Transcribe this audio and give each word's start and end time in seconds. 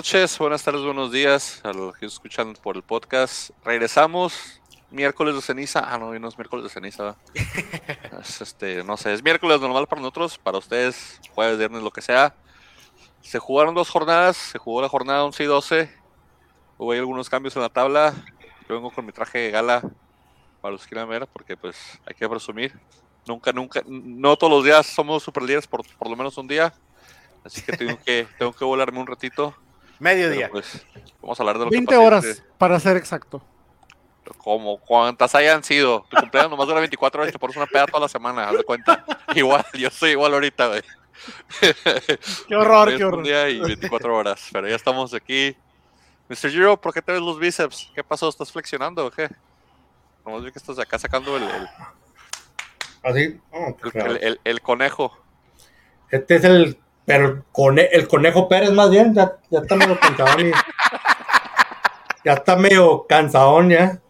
Buenas 0.00 0.14
noches, 0.14 0.38
buenas 0.38 0.64
tardes, 0.64 0.82
buenos 0.82 1.12
días 1.12 1.60
a 1.62 1.74
los 1.74 1.94
que 1.94 2.06
escuchan 2.06 2.54
por 2.54 2.74
el 2.74 2.82
podcast. 2.82 3.50
Regresamos 3.62 4.62
miércoles 4.90 5.34
de 5.34 5.42
ceniza. 5.42 5.80
Ah, 5.86 5.98
no, 5.98 6.18
no 6.18 6.26
es 6.26 6.38
miércoles 6.38 6.64
de 6.64 6.70
ceniza. 6.70 7.16
es, 8.22 8.40
este, 8.40 8.82
no 8.82 8.96
sé, 8.96 9.12
es 9.12 9.22
miércoles 9.22 9.60
normal 9.60 9.86
para 9.86 10.00
nosotros, 10.00 10.38
para 10.38 10.56
ustedes, 10.56 11.20
jueves, 11.34 11.58
viernes, 11.58 11.82
lo 11.82 11.90
que 11.90 12.00
sea. 12.00 12.34
Se 13.20 13.38
jugaron 13.38 13.74
dos 13.74 13.90
jornadas, 13.90 14.38
se 14.38 14.56
jugó 14.56 14.80
la 14.80 14.88
jornada 14.88 15.22
11 15.22 15.42
y 15.42 15.46
12. 15.46 15.94
Hubo 16.78 16.92
ahí 16.92 16.98
algunos 16.98 17.28
cambios 17.28 17.54
en 17.56 17.60
la 17.60 17.68
tabla. 17.68 18.14
Yo 18.70 18.76
vengo 18.76 18.90
con 18.90 19.04
mi 19.04 19.12
traje 19.12 19.36
de 19.36 19.50
gala 19.50 19.82
para 20.62 20.72
los 20.72 20.84
que 20.84 20.88
quieran 20.88 21.10
ver, 21.10 21.26
porque 21.26 21.58
pues 21.58 21.76
hay 22.06 22.14
que 22.14 22.26
presumir. 22.26 22.72
Nunca, 23.26 23.52
nunca, 23.52 23.82
no 23.86 24.34
todos 24.38 24.50
los 24.50 24.64
días 24.64 24.86
somos 24.86 25.22
super 25.22 25.42
líderes 25.42 25.66
por, 25.66 25.86
por 25.98 26.08
lo 26.08 26.16
menos 26.16 26.38
un 26.38 26.48
día. 26.48 26.72
Así 27.44 27.60
que 27.60 27.76
tengo 27.76 27.98
que, 28.02 28.26
tengo 28.38 28.54
que 28.54 28.64
volarme 28.64 28.98
un 28.98 29.06
ratito. 29.06 29.54
Mediodía. 30.00 30.48
Pues, 30.50 30.84
vamos 31.22 31.38
a 31.38 31.42
hablar 31.42 31.58
de 31.58 31.64
lo 31.66 31.70
20 31.70 31.86
que 31.86 31.94
pasó 31.96 32.06
horas, 32.06 32.24
este- 32.24 32.42
para 32.58 32.80
ser 32.80 32.96
exacto. 32.96 33.42
como 34.38 34.78
cuantas 34.80 35.34
hayan 35.34 35.62
sido. 35.62 36.04
Tu 36.10 36.16
cumpleaños 36.16 36.50
nomás 36.50 36.66
dura 36.66 36.80
24 36.80 37.20
horas 37.20 37.30
y 37.30 37.32
te 37.32 37.38
pones 37.38 37.56
una 37.56 37.66
peda 37.66 37.86
toda 37.86 38.00
la 38.00 38.08
semana, 38.08 38.48
haz 38.48 38.56
de 38.56 38.64
cuenta. 38.64 39.04
Igual, 39.34 39.64
yo 39.74 39.90
soy 39.90 40.10
igual 40.12 40.34
ahorita, 40.34 40.68
güey. 40.68 40.82
Qué 42.48 42.56
horror, 42.56 42.88
qué 42.96 43.04
Un 43.04 43.12
horror. 43.12 43.24
día 43.24 43.48
y 43.50 43.60
24 43.60 44.16
horas, 44.16 44.48
pero 44.52 44.66
ya 44.68 44.74
estamos 44.76 45.12
aquí. 45.12 45.54
Mr. 46.28 46.48
Giro, 46.50 46.80
¿por 46.80 46.94
qué 46.94 47.02
te 47.02 47.12
ves 47.12 47.20
los 47.20 47.38
bíceps? 47.38 47.90
¿Qué 47.94 48.02
pasó? 48.02 48.28
¿Estás 48.28 48.50
flexionando 48.50 49.04
o 49.06 49.10
qué? 49.10 49.28
Nomás 50.24 50.44
vi 50.44 50.52
que 50.52 50.58
estás 50.58 50.76
de 50.76 50.82
acá 50.82 50.98
sacando 50.98 51.36
el, 51.36 51.42
el, 51.42 51.68
Así. 53.02 53.40
Oh, 53.50 53.76
el- 53.94 54.18
el- 54.22 54.40
el 54.44 54.60
conejo. 54.62 55.18
Este 56.10 56.36
es 56.36 56.44
el. 56.44 56.78
Pero 57.10 57.26
el, 57.26 57.42
cone- 57.50 57.88
el 57.90 58.06
conejo 58.06 58.48
Pérez, 58.48 58.70
más 58.70 58.88
bien. 58.88 59.12
Ya, 59.12 59.36
ya 59.50 59.58
está 59.58 59.74
medio 59.74 59.98
cansadón. 59.98 60.46
y- 60.46 60.52
ya 62.24 62.32
está 62.34 62.54
medio 62.54 63.04
cansadón, 63.08 63.70
ya. 63.70 64.00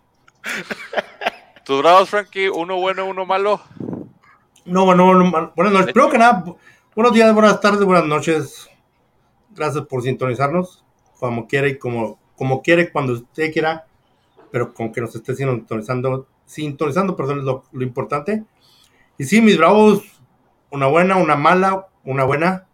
¿Tus 1.65 1.81
bravos, 1.81 2.11
Frankie? 2.11 2.49
¿Uno 2.51 2.77
bueno, 2.77 3.07
uno 3.07 3.25
malo? 3.25 3.59
No, 4.67 4.85
bueno, 4.85 5.15
no, 5.15 5.53
buenas 5.57 5.73
noches. 5.73 5.93
Primero 5.95 6.11
que 6.13 6.19
nada, 6.19 6.45
bu- 6.45 6.57
buenos 6.95 7.15
días, 7.15 7.33
buenas 7.33 7.59
tardes, 7.63 7.83
buenas 7.85 8.05
noches. 8.05 8.69
Gracias 9.55 9.87
por 9.87 10.03
sintonizarnos. 10.03 10.85
Como 11.19 11.47
quiera 11.49 11.69
y 11.69 11.79
como, 11.79 12.19
como 12.37 12.61
quiere, 12.61 12.93
cuando 12.93 13.15
usted 13.15 13.51
quiera. 13.51 13.87
Pero 14.51 14.75
con 14.75 14.93
que 14.93 15.01
nos 15.01 15.15
esté 15.15 15.35
sintonizando, 15.35 16.27
sintonizando, 16.45 17.17
perdón, 17.17 17.39
es 17.39 17.45
lo, 17.45 17.65
lo 17.73 17.83
importante. 17.83 18.45
Y 19.17 19.25
sí, 19.25 19.41
mis 19.41 19.57
bravos, 19.57 20.03
una 20.71 20.87
buena, 20.87 21.17
una 21.17 21.37
mala, 21.37 21.87
una 22.05 22.25
buena. 22.25 22.67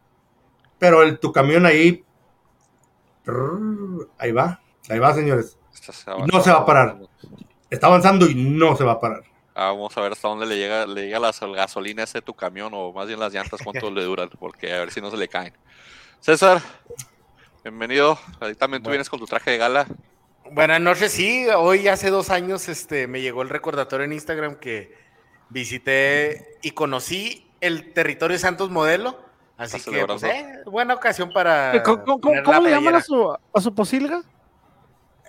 Pero 0.79 1.03
el, 1.03 1.19
tu 1.19 1.33
camión 1.33 1.67
ahí. 1.67 2.05
Ahí 4.19 4.33
va, 4.33 4.61
ahí 4.89 4.99
va, 4.99 5.15
señores. 5.15 5.59
No 6.33 6.41
se 6.43 6.51
va 6.51 6.59
a 6.59 6.67
parar. 6.67 6.99
Está 7.71 7.89
avanzando 7.89 8.27
y 8.29 8.35
no 8.35 8.77
se 8.77 8.85
va 8.85 8.93
a 8.93 9.01
parar. 9.01 9.23
Ah, 9.55 9.69
vamos 9.71 9.97
a 9.97 10.01
ver 10.03 10.13
hasta 10.13 10.29
dónde 10.29 10.47
le 10.47 10.57
llega, 10.59 10.87
le 10.87 11.07
llega 11.07 11.19
la 11.19 11.33
sol- 11.33 11.55
gasolina 11.57 12.03
ese 12.03 12.21
tu 12.23 12.35
camión 12.35 12.73
o 12.75 12.93
más 12.93 13.07
bien 13.09 13.19
las 13.19 13.33
llantas, 13.33 13.61
cuánto 13.65 13.91
le 13.91 14.05
duran, 14.05 14.29
porque 14.39 14.73
a 14.73 14.79
ver 14.81 14.93
si 14.93 15.01
no 15.01 15.11
se 15.11 15.17
le 15.17 15.29
caen. 15.29 15.55
César, 16.21 16.61
bienvenido. 17.65 18.19
Ahí 18.41 18.55
también 18.55 18.83
tú 18.83 18.89
Bueno. 18.89 18.93
vienes 18.97 19.09
con 19.11 19.19
tu 19.19 19.27
traje 19.27 19.53
de 19.53 19.59
gala. 19.59 19.87
Buenas 20.53 20.81
noches, 20.81 21.11
sí. 21.11 21.47
Hoy 21.57 21.89
hace 21.89 22.11
dos 22.11 22.31
años 22.31 22.69
este, 22.69 23.07
me 23.09 23.21
llegó 23.23 23.43
el 23.43 23.49
recordatorio 23.49 24.05
en 24.05 24.13
Instagram 24.13 24.57
que 24.57 24.95
visité 25.49 26.59
y 26.63 26.73
conocí 26.73 27.51
el 27.61 27.93
territorio 27.93 28.39
Santos 28.39 28.71
Modelo. 28.71 29.19
Así 29.57 29.81
que, 29.81 30.05
pues, 30.05 30.23
eh, 30.23 30.63
buena 30.67 30.95
ocasión 30.95 31.33
para. 31.33 31.77
Eh, 31.77 31.83
¿Cómo, 31.83 32.21
le 32.63 32.71
llaman 32.71 32.97
a 32.97 33.01
su, 33.01 33.33
a 33.55 33.61
su 33.61 33.75
posilga? 33.75 34.23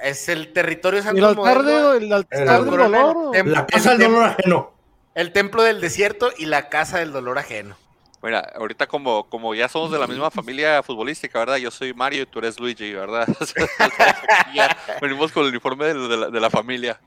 Es 0.02 0.30
el 0.30 0.54
territorio 0.54 1.00
¿El 1.00 1.06
Santos 1.06 1.38
altar, 1.38 1.64
de, 1.64 1.98
el 1.98 2.14
altar 2.14 2.40
El- 2.40 2.48
del 2.48 2.66
dolor? 2.78 3.48
La 3.48 3.66
casa 3.66 3.94
el 3.94 3.98
del 3.98 4.12
dolor 4.12 4.26
ajeno. 4.26 4.74
El 5.16 5.32
templo 5.32 5.64
del 5.64 5.82
desierto 5.82 6.30
y 6.38 6.46
la 6.46 6.70
casa 6.70 7.00
del 7.00 7.12
dolor 7.12 7.40
ajeno. 7.40 7.76
Mira, 8.22 8.40
ahorita 8.56 8.88
como, 8.88 9.30
como 9.30 9.56
ya 9.56 9.70
somos 9.70 9.92
de 9.92 10.00
la 10.00 10.08
misma 10.08 10.30
familia 10.30 10.84
futbolística, 10.84 11.40
¿verdad? 11.40 11.58
Yo 11.58 11.72
soy 11.72 11.94
Mario 11.94 12.24
y 12.24 12.26
tú 12.26 12.40
eres 12.40 12.60
Luigi, 12.60 12.94
¿verdad? 12.94 13.28
ya 14.54 14.76
venimos 15.02 15.32
con 15.32 15.44
el 15.44 15.50
uniforme 15.50 15.86
de, 15.86 15.94
de 16.08 16.18
la, 16.18 16.30
de 16.30 16.40
la 16.40 16.50
familia. 16.50 17.00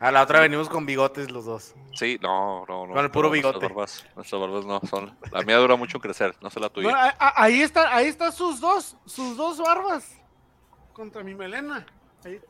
A 0.00 0.10
la 0.10 0.22
otra 0.22 0.40
venimos 0.40 0.68
con 0.68 0.84
bigotes 0.84 1.30
los 1.30 1.44
dos. 1.44 1.74
Sí, 1.94 2.18
no, 2.20 2.64
no, 2.68 2.86
no. 2.86 2.94
Con 2.94 3.04
el 3.04 3.10
puro 3.10 3.28
no, 3.28 3.32
bigote. 3.32 3.68
Nuestras 3.68 3.72
barbas, 3.74 4.06
nuestras 4.16 4.40
barbas 4.40 4.64
no 4.66 4.80
son. 4.88 5.16
La 5.30 5.42
mía 5.42 5.56
dura 5.58 5.76
mucho 5.76 5.98
crecer, 6.00 6.34
no 6.40 6.50
sé 6.50 6.60
la 6.60 6.66
No, 6.66 6.72
tuya. 6.72 7.14
a- 7.18 7.42
ahí 7.42 7.62
está, 7.62 7.94
ahí 7.94 8.06
están 8.08 8.32
sus 8.32 8.60
dos, 8.60 8.96
sus 9.06 9.36
dos 9.36 9.58
barbas 9.58 10.10
contra 10.92 11.22
mi 11.22 11.34
melena. 11.34 11.86
Ahí, 12.24 12.40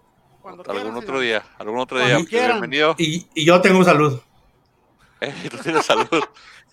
cuando 0.40 0.62
algún 0.62 0.82
quieran, 0.82 0.96
otro 0.98 1.20
día, 1.20 1.42
algún 1.58 1.78
otro 1.78 1.98
día. 1.98 2.18
Bienvenido. 2.28 2.94
Y, 2.98 3.26
y 3.34 3.44
yo 3.46 3.60
tengo 3.60 3.84
salud. 3.84 4.20
Eh, 5.20 5.32
tú 5.50 5.58
tienes 5.58 5.84
salud. 5.86 6.08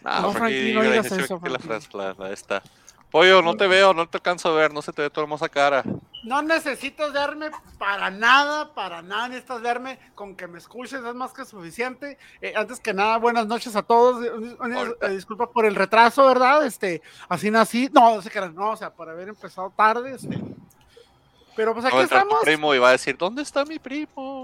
Nah, 0.04 0.20
No, 0.22 0.32
Frankie, 0.34 0.74
no 0.74 0.82
digas 0.82 1.12
eso, 1.12 1.40
que 1.40 1.48
la, 1.48 1.60
Frankie. 1.60 1.88
frase- 1.88 1.94
la- 1.96 2.16
la 2.18 2.34
esta. 2.34 2.64
Pollo, 3.12 3.42
no 3.42 3.56
te 3.58 3.68
veo, 3.68 3.94
no 3.94 4.08
te 4.08 4.18
alcanzo 4.18 4.50
a 4.50 4.54
ver, 4.54 4.74
no 4.74 4.82
se 4.82 4.94
te 4.94 5.02
ve 5.02 5.10
tu 5.10 5.20
hermosa 5.20 5.50
cara. 5.50 5.84
No 6.24 6.42
necesitas 6.42 7.12
verme 7.12 7.52
para 7.78 8.10
nada, 8.10 8.74
para 8.74 9.02
nada 9.02 9.28
necesitas 9.28 9.62
verme, 9.62 10.00
con 10.16 10.36
que 10.36 10.48
me 10.48 10.60
escuches 10.60 11.04
es 11.04 11.14
más 11.14 11.34
que 11.34 11.44
suficiente. 11.44 12.18
Eh, 12.42 12.54
antes 12.56 12.80
que 12.80 12.94
nada, 12.94 13.18
buenas 13.18 13.48
noches 13.48 13.76
a 13.76 13.82
todos. 13.82 14.24
Eh, 14.26 14.96
eh, 15.02 15.10
disculpa 15.10 15.52
por 15.52 15.66
el 15.66 15.76
retraso, 15.76 16.26
¿verdad? 16.26 16.66
Este, 16.66 17.02
así 17.28 17.52
nací. 17.52 17.90
No, 17.92 18.16
no 18.16 18.22
sé 18.22 18.30
qué 18.30 18.38
era, 18.38 18.48
no, 18.48 18.72
o 18.72 18.78
sea, 18.78 18.92
por 18.92 19.10
haber 19.10 19.28
empezado 19.28 19.74
tarde, 19.76 20.16
este. 20.16 20.40
Pero 21.56 21.74
pues 21.74 21.86
aquí 21.86 21.98
a 21.98 22.02
entrar 22.02 22.22
tu 22.22 22.28
estamos. 22.28 22.44
primo 22.46 22.68
va 22.80 22.90
a 22.90 22.92
decir, 22.94 23.18
¿dónde 23.18 23.42
está 23.42 23.66
mi 23.66 23.78
primo? 23.78 24.41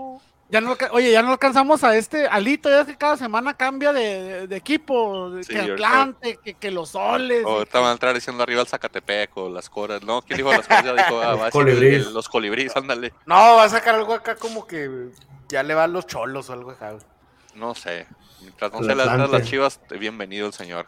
Ya 0.50 0.62
no, 0.62 0.78
oye, 0.92 1.12
ya 1.12 1.22
no 1.22 1.32
alcanzamos 1.32 1.84
a 1.84 1.98
este 1.98 2.26
Alito, 2.28 2.70
ya 2.70 2.82
es 2.82 2.88
que 2.88 2.96
cada 2.98 3.18
semana 3.18 3.54
cambia 3.56 3.92
de, 3.92 4.24
de- 4.24 4.48
de 4.48 4.56
equipo, 4.56 5.30
de- 5.32 5.44
Sí, 5.44 5.54
que 5.54 5.60
Atlante, 5.60 6.40
que, 6.42 6.54
que 6.54 6.72
los 6.72 6.90
soles. 6.92 7.44
Ahorita 7.46 7.80
van 7.82 7.90
a 7.90 7.92
entrar 7.92 8.16
diciendo 8.16 8.44
arriba 8.44 8.62
el 8.62 8.68
Zacatepec 8.68 9.36
o 9.36 9.50
las 9.50 9.70
coras. 9.70 10.02
No, 10.04 10.22
¿quién 10.22 10.38
dijo 10.38 10.50
las 10.52 10.66
coras? 10.66 10.86
Ya 10.86 10.94
dijo, 10.94 11.20
ah, 11.20 11.32
Los 11.32 11.42
va 11.42 11.48
a 11.48 12.12
los 12.14 12.30
colibríes, 12.30 12.76
ándale. 12.78 13.14
No, 13.26 13.36
va 13.36 13.64
a 13.66 13.70
sacar 13.70 13.96
algo 13.96 14.14
acá 14.14 14.36
como 14.38 14.66
que 14.66 15.10
ya 15.50 15.64
le 15.64 15.74
va 15.74 15.84
a 15.84 15.88
los 15.88 16.08
cholos 16.08 16.50
o 16.50 16.54
algo 16.54 16.72
acá. 16.72 16.98
No 17.54 17.76
sé. 17.76 18.08
Mientras 18.40 18.72
no 18.72 18.80
El 18.80 18.86
se 18.86 18.96
le 18.96 19.04
dan 19.06 19.30
las 19.30 19.44
chivas, 19.44 19.82
bienvenido 20.00 20.48
el 20.48 20.54
señor. 20.54 20.86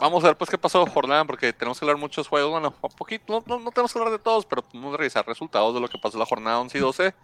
Vamos 0.00 0.22
a 0.22 0.28
ver 0.28 0.36
pues 0.36 0.50
qué 0.50 0.58
pasó 0.58 0.84
jornada, 0.86 1.24
porque 1.24 1.52
tenemos 1.52 1.78
que 1.78 1.84
hablar 1.84 1.96
muchos 1.96 2.28
juegos. 2.28 2.50
Bueno, 2.52 2.74
un 2.80 2.90
poquito, 2.92 3.24
no, 3.32 3.42
no, 3.46 3.58
no 3.64 3.70
tenemos 3.72 3.92
que 3.92 3.98
hablar 3.98 4.12
de 4.12 4.18
todos, 4.20 4.44
pero 4.46 4.62
podemos 4.62 4.96
revisar 4.96 5.26
resultados 5.26 5.74
de 5.74 5.80
lo 5.80 5.88
que 5.88 5.98
pasó 5.98 6.18
la 6.18 6.26
jornada 6.26 6.60
11 6.60 6.78
y 6.78 6.80
12. 6.80 7.14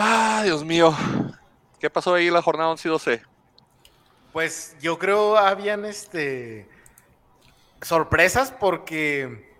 Ah, 0.00 0.42
Dios 0.44 0.64
mío. 0.64 0.96
¿Qué 1.80 1.90
pasó 1.90 2.14
ahí 2.14 2.30
la 2.30 2.40
jornada 2.40 2.70
11 2.70 2.86
y 2.86 2.90
12? 2.90 3.22
Pues 4.32 4.76
yo 4.80 4.96
creo 4.96 5.36
habían 5.36 5.84
este 5.84 6.68
sorpresas 7.82 8.52
porque 8.52 9.56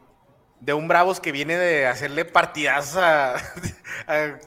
de 0.60 0.74
un 0.74 0.86
Bravos 0.86 1.18
que 1.18 1.32
viene 1.32 1.56
de 1.56 1.86
hacerle 1.88 2.24
partidazos 2.24 2.96
a, 2.96 3.34
a 4.06 4.38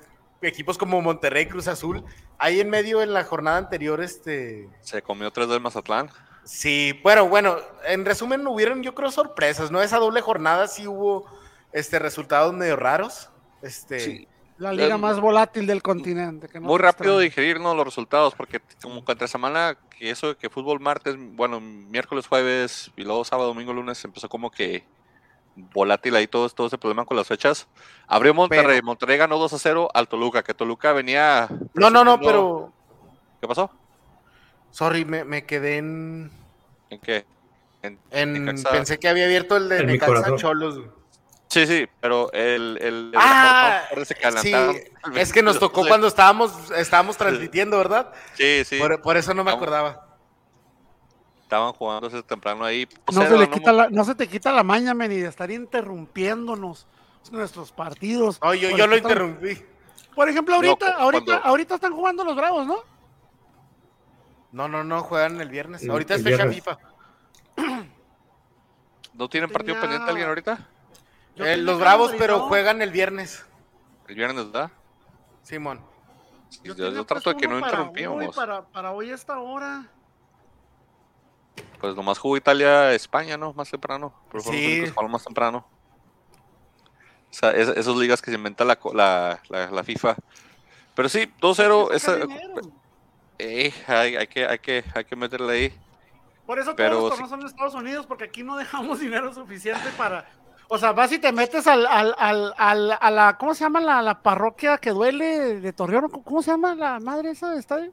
equipos 0.42 0.78
como 0.78 1.02
Monterrey, 1.02 1.48
Cruz 1.48 1.68
Azul. 1.68 2.06
Ahí 2.38 2.62
en 2.62 2.70
medio 2.70 3.02
en 3.02 3.12
la 3.14 3.26
jornada 3.26 3.58
anterior, 3.58 4.02
este 4.02 4.70
Se 4.80 5.02
comió 5.02 5.30
tres 5.32 5.50
del 5.50 5.60
Mazatlán. 5.60 6.10
sí, 6.46 6.98
bueno, 7.04 7.28
bueno, 7.28 7.58
en 7.86 8.06
resumen 8.06 8.48
hubieron 8.48 8.82
yo 8.82 8.96
creo 8.96 9.12
sorpresas, 9.12 9.72
¿no? 9.72 9.82
Esa 9.82 9.98
doble 9.98 10.22
jornada 10.22 10.68
sí 10.68 10.88
hubo 10.88 11.26
este 11.74 12.00
resultados 12.00 12.54
medio 12.54 12.78
raros. 12.78 13.30
Este 13.62 14.00
Sí. 14.00 14.28
La 14.62 14.74
liga 14.74 14.94
Eh, 14.94 14.98
más 15.00 15.20
volátil 15.20 15.66
del 15.66 15.82
continente. 15.82 16.48
que 16.48 16.60
no 16.60 16.68
Muy 16.68 16.78
rápido 16.78 17.18
digerirnos 17.18 17.76
los 17.76 17.84
resultados, 17.84 18.36
porque 18.36 18.62
como 18.82 19.04
que 19.04 19.12
entre 19.14 19.28
semana, 19.28 19.76
que 19.98 20.12
eso 20.12 20.28
de 20.28 20.36
que 20.36 20.52
fútbol 20.52 20.80
martes, 20.80 21.16
bueno, 21.18 21.60
miércoles, 21.60 22.28
jueves, 22.28 22.92
y 22.96 23.04
luego 23.04 23.26
sábado, 23.26 23.48
domingo, 23.50 23.74
lunes, 23.74 24.06
empezó 24.06 24.30
como 24.30 24.52
que 24.52 24.84
volátil 25.56 26.16
ahí 26.16 26.28
todo, 26.28 26.48
todo 26.50 26.68
ese 26.68 26.78
problema 26.78 27.06
con 27.06 27.18
las 27.18 27.28
fechas. 27.28 27.68
Abrió 28.06 28.36
Monterrey, 28.36 28.76
Pero- 28.78 28.86
Monterrey 28.86 29.18
ganó 29.18 29.40
2 29.40 29.52
a 29.54 29.58
0 29.58 29.90
al 29.96 30.08
Toluca, 30.08 30.44
que 30.44 30.54
Toluca 30.54 30.94
venía... 30.94 31.48
No, 31.74 31.90
no, 31.90 32.04
no, 32.04 32.20
pero 32.20 32.72
¿Qué 33.42 33.48
pasó? 33.48 33.72
sorry, 34.70 35.06
me, 35.06 35.24
me 35.26 35.44
quedé 35.46 35.78
en, 35.78 36.32
¿En 36.92 37.00
qué? 37.00 37.26
En- 37.82 37.98
en- 38.12 38.64
pensé 38.72 39.00
que 39.00 39.08
había 39.10 39.26
abierto 39.26 39.58
el 39.58 39.68
de 39.70 39.84
Necaxa. 39.86 40.36
Cholos. 40.36 40.80
Sí, 41.52 41.68
sí, 41.68 41.86
pero 42.00 42.32
el... 42.32 42.78
el, 42.80 42.88
el 43.08 43.12
Ah, 43.18 43.82
parece 43.90 44.16
que 44.16 44.32
sí, 44.38 44.54
es 45.16 45.34
que 45.34 45.44
nos 45.44 45.60
tocó 45.60 45.86
cuando 45.88 46.08
estábamos, 46.08 46.72
estábamos 46.72 47.18
transmitiendo, 47.18 47.78
¿verdad? 47.78 48.14
Sí, 48.36 48.64
sí, 48.64 48.80
Por, 48.80 49.02
por 49.02 49.18
eso 49.18 49.34
no 49.34 49.44
me 49.44 49.52
acordaba. 49.52 50.08
estaban 51.42 51.74
jugando 51.74 52.08
ese 52.08 52.24
temprano 52.24 52.64
ahí. 52.64 52.88
No 53.12 53.24
se, 53.24 53.38
le 53.38 53.48
¿no? 53.48 53.52
quita 53.52 53.74
la, 53.74 53.90
no 53.90 54.06
se 54.06 54.16
te 54.16 54.30
quita 54.30 54.54
la 54.54 54.64
maña, 54.64 54.94
men, 54.94 55.12
y 55.12 55.18
de 55.18 55.28
estar 55.28 55.52
interrumpiéndonos 55.52 56.88
nuestros 57.32 57.74
partidos. 57.74 58.40
No, 58.42 58.54
yo, 58.54 58.70
yo 58.78 58.88
lo 58.88 58.96
interrumpí. 58.96 59.62
Por 60.16 60.30
ejemplo, 60.30 60.56
ahorita, 60.56 60.94
ahorita, 60.94 61.26
cuando- 61.26 61.46
ahorita 61.48 61.76
están 61.76 61.92
jugando 61.94 62.24
los 62.24 62.36
bravos, 62.38 62.66
¿no? 62.66 62.78
No, 64.54 64.70
no, 64.70 64.86
no, 64.86 65.02
juegan 65.02 65.42
el 65.42 65.50
viernes. 65.50 65.84
El- 65.84 65.92
Ahorita 65.92 66.16
es 66.16 66.26
el 66.26 66.32
fecha. 66.38 66.48
FIFA. 66.50 66.78
¿No 69.14 69.28
tienen 69.28 69.50
partido 69.50 69.74
Tenía- 69.76 69.82
pendiente 69.82 70.10
alguien 70.10 70.28
ahorita? 70.30 70.68
Yo 71.36 71.46
Eh, 71.46 71.58
los 71.58 71.80
Bravos, 71.80 72.12
pero 72.18 72.42
juegan 72.48 72.82
el 72.82 72.92
viernes. 72.92 73.46
El 74.08 74.16
viernes, 74.16 74.52
¿verdad? 74.52 74.72
Simón. 75.44 75.80
Yo, 76.64 76.76
tenía 76.76 76.92
yo 76.92 77.06
trato 77.06 77.30
de 77.30 77.36
puesto 77.36 77.38
que 77.38 77.48
no 77.48 77.58
uno 77.58 77.66
para 77.66 77.84
hoy. 78.10 78.30
Para, 78.36 78.66
para 78.68 78.92
hoy 78.92 79.12
a 79.12 79.16
esta 79.16 79.40
hora. 79.40 79.88
Pues 81.80 81.96
nomás 81.96 82.20
jugó 82.20 82.38
Italia-España, 82.38 83.38
¿no? 83.38 83.54
Más 83.54 83.70
temprano. 83.72 84.14
Pero 84.30 84.44
Sí. 84.44 84.84
más 85.10 85.24
temprano. 85.24 85.66
O 87.30 87.34
sea, 87.34 87.52
es- 87.52 87.70
esas 87.70 87.96
ligas 87.96 88.22
que 88.22 88.30
se 88.30 88.36
inventa 88.38 88.66
la, 88.66 88.76
co- 88.76 88.94
la, 88.94 89.42
la, 89.50 89.72
la 89.72 89.84
FIFA. 89.84 90.16
Pero 90.94 91.08
sí, 91.10 91.32
2-0. 91.40 91.84
Hay 91.86 91.90
que 91.92 91.96
Esa, 91.96 92.12
sacar 92.14 92.28
dinero. 92.28 92.62
eh, 93.40 93.74
hay, 93.88 94.16
hay 94.18 94.28
que, 94.28 94.46
hay, 94.46 94.60
que, 94.60 94.84
hay 94.94 95.06
que 95.06 95.16
meterle 95.16 95.54
ahí. 95.54 95.80
Por 96.46 96.60
eso 96.60 96.76
Pero 96.76 96.98
todos 96.98 97.04
los 97.12 97.18
sí. 97.18 97.22
torneos 97.24 97.30
son 97.30 97.40
en 97.42 97.48
Estados 97.48 97.74
Unidos, 97.76 98.06
porque 98.06 98.26
aquí 98.26 98.44
no 98.44 98.58
dejamos 98.58 99.00
dinero 99.00 99.34
suficiente 99.34 99.90
para. 99.98 100.28
O 100.74 100.78
sea, 100.78 100.94
vas 100.94 101.12
y 101.12 101.20
te 101.20 101.34
metes 101.34 101.68
al, 101.68 101.86
al, 101.86 102.16
al, 102.18 102.54
al- 102.58 102.98
a 103.02 103.12
la. 103.12 103.38
¿Cómo 103.38 103.54
se 103.54 103.66
llama 103.66 103.82
la, 103.82 104.02
la 104.02 104.22
parroquia 104.22 104.78
que 104.78 104.92
duele 104.92 105.60
de 105.60 105.74
Torreón? 105.74 106.08
¿Cómo- 106.10 106.24
¿Cómo 106.24 106.42
se 106.42 106.52
llama 106.52 106.74
la 106.76 106.98
madre 107.02 107.32
esa 107.32 107.50
de 107.52 107.60
estadio? 107.60 107.92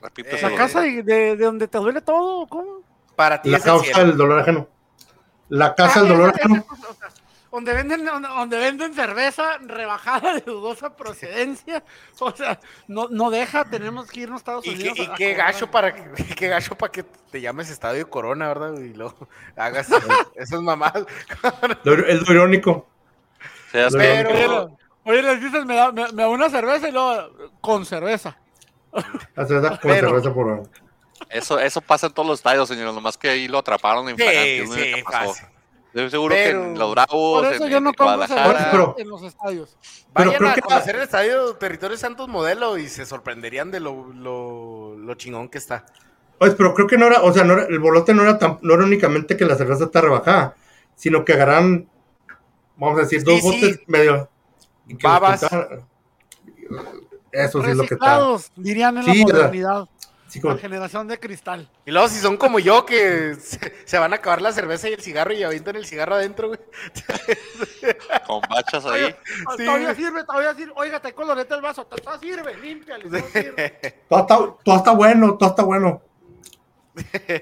La 0.00 0.08
Eh, 0.16 0.54
casa 0.56 0.80
de, 0.80 1.04
de- 1.04 1.36
de 1.36 1.44
donde 1.44 1.68
te 1.68 1.78
duele 1.78 2.00
todo, 2.00 2.48
¿cómo? 2.48 2.80
Para 3.14 3.40
ti 3.40 3.48
La 3.50 3.60
causa 3.60 4.00
del 4.00 4.16
dolor 4.16 4.40
ajeno. 4.40 4.66
La 5.50 5.72
casa 5.76 6.00
Ah, 6.00 6.02
del 6.02 6.08
dolor 6.12 6.34
ajeno. 6.34 6.64
Donde 7.52 7.74
venden, 7.74 8.04
donde, 8.04 8.58
venden 8.58 8.94
cerveza 8.94 9.58
rebajada 9.58 10.34
de 10.34 10.40
dudosa 10.40 10.96
procedencia. 10.96 11.84
O 12.18 12.34
sea, 12.34 12.58
no, 12.88 13.08
no 13.10 13.30
deja, 13.30 13.64
tenemos 13.66 14.08
que 14.10 14.20
irnos 14.20 14.36
a 14.36 14.40
Estados 14.40 14.66
Y, 14.66 14.70
Unidos. 14.70 14.94
qué, 14.96 15.02
y 15.04 15.08
qué 15.16 15.34
gacho 15.34 15.70
para 15.70 15.94
que, 15.94 16.24
qué 16.34 16.48
gacho 16.48 16.74
para 16.76 16.90
que 16.90 17.02
te 17.02 17.40
llames 17.40 17.68
Estadio 17.70 18.08
Corona, 18.08 18.48
¿verdad? 18.48 18.74
Y 18.80 18.94
luego 18.94 19.28
hagas 19.56 19.88
esas 20.34 20.60
mamadas. 20.62 21.04
Lo, 21.84 21.92
es 22.06 22.26
lo 22.26 22.32
irónico. 22.34 22.88
Pero- 23.70 24.76
Oye, 25.04 25.20
lo- 25.22 25.32
les 25.32 25.40
dices, 25.42 25.64
me 25.66 25.74
da, 25.76 25.92
me, 25.92 26.10
me 26.12 26.22
da 26.22 26.28
una 26.28 26.48
cerveza 26.48 26.88
y 26.88 26.92
luego 26.92 27.30
con 27.60 27.84
cerveza. 27.84 28.36
La 29.34 29.46
cerveza 29.46 29.70
con 29.70 29.78
Pero- 29.90 30.08
cerveza 30.08 30.32
por. 30.34 30.62
Eso, 31.28 31.58
eso 31.58 31.80
pasa 31.80 32.08
en 32.08 32.12
todos 32.14 32.28
los 32.28 32.38
estadios, 32.40 32.68
señor. 32.68 32.92
Nomás 32.92 33.16
que 33.16 33.28
ahí 33.30 33.48
lo 33.48 33.58
atraparon 33.58 34.08
en 34.08 34.16
Sí, 34.16 34.24
sí, 34.66 34.92
¿Qué 34.94 35.02
pasó? 35.04 35.32
fácil. 35.34 35.46
Estoy 35.94 36.10
seguro 36.10 36.34
Pero- 36.34 36.60
que 36.62 36.66
en 36.68 36.78
los 36.78 36.90
Bravos, 36.92 37.42
Por 37.42 37.52
eso 37.52 37.64
en, 37.66 37.70
yo 37.70 37.80
no 37.80 37.90
en 37.90 37.94
Guadalajara, 37.98 38.68
Pero- 38.70 38.94
en 38.98 39.08
los 39.10 39.22
estadios. 39.22 39.76
Pero 40.14 40.30
Vayan 40.30 40.34
creo 40.38 40.50
a 40.50 40.54
que- 40.54 40.60
conocer 40.62 40.96
el 40.96 41.02
estadio 41.02 41.54
Territorio 41.56 41.96
Santos 41.98 42.28
Modelo 42.28 42.78
y 42.78 42.88
se 42.88 43.04
sorprenderían 43.04 43.70
de 43.70 43.80
lo, 43.80 44.12
lo, 44.12 44.96
lo 44.96 45.14
chingón 45.14 45.48
que 45.50 45.58
está. 45.58 45.84
Pues, 46.38 46.54
pero 46.54 46.72
creo 46.74 46.86
que 46.86 46.96
no 46.98 47.06
era, 47.06 47.22
o 47.22 47.32
sea, 47.32 47.44
no 47.44 47.52
era- 47.52 47.64
el 47.66 47.78
bolote 47.78 48.14
no 48.14 48.22
era 48.22 48.38
tan, 48.38 48.58
no 48.62 48.74
era 48.74 48.84
únicamente 48.84 49.36
que 49.36 49.44
la 49.44 49.54
cerveza 49.54 49.84
está 49.84 50.00
rebajada, 50.00 50.56
sino 50.96 51.24
que 51.24 51.34
agarran, 51.34 51.88
vamos 52.76 52.98
a 52.98 53.02
decir, 53.02 53.20
Sí, 53.20 53.26
dos 53.26 53.40
sí. 53.40 53.60
botes 53.60 53.80
medio. 53.86 54.28
y 54.88 54.96
que 54.96 55.06
los 55.06 55.20
Babas. 55.20 55.42
Eso 57.30 57.62
sí 57.64 57.70
es 57.70 57.76
lo 57.76 57.86
que 57.86 57.94
está. 57.94 58.20
Dirían 58.56 58.96
en 58.98 59.04
Sí, 59.04 59.24
la 59.26 59.34
modernidad. 59.34 59.88
Sí, 60.32 60.40
como- 60.40 60.54
La 60.54 60.60
generación 60.60 61.06
de 61.08 61.20
cristal. 61.20 61.68
Y 61.84 61.90
luego 61.90 62.08
si 62.08 62.18
son 62.18 62.38
como 62.38 62.58
yo 62.58 62.86
que 62.86 63.34
se, 63.34 63.86
se 63.86 63.98
van 63.98 64.14
a 64.14 64.16
acabar 64.16 64.40
la 64.40 64.50
cerveza 64.50 64.88
y 64.88 64.94
el 64.94 65.02
cigarro 65.02 65.34
y 65.34 65.42
avientan 65.42 65.76
el 65.76 65.84
cigarro 65.84 66.14
adentro, 66.14 66.48
güey. 66.48 66.60
con 68.26 68.40
bachas 68.48 68.82
ahí. 68.86 69.02
Oye, 69.04 69.16
Sí. 69.58 69.64
todavía 69.66 69.94
sirve, 69.94 70.24
todavía 70.24 70.54
sirve. 70.54 70.72
Oiga, 70.76 71.00
te 71.00 71.12
colorete 71.12 71.54
el 71.54 71.60
vaso. 71.60 71.84
Todavía 71.84 72.18
sirve, 72.36 72.56
límpiale. 72.56 73.04
todavía 73.04 73.28
sirve. 73.30 74.04
todo, 74.08 74.20
está, 74.20 74.38
todo 74.64 74.76
está 74.76 74.90
bueno, 74.92 75.36
todo 75.36 75.50
está 75.50 75.62
bueno. 75.64 76.00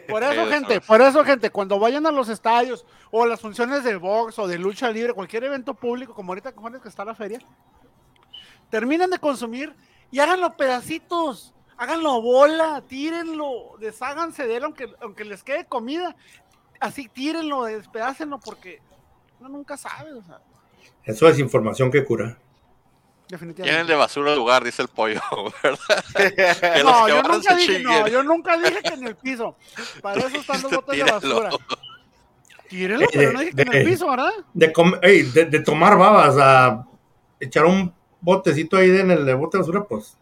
Por 0.08 0.22
eso, 0.24 0.46
gente, 0.46 0.80
por 0.80 1.00
eso, 1.00 1.24
gente, 1.24 1.50
cuando 1.50 1.78
vayan 1.78 2.06
a 2.06 2.10
los 2.10 2.28
estadios 2.28 2.84
o 3.12 3.24
las 3.24 3.40
funciones 3.40 3.84
de 3.84 3.94
box 3.96 4.36
o 4.40 4.48
de 4.48 4.58
lucha 4.58 4.90
libre, 4.90 5.12
cualquier 5.12 5.44
evento 5.44 5.74
público, 5.74 6.12
como 6.12 6.32
ahorita 6.32 6.52
cojones 6.52 6.80
que 6.82 6.88
está 6.88 7.04
la 7.04 7.14
feria, 7.14 7.38
terminen 8.68 9.10
de 9.10 9.18
consumir 9.20 9.74
y 10.10 10.18
háganlo 10.18 10.56
pedacitos, 10.56 11.54
háganlo 11.80 12.20
bola, 12.20 12.82
tírenlo, 12.86 13.76
desháganse 13.80 14.46
de 14.46 14.56
él, 14.56 14.64
aunque, 14.64 14.92
aunque 15.00 15.24
les 15.24 15.42
quede 15.42 15.64
comida, 15.64 16.14
así 16.78 17.08
tírenlo, 17.08 17.64
despedácenlo, 17.64 18.38
porque 18.38 18.82
uno 19.40 19.48
nunca 19.48 19.78
sabe, 19.78 20.12
o 20.12 20.22
sea, 20.22 20.40
Eso 21.04 21.26
es 21.26 21.38
información 21.38 21.90
que 21.90 22.04
cura. 22.04 22.38
Tienen 23.28 23.86
de 23.86 23.94
basura 23.94 24.32
el 24.32 24.38
lugar, 24.38 24.62
dice 24.62 24.82
el 24.82 24.88
pollo, 24.88 25.22
¿verdad? 25.62 26.82
No, 26.84 27.08
yo 27.08 27.22
nunca 27.22 27.54
dije, 27.54 27.78
no, 27.78 28.08
yo 28.08 28.22
nunca 28.24 28.58
dije 28.58 28.82
que 28.82 28.94
en 28.94 29.06
el 29.06 29.16
piso. 29.16 29.56
Para 30.02 30.20
eso 30.20 30.36
están 30.36 30.60
los 30.60 30.72
botes 30.72 30.98
de 30.98 31.10
basura. 31.10 31.50
Tírenlo, 32.68 33.06
Eh, 33.06 33.10
pero 33.10 33.32
no 33.32 33.40
dije 33.40 33.52
que 33.54 33.62
en 33.62 33.72
el 33.74 33.84
piso, 33.86 34.10
¿verdad? 34.10 34.32
De, 34.52 34.66
de, 35.32 35.44
de 35.46 35.60
tomar 35.60 35.96
babas 35.96 36.36
a 36.38 36.86
echar 37.38 37.64
un 37.64 37.94
botecito 38.20 38.76
ahí 38.76 38.90
en 38.90 39.10
el 39.12 39.34
bote 39.36 39.56
de 39.56 39.62
basura, 39.62 39.84
pues. 39.84 40.18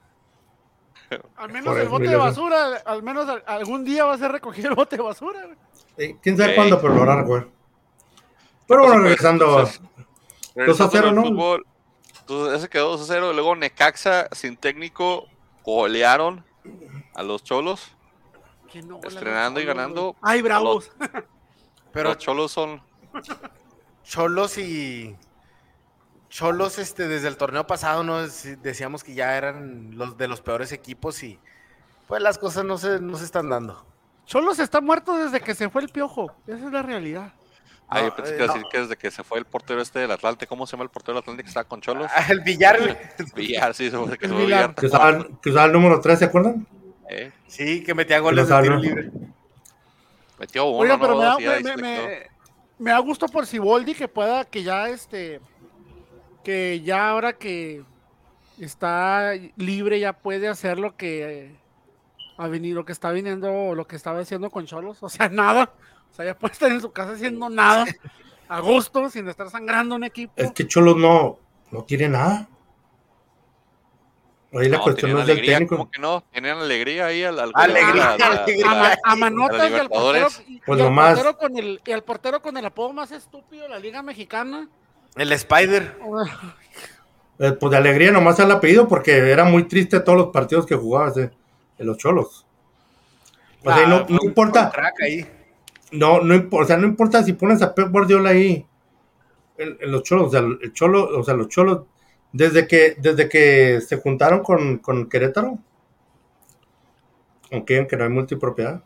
Al 1.37 1.51
menos 1.51 1.69
Por 1.73 1.81
el 1.81 1.89
bote 1.89 2.09
de 2.09 2.17
basura, 2.17 2.77
al 2.85 3.03
menos 3.03 3.29
al- 3.29 3.43
algún 3.47 3.85
día 3.85 4.05
va 4.05 4.15
a 4.15 4.19
ser 4.19 4.31
recogido 4.33 4.71
el 4.71 4.75
bote 4.77 4.97
de 4.97 5.03
basura. 5.03 5.45
güey. 5.45 5.57
eh, 5.97 6.17
quién 6.23 6.37
sabe 6.37 6.55
cuándo, 6.55 6.81
pero 6.81 6.95
lo 6.95 7.03
hará, 7.03 7.23
güey. 7.23 7.45
Pero 8.67 8.83
bueno, 8.87 9.03
regresando. 9.03 9.47
entonces, 9.47 9.81
regresando 10.55 10.67
2 10.67 10.81
a 10.81 10.91
0, 10.91 11.09
al 11.09 11.15
¿no? 11.15 11.23
fútbol, 11.23 11.67
entonces, 12.21 12.59
ese 12.59 12.69
quedó 12.69 12.91
2 12.91 13.01
a 13.01 13.05
0. 13.15 13.33
Luego 13.33 13.57
Necaxa, 13.57 14.29
sin 14.33 14.57
técnico, 14.57 15.27
golearon 15.65 16.45
a 17.15 17.23
los 17.23 17.43
Cholos. 17.43 17.91
Que 18.71 18.83
no, 18.83 19.01
Estrenando 19.03 19.61
y 19.61 19.65
ganando. 19.65 20.15
Ay, 20.21 20.43
bravos. 20.43 20.93
Pero 21.93 22.11
los 22.11 22.19
Cholos 22.19 22.53
son. 22.53 22.83
Cholos 24.05 24.59
y 24.59 25.17
Cholos, 26.29 26.79
este, 26.79 27.09
desde 27.09 27.29
el 27.29 27.37
torneo 27.37 27.67
pasado, 27.67 28.05
¿no? 28.05 28.23
Dec- 28.23 28.59
Decíamos 28.61 29.03
que 29.03 29.15
ya 29.15 29.37
eran 29.37 29.97
los 29.97 30.17
de 30.19 30.29
los 30.29 30.41
peores 30.41 30.73
equipos 30.73 31.23
y 31.23 31.39
pues 32.07 32.21
las 32.23 32.39
cosas 32.39 32.65
no 32.65 32.77
se, 32.79 33.01
no 33.01 33.17
se 33.17 33.25
están 33.25 33.49
dando. 33.49 33.85
Cholos 34.27 34.59
está 34.59 34.81
muerto 34.81 35.17
desde 35.17 35.41
que 35.41 35.55
se 35.55 35.71
fue 35.71 35.83
el 35.83 35.89
piojo. 35.89 36.33
Esa 36.47 36.67
es 36.67 36.73
la 36.73 36.83
realidad. 36.83 37.33
Ah, 37.89 38.01
yo 38.01 38.09
No, 38.09 38.17
pensé 38.17 38.35
eh, 38.35 38.37
que 38.37 38.47
no. 38.47 38.53
decir 38.53 38.67
que 38.71 38.79
desde 38.81 38.97
que 38.97 39.11
se 39.11 39.25
fue 39.25 39.39
el 39.39 39.47
portero 39.47 39.81
este 39.81 39.99
del 40.01 40.11
Atlante, 40.11 40.47
¿cómo 40.47 40.67
se 40.67 40.73
llama 40.73 40.85
el 40.85 40.91
portero 40.91 41.15
del 41.15 41.23
Atlante 41.23 41.43
que 41.43 41.49
estaba 41.49 41.65
con 41.65 41.81
Cholos? 41.81 42.11
Ah, 42.15 42.27
el 42.29 42.41
billar, 42.41 42.79
güey. 42.79 42.97
Villar, 43.35 43.75
sí, 43.75 43.91
se 43.91 43.97
fue 43.97 44.19
que 44.19 44.27
El 44.27 44.31
se 44.31 44.37
fue 44.37 44.45
Villar. 44.45 44.61
Villar. 44.69 44.75
Que 44.75 44.87
usaba, 44.87 45.27
que 45.43 45.49
usaba 45.51 45.65
el 45.67 45.73
número 45.73 45.99
3, 46.01 46.19
¿se 46.19 46.25
acuerdan? 46.27 46.67
Eh, 47.09 47.33
Sí, 47.47 47.83
que 47.83 47.95
metía 47.95 48.19
goles 48.19 48.47
de 48.47 48.61
tiro 48.61 48.77
libre. 48.77 49.11
metió 50.39 50.67
uno, 50.67 50.81
Oiga, 50.81 50.97
no 50.99 51.01
pero 51.03 51.17
me 51.19 51.25
dos, 51.25 51.65
da, 51.65 51.77
me, 51.77 51.77
me- 51.83 52.27
me 52.79 52.91
da 52.91 52.99
gusto 52.99 53.27
por 53.29 53.47
Siboldi 53.47 53.95
que 53.95 54.07
pueda, 54.07 54.45
que 54.45 54.63
ya 54.63 54.89
este, 54.91 55.41
que 56.45 56.81
ya 56.83 57.09
ahora 57.11 57.33
que 57.35 57.83
está 58.61 59.33
libre 59.57 60.01
ya 60.01 60.13
puede 60.13 60.49
hacer 60.49 60.79
lo 60.79 60.97
que 60.97 61.55
ha 62.37 62.47
venido, 62.49 62.77
lo 62.77 62.85
que 62.85 62.93
está 62.93 63.11
viniendo, 63.11 63.75
lo 63.75 63.87
que 63.87 63.97
estaba 63.97 64.21
haciendo 64.21 64.51
con 64.51 64.67
Cholos. 64.67 65.03
O 65.03 65.09
sea, 65.09 65.29
nada. 65.31 65.73
O 66.11 66.15
sea, 66.15 66.25
ya 66.25 66.39
puede 66.39 66.53
estar 66.53 66.71
en 66.71 66.81
su 66.81 66.91
casa 66.93 67.13
haciendo 67.13 67.49
nada. 67.51 67.85
A 68.49 68.61
gusto, 68.61 69.11
sin 69.11 69.29
estar 69.29 69.51
sangrando 69.51 69.95
un 69.95 70.05
equipo. 70.05 70.33
Es 70.37 70.53
que 70.53 70.67
Cholos 70.67 70.97
no, 70.97 71.39
no 71.71 71.85
tiene 71.85 72.09
nada. 72.09 72.49
Ahí 74.55 74.69
la 74.71 74.79
No, 74.79 74.83
cuestión 74.85 75.13
no 75.13 75.21
es 75.21 75.27
del 75.27 75.37
alegría, 75.37 75.59
técnico. 75.59 75.77
¿cómo 75.77 75.91
que 75.91 76.01
no? 76.01 76.23
Tenían 76.33 76.57
alegría 76.59 77.07
ahí 77.07 77.23
al, 77.23 77.39
al 77.39 77.53
Alegría, 77.55 77.91
a 77.91 77.95
la- 77.95 78.15
a 78.15 78.19
la- 78.31 78.43
alegría. 78.45 78.93
a, 79.05 79.13
a 79.13 79.17
manotas 79.17 79.71
y 79.71 79.75
al 79.75 79.89
portero, 79.91 80.13
Libertadores. 80.15 80.43
y, 80.49 80.61
Pues 80.65 80.79
y 80.79 80.83
al 80.83 80.89
nomás. 80.89 81.15
portero 81.21 81.37
con 81.39 81.59
el, 81.59 81.81
y 81.85 81.93
al 81.93 82.03
portero 82.03 82.41
con 82.41 82.57
el 82.57 82.65
apodo 82.65 82.95
más 82.95 83.13
estúpido 83.13 83.65
de 83.65 83.69
la 83.69 83.79
Liga 83.79 84.01
Mexicana. 84.03 84.67
El 85.17 85.33
Spider. 85.33 85.97
Eh, 87.41 87.53
pues 87.53 87.71
de 87.71 87.77
alegría 87.77 88.11
nomás 88.13 88.39
el 88.41 88.51
apellido 88.51 88.89
porque 88.89 89.17
era 89.31 89.45
muy 89.45 89.65
triste 89.65 90.01
todos 90.01 90.19
los 90.19 90.29
partidos 90.29 90.67
que 90.67 90.75
jugaba 90.75 91.09
ese- 91.11 91.31
en 91.79 91.87
los 91.87 91.97
Cholos. 91.99 92.45
O 93.65 93.73
sea, 93.73 93.85
Ah, 93.85 93.87
no, 93.89 94.07
un- 94.09 94.19
importa, 94.25 94.73
ahí. 95.01 95.27
no, 95.93 96.21
no, 96.21 96.49
o 96.51 96.65
sea, 96.65 96.77
no 96.77 96.87
importa 96.87 97.23
si 97.23 97.33
pones 97.35 97.63
a 97.63 97.75
Pep 97.75 97.91
Guardiola 97.91 98.31
ahí 98.31 98.65
en, 99.57 99.77
en 99.81 99.93
los 99.93 100.03
Cholos, 100.03 100.29
o 100.29 100.31
sea, 100.31 100.41
el 100.41 100.73
Cholo, 100.73 101.19
o 101.19 101.23
sea, 101.25 101.35
los 101.35 101.49
Cholos, 101.49 101.83
desde 102.33 102.67
que, 102.67 102.97
desde 102.99 103.29
que 103.29 103.81
se 103.81 103.97
juntaron 103.99 104.41
con, 104.43 104.79
con 104.79 105.09
Querétaro, 105.09 105.59
aunque 107.51 107.87
que 107.87 107.97
no 107.97 108.05
hay 108.05 108.11
multipropiedad, 108.11 108.83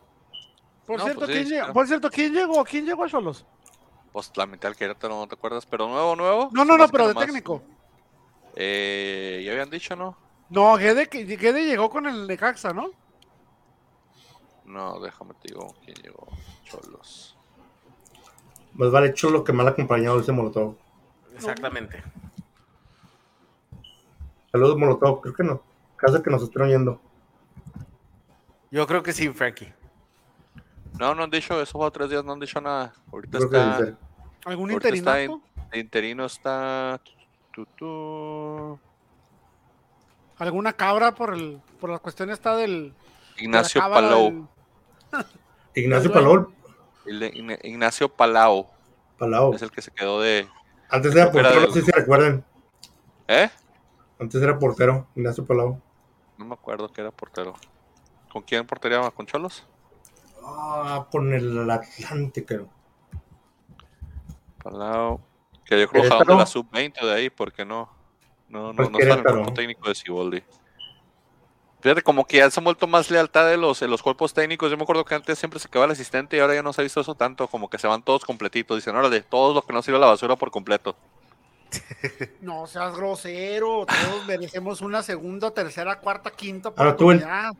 Por, 0.85 0.97
No, 0.97 1.03
cierto, 1.05 1.19
pues 1.21 1.29
sí, 1.29 1.33
¿quién 1.35 1.45
sí, 1.45 1.49
llegó? 1.51 1.61
claro. 1.63 1.73
por 1.73 1.87
cierto, 1.87 2.09
¿quién 2.09 2.33
llegó? 2.33 2.63
¿Quién 2.65 2.85
llegó 2.85 3.03
a 3.05 3.09
Cholos? 3.09 3.45
Pues 4.13 4.31
la 4.35 4.45
mitad 4.45 4.69
del 4.69 4.77
Querétaro, 4.77 5.15
no 5.15 5.27
te 5.27 5.35
acuerdas, 5.35 5.65
pero 5.65 5.87
nuevo, 5.89 6.15
nuevo. 6.15 6.49
No, 6.53 6.63
no, 6.63 6.77
no, 6.77 6.87
pero 6.87 7.07
de 7.09 7.15
técnico. 7.15 7.61
Eh, 8.55 9.41
ya 9.43 9.51
habían 9.51 9.69
dicho, 9.71 9.95
¿no? 9.95 10.15
No, 10.49 10.77
Gede, 10.77 11.09
que- 11.09 11.25
Gede 11.25 11.65
llegó 11.65 11.89
con 11.89 12.05
el 12.05 12.27
Necaxa, 12.27 12.71
¿no? 12.73 12.91
No, 14.65 14.99
déjame 14.99 15.33
te 15.41 15.49
digo 15.49 15.75
quién 15.83 15.97
llegó. 15.97 16.27
Cholos. 16.63 17.35
más 18.73 18.91
vale 18.91 19.13
Cholo 19.13 19.43
que 19.43 19.51
mal 19.51 19.67
acompañado 19.67 20.19
ese 20.19 20.31
Molotov. 20.31 20.75
Exactamente. 21.35 22.03
Saludos 24.51 24.77
Molotov, 24.77 25.21
creo 25.21 25.33
que 25.33 25.43
no, 25.43 25.61
casa 25.95 26.21
que 26.21 26.29
nos 26.29 26.43
estén 26.43 26.61
oyendo. 26.61 27.01
Yo 28.69 28.85
creo 28.87 29.01
que 29.03 29.13
sí, 29.13 29.29
Frankie. 29.29 29.73
No, 30.99 31.15
no 31.15 31.23
han 31.23 31.29
dicho, 31.29 31.59
esos 31.61 31.75
otros 31.75 31.91
tres 31.93 32.09
días 32.11 32.23
no 32.23 32.33
han 32.33 32.39
dicho 32.39 32.61
nada. 32.61 32.93
Ahorita 33.11 33.37
está, 33.39 33.77
dice. 33.79 33.95
¿Algún 34.45 34.71
ahorita 34.71 34.89
está? 34.89 35.15
De 35.71 35.79
interino 35.79 36.25
está. 36.25 36.99
tu, 37.51 37.65
tu, 37.65 38.79
¿Alguna 40.37 40.73
cabra 40.73 41.13
por 41.15 41.33
el 41.33 41.59
por 41.79 41.89
la 41.89 41.99
cuestión 41.99 42.29
esta 42.29 42.55
del. 42.55 42.93
Ignacio 43.37 43.81
de 43.81 43.89
Palau. 43.89 44.23
del- 45.11 45.25
Ignacio 45.83 46.11
El 47.05 47.21
Ign- 47.33 47.59
Ignacio 47.63 48.09
Palau 48.09 48.67
Palau. 49.17 49.53
es 49.55 49.61
el 49.61 49.71
que 49.71 49.81
se 49.81 49.91
quedó 49.91 50.21
de. 50.21 50.47
Antes 50.89 51.15
era 51.15 51.31
portero, 51.31 51.55
no 51.55 51.61
del- 51.61 51.73
sé 51.73 51.81
si 51.81 51.91
recuerdan. 51.91 52.45
¿Eh? 53.27 53.49
Antes 54.19 54.41
era 54.41 54.57
portero, 54.59 55.07
Ignacio 55.15 55.43
Palau. 55.45 55.81
No 56.37 56.45
me 56.45 56.53
acuerdo 56.53 56.91
que 56.91 57.01
era 57.01 57.11
portero. 57.11 57.55
¿Con 58.31 58.41
quién 58.43 58.65
portería? 58.65 59.09
¿Con 59.11 59.25
Cholos? 59.25 59.65
Ah, 60.45 61.07
con 61.11 61.33
el 61.33 61.69
Atlante, 61.69 62.45
creo. 62.45 62.69
Palau. 64.63 65.21
Que 65.65 65.79
yo 65.79 65.87
creo 65.87 66.03
que 66.03 66.25
de 66.31 66.35
la 66.35 66.45
sub-20 66.45 67.05
de 67.05 67.13
ahí, 67.13 67.29
porque 67.29 67.65
no. 67.65 67.89
No, 68.49 68.67
no, 68.69 68.75
Pues 68.75 68.91
no 68.91 68.99
está 68.99 69.13
en 69.13 69.19
el 69.19 69.23
cuerpo 69.23 69.53
técnico 69.53 69.89
de 69.89 69.95
Siboldi. 69.95 70.43
Fíjate, 71.81 72.01
como 72.01 72.25
que 72.25 72.37
ya 72.37 72.49
se 72.49 72.59
han 72.59 72.63
vuelto 72.63 72.87
más 72.87 73.11
lealtad 73.11 73.47
de 73.49 73.57
los, 73.57 73.79
de 73.79 73.87
los 73.87 74.01
cuerpos 74.01 74.33
técnicos. 74.33 74.71
Yo 74.71 74.77
me 74.77 74.83
acuerdo 74.83 75.03
que 75.03 75.15
antes 75.15 75.37
siempre 75.37 75.59
se 75.59 75.67
quedaba 75.67 75.85
el 75.85 75.91
asistente 75.91 76.37
y 76.37 76.39
ahora 76.39 76.55
ya 76.55 76.63
no 76.63 76.71
se 76.71 76.79
ha 76.79 76.83
visto 76.83 77.01
eso 77.01 77.15
tanto. 77.15 77.47
Como 77.47 77.69
que 77.69 77.77
se 77.77 77.87
van 77.87 78.03
todos 78.03 78.23
completitos. 78.23 78.77
Dicen, 78.77 78.95
órale, 78.95 79.21
todos 79.21 79.53
los 79.53 79.65
que 79.65 79.73
no 79.73 79.81
sirve 79.81 79.99
la 79.99 80.05
basura 80.05 80.35
por 80.35 80.51
completo. 80.51 80.95
No 82.41 82.67
seas 82.67 82.95
grosero. 82.95 83.85
Todos 83.85 84.27
merecemos 84.27 84.81
una 84.81 85.01
segunda, 85.01 85.51
tercera, 85.51 85.99
cuarta, 85.99 86.31
quinta 86.31 86.69
Ahora 86.69 86.95
tú 86.95 87.05
oportunidad. 87.05 87.51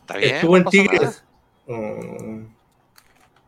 Está 0.00 0.16
bien. 0.16 0.34
Estuvo 0.36 0.58
no 0.58 0.70
en 0.72 0.86
nada. 0.86 1.12
Mm, 1.66 2.46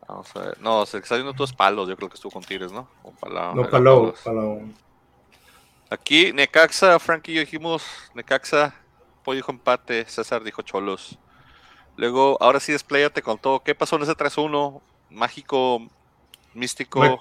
Vamos 0.07 0.35
a 0.35 0.39
ver. 0.39 0.61
No, 0.61 0.85
se 0.87 0.97
está 0.97 1.15
viendo 1.15 1.33
tus 1.33 1.53
palos. 1.53 1.87
Yo 1.87 1.95
creo 1.95 2.09
que 2.09 2.15
estuvo 2.15 2.31
con 2.31 2.43
Tigres, 2.43 2.71
¿no? 2.71 2.87
O 3.03 3.11
Palau, 3.11 3.55
no, 3.55 3.69
Palau. 3.69 4.01
Palos. 4.01 4.19
Palau. 4.21 4.61
Aquí, 5.91 6.33
Necaxa, 6.33 6.99
Frankie 6.99 7.31
y 7.31 7.35
yo 7.35 7.41
dijimos, 7.41 7.83
Necaxa, 8.13 8.75
Pollo 9.23 9.37
dijo 9.37 9.51
empate, 9.51 10.05
César 10.05 10.43
dijo 10.43 10.61
Cholos. 10.61 11.17
Luego, 11.95 12.37
ahora 12.41 12.59
sí, 12.59 12.71
despléyate 12.71 13.21
con 13.21 13.37
todo. 13.37 13.61
¿Qué 13.61 13.75
pasó 13.75 13.95
en 13.95 14.03
ese 14.03 14.13
3-1? 14.13 14.81
Mágico, 15.09 15.81
místico. 16.53 17.19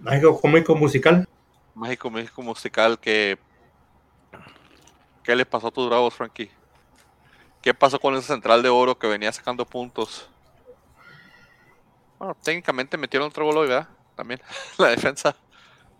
Mágico 0.00 0.40
cómico 0.40 0.74
musical. 0.74 1.28
mágico, 1.74 2.10
mágico 2.10 2.42
musical 2.42 2.98
que... 2.98 3.38
¿Qué 5.22 5.34
le 5.34 5.46
pasó 5.46 5.68
a 5.68 5.70
tus 5.72 5.88
bravos, 5.88 6.14
Frankie? 6.14 6.50
¿Qué 7.66 7.74
pasó 7.74 7.98
con 7.98 8.14
ese 8.14 8.28
central 8.28 8.62
de 8.62 8.68
oro 8.68 8.96
que 8.96 9.08
venía 9.08 9.32
sacando 9.32 9.66
puntos? 9.66 10.30
Bueno, 12.16 12.36
técnicamente 12.40 12.96
metieron 12.96 13.26
otro 13.26 13.44
gol 13.44 13.56
hoy, 13.56 13.66
¿verdad? 13.66 13.88
También, 14.14 14.40
la 14.78 14.86
defensa. 14.90 15.34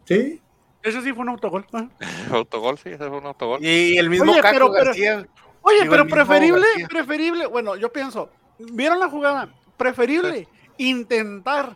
Sí. 0.04 0.40
Ese 0.80 1.02
sí 1.02 1.12
fue 1.12 1.22
un 1.22 1.30
autogol. 1.30 1.66
Ajá. 1.72 1.88
Autogol, 2.36 2.78
sí, 2.78 2.90
ese 2.90 3.08
fue 3.08 3.18
un 3.18 3.26
autogol. 3.26 3.64
Y 3.64 3.98
el 3.98 4.08
mismo 4.08 4.30
Oye, 4.30 4.40
Caco 4.42 4.52
pero- 4.54 4.70
pero- 4.72 4.84
García. 4.84 5.26
Oye, 5.62 5.80
Digo, 5.80 5.90
pero 5.90 6.06
preferible, 6.06 6.60
García. 6.68 6.86
preferible, 6.86 7.46
bueno, 7.46 7.74
yo 7.74 7.92
pienso, 7.92 8.30
¿vieron 8.60 9.00
la 9.00 9.08
jugada? 9.10 9.48
Preferible 9.76 10.46
intentar 10.78 11.74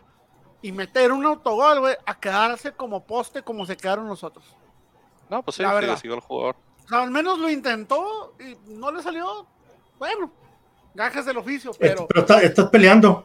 y 0.61 0.71
meter 0.71 1.11
un 1.11 1.25
autogol, 1.25 1.81
güey, 1.81 1.97
a 2.05 2.17
quedarse 2.17 2.71
como 2.71 3.03
poste 3.05 3.43
como 3.43 3.65
se 3.65 3.75
quedaron 3.75 4.07
nosotros. 4.07 4.45
No, 5.29 5.43
pues 5.43 5.57
sí, 5.57 5.63
La 5.63 5.71
sí, 5.71 5.75
verdad. 5.75 5.97
siguió 5.97 6.15
el 6.15 6.21
jugador. 6.21 6.55
O 6.85 6.87
sea, 6.87 7.01
al 7.01 7.11
menos 7.11 7.37
lo 7.39 7.49
intentó 7.49 8.35
y 8.39 8.55
no 8.71 8.89
le 8.93 9.03
salió. 9.03 9.45
Bueno, 10.01 10.31
gajes 10.95 11.27
del 11.27 11.37
oficio, 11.37 11.69
Eh, 11.73 11.77
pero, 11.79 12.07
Pero 12.07 12.21
está- 12.21 12.41
estás 12.41 12.69
peleando. 12.71 13.23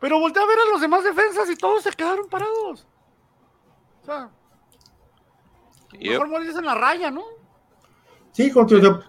pero 0.00 0.18
volteé 0.18 0.42
a 0.42 0.46
ver 0.46 0.58
a 0.58 0.72
los 0.72 0.80
demás 0.80 1.04
defensas 1.04 1.48
y 1.48 1.54
todos 1.54 1.84
se 1.84 1.90
quedaron 1.92 2.28
parados. 2.28 2.84
O 4.02 4.04
sea, 4.04 4.28
Y 5.92 6.08
mejor 6.08 6.26
morirse 6.26 6.58
en 6.58 6.66
la 6.66 6.74
raya, 6.74 7.12
¿no? 7.12 7.22
Sí, 8.32 8.50
con 8.50 8.66
tu- 8.66 9.00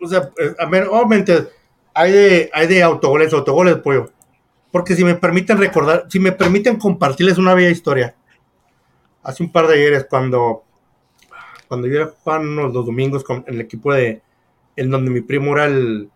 o 0.00 0.06
sea, 0.08 0.30
eh, 0.38 0.54
a 0.56 0.66
ver, 0.66 0.86
obviamente 0.88 1.48
hay 1.92 2.12
de, 2.12 2.50
hay 2.54 2.68
de 2.68 2.80
autogoles, 2.84 3.32
autogoles, 3.32 3.78
pollo. 3.78 4.08
Porque 4.70 4.94
si 4.94 5.02
me 5.04 5.16
permiten 5.16 5.58
recordar, 5.58 6.06
si 6.08 6.20
me 6.20 6.30
permiten 6.30 6.76
compartirles 6.78 7.38
una 7.38 7.54
bella 7.54 7.70
historia. 7.70 8.14
Hace 9.24 9.42
un 9.42 9.50
par 9.50 9.66
de 9.66 9.74
ayeres, 9.74 10.06
cuando, 10.08 10.62
cuando 11.66 11.88
yo 11.88 11.96
era 11.96 12.06
jugando 12.22 12.62
los 12.62 12.72
domingos 12.86 13.24
con 13.24 13.42
el 13.48 13.60
equipo 13.60 13.92
de, 13.92 14.22
en 14.76 14.90
donde 14.90 15.10
mi 15.10 15.20
primo 15.20 15.52
era 15.54 15.66
el, 15.66 16.10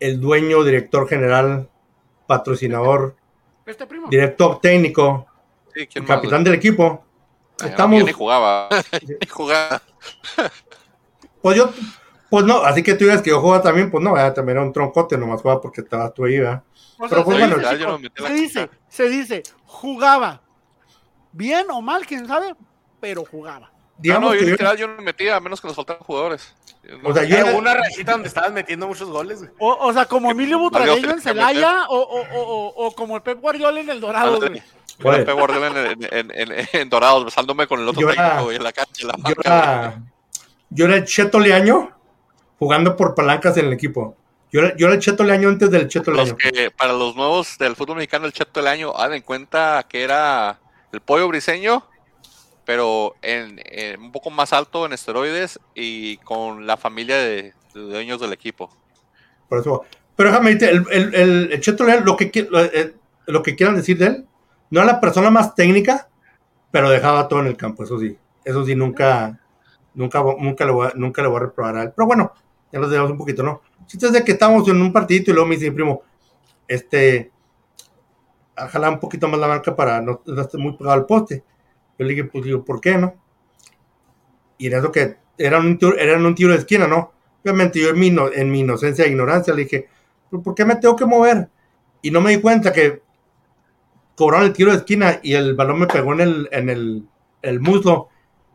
el 0.00 0.20
dueño, 0.20 0.64
director 0.64 1.08
general, 1.08 1.68
patrocinador, 2.26 3.16
Este 3.66 3.86
primo. 3.86 4.08
director 4.08 4.60
técnico, 4.60 5.26
Sí, 5.74 5.86
¿quién 5.86 6.04
el 6.04 6.08
más? 6.08 6.16
capitán 6.18 6.44
del 6.44 6.54
equipo. 6.54 7.04
Ay, 7.60 7.66
no, 7.66 7.68
Estamos, 7.68 7.98
yo 8.00 8.06
ni 8.06 8.12
jugaba. 8.12 8.68
ni 9.20 9.26
jugaba. 9.28 9.82
Pues 11.42 11.56
yo, 11.56 11.70
pues 12.30 12.44
no, 12.44 12.58
así 12.58 12.82
que 12.82 12.94
tú 12.94 13.04
digas 13.04 13.22
que 13.22 13.30
yo 13.30 13.40
jugaba 13.40 13.62
también, 13.62 13.90
pues 13.90 14.02
no, 14.02 14.16
ya 14.16 14.32
también 14.34 14.58
era 14.58 14.66
un 14.66 14.72
troncote, 14.72 15.16
nomás 15.16 15.40
jugaba 15.40 15.60
porque 15.60 15.80
estabas 15.82 16.12
tú 16.14 16.24
ahí, 16.24 16.38
¿verdad? 16.38 16.62
O 16.98 17.08
sea, 17.08 17.08
pero 17.10 17.24
pues 17.24 17.36
se, 17.38 17.42
bueno, 17.46 17.58
dice, 17.58 17.78
yo 17.78 17.98
no 17.98 18.26
se 18.26 18.32
dice, 18.34 18.70
se 18.88 19.08
dice, 19.08 19.42
jugaba. 19.64 20.42
Bien 21.32 21.66
o 21.70 21.80
mal, 21.80 22.04
quién 22.06 22.26
sabe, 22.26 22.54
pero 23.00 23.24
jugaba. 23.24 23.70
No, 23.70 23.72
Digamos 23.98 24.30
no, 24.30 24.34
yo 24.34 24.40
que 24.40 24.46
yo- 24.46 24.50
literal 24.52 24.76
yo 24.76 24.88
no 24.88 24.96
me 24.96 25.02
metía, 25.02 25.36
a 25.36 25.40
menos 25.40 25.60
que 25.60 25.68
nos 25.68 25.76
faltaran 25.76 26.02
jugadores. 26.02 26.54
O 27.04 27.12
sea, 27.12 27.24
yo 27.24 27.56
una 27.58 27.74
rachita 27.74 28.12
donde 28.12 28.28
estabas 28.28 28.52
metiendo 28.52 28.86
muchos 28.88 29.08
goles. 29.10 29.40
güey. 29.40 29.50
O, 29.58 29.76
o 29.88 29.92
sea, 29.92 30.06
como 30.06 30.30
Emilio 30.30 30.58
Butragueño 30.58 31.10
en. 31.10 31.20
Celaya 31.20 31.84
o, 31.88 31.96
o, 31.98 32.20
o, 32.20 32.42
o- 32.42 32.86
o 32.86 32.92
como 32.94 33.16
el 33.16 33.22
Pep 33.22 33.40
Guardiola 33.40 33.80
en 33.80 33.90
el 33.90 34.00
Dorado. 34.00 34.38
Güey. 34.38 34.62
Yo 34.98 35.08
Oye. 35.08 35.16
era 35.18 35.26
Pep 35.26 35.34
Guardiola 35.38 35.66
en, 35.90 36.02
en, 36.10 36.30
en, 36.34 36.66
en- 36.72 36.88
Dorados, 36.88 37.24
besándome 37.26 37.66
con 37.66 37.80
el 37.80 37.88
otro 37.88 38.00
Yo 38.02 38.08
técnico 38.08 38.44
güey, 38.44 38.56
en 38.56 38.62
la 38.64 38.72
cancha. 38.72 39.06
la 39.06 39.14
yo 39.28 39.34
era, 39.40 40.02
yo 40.70 40.84
era 40.86 40.96
el 40.96 41.04
Cheto 41.04 41.38
Leaño 41.38 41.90
jugando 42.58 42.96
por 42.96 43.14
palancas 43.14 43.56
en 43.58 43.66
el 43.66 43.72
equipo. 43.74 44.16
Yo 44.50 44.60
era, 44.60 44.74
yo 44.76 44.86
era 44.86 44.94
el 44.94 45.00
Cheto 45.02 45.24
Leaño 45.24 45.48
antes 45.50 45.70
del 45.70 45.88
Cheto 45.88 46.10
Los 46.10 46.28
Leaño. 46.28 46.36
que, 46.38 46.70
para 46.70 46.94
los 46.94 47.14
nuevos 47.14 47.58
del 47.58 47.76
fútbol 47.76 47.96
mexicano, 47.96 48.24
el 48.24 48.32
Cheto 48.32 48.60
del 48.60 48.66
año, 48.68 48.92
hagan 48.96 49.14
en 49.16 49.22
cuenta 49.22 49.84
que 49.88 50.02
era 50.02 50.58
el 50.90 51.00
pollo 51.02 51.28
briseño, 51.28 51.84
pero 52.68 53.14
en, 53.22 53.58
un 53.98 54.12
poco 54.12 54.28
más 54.28 54.52
alto 54.52 54.84
en 54.84 54.92
esteroides 54.92 55.58
y 55.74 56.18
con 56.18 56.66
la 56.66 56.76
familia 56.76 57.16
de, 57.16 57.54
dueños 57.72 58.20
del 58.20 58.34
equipo. 58.34 58.68
Por 59.48 59.60
eso. 59.60 59.86
Pero 60.14 60.28
déjame 60.28 60.50
el, 60.50 60.84
el, 60.90 61.14
el- 61.14 61.52
el 61.54 61.60
Cheto 61.62 61.84
lo 62.04 62.14
que, 62.14 62.46
lo, 62.50 62.62
eh, 62.62 62.94
lo 63.26 63.42
que 63.42 63.56
quieran 63.56 63.74
decir 63.74 63.96
de 63.96 64.06
él, 64.08 64.26
no 64.70 64.80
era 64.82 64.92
la 64.92 65.00
persona 65.00 65.30
más 65.30 65.54
técnica, 65.54 66.10
pero 66.70 66.90
dejaba 66.90 67.26
todo 67.26 67.40
en 67.40 67.46
el 67.46 67.56
campo, 67.56 67.84
eso 67.84 67.98
sí. 67.98 68.18
Eso 68.44 68.66
sí, 68.66 68.74
nunca, 68.74 69.40
nunca, 69.94 70.22
nunca, 70.38 70.66
le, 70.66 70.70
voy 70.70 70.88
a, 70.88 70.92
nunca 70.94 71.22
le 71.22 71.28
voy 71.28 71.38
a 71.38 71.44
reprobar 71.44 71.76
a 71.78 71.82
él. 71.84 71.92
Pero 71.96 72.06
bueno, 72.06 72.34
ya 72.70 72.80
los 72.80 72.90
dejamos 72.90 73.12
un 73.12 73.16
poquito, 73.16 73.42
¿no? 73.42 73.62
Si 73.86 73.96
es 73.96 74.12
de 74.12 74.22
que 74.22 74.32
estamos 74.32 74.68
en 74.68 74.82
un 74.82 74.92
partidito 74.92 75.30
y 75.30 75.34
luego 75.34 75.48
me 75.48 75.54
dice 75.54 75.70
mi 75.70 75.74
primo, 75.76 76.02
este, 76.66 77.32
ojalá 78.62 78.90
un 78.90 79.00
poquito 79.00 79.26
más 79.26 79.40
la 79.40 79.46
banca 79.46 79.74
para 79.74 80.02
no, 80.02 80.20
no 80.26 80.42
estar 80.42 80.60
muy 80.60 80.76
pegado 80.76 80.92
al 80.92 81.06
poste. 81.06 81.42
Yo 81.98 82.04
le 82.04 82.10
dije, 82.14 82.24
pues 82.24 82.44
digo, 82.44 82.64
¿por 82.64 82.80
qué 82.80 82.96
no? 82.96 83.14
Y 84.56 84.66
en 84.68 84.78
eso 84.78 84.92
que 84.92 85.16
era 85.36 85.58
un, 85.58 85.78
tiro- 85.78 85.96
era 85.98 86.16
un 86.16 86.34
tiro 86.34 86.52
de 86.52 86.58
esquina, 86.58 86.86
¿no? 86.86 87.12
Obviamente 87.42 87.80
yo 87.80 87.90
en 87.90 87.98
mi, 87.98 88.08
en 88.34 88.50
mi 88.50 88.60
inocencia 88.60 89.04
e 89.04 89.08
ignorancia 89.08 89.54
le 89.54 89.62
dije, 89.64 89.88
¿pero 90.30 90.42
¿por 90.42 90.54
qué 90.54 90.64
me 90.64 90.76
tengo 90.76 90.96
que 90.96 91.06
mover? 91.06 91.48
Y 92.02 92.10
no 92.10 92.20
me 92.20 92.30
di 92.32 92.40
cuenta 92.40 92.72
que 92.72 93.02
cobraron 94.16 94.46
el 94.46 94.52
tiro 94.52 94.70
de 94.72 94.78
esquina 94.78 95.20
y 95.22 95.34
el 95.34 95.54
balón 95.54 95.80
me 95.80 95.86
pegó 95.86 96.12
en 96.12 96.20
el, 96.20 96.48
en 96.52 96.68
el, 96.68 97.04
el 97.42 97.60
muslo 97.60 98.08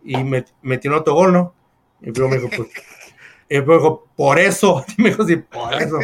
y 0.04 0.22
me 0.24 0.46
metió 0.62 0.92
un 0.92 0.98
autogol, 0.98 1.32
¿no? 1.32 1.54
Y 2.02 2.12
luego 2.12 2.30
me 2.30 2.38
dijo, 2.38 2.50
pues, 2.56 2.70
y 3.50 3.56
luego 3.56 3.68
me 3.72 3.76
dijo, 3.78 4.08
por 4.16 4.40
eso, 4.40 4.84
y 4.98 5.02
me 5.02 5.10
dijo, 5.10 5.26
sí, 5.26 5.38
por 5.38 5.74
eso. 5.74 6.00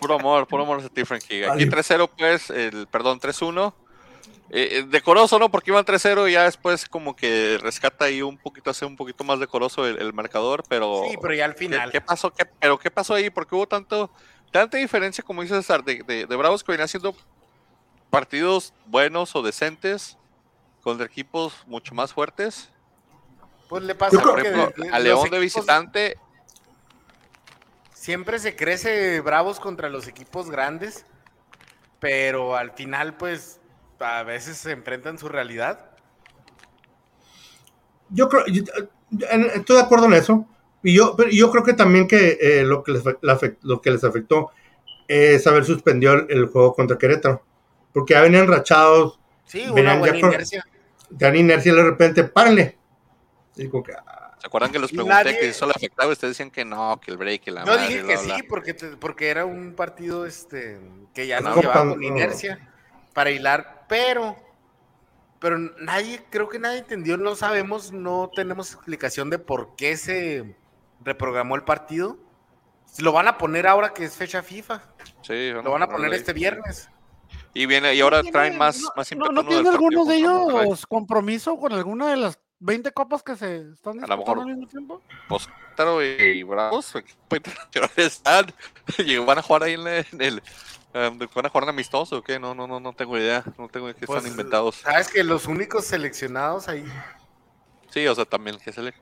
Puro 0.00 0.14
amor, 0.14 0.46
puro 0.46 0.62
amor 0.62 0.80
a 0.82 0.88
ti, 0.88 1.04
Frankie. 1.04 1.44
Aquí 1.44 1.64
Ay. 1.64 1.68
3-0, 1.68 2.08
pues, 2.16 2.48
el, 2.48 2.86
perdón, 2.86 3.20
3-1. 3.20 3.74
Eh, 4.50 4.68
eh, 4.78 4.82
decoroso, 4.88 5.38
¿no? 5.38 5.50
Porque 5.50 5.70
iban 5.70 5.84
3-0 5.84 6.28
y 6.28 6.32
ya 6.34 6.44
después 6.44 6.86
como 6.88 7.16
que 7.16 7.58
rescata 7.60 8.04
ahí 8.04 8.20
un 8.22 8.36
poquito, 8.38 8.70
hace 8.70 8.84
un 8.84 8.94
poquito 8.96 9.24
más 9.24 9.40
decoroso 9.40 9.86
el, 9.86 9.98
el 10.00 10.12
marcador, 10.12 10.62
pero... 10.68 11.02
Sí, 11.08 11.16
pero 11.20 11.34
ya 11.34 11.46
al 11.46 11.54
¿Qué, 11.54 11.58
final. 11.58 11.90
qué 11.90 12.00
pasó? 12.00 12.30
¿Qué- 12.30 12.44
¿Pero 12.44 12.78
qué 12.78 12.90
pasó 12.90 13.14
ahí? 13.14 13.30
Porque 13.30 13.54
hubo 13.54 13.66
tanto, 13.66 14.10
tanta 14.52 14.76
diferencia, 14.76 15.24
como 15.24 15.42
dice 15.42 15.54
César, 15.56 15.82
de, 15.82 16.02
de, 16.02 16.26
de 16.26 16.36
Bravos 16.36 16.62
que 16.62 16.70
venían 16.72 16.84
haciendo 16.84 17.16
partidos 18.10 18.74
buenos 18.86 19.34
o 19.34 19.42
decentes 19.42 20.18
contra 20.82 21.06
equipos 21.06 21.54
mucho 21.66 21.94
más 21.94 22.12
fuertes. 22.12 22.70
Pues 23.68 23.82
le 23.82 23.94
pasa 23.94 24.20
Por 24.20 24.40
que 24.42 24.48
ejemplo, 24.50 24.84
de- 24.84 24.90
a 24.90 24.98
León 24.98 25.30
de 25.30 25.38
visitante, 25.40 26.16
Siempre 27.94 28.38
se 28.38 28.54
crece 28.54 29.20
bravos 29.22 29.58
contra 29.58 29.88
los 29.88 30.06
equipos 30.08 30.50
grandes, 30.50 31.06
pero 32.00 32.54
al 32.54 32.72
final, 32.72 33.16
pues, 33.16 33.60
a 34.04 34.22
veces 34.22 34.56
se 34.56 34.72
enfrentan 34.72 35.18
su 35.18 35.28
realidad. 35.28 35.90
Yo 38.10 38.28
creo, 38.28 38.44
yo- 38.46 38.62
estoy 39.54 39.76
de 39.76 39.82
acuerdo 39.82 40.06
en 40.06 40.14
eso. 40.14 40.46
Y 40.82 40.94
yo, 40.94 41.14
pero 41.16 41.30
yo 41.30 41.50
creo 41.50 41.64
que 41.64 41.72
también 41.72 42.06
que 42.06 42.38
eh, 42.40 42.62
lo, 42.62 42.82
que 42.84 42.92
les, 42.92 43.02
la 43.22 43.38
lo 43.62 43.80
que 43.80 43.90
les 43.90 44.04
afectó 44.04 44.50
es 45.08 45.46
haber 45.46 45.64
suspendido 45.64 46.12
el, 46.14 46.26
el 46.28 46.46
juego 46.46 46.74
contra 46.74 46.98
Querétaro. 46.98 47.42
Porque 47.92 48.14
ya 48.14 48.20
venían 48.22 48.46
rachados, 48.48 49.18
Sí, 49.46 49.60
Venían 49.74 49.84
una 49.86 49.98
buena 49.98 50.14
ya 50.16 50.20
con- 50.22 50.32
inercia. 50.32 50.64
te 51.18 51.24
dan 51.24 51.36
inercia 51.36 51.72
y 51.72 51.76
de 51.76 51.82
repente, 51.82 52.24
párenle. 52.24 52.78
Y 53.56 53.68
que, 53.70 53.92
ah, 54.06 54.36
¿Se 54.40 54.46
acuerdan 54.46 54.72
que 54.72 54.78
les 54.78 54.90
Y 54.90 54.94
pregunté 54.96 55.14
nadie- 55.24 55.38
que 55.38 55.48
eso 55.48 55.66
le 55.66 55.72
afectaba? 55.72 56.08
Y 56.10 56.12
ustedes 56.12 56.32
decían 56.32 56.50
que 56.50 56.64
no, 56.64 56.98
que 57.00 57.10
el 57.10 57.16
break, 57.18 57.42
que 57.42 57.50
la 57.50 57.60
Yo 57.64 57.72
madre, 57.72 57.86
dije 57.88 58.00
que 58.00 58.06
bla, 58.06 58.18
sí, 58.18 58.26
bla. 58.26 58.38
porque, 58.48 58.74
te- 58.74 58.96
porque 58.96 59.28
era 59.28 59.44
un 59.44 59.74
partido 59.74 60.24
este, 60.26 60.80
que 61.14 61.26
ya 61.26 61.40
No, 61.40 61.50
nos 61.50 61.60
llevaba 61.60 61.88
con 61.90 62.02
inercia 62.02 62.58
para 63.12 63.30
hilar, 63.30 63.73
pero, 63.88 64.36
pero 65.40 65.58
nadie, 65.58 66.24
creo 66.30 66.48
que 66.48 66.58
nadie 66.58 66.78
entendió, 66.78 67.16
no 67.16 67.34
sabemos, 67.36 67.92
no 67.92 68.30
tenemos 68.34 68.72
explicación 68.72 69.30
de 69.30 69.38
por 69.38 69.76
qué 69.76 69.96
se 69.96 70.56
reprogramó 71.02 71.54
el 71.56 71.64
partido. 71.64 72.18
Lo 72.98 73.12
van 73.12 73.26
a 73.28 73.38
poner 73.38 73.66
ahora 73.66 73.92
que 73.92 74.04
es 74.04 74.16
fecha 74.16 74.42
FIFA, 74.42 74.82
Sí, 75.22 75.50
lo 75.50 75.70
van 75.70 75.82
a 75.82 75.88
poner 75.88 76.12
ahí. 76.12 76.18
este 76.18 76.32
viernes. 76.32 76.88
Y 77.52 77.66
viene, 77.66 77.94
y 77.94 78.00
ahora 78.00 78.22
¿No 78.22 78.30
traen 78.30 78.52
tiene- 78.52 78.58
más, 78.58 78.80
no- 78.80 78.88
más 78.96 79.12
no, 79.16 79.26
¿No 79.32 79.44
tiene 79.46 79.68
alguno 79.68 80.04
de 80.04 80.16
ellos 80.16 80.86
compromiso 80.86 81.56
con 81.58 81.72
alguna 81.72 82.08
de 82.10 82.16
las 82.16 82.38
20 82.60 82.92
copas 82.92 83.22
que 83.22 83.36
se 83.36 83.70
están 83.72 84.02
A 84.04 84.06
lo 84.06 84.16
disputando 84.16 84.16
mejor. 84.16 84.38
al 84.40 84.46
mismo 84.46 84.68
tiempo? 84.68 85.02
Pues 85.28 85.46
Querétaro 85.46 86.02
y 86.04 86.42
Bravos, 86.44 86.86
su 86.86 86.98
equipo 86.98 87.36
internacional 87.36 87.90
están. 87.96 88.46
Y 88.98 89.18
van 89.18 89.38
a 89.38 89.42
jugar 89.42 89.64
ahí 89.64 89.74
en 89.74 89.86
el. 89.86 90.06
en 90.12 90.22
el, 90.22 90.42
¿Van 90.94 91.46
a 91.46 91.48
jugar 91.48 91.68
amistoso 91.68 92.18
o 92.18 92.22
qué? 92.22 92.38
No, 92.38 92.54
no, 92.54 92.68
no, 92.68 92.78
no 92.78 92.92
tengo 92.92 93.18
idea. 93.18 93.42
No 93.58 93.68
tengo 93.68 93.86
idea 93.88 93.96
qué 93.98 94.06
Pues, 94.06 94.18
están 94.18 94.30
inventados. 94.30 94.76
Sabes 94.76 95.08
que 95.08 95.24
los 95.24 95.46
únicos 95.46 95.84
seleccionados 95.84 96.68
ahí. 96.68 96.84
Sí, 97.90 98.06
o 98.06 98.14
sea, 98.14 98.24
también 98.24 98.58
que 98.58 98.72
se 98.72 98.80
le... 98.82 98.92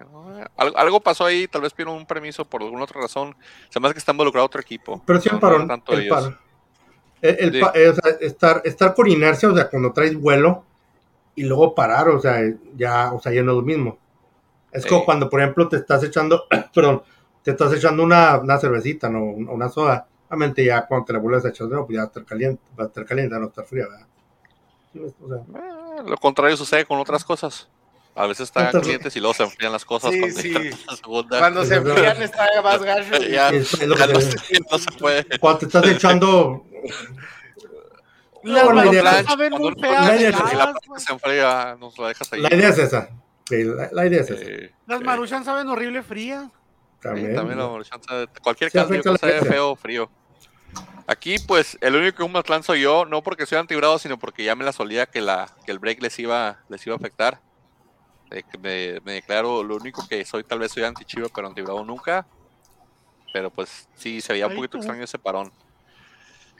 Algo, 0.56 0.76
algo 0.78 1.00
pasó 1.00 1.24
ahí, 1.26 1.46
tal 1.48 1.62
vez 1.62 1.72
pidieron 1.72 1.94
un 1.96 2.06
permiso 2.06 2.44
por 2.44 2.62
alguna 2.62 2.84
otra 2.84 3.00
razón. 3.00 3.36
Se 3.70 3.78
me 3.80 3.86
hace 3.86 3.94
que 3.94 3.98
está 3.98 4.12
involucrado 4.12 4.46
otro 4.46 4.60
equipo. 4.60 5.02
Pero 5.06 5.20
sí 5.20 5.28
No, 5.30 5.36
un 5.36 5.40
parón. 5.40 5.60
no 5.62 5.66
tanto 5.68 5.92
el 5.92 6.00
ellos. 6.00 6.14
parón. 6.16 6.38
El- 7.20 7.36
el 7.38 7.52
Sí. 7.52 7.60
pa- 7.60 7.72
eh, 7.74 7.88
o 7.88 7.94
sea, 7.94 8.10
estar, 8.20 8.62
estar 8.64 8.94
con 8.94 9.08
inercia, 9.08 9.48
o 9.50 9.54
sea, 9.54 9.68
cuando 9.70 9.92
traes 9.92 10.14
vuelo 10.18 10.64
y 11.34 11.44
luego 11.44 11.74
parar, 11.74 12.08
o 12.08 12.20
sea, 12.20 12.40
ya, 12.74 13.12
o 13.12 13.20
sea, 13.20 13.32
ya 13.32 13.42
no 13.42 13.52
es 13.52 13.56
lo 13.58 13.62
mismo. 13.62 13.98
Es 14.72 14.82
Sí. 14.82 14.88
como 14.88 15.04
cuando, 15.04 15.28
por 15.30 15.40
ejemplo, 15.40 15.68
te 15.68 15.76
estás 15.76 16.02
echando, 16.04 16.44
perdón, 16.74 17.02
te 17.42 17.50
estás 17.52 17.72
echando 17.74 18.02
una, 18.02 18.38
una 18.38 18.58
cervecita, 18.58 19.08
no, 19.08 19.20
una 19.22 19.68
soda. 19.68 20.06
Obviamente 20.32 20.64
ya 20.64 20.86
cuando 20.86 21.04
te 21.04 21.12
la 21.12 21.18
vuelves 21.18 21.44
a 21.44 21.48
echar, 21.50 21.68
pues 21.68 21.88
ya 21.90 21.98
va 21.98 22.02
a 22.04 22.06
estar 22.06 22.24
caliente, 22.24 22.62
va 22.78 22.84
a 22.84 22.86
estar 22.86 23.04
caliente, 23.04 23.38
no 23.38 23.46
estar 23.48 23.66
fría, 23.66 23.84
¿verdad? 23.86 24.06
O 25.20 25.28
sea, 25.28 25.36
Eh, 25.38 26.02
lo 26.06 26.16
contrario 26.16 26.56
sucede 26.56 26.86
con 26.86 26.98
otras 26.98 27.22
cosas. 27.22 27.68
A 28.14 28.26
veces 28.26 28.44
están 28.48 28.66
Entonces- 28.66 28.86
calientes 28.88 29.16
y 29.16 29.20
luego 29.20 29.34
se 29.34 29.42
enfrían 29.42 29.72
las 29.72 29.84
cosas. 29.84 30.10
Sí, 30.12 30.20
cuando 30.20 30.40
sí. 30.40 30.48
llegan 30.48 30.66
a 30.72 30.90
la 30.90 30.96
segunda. 30.96 31.38
Cuando 31.38 31.64
se 31.66 31.74
enfrían 31.74 32.22
está 32.22 32.46
más 32.62 32.82
gacho. 32.82 33.22
Ya, 33.24 33.48
es- 33.50 33.74
es 33.74 33.86
lo 33.88 33.94
ya 33.96 34.06
que 34.06 34.12
no, 34.14 34.18
te- 34.20 34.24
se, 34.38 34.60
no 34.70 34.78
se 34.78 34.90
puede. 34.98 35.38
cuando 35.38 35.58
te 35.60 35.66
estás 35.66 35.86
echando, 35.86 36.64
No, 38.42 38.52
la 38.54 38.64
maruchan 38.74 38.92
idea- 38.92 39.24
saben 39.24 39.50
Cuando 39.50 39.58
muy 39.70 39.70
no- 39.76 39.80
feas. 39.88 40.06
la 40.06 40.16
idea- 40.16 40.28
y 40.28 40.32
la 40.32 40.38
heladas, 40.38 40.64
parte 40.72 40.86
güey. 40.88 41.00
se 41.00 41.12
enfría, 41.12 41.76
nos 41.78 41.98
la 41.98 42.08
dejas 42.08 42.32
ahí. 42.32 42.40
la 42.40 42.54
idea 42.54 42.68
es 42.70 42.78
esa. 42.78 43.08
Sí, 43.48 43.64
la, 43.64 43.88
la 43.92 44.06
idea 44.06 44.20
es 44.22 44.30
esa. 44.30 44.42
Eh, 44.44 44.72
Las 44.86 45.00
eh, 45.00 45.04
maruchan 45.04 45.44
saben 45.44 45.68
horrible 45.68 46.02
fría. 46.02 46.50
También. 47.00 47.34
También 47.34 47.58
de 47.58 48.28
cualquier 48.42 48.70
sabe 48.70 49.40
feo 49.40 49.70
o 49.70 49.76
frío. 49.76 50.08
Aquí, 51.06 51.38
pues, 51.38 51.76
el 51.80 51.96
único 51.96 52.18
que 52.18 52.22
un 52.22 52.32
Matlán 52.32 52.62
soy 52.62 52.82
yo, 52.82 53.04
no 53.04 53.22
porque 53.22 53.46
soy 53.46 53.58
antibrado, 53.58 53.98
sino 53.98 54.18
porque 54.18 54.44
ya 54.44 54.54
me 54.54 54.64
la 54.64 54.72
solía 54.72 55.06
que 55.06 55.20
la 55.20 55.50
que 55.64 55.72
el 55.72 55.78
break 55.78 56.00
les 56.00 56.18
iba 56.18 56.60
les 56.68 56.86
iba 56.86 56.94
a 56.94 56.98
afectar. 56.98 57.40
Me, 58.60 59.00
me 59.00 59.12
declaro 59.12 59.62
lo 59.62 59.76
único 59.76 60.06
que 60.08 60.24
soy, 60.24 60.42
tal 60.44 60.60
vez 60.60 60.72
soy 60.72 60.84
anti-chivo, 60.84 61.28
pero 61.34 61.48
antibrado 61.48 61.84
nunca. 61.84 62.26
Pero 63.32 63.50
pues 63.50 63.88
sí, 63.94 64.20
se 64.20 64.32
veía 64.32 64.46
un 64.46 64.56
poquito 64.56 64.76
extraño 64.78 65.04
ese 65.04 65.18
parón. 65.18 65.52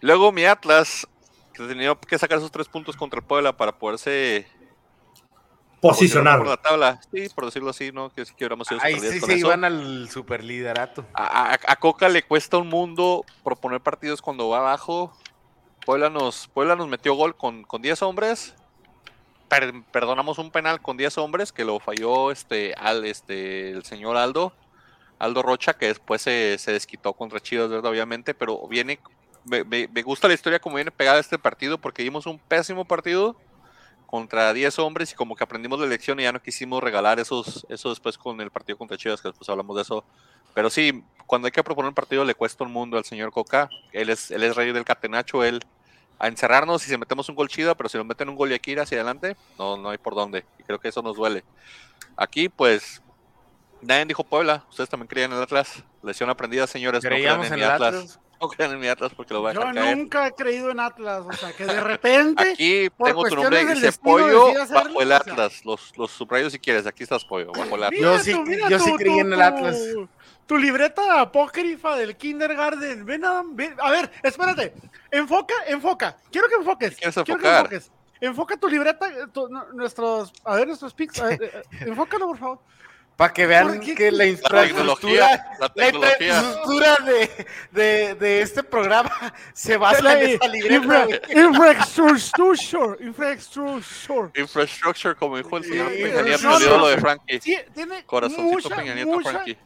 Luego 0.00 0.32
mi 0.32 0.44
Atlas, 0.44 1.06
que 1.54 1.66
tenía 1.66 1.94
que 1.94 2.18
sacar 2.18 2.38
esos 2.38 2.50
tres 2.50 2.68
puntos 2.68 2.96
contra 2.96 3.20
el 3.20 3.26
Puebla 3.26 3.56
para 3.56 3.72
poderse 3.72 4.46
Posicionar. 5.82 6.38
por 6.38 6.48
la 6.48 6.56
tabla. 6.56 7.00
Sí, 7.12 7.28
por 7.34 7.44
decirlo 7.46 7.70
así, 7.70 7.90
¿no? 7.92 8.10
Que 8.10 8.24
sí 8.24 8.32
que 8.34 8.44
hubiéramos 8.44 8.68
sido 8.68 8.80
Ahí 8.82 8.98
sí 9.00 9.20
se 9.20 9.36
iban 9.38 9.64
al 9.64 10.08
superliderato. 10.10 11.04
A, 11.12 11.52
a- 11.54 11.58
a 11.66 11.76
Coca 11.76 12.08
le 12.08 12.22
cuesta 12.22 12.56
un 12.56 12.68
mundo 12.68 13.24
proponer 13.44 13.80
partidos 13.80 14.22
cuando 14.22 14.48
va 14.48 14.58
abajo. 14.58 15.12
Puebla 15.84 16.08
nos, 16.08 16.46
Puebla 16.48 16.76
nos 16.76 16.88
metió 16.88 17.14
gol 17.14 17.36
con, 17.36 17.64
con 17.64 17.82
10 17.82 18.00
hombres. 18.02 18.54
Per- 19.48 19.82
perdonamos 19.90 20.38
un 20.38 20.50
penal 20.50 20.80
con 20.80 20.96
10 20.96 21.18
hombres 21.18 21.52
que 21.52 21.64
lo 21.64 21.78
falló 21.80 22.30
este, 22.30 22.74
al, 22.78 23.04
este, 23.04 23.70
el 23.70 23.84
señor 23.84 24.16
Aldo. 24.16 24.52
Aldo 25.18 25.42
Rocha, 25.42 25.74
que 25.74 25.86
después 25.88 26.22
se, 26.22 26.56
se 26.58 26.72
desquitó 26.72 27.12
contra 27.12 27.40
Chivas, 27.40 27.68
¿verdad? 27.70 27.90
Obviamente, 27.90 28.34
pero 28.34 28.66
viene. 28.68 28.98
Me, 29.44 29.64
me- 29.64 29.88
me 29.88 30.02
gusta 30.02 30.28
la 30.28 30.34
historia 30.34 30.60
como 30.60 30.76
viene 30.76 30.92
pegada 30.92 31.18
este 31.18 31.36
partido 31.38 31.76
porque 31.78 32.04
dimos 32.04 32.26
un 32.26 32.38
pésimo 32.38 32.84
partido 32.84 33.34
contra 34.12 34.52
10 34.52 34.78
hombres 34.78 35.10
y 35.10 35.14
como 35.14 35.34
que 35.34 35.42
aprendimos 35.42 35.80
la 35.80 35.86
lección 35.86 36.20
y 36.20 36.24
ya 36.24 36.32
no 36.32 36.42
quisimos 36.42 36.82
regalar 36.82 37.18
esos, 37.18 37.64
eso 37.70 37.88
después 37.88 38.18
con 38.18 38.38
el 38.42 38.50
partido 38.50 38.76
contra 38.76 38.98
Chivas, 38.98 39.22
que 39.22 39.28
después 39.28 39.48
hablamos 39.48 39.74
de 39.74 39.80
eso. 39.80 40.04
Pero 40.52 40.68
sí, 40.68 41.02
cuando 41.24 41.46
hay 41.46 41.52
que 41.52 41.64
proponer 41.64 41.88
un 41.88 41.94
partido 41.94 42.22
le 42.22 42.34
cuesta 42.34 42.62
un 42.62 42.70
mundo 42.70 42.98
al 42.98 43.06
señor 43.06 43.32
Coca. 43.32 43.70
Él 43.90 44.10
es, 44.10 44.30
él 44.30 44.42
es 44.42 44.54
rey 44.54 44.70
del 44.70 44.84
catenacho, 44.84 45.42
él 45.42 45.64
a 46.18 46.28
encerrarnos 46.28 46.86
y 46.86 46.90
si 46.90 46.98
metemos 46.98 47.26
un 47.30 47.34
gol 47.34 47.48
chido, 47.48 47.74
pero 47.74 47.88
si 47.88 47.96
nos 47.96 48.04
meten 48.04 48.28
un 48.28 48.36
gol 48.36 48.52
y 48.52 48.54
aquí 48.54 48.72
ir 48.72 48.80
hacia 48.80 48.98
adelante, 48.98 49.34
no, 49.58 49.78
no 49.78 49.88
hay 49.88 49.96
por 49.96 50.14
dónde. 50.14 50.44
Y 50.58 50.62
creo 50.64 50.78
que 50.78 50.88
eso 50.88 51.00
nos 51.00 51.16
duele. 51.16 51.42
Aquí, 52.14 52.50
pues, 52.50 53.00
nadie 53.80 54.04
dijo 54.04 54.24
Puebla. 54.24 54.66
Ustedes 54.68 54.90
también 54.90 55.08
creían 55.08 55.30
en 55.30 55.38
el 55.38 55.42
Atlas. 55.44 55.82
Lección 56.02 56.28
aprendida, 56.28 56.66
señores. 56.66 57.02
No 57.02 57.08
Creíamos 57.08 57.46
en 57.46 57.54
en 57.54 57.60
el 57.60 57.64
Atlas. 57.64 57.94
Atlas. 57.94 58.20
No 58.42 58.48
crean 58.48 58.72
en 58.72 58.80
mi 58.80 58.88
Atlas 58.88 59.12
porque 59.16 59.32
lo 59.32 59.40
voy 59.40 59.50
a 59.52 59.54
Yo 59.54 59.60
dejar 59.60 59.74
caer. 59.76 59.96
nunca 59.96 60.26
he 60.26 60.32
creído 60.32 60.70
en 60.70 60.80
Atlas. 60.80 61.24
O 61.28 61.32
sea, 61.32 61.52
que 61.52 61.64
de 61.64 61.80
repente. 61.80 62.50
Aquí 62.50 62.90
por 62.90 63.06
tengo 63.08 63.24
tu 63.28 63.36
nombre, 63.36 63.64
dice 63.66 63.92
Pollo 63.92 64.48
hacerlo, 64.48 64.74
bajo 64.74 65.02
el 65.02 65.06
o 65.06 65.08
sea. 65.10 65.16
Atlas. 65.18 65.64
Los, 65.64 65.96
los 65.96 66.10
subrayos 66.10 66.52
si 66.52 66.58
quieres, 66.58 66.84
aquí 66.86 67.04
estás 67.04 67.24
Pollo, 67.24 67.52
bajo 67.52 67.76
el 67.76 67.84
Atlas. 67.84 68.00
Yo 68.00 68.18
sí- 68.18 68.44
yo 68.68 68.78
sí 68.80 68.92
creí 68.98 69.18
en 69.20 69.32
el 69.32 69.40
Atlas. 69.40 69.78
Tu 70.46 70.58
libreta 70.58 71.20
apócrifa 71.20 71.96
del 71.96 72.16
kindergarten. 72.16 73.06
Ven 73.06 73.24
a, 73.24 73.42
ven- 73.46 73.76
a 73.80 73.90
ver, 73.92 74.10
espérate. 74.24 74.74
Enfoca, 75.12 75.54
enfoca. 75.68 76.16
Quiero 76.32 76.48
que 76.48 76.54
enfoques. 76.56 76.90
¿Qué 76.96 76.96
quieres 76.96 77.14
Quiero 77.24 77.40
que 77.40 77.48
enfoques. 77.48 77.90
Enfoca 78.20 78.56
tu 78.56 78.68
libreta, 78.68 79.08
eh, 79.08 79.26
tu- 79.32 79.48
nuestros, 79.72 80.32
a 80.44 80.56
ver, 80.56 80.66
nuestros 80.66 80.94
pics. 80.94 81.18
eh, 81.20 81.38
eh, 81.40 81.62
enfócalo, 81.80 82.26
por 82.28 82.38
favor. 82.38 82.58
Para 83.16 83.32
que 83.32 83.46
vean 83.46 83.78
que 83.80 84.10
la 84.10 84.18
La 84.18 84.26
infraestructura, 84.26 84.66
tecnología, 84.66 85.46
la 85.60 85.66
la 85.66 85.68
tecnología. 85.72 86.26
infraestructura 86.28 86.96
de, 87.04 87.46
de, 87.70 88.14
de 88.16 88.40
este 88.42 88.62
programa 88.64 89.34
se 89.52 89.76
basa 89.76 90.18
en 90.20 90.30
esta 90.30 90.48
libreta. 90.48 91.06
Infrastructure, 91.34 92.96
infrastructure. 93.04 94.30
Infrastructure, 94.34 95.14
como 95.14 95.36
dijo 95.36 95.56
el 95.56 95.64
señor 95.64 95.90
Sí, 95.92 96.02
Peña 96.02 96.22
Nieto, 96.22 96.42
no, 96.48 96.56
el 96.56 96.62
ídolo 96.62 96.88
de 96.88 96.98
Frankie. 96.98 97.40
Sí, 97.40 97.56
tiene 97.74 98.04
Corazoncito 98.06 98.50
mucha, 98.50 98.76
Peña 98.76 98.94
Nieto, 98.94 99.10
mucha 99.10 99.30
Frankie. 99.30 99.58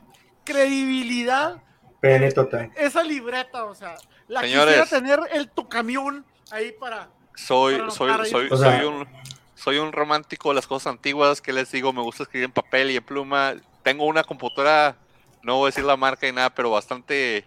credibilidad 0.44 1.62
Pene 2.00 2.30
total. 2.32 2.70
esa 2.76 3.02
libreta, 3.02 3.64
o 3.64 3.74
sea, 3.74 3.94
la 4.28 4.40
Señores. 4.42 4.80
quisiera 4.82 5.02
tener 5.02 5.20
el 5.32 5.48
tu 5.50 5.68
camión 5.68 6.24
ahí 6.50 6.72
para 6.72 7.08
Soy, 7.34 7.78
Para 7.78 7.90
soy, 7.90 8.10
ahí. 8.12 8.30
soy, 8.30 8.48
O 8.50 8.56
sea- 8.56 8.78
soy 8.78 8.86
un 8.86 9.08
soy 9.56 9.78
un 9.78 9.90
romántico 9.90 10.50
de 10.50 10.54
las 10.54 10.66
cosas 10.66 10.92
antiguas, 10.92 11.40
que 11.40 11.52
les 11.52 11.72
digo, 11.72 11.92
me 11.92 12.02
gusta 12.02 12.22
escribir 12.22 12.44
en 12.44 12.52
papel 12.52 12.90
y 12.90 12.96
en 12.96 13.02
pluma. 13.02 13.54
Tengo 13.82 14.04
una 14.04 14.22
computadora, 14.22 14.96
no 15.42 15.56
voy 15.56 15.64
a 15.64 15.66
decir 15.68 15.84
la 15.84 15.96
marca 15.96 16.28
y 16.28 16.32
nada, 16.32 16.50
pero 16.50 16.70
bastante 16.70 17.44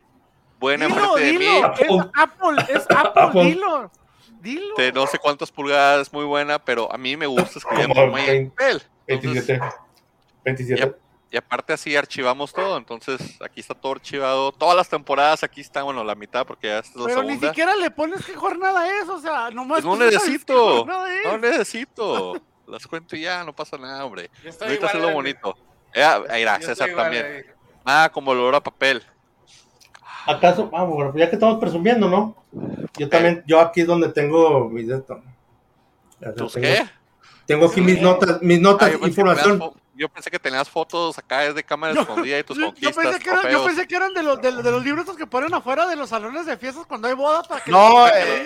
buena 0.60 0.88
dilo, 0.88 1.18
enfrente 1.18 1.34
de 1.34 1.40
mí. 1.40 1.46
es 1.46 2.06
Apple, 2.16 2.66
es 2.68 2.86
Apple, 2.90 3.22
Apple. 3.24 3.44
dilo, 3.44 3.92
dilo. 4.42 4.76
de 4.76 4.92
no 4.92 5.06
sé 5.06 5.20
cuántas 5.20 5.52
pulgadas, 5.52 6.12
muy 6.12 6.26
buena, 6.26 6.58
pero 6.58 6.92
a 6.92 6.98
mí 6.98 7.16
me 7.16 7.28
gusta 7.28 7.60
escribir 7.60 7.86
en 7.86 7.92
pluma 7.92 8.22
y 8.22 8.30
en 8.30 8.50
papel. 8.50 8.82
Entonces, 9.08 9.48
27. 9.48 9.76
27. 10.46 10.96
Y 11.32 11.38
aparte 11.38 11.74
así 11.74 11.96
archivamos 11.96 12.52
todo, 12.54 12.78
entonces 12.78 13.40
aquí 13.42 13.60
está 13.60 13.76
todo 13.76 13.92
archivado. 13.94 14.52
Todas 14.52 14.76
las 14.76 14.90
temporadas 14.90 15.44
aquí 15.44 15.62
están, 15.62 15.86
bueno, 15.86 16.04
la 16.04 16.16
mitad 16.16 16.46
porque 16.46 16.68
ya 16.68 16.80
esta 16.80 16.92
es 16.92 16.96
la 16.96 17.06
Pero 17.06 17.24
ni 17.24 17.38
siquiera 17.38 17.76
le 17.76 17.92
pones 17.92 18.26
qué 18.26 18.34
jornada 18.34 18.88
es, 19.00 19.08
o 19.08 19.20
sea, 19.20 19.52
nomás 19.52 19.84
Pues 19.84 19.86
no 19.86 20.06
necesito, 20.06 20.82
es. 21.08 21.24
no 21.26 21.38
necesito. 21.38 22.42
Las 22.68 22.86
cuento 22.88 23.16
y 23.16 23.22
ya, 23.22 23.44
no 23.44 23.54
pasa 23.54 23.78
nada, 23.78 24.06
hombre. 24.06 24.30
Ahorita 24.62 24.88
hacerlo 24.88 25.08
güey. 25.08 25.16
bonito. 25.16 25.58
Ya, 25.96 26.22
ahí 26.30 26.44
irá, 26.44 26.62
César 26.62 26.90
también. 26.96 27.46
Ah, 27.84 28.10
como 28.14 28.32
el 28.34 28.40
olor 28.40 28.56
a 28.56 28.62
papel. 28.62 29.04
¿Acaso? 30.28 30.70
Vamos, 30.70 30.94
bueno, 30.96 31.14
ya 31.16 31.30
que 31.30 31.36
estamos 31.36 31.60
presumiendo, 31.60 32.08
¿no? 32.08 32.36
Yo 32.98 33.10
también, 33.10 33.44
yo 33.48 33.60
aquí 33.60 33.82
es 33.82 33.88
donde 33.88 34.10
tengo 34.10 34.70
mis 34.70 34.88
¿Tus 34.88 36.54
tengo, 36.54 36.68
qué? 36.68 36.86
Tengo 37.48 37.66
aquí 37.68 37.82
mis 37.82 38.00
notas, 38.02 38.40
mis 38.42 38.60
Ah, 38.60 38.62
notas, 38.62 38.92
tenías 38.92 39.10
información. 39.10 39.74
Yo 40.00 40.10
pensé 40.10 40.32
que 40.32 40.40
tenías 40.40 40.70
fotos 40.70 41.18
acá 41.20 41.40
desde 41.42 41.62
cámara 41.64 41.94
Yo- 41.94 42.02
escondida 42.02 42.40
y 42.40 42.44
tus 42.44 42.56
Yo, 42.58 42.62
yo 42.62 42.68
conquistas. 42.70 42.96
pensé 43.04 43.20
que 43.20 43.30
eran, 43.30 43.50
yo 43.52 43.66
pensé 43.66 43.88
que 43.88 43.96
eran 43.96 44.14
de 44.14 44.24
los, 44.24 44.42
de, 44.42 44.52
de 44.64 44.72
los 44.72 44.84
libros 44.84 45.06
que 45.18 45.28
ponen 45.28 45.54
afuera 45.54 45.86
de 45.88 45.96
los 45.98 46.10
salones 46.10 46.46
de 46.46 46.58
fiestas 46.58 46.86
cuando 46.88 47.08
hay 47.10 47.14
boda 47.14 47.44
para 47.44 47.62
que 47.64 47.70
No, 47.70 48.08
eh, 48.08 48.46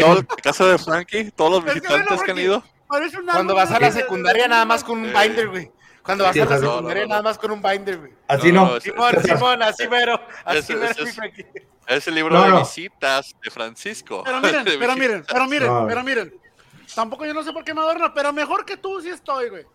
todo 0.00 0.18
el 0.18 0.26
caso 0.42 0.68
de 0.68 0.78
Frankie, 0.78 1.30
todos 1.30 1.50
los 1.64 1.74
Es 1.74 1.80
que 1.80 1.88
visitantes 1.88 2.22
que 2.22 2.30
han 2.30 2.38
ido. 2.38 2.62
cuando 2.86 3.54
vas 3.54 3.70
a 3.70 3.80
la 3.80 3.90
secundaria 3.90 4.48
nada 4.48 4.64
más 4.64 4.84
con 4.84 4.98
un 5.00 5.06
Eh. 5.06 5.14
binder, 5.22 5.48
güey. 5.48 5.70
Cuando 6.02 6.24
vas 6.24 6.32
Sí, 6.32 6.40
a 6.40 6.44
la 6.46 6.58
secundaria 6.58 7.02
no. 7.04 7.08
nada 7.10 7.22
más 7.22 7.38
con 7.38 7.50
un 7.50 7.62
binder, 7.62 7.98
güey. 7.98 8.12
Así 8.26 8.50
No, 8.52 8.62
no. 8.64 8.70
no, 8.70 8.76
ese- 8.78 8.90
Simón, 8.90 9.14
Simón, 9.22 9.62
así 9.62 9.88
mero. 9.88 10.20
Así 10.44 10.74
mero, 10.74 10.94
Frankie. 11.14 11.46
Es 11.86 12.06
el 12.08 12.14
libro 12.14 12.34
No, 12.38 12.44
de 12.44 12.58
visitas 12.60 13.34
de 13.42 13.50
Francisco. 13.50 14.22
Pero 14.24 14.40
miren, 14.40 14.64
pero 14.78 14.96
miren, 14.96 15.24
pero 15.30 15.46
miren, 15.46 15.68
No. 15.68 15.86
pero 15.88 16.02
miren. 16.04 16.39
Tampoco 16.94 17.24
yo 17.26 17.34
no 17.34 17.42
sé 17.42 17.52
por 17.52 17.64
qué 17.64 17.74
me 17.74 17.80
adorna, 17.80 18.12
pero 18.12 18.32
mejor 18.32 18.64
que 18.64 18.76
tú 18.76 19.00
sí 19.00 19.08
estoy, 19.10 19.48
güey. 19.48 19.66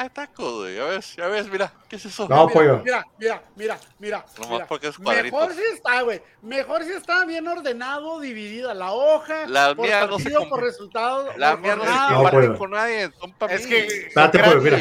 Ah, 0.00 0.08
tacos, 0.08 0.60
güey. 0.60 0.76
Ya 0.76 0.84
ves, 0.84 1.16
ya 1.16 1.26
ves, 1.26 1.50
mira. 1.50 1.72
¿Qué 1.88 1.96
es 1.96 2.04
eso? 2.04 2.28
No, 2.28 2.42
mira, 2.46 2.52
pollo. 2.54 2.78
Mira, 2.84 3.04
mira, 3.18 3.42
mira, 3.56 3.80
mira. 3.98 4.24
Nomás 4.36 4.50
mira. 4.50 4.66
porque 4.66 4.86
es 4.88 4.96
cuadritos. 4.96 5.40
Mejor 5.40 5.54
si 5.54 5.62
está, 5.74 6.02
güey. 6.02 6.22
Mejor 6.40 6.84
si 6.84 6.92
está 6.92 7.24
bien 7.24 7.48
ordenado, 7.48 8.20
dividida 8.20 8.74
la 8.74 8.92
hoja. 8.92 9.46
La 9.48 9.74
por 9.74 9.86
mía 9.86 10.06
no 10.06 10.18
se 10.20 10.30
por 10.30 10.62
resultado. 10.62 11.30
La 11.36 11.56
mía 11.56 11.74
no 11.74 11.82
se. 11.84 12.48
No, 12.48 12.56
con 12.58 12.70
nadie. 12.70 13.10
Son 13.18 13.32
para 13.32 13.54
Es 13.54 13.64
mí. 13.64 13.70
que 13.70 13.86
Espérate, 13.86 14.38
pollo, 14.38 14.60
mira. 14.60 14.78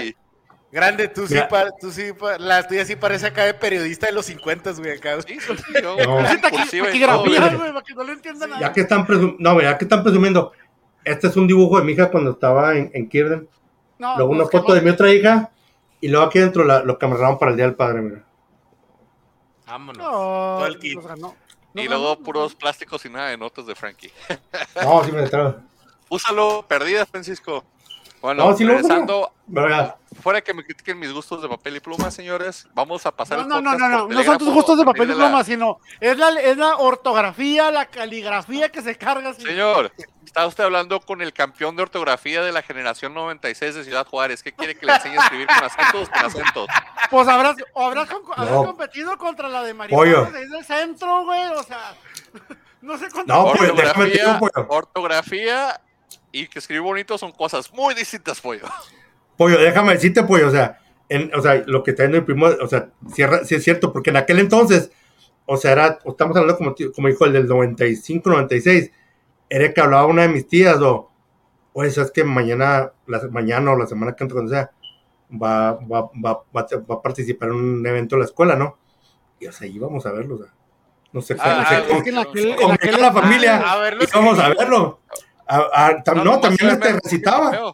Grande, 0.71 1.07
tú 1.07 1.27
sí, 1.27 1.35
pa- 1.49 1.71
tú 1.79 1.91
sí, 1.91 2.13
pa- 2.13 2.37
la 2.37 2.67
tuya 2.67 2.85
sí 2.85 2.95
parece 2.95 3.27
acá 3.27 3.43
de 3.45 3.53
periodista 3.53 4.07
de 4.07 4.13
los 4.13 4.25
50, 4.25 4.71
güey, 4.73 4.91
acá. 4.97 5.17
Sí, 5.21 5.37
No. 5.83 5.97
no. 5.97 6.21
Ya 8.59 8.71
que 8.73 8.81
están 8.81 9.05
presumiendo, 9.05 9.37
no, 9.53 9.61
ya 9.61 9.77
que 9.77 9.85
están 9.85 10.03
presumiendo, 10.03 10.51
este 11.03 11.27
es 11.27 11.35
un 11.37 11.47
dibujo 11.47 11.77
de 11.79 11.85
mi 11.85 11.93
hija 11.93 12.11
cuando 12.11 12.31
estaba 12.31 12.75
en, 12.75 12.91
en 12.93 13.07
Kirden. 13.09 13.47
No, 13.99 14.15
Luego 14.17 14.31
una 14.31 14.45
foto 14.45 14.73
de 14.73 14.81
mi 14.81 14.89
otra 14.91 15.11
hija. 15.11 15.51
Y 15.99 16.09
luego 16.09 16.27
aquí 16.27 16.37
dentro 16.39 16.63
la- 16.63 16.83
lo 16.83 16.99
que 16.99 17.07
para 17.07 17.51
el 17.51 17.57
Día 17.57 17.65
del 17.65 17.75
Padre, 17.75 18.01
mira. 18.01 18.23
Vámonos. 19.65 19.97
No, 20.03 20.11
Todo 20.11 20.65
el 20.67 20.77
kit. 20.79 20.99
Y 21.73 21.87
luego 21.87 22.17
puros 22.19 22.55
plásticos 22.55 23.05
y 23.05 23.09
nada 23.09 23.29
de 23.29 23.37
notas 23.37 23.65
de 23.65 23.75
Frankie. 23.75 24.11
No, 24.83 25.03
sí 25.03 25.11
me 25.11 25.21
entraron. 25.21 25.67
Úsalo, 26.09 26.65
perdida, 26.67 27.05
Francisco. 27.05 27.65
Bueno, 28.21 28.45
No, 28.45 28.49
uso. 28.55 28.65
regresando, 28.65 29.31
fuera 30.21 30.41
que 30.41 30.53
me 30.53 30.63
critiquen 30.63 30.97
mis 30.99 31.11
gustos 31.13 31.41
de 31.41 31.47
papel 31.47 31.75
y 31.77 31.79
pluma, 31.79 32.09
señores, 32.09 32.67
vamos 32.73 33.05
a 33.05 33.11
pasar 33.15 33.37
No, 33.37 33.43
el 33.43 33.49
no, 33.49 33.61
no, 33.61 33.77
no, 33.77 33.87
no, 33.89 34.07
no 34.07 34.23
son 34.23 34.37
tus 34.39 34.49
gustos 34.49 34.77
de 34.77 34.85
papel 34.85 35.11
y 35.11 35.13
la- 35.13 35.25
pluma, 35.27 35.43
sino 35.43 35.79
es 35.99 36.17
la, 36.17 36.29
es 36.41 36.57
la 36.57 36.77
ortografía, 36.77 37.69
la 37.71 37.85
caligrafía 37.85 38.69
que 38.69 38.81
se 38.81 38.97
carga. 38.97 39.29
así. 39.29 39.43
Señor, 39.43 39.91
está 40.25 40.47
usted 40.47 40.63
hablando 40.63 40.99
con 40.99 41.21
el 41.21 41.31
campeón 41.31 41.75
de 41.75 41.83
ortografía 41.83 42.41
de 42.41 42.51
la 42.51 42.63
generación 42.63 43.13
96 43.13 43.75
de 43.75 43.83
Ciudad 43.83 44.07
Juárez. 44.07 44.41
¿Qué 44.41 44.51
quiere 44.51 44.75
que 44.75 44.85
le 44.87 44.95
enseñe 44.95 45.17
a 45.17 45.23
escribir 45.23 45.47
con 45.47 45.63
acentos 45.63 46.01
o 46.01 46.05
sin 46.05 46.25
acentos? 46.25 46.67
Pues 47.11 47.27
habrás, 47.27 47.55
o 47.73 47.85
habrás, 47.85 48.09
con- 48.09 48.23
habrás 48.35 48.51
No. 48.55 48.65
competido 48.65 49.17
contra 49.17 49.47
la 49.47 49.61
de 49.63 49.73
desde 49.73 50.57
el 50.57 50.65
centro, 50.65 51.23
güey, 51.23 51.45
o 51.49 51.61
sea, 51.63 51.93
no 52.81 52.97
sé 52.97 53.07
cuánto. 53.11 53.31
No, 53.33 53.53
pues, 53.53 53.69
ortografía, 53.69 54.39
ortografía 54.69 55.81
y 56.41 56.47
que 56.47 56.59
escribir 56.59 56.81
bonito 56.81 57.17
son 57.17 57.31
cosas 57.31 57.71
muy 57.73 57.93
distintas, 57.93 58.39
pollo. 58.41 58.65
Pollo, 59.37 59.57
déjame 59.59 59.93
decirte, 59.93 60.23
pollo, 60.23 60.47
o 60.47 60.51
sea, 60.51 60.79
en, 61.09 61.33
o 61.35 61.41
sea, 61.41 61.63
lo 61.67 61.83
que 61.83 61.91
está 61.91 62.03
viendo 62.03 62.19
mi 62.19 62.25
primo, 62.25 62.47
o 62.47 62.67
sea, 62.67 62.89
sí, 63.13 63.21
es- 63.23 63.47
sí 63.47 63.55
es 63.55 63.63
cierto, 63.63 63.93
porque 63.93 64.09
en 64.09 64.17
aquel 64.17 64.39
entonces, 64.39 64.91
o 65.45 65.57
sea, 65.57 65.71
era, 65.71 65.99
o 66.03 66.11
estamos 66.11 66.35
hablando 66.35 66.57
como, 66.57 66.75
como 66.93 67.07
dijo 67.07 67.25
el 67.25 67.33
del 67.33 67.47
95, 67.47 68.29
96, 68.29 68.91
era 69.49 69.73
que 69.73 69.79
hablaba 69.81 70.05
una 70.05 70.23
de 70.23 70.29
mis 70.29 70.47
tías, 70.47 70.77
o, 70.81 71.09
oye, 71.73 71.91
sabes 71.91 72.11
que 72.11 72.23
mañana, 72.23 72.91
la, 73.05 73.21
mañana 73.31 73.71
o 73.71 73.77
la 73.77 73.87
semana 73.87 74.13
que 74.15 74.23
entra, 74.23 74.35
cuando 74.35 74.51
sea, 74.51 74.71
va, 75.31 75.73
va, 75.73 76.09
va, 76.23 76.43
va, 76.55 76.61
a- 76.61 77.01
participar 77.01 77.49
en 77.49 77.55
un 77.55 77.87
evento 77.87 78.15
de 78.15 78.19
la 78.21 78.25
escuela, 78.25 78.55
¿no? 78.55 78.77
Y, 79.39 79.47
o 79.47 79.51
sea, 79.51 79.67
íbamos 79.67 80.05
a 80.05 80.11
verlo, 80.11 80.35
o 80.35 80.37
sea, 80.39 80.53
no 81.13 81.21
sé, 81.21 81.37
Ah, 81.39 81.57
no 81.63 81.69
sé 81.69 81.75
ah, 81.75 81.97
es 81.97 82.03
que 82.03 82.09
en 82.09 82.17
aquel, 82.17 82.47
en 82.49 82.71
aquel- 82.71 82.95
que 82.95 83.01
la 83.01 83.13
familia, 83.13 83.71
a 83.71 83.77
verlo, 83.77 84.03
vamos 84.13 84.39
a 84.39 84.49
verlo. 84.49 84.99
A- 85.47 85.85
a- 85.87 86.03
tam- 86.03 86.23
no, 86.23 86.39
también 86.39 86.71
este 86.71 86.93
recitaba. 86.93 87.73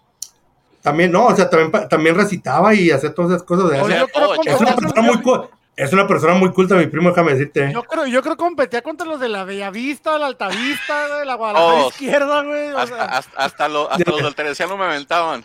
También, 0.82 1.12
no, 1.12 1.28
o 1.28 1.36
sea, 1.36 1.50
también, 1.50 1.88
también 1.88 2.14
recitaba 2.16 2.74
y 2.74 2.92
hacía 2.92 3.14
todas 3.14 3.32
esas 3.32 3.44
cosas. 3.44 3.72
de 3.72 3.80
O 3.82 3.88
sea, 3.88 4.06
es 4.46 4.60
una 4.60 4.76
persona 4.76 5.02
muy 5.02 5.22
cu- 5.22 5.48
es 5.76 5.92
una 5.94 6.06
persona 6.08 6.34
muy 6.36 6.52
culta, 6.52 6.76
mi 6.76 6.88
primo, 6.88 7.10
déjame 7.10 7.32
decirte. 7.32 7.72
Yo 7.74 7.84
creo, 7.84 8.06
yo 8.06 8.22
creo 8.22 8.36
que 8.36 8.44
competía 8.44 8.82
contra 8.82 9.08
los 9.08 9.20
de 9.20 9.30
la 9.30 9.44
Bellavista, 9.46 10.18
la 10.20 10.28
Altavista, 10.28 11.08
güey, 11.08 11.26
la 11.26 11.34
Guadalajara 11.36 11.80
Todos. 11.80 11.94
izquierda, 11.94 12.44
güey. 12.44 12.72
O 12.74 12.78
Hasta, 12.78 12.96
sea, 12.96 13.06
hasta, 13.06 13.38
hasta 13.38 13.68
lo- 13.70 13.90
hasta 13.92 14.12
los 14.12 14.22
del 14.24 14.36
Teresiano 14.36 14.78
me 14.78 14.86
aventaban. 14.86 15.44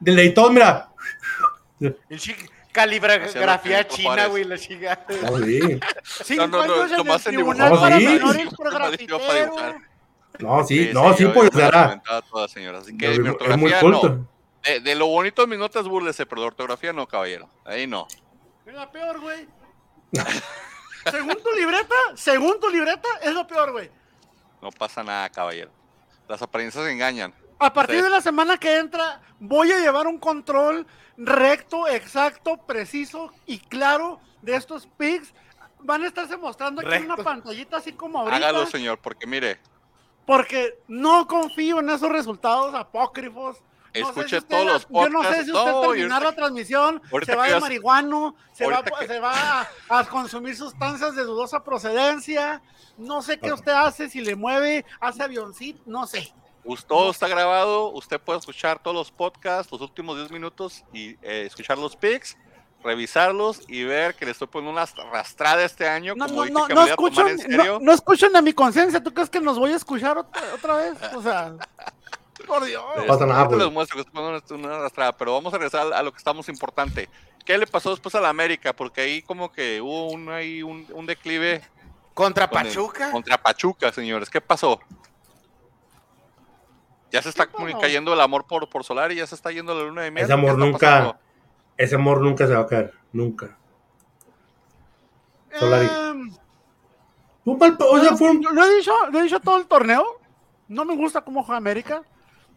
De 0.00 0.12
ley 0.12 0.32
todos, 0.32 0.52
mira. 0.52 0.88
El 1.80 2.18
chi- 2.18 2.34
caligrafía 2.72 3.86
china, 3.88 4.26
güey, 4.26 4.44
la 4.44 4.56
chica. 4.56 5.04
No, 5.22 5.38
sí. 5.38 5.60
cinco 6.24 6.46
no, 6.46 6.64
no, 6.66 6.72
años 6.74 6.90
en 6.92 6.96
nomás 6.98 7.26
el 7.26 7.34
en 7.34 7.36
tribunal 7.36 7.70
dibujar. 7.70 7.90
para 7.90 9.74
No, 10.40 10.64
sí, 10.64 10.90
no, 10.92 11.14
sí, 11.16 11.26
pues, 11.26 11.50
señora. 11.52 12.78
Así 12.78 12.96
que 12.96 13.12
es 13.12 13.18
mi 13.18 13.24
muy 13.24 13.30
ortografía 13.32 13.80
culto. 13.80 14.08
no. 14.08 14.28
De, 14.64 14.80
de 14.80 14.94
lo 14.94 15.06
bonito 15.06 15.42
de 15.42 15.48
mis 15.48 15.58
notas, 15.58 15.86
búrlese, 15.86 16.24
pero 16.26 16.40
de 16.42 16.46
ortografía 16.48 16.92
no, 16.92 17.06
caballero. 17.06 17.48
Ahí 17.64 17.86
no. 17.86 18.06
Es 18.66 18.74
la 18.74 18.90
peor, 18.90 19.20
güey. 19.20 19.46
según 21.10 21.36
tu 21.42 21.50
libreta, 21.56 21.94
según 22.14 22.58
tu 22.60 22.70
libreta, 22.70 23.08
es 23.22 23.32
lo 23.32 23.46
peor, 23.46 23.72
güey. 23.72 23.90
No 24.62 24.70
pasa 24.70 25.02
nada, 25.04 25.28
caballero. 25.28 25.70
Las 26.28 26.40
apariencias 26.40 26.86
engañan. 26.86 27.34
A 27.58 27.72
partir 27.72 27.96
Sí. 27.96 28.02
de 28.02 28.10
la 28.10 28.20
semana 28.20 28.56
que 28.58 28.78
entra, 28.78 29.20
voy 29.38 29.70
a 29.70 29.78
llevar 29.78 30.06
un 30.06 30.18
control 30.18 30.86
recto, 31.16 31.86
exacto, 31.86 32.56
preciso 32.66 33.32
y 33.46 33.58
claro 33.58 34.18
de 34.42 34.56
estos 34.56 34.86
pics. 34.96 35.32
Van 35.80 36.02
a 36.02 36.06
estarse 36.06 36.36
mostrando 36.38 36.80
aquí 36.80 36.94
en 36.94 37.04
una 37.04 37.16
pantallita 37.18 37.76
así 37.76 37.92
como 37.92 38.18
ahorita. 38.20 38.36
Hágalo, 38.36 38.66
señor, 38.66 38.98
porque 38.98 39.26
mire, 39.26 39.58
Porque 40.26 40.78
no 40.88 41.26
confío 41.26 41.80
en 41.80 41.90
esos 41.90 42.10
resultados 42.10 42.74
apócrifos. 42.74 43.58
No 43.94 44.08
Escuche 44.08 44.28
si 44.30 44.36
usted- 44.38 44.48
todos 44.48 44.64
los 44.66 44.88
Yo 44.88 45.08
no 45.08 45.22
sé 45.22 45.28
podcasts. 45.28 45.44
si 45.44 45.52
usted 45.52 45.70
No, 45.72 45.80
terminar 45.82 46.22
la 46.22 46.32
transmisión, 46.34 47.02
se 47.24 47.36
va 47.36 47.46
de 47.46 47.60
marihuano, 47.60 48.34
se 48.52 48.66
va, 48.66 48.82
que- 48.82 49.06
se 49.06 49.20
va 49.20 49.60
a, 49.60 49.68
a 49.88 50.04
consumir 50.08 50.56
sustancias 50.56 51.14
de 51.14 51.22
dudosa 51.22 51.62
procedencia. 51.62 52.60
No 52.98 53.22
sé 53.22 53.38
qué 53.38 53.52
usted 53.52 53.70
hace, 53.72 54.08
si 54.08 54.20
le 54.20 54.34
mueve, 54.34 54.84
hace 55.00 55.22
avioncito, 55.22 55.80
no 55.86 56.06
sé. 56.08 56.32
todo 56.88 57.10
está 57.12 57.28
grabado. 57.28 57.90
Usted 57.92 58.18
puede 58.20 58.38
escuchar 58.40 58.82
todos 58.82 58.96
los 58.96 59.12
podcasts, 59.12 59.70
los 59.70 59.80
últimos 59.82 60.16
10 60.16 60.30
minutos 60.32 60.82
y 60.92 61.10
eh, 61.22 61.44
escuchar 61.46 61.78
los 61.78 61.94
pics, 61.94 62.36
revisarlos 62.84 63.62
y 63.66 63.82
ver 63.84 64.14
que 64.14 64.26
le 64.26 64.32
estoy 64.32 64.46
poniendo 64.46 64.72
una 64.80 64.82
arrastrada 65.08 65.64
este 65.64 65.88
año. 65.88 66.14
No, 66.16 66.26
como 66.26 66.44
no, 66.44 66.50
no, 66.60 66.66
que 66.66 66.74
no 66.74 66.84
escuchan, 66.86 67.28
en 67.28 67.38
serio. 67.38 67.78
no, 67.80 67.86
no 67.86 67.92
escuchan 67.92 68.36
a 68.36 68.42
mi 68.42 68.52
conciencia. 68.52 69.02
¿Tú 69.02 69.12
crees 69.14 69.30
que 69.30 69.40
nos 69.40 69.58
voy 69.58 69.72
a 69.72 69.76
escuchar 69.76 70.18
otra, 70.18 70.42
otra 70.54 70.76
vez? 70.76 70.94
O 71.14 71.22
sea, 71.22 71.54
por 72.46 72.64
Dios. 72.64 72.84
Este, 72.96 73.08
pasa 73.08 73.26
nada, 73.26 73.48
pues. 73.48 73.58
les 73.62 73.72
muestro 73.72 73.96
que 73.96 74.00
estoy 74.02 74.14
poniendo 74.14 74.54
una 74.68 74.76
arrastrada, 74.76 75.12
pero 75.16 75.32
vamos 75.32 75.52
a 75.54 75.56
regresar 75.58 75.92
a 75.92 76.02
lo 76.02 76.12
que 76.12 76.18
estamos 76.18 76.48
importante. 76.48 77.08
¿Qué 77.44 77.58
le 77.58 77.66
pasó 77.66 77.90
después 77.90 78.14
a 78.14 78.20
la 78.20 78.28
América? 78.28 78.72
Porque 78.74 79.00
ahí 79.02 79.22
como 79.22 79.50
que 79.52 79.80
hubo 79.80 80.10
un, 80.10 80.30
ahí 80.30 80.62
un, 80.62 80.86
un 80.92 81.06
declive 81.06 81.62
Contra 82.14 82.48
con 82.48 82.60
el- 82.60 82.66
Pachuca. 82.68 83.10
contra 83.10 83.38
Pachuca, 83.42 83.92
señores. 83.92 84.30
¿Qué 84.30 84.40
pasó? 84.40 84.80
Ya 87.10 87.22
se 87.22 87.28
está 87.28 87.48
cayendo 87.80 88.12
el 88.12 88.20
amor 88.20 88.44
por, 88.46 88.68
por 88.68 88.82
Solari, 88.82 89.14
ya 89.16 89.26
se 89.26 89.34
está 89.36 89.52
yendo 89.52 89.74
la 89.74 89.84
luna 89.84 90.02
de 90.02 90.10
miel. 90.10 90.24
Ese 90.24 90.32
amor 90.32 90.50
¿Qué 90.50 90.52
está 90.56 90.66
nunca- 90.66 90.78
pasando? 90.90 91.23
Ese 91.76 91.94
amor 91.96 92.20
nunca 92.20 92.46
se 92.46 92.54
va 92.54 92.60
a 92.62 92.66
caer. 92.66 92.92
Nunca. 93.12 93.56
Solari. 95.58 95.86
Em, 95.86 96.32
Un 97.46 97.58
mal- 97.58 97.76
o 97.78 98.00
sea, 98.00 98.16
fue 98.16 98.30
un- 98.30 98.42
Lo 98.42 98.64
he 98.64 98.76
dicho, 98.76 98.92
lo 99.10 99.18
he 99.20 99.22
dicho 99.24 99.38
todo 99.40 99.58
el 99.58 99.66
torneo. 99.66 100.04
No 100.68 100.84
me 100.86 100.96
gusta 100.96 101.20
cómo 101.22 101.42
juega 101.42 101.58
América. 101.58 102.02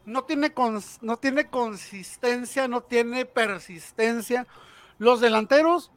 No 0.06 0.24
tiene, 0.24 0.54
cons- 0.56 0.98
no 1.02 1.18
tiene 1.18 1.48
consistencia, 1.50 2.68
no 2.70 2.82
tiene 2.82 3.26
persistencia. 3.26 4.48
Los 4.98 5.20
delanteros 5.20 5.92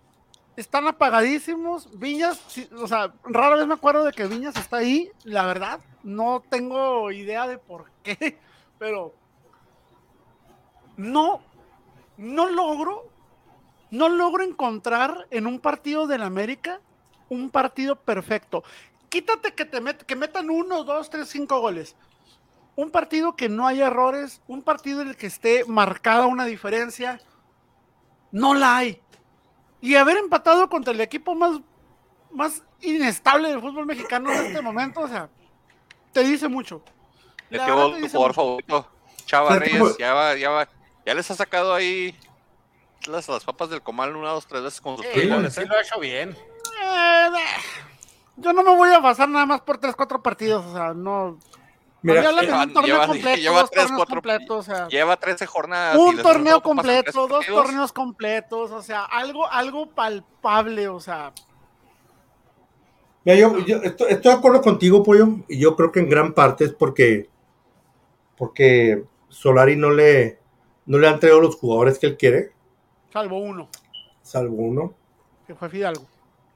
están 0.57 0.89
apagadísimos. 0.89 1.89
Viñas, 1.99 2.41
o 2.77 2.89
sea, 2.89 3.13
rara 3.25 3.55
vez 3.57 3.67
me 3.69 3.75
acuerdo 3.75 4.05
de 4.05 4.13
que 4.13 4.27
Viñas 4.27 4.57
está 4.57 4.79
ahí. 4.79 5.11
La 5.23 5.47
verdad, 5.47 5.79
no 6.03 6.43
tengo 6.51 7.13
idea 7.13 7.47
de 7.47 7.59
por 7.59 7.89
qué, 8.03 8.37
pero 8.81 9.15
no, 10.97 11.41
no 12.21 12.49
logro, 12.49 13.09
no 13.91 14.09
logro 14.09 14.45
encontrar 14.45 15.27
en 15.31 15.47
un 15.47 15.59
partido 15.59 16.07
del 16.07 16.23
América 16.23 16.81
un 17.29 17.51
partido 17.51 17.97
perfecto. 17.97 18.63
Quítate 19.09 19.55
que 19.55 19.65
te 19.65 19.81
met- 19.81 20.05
que 20.05 20.17
metan 20.17 20.51
uno, 20.51 20.85
dos, 20.85 21.09
tres, 21.11 21.29
cinco 21.29 21.61
goles. 21.61 21.97
Un 22.77 22.91
partido 22.91 23.35
que 23.37 23.49
no 23.49 23.67
haya 23.67 23.87
errores, 23.87 24.43
un 24.47 24.63
partido 24.63 25.01
en 25.03 25.09
el 25.09 25.17
que 25.17 25.27
esté 25.27 25.65
marcada 25.67 26.27
una 26.27 26.45
diferencia, 26.45 27.21
no 28.33 28.55
la 28.55 28.77
hay. 28.77 29.01
Y 29.81 29.95
haber 29.97 30.19
empatado 30.19 30.69
contra 30.69 30.93
el 30.93 31.01
equipo 31.01 31.35
más, 31.35 31.61
más 32.31 32.63
inestable 32.81 33.49
del 33.49 33.61
fútbol 33.61 33.87
mexicano 33.87 34.31
en 34.31 34.47
este 34.47 34.61
momento, 34.61 35.01
o 35.01 35.09
sea, 35.09 35.29
te 36.13 36.23
dice 36.23 36.49
mucho. 36.49 36.83
¿De 37.49 37.59
qué 37.59 37.73
gol 37.73 37.99
tu 38.01 38.07
jugador 38.09 38.29
mucho. 38.29 38.35
favorito? 38.35 38.87
Chava 39.25 39.59
Reyes, 39.59 39.97
ya 39.99 40.15
va, 40.15 40.37
ya 40.37 40.51
va. 40.51 40.69
Ya 41.07 41.15
les 41.15 41.31
ha 41.31 41.35
sacado 41.35 41.75
ahí 41.75 42.15
las, 43.07 43.29
las 43.29 43.45
papas 43.45 43.71
del 43.71 43.83
comal 43.83 44.15
una, 44.17 44.31
dos, 44.31 44.47
tres 44.47 44.63
veces 44.63 44.81
con 44.81 44.97
sus 44.97 45.07
Sí, 45.07 45.29
goles, 45.29 45.55
sí 45.55 45.61
¿eh? 45.63 45.67
lo 45.67 45.75
ha 45.77 45.81
hecho 45.81 45.99
bien. 46.01 46.31
Eh, 46.31 47.29
yo 48.37 48.53
no 48.53 48.63
me 48.63 48.75
voy 48.77 48.91
a 48.93 48.99
basar 49.01 49.29
nada 49.29 49.47
más 49.47 49.61
por 49.63 49.79
tres, 49.79 49.95
cuatro 49.97 50.23
partidos, 50.23 50.65
o 50.67 50.73
sea, 50.73 50.93
no. 50.95 51.39
Mira, 52.03 52.23
de 52.33 52.47
lleva- 52.47 52.63
un 52.65 52.73
torneo 52.73 52.95
lleva- 52.95 53.07
completo, 53.07 53.37
lleva 53.41 53.61
tres, 53.69 53.71
torneos 53.71 53.97
cuatro- 53.97 54.15
completos, 54.17 54.57
o 54.59 54.63
sea. 54.63 54.89
Lleva 54.89 55.17
13 55.19 55.47
jornadas. 55.47 55.99
un 55.99 56.17
torneo 56.19 56.63
completo, 56.63 57.27
dos 57.27 57.31
partidos. 57.45 57.63
torneos 57.65 57.93
completos, 57.93 58.71
o 58.71 58.83
sea, 58.83 59.05
algo, 59.05 59.47
algo 59.47 59.91
palpable, 59.91 60.89
o 60.89 61.01
sea, 61.01 61.33
Mira, 63.23 63.39
yo, 63.39 63.59
yo 63.59 63.77
estoy, 63.83 64.13
estoy 64.13 64.33
de 64.33 64.39
acuerdo 64.39 64.63
contigo, 64.63 65.03
Pollo, 65.03 65.29
y 65.47 65.59
yo 65.59 65.77
creo 65.77 65.93
que 65.93 66.01
en 66.01 66.09
gran 66.09 66.33
parte 66.33 66.65
es 66.65 66.73
porque 66.73 67.29
porque 68.39 69.05
Solari 69.29 69.77
no 69.77 69.91
le, 69.91 70.40
no 70.91 70.99
le 70.99 71.07
han 71.09 71.21
traído 71.21 71.41
los 71.41 71.55
jugadores 71.57 71.99
que 71.99 72.07
él 72.09 72.17
quiere, 72.17 72.53
Salvo 73.13 73.39
uno, 73.39 73.69
salvo 74.23 74.55
uno, 74.57 74.95
que 75.47 75.55
fue 75.55 75.69
Fidalgo. 75.69 76.03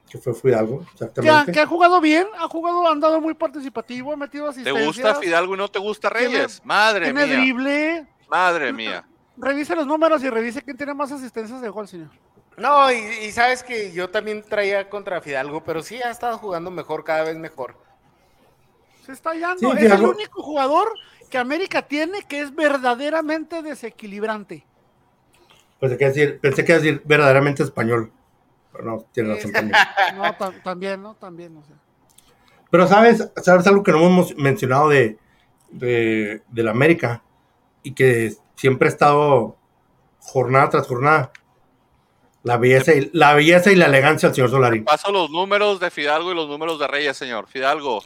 que 0.09 0.17
fue 0.17 0.33
Fidalgo, 0.33 0.79
Que 0.79 0.91
exactamente. 0.91 1.51
que 1.53 1.59
ha 1.61 1.65
jugado 1.67 2.01
bien, 2.01 2.27
ha 2.37 2.47
jugado, 2.47 2.85
ha 2.87 2.91
andado 2.91 3.19
muy 3.21 3.33
participativo, 3.33 4.11
ha 4.13 4.17
metido 4.17 4.45
¿Te 4.45 4.49
asistencias. 4.51 4.85
gusta 4.87 5.15
Fidalgo 5.15 5.55
y 5.55 5.57
no 5.57 5.67
te 5.69 5.79
gusta 5.79 6.09
Tiene- 6.09 6.27
Reyes? 6.35 6.61
Madre 6.65 7.05
Tiene 7.05 7.25
mía. 7.25 7.35
drible. 7.37 8.07
Madre 8.29 8.73
mía. 8.73 9.05
Revise 9.37 9.75
los 9.75 9.87
números 9.87 10.21
y 10.23 10.29
revise 10.29 10.61
quién 10.61 10.75
tiene 10.77 10.93
más 10.93 11.11
asistencias 11.11 11.61
de 11.61 11.69
gol, 11.69 11.87
señor. 11.87 12.09
No, 12.57 12.89
y, 12.91 12.95
y 12.95 13.31
sabes 13.31 13.63
que 13.63 13.91
yo 13.91 14.09
también 14.09 14.43
traía 14.43 14.89
contra 14.89 15.19
Fidalgo, 15.21 15.63
pero 15.63 15.81
sí 15.83 16.01
ha 16.01 16.09
estado 16.11 16.37
jugando 16.37 16.71
mejor, 16.71 17.03
cada 17.03 17.23
vez 17.23 17.35
mejor. 17.37 17.75
Se 19.05 19.11
está 19.11 19.31
hallando. 19.31 19.71
Sí, 19.73 19.85
es 19.85 19.91
el 19.91 20.03
único 20.03 20.41
jugador 20.41 20.87
que 21.29 21.37
América 21.37 21.81
tiene 21.83 22.23
que 22.23 22.41
es 22.41 22.53
verdaderamente 22.55 23.61
desequilibrante. 23.61 24.65
Pensé 25.79 25.97
que, 25.97 26.05
decir, 26.05 26.39
pensé 26.39 26.63
que 26.65 26.71
iba 26.71 26.79
a 26.79 26.81
decir 26.81 27.01
verdaderamente 27.05 27.63
español. 27.63 28.11
Pero 28.71 28.83
no, 28.83 29.05
tiene 29.11 29.35
razón 29.35 29.51
también. 29.53 29.77
No, 30.15 30.23
tam- 30.37 30.63
también, 30.63 31.01
¿no? 31.01 31.15
También, 31.15 31.55
o 31.57 31.63
sea. 31.63 31.75
Pero 32.69 32.87
sabes, 32.87 33.29
sabes 33.41 33.67
algo 33.67 33.83
que 33.83 33.91
no 33.91 34.05
hemos 34.05 34.35
mencionado 34.37 34.89
de, 34.89 35.17
de, 35.69 36.41
del 36.49 36.67
América 36.67 37.21
y 37.83 37.93
que 37.93 38.33
siempre 38.55 38.87
ha 38.87 38.91
estado 38.91 39.55
jornada 40.19 40.69
tras 40.69 40.87
jornada. 40.87 41.31
La 42.43 42.57
belleza 42.57 42.93
y 42.93 43.09
la, 43.13 43.33
belleza 43.33 43.71
y 43.71 43.75
la 43.75 43.85
elegancia 43.87 44.29
del 44.29 44.35
señor 44.35 44.49
Solari. 44.51 44.81
Paso 44.81 45.11
los 45.11 45.29
números 45.31 45.79
de 45.79 45.89
Fidalgo 45.89 46.31
y 46.31 46.35
los 46.35 46.47
números 46.47 46.79
de 46.79 46.87
Reyes, 46.87 47.17
señor. 47.17 47.47
Fidalgo, 47.47 48.03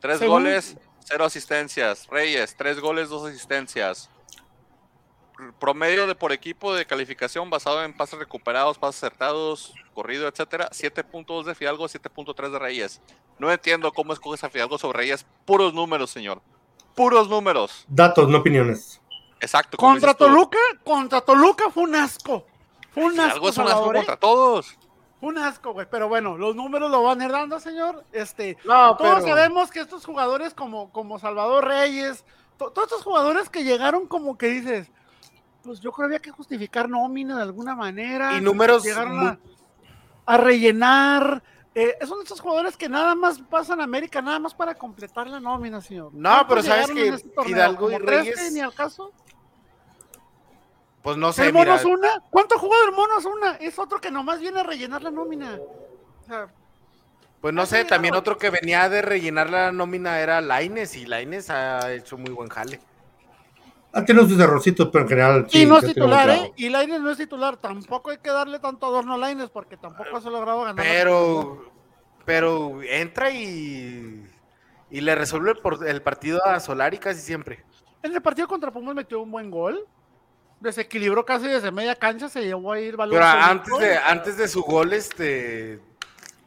tres 0.00 0.18
Según- 0.18 0.42
goles, 0.44 0.76
cero 1.08 1.24
asistencias. 1.24 2.06
Reyes, 2.08 2.54
tres 2.56 2.80
goles, 2.80 3.08
dos 3.08 3.28
asistencias. 3.28 4.10
Promedio 5.58 6.06
de 6.06 6.14
por 6.14 6.32
equipo 6.32 6.74
de 6.74 6.84
calificación 6.84 7.48
basado 7.48 7.82
en 7.84 7.96
pases 7.96 8.18
recuperados, 8.18 8.76
pases 8.76 9.04
acertados, 9.04 9.72
corrido, 9.94 10.28
etcétera. 10.28 10.68
7.2 10.70 11.44
de 11.44 11.54
Fidalgo, 11.54 11.86
7.3 11.86 12.50
de 12.50 12.58
Reyes. 12.58 13.00
No 13.38 13.50
entiendo 13.50 13.92
cómo 13.92 14.12
escoges 14.12 14.42
a 14.44 14.50
Fidalgo 14.50 14.78
sobre 14.78 14.98
Reyes. 14.98 15.24
Puros 15.44 15.72
números, 15.72 16.10
señor. 16.10 16.42
Puros 16.94 17.28
números. 17.28 17.84
Datos, 17.88 18.28
no 18.28 18.38
opiniones. 18.38 19.00
Exacto. 19.40 19.76
Contra. 19.76 20.12
Toluca, 20.14 20.58
contra 20.84 21.20
Toluca 21.20 21.70
fue 21.70 21.84
un 21.84 21.94
asco. 21.94 22.44
Fue 22.90 23.04
un 23.04 23.12
asco. 23.12 23.22
Fidalgo 23.22 23.48
es 23.48 23.58
un 23.58 23.68
asco 23.68 23.92
contra 23.92 24.16
todos. 24.16 24.76
Un 25.20 25.36
asco, 25.38 25.72
güey. 25.72 25.86
Pero 25.90 26.08
bueno, 26.08 26.36
los 26.36 26.54
números 26.54 26.90
lo 26.90 27.02
van 27.02 27.20
a 27.20 27.24
ir 27.24 27.32
dando, 27.32 27.58
señor. 27.58 28.04
Este, 28.12 28.56
No, 28.64 28.96
todos 28.96 29.22
pero- 29.22 29.26
sabemos 29.26 29.70
que 29.70 29.80
estos 29.80 30.04
jugadores 30.06 30.54
como, 30.54 30.90
como 30.92 31.18
Salvador 31.18 31.64
Reyes, 31.66 32.24
to- 32.56 32.70
todos 32.70 32.88
estos 32.88 33.02
jugadores 33.04 33.48
que 33.50 33.64
llegaron 33.64 34.06
como 34.06 34.38
que 34.38 34.46
dices, 34.46 34.90
pues 35.64 35.80
yo 35.80 35.90
creo 35.92 36.08
que 36.08 36.14
había 36.16 36.22
que 36.22 36.30
justificar 36.30 36.88
nómina 36.88 37.36
de 37.36 37.42
alguna 37.42 37.74
manera. 37.74 38.34
Y 38.36 38.40
números 38.40 38.84
Llegaron 38.84 39.18
muy- 39.18 39.26
a, 39.28 39.38
a 40.26 40.36
rellenar. 40.36 41.42
Eh, 41.74 41.96
son 42.06 42.20
estos 42.22 42.40
jugadores 42.40 42.76
que 42.76 42.88
nada 42.88 43.14
más 43.14 43.38
pasan 43.40 43.80
a 43.80 43.84
América, 43.84 44.20
nada 44.22 44.38
más 44.38 44.54
para 44.54 44.74
completar 44.74 45.28
la 45.28 45.38
nómina, 45.40 45.80
señor. 45.80 46.12
No, 46.14 46.28
¿Cuántos 46.30 46.48
pero 46.48 46.62
sabes 46.62 46.90
que 46.90 47.08
este 47.08 47.28
tres 47.28 48.02
Reyes- 48.02 48.34
que 48.36 48.50
ni 48.52 48.60
al 48.60 48.74
caso? 48.74 49.12
Pues 51.02 51.16
no 51.16 51.32
sé, 51.32 51.46
¿El 51.46 51.52
Mono 51.52 51.64
mira, 51.64 51.74
Osuna? 51.76 52.08
¿Cuánto 52.30 52.56
ha 52.56 52.58
jugado 52.58 52.84
el 52.88 52.92
Mono 52.94 53.16
Osuna? 53.18 53.56
Es 53.60 53.78
otro 53.78 54.00
que 54.00 54.10
nomás 54.10 54.40
viene 54.40 54.60
a 54.60 54.64
rellenar 54.64 55.02
la 55.02 55.10
nómina. 55.10 55.56
O 55.56 56.24
sea, 56.26 56.48
pues 57.40 57.54
no 57.54 57.64
sé, 57.66 57.84
también 57.84 58.14
otro 58.14 58.36
que 58.36 58.50
venía 58.50 58.88
de 58.88 59.00
rellenar 59.00 59.48
la 59.48 59.70
nómina 59.70 60.18
era 60.20 60.40
Laines 60.40 60.96
y 60.96 61.06
Laines 61.06 61.50
ha 61.50 61.92
hecho 61.92 62.18
muy 62.18 62.30
buen 62.30 62.48
jale. 62.48 62.80
Ha 63.92 64.04
tenido 64.04 64.28
sus 64.28 64.38
errorcitos, 64.38 64.88
pero 64.92 65.04
en 65.04 65.08
general. 65.08 65.46
y 65.48 65.60
sí, 65.60 65.66
no 65.66 65.78
es 65.78 65.86
titular, 65.86 66.28
¿eh? 66.28 66.52
Y 66.56 66.68
Laines 66.68 67.00
no 67.00 67.10
es 67.10 67.16
titular. 67.16 67.56
Tampoco 67.56 68.10
hay 68.10 68.18
que 68.18 68.30
darle 68.30 68.58
tanto 68.58 68.86
adorno 68.86 69.14
a 69.14 69.18
Laines 69.18 69.50
porque 69.50 69.76
tampoco 69.76 70.20
se 70.20 70.28
ha 70.28 70.30
logrado 70.30 70.62
ganar. 70.62 70.84
Pero, 70.84 71.70
pero 72.26 72.82
entra 72.82 73.30
y, 73.30 74.26
y 74.90 75.00
le 75.00 75.14
resuelve 75.14 75.52
el, 75.52 75.58
por- 75.58 75.86
el 75.88 76.02
partido 76.02 76.44
a 76.44 76.60
Solari 76.60 76.98
casi 76.98 77.20
siempre. 77.20 77.64
En 78.02 78.12
el 78.14 78.20
partido 78.20 78.46
contra 78.46 78.70
Pumas 78.70 78.94
metió 78.94 79.22
un 79.22 79.30
buen 79.30 79.50
gol. 79.50 79.86
Desequilibró 80.60 81.24
casi 81.24 81.46
desde 81.46 81.70
media 81.70 81.94
cancha, 81.94 82.28
se 82.28 82.42
llevó 82.42 82.72
a 82.72 82.80
ir 82.80 82.96
balón. 82.96 83.14
Pero 83.14 83.26
antes 83.26 83.78
de, 83.78 83.96
antes 83.96 84.36
de 84.36 84.48
su 84.48 84.62
gol, 84.62 84.92
este, 84.92 85.80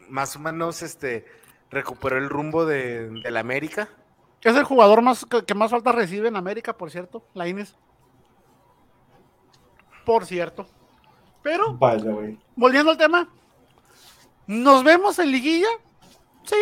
más 0.09 0.35
o 0.35 0.39
menos, 0.39 0.81
este, 0.81 1.25
recuperó 1.69 2.17
el 2.17 2.29
rumbo 2.29 2.65
de, 2.65 3.09
del 3.09 3.37
América. 3.37 3.89
Es 4.41 4.55
el 4.55 4.63
jugador 4.63 5.01
más 5.01 5.25
que, 5.25 5.45
que 5.45 5.53
más 5.53 5.71
falta 5.71 5.91
recibe 5.91 6.27
en 6.27 6.35
América, 6.35 6.75
por 6.75 6.91
cierto, 6.91 7.23
Laines. 7.33 7.75
Por 10.05 10.25
cierto. 10.25 10.67
Pero, 11.43 11.75
Vaya, 11.75 12.11
güey. 12.11 12.37
volviendo 12.55 12.91
al 12.91 12.97
tema, 12.97 13.29
¿nos 14.47 14.83
vemos 14.83 15.17
en 15.19 15.31
liguilla? 15.31 15.69
Sí, 16.43 16.55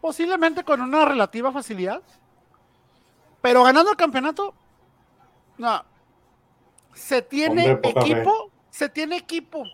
posiblemente 0.00 0.64
con 0.64 0.80
una 0.80 1.04
relativa 1.04 1.52
facilidad. 1.52 2.02
Pero 3.42 3.62
ganando 3.62 3.90
el 3.90 3.96
campeonato, 3.96 4.54
no. 5.58 5.84
Se 6.94 7.22
tiene 7.22 7.76
fe. 7.76 7.88
equipo, 7.90 8.50
se 8.70 8.88
tiene 8.88 9.16
equipo 9.16 9.64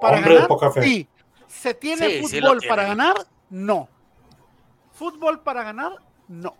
para 0.00 0.16
Hombre 0.16 0.30
de 0.30 0.34
ganar. 0.36 0.48
poca 0.48 0.70
fe. 0.72 0.82
Sí. 0.82 1.08
Se 1.46 1.74
tiene 1.74 2.06
Sí, 2.20 2.26
sí 2.26 2.40
lo 2.40 2.48
fútbol 2.48 2.60
tiene. 2.60 2.68
para 2.76 2.88
ganar, 2.88 3.16
no. 3.50 3.88
Fútbol 4.92 5.40
para 5.40 5.62
ganar, 5.62 5.92
no. 6.28 6.56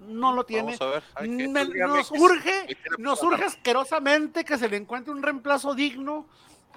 No 0.00 0.32
lo 0.32 0.44
tiene. 0.44 0.76
Vamos 0.78 0.80
a 0.80 0.86
ver. 0.86 1.02
que- 1.36 1.48
Me- 1.48 1.64
nos 1.64 2.10
que- 2.10 2.18
urge, 2.20 2.76
nos 2.98 3.22
urge 3.22 3.44
asquerosamente 3.44 4.44
que 4.44 4.56
se 4.58 4.68
le 4.68 4.76
encuentre 4.76 5.12
un 5.12 5.22
reemplazo 5.22 5.74
digno 5.74 6.26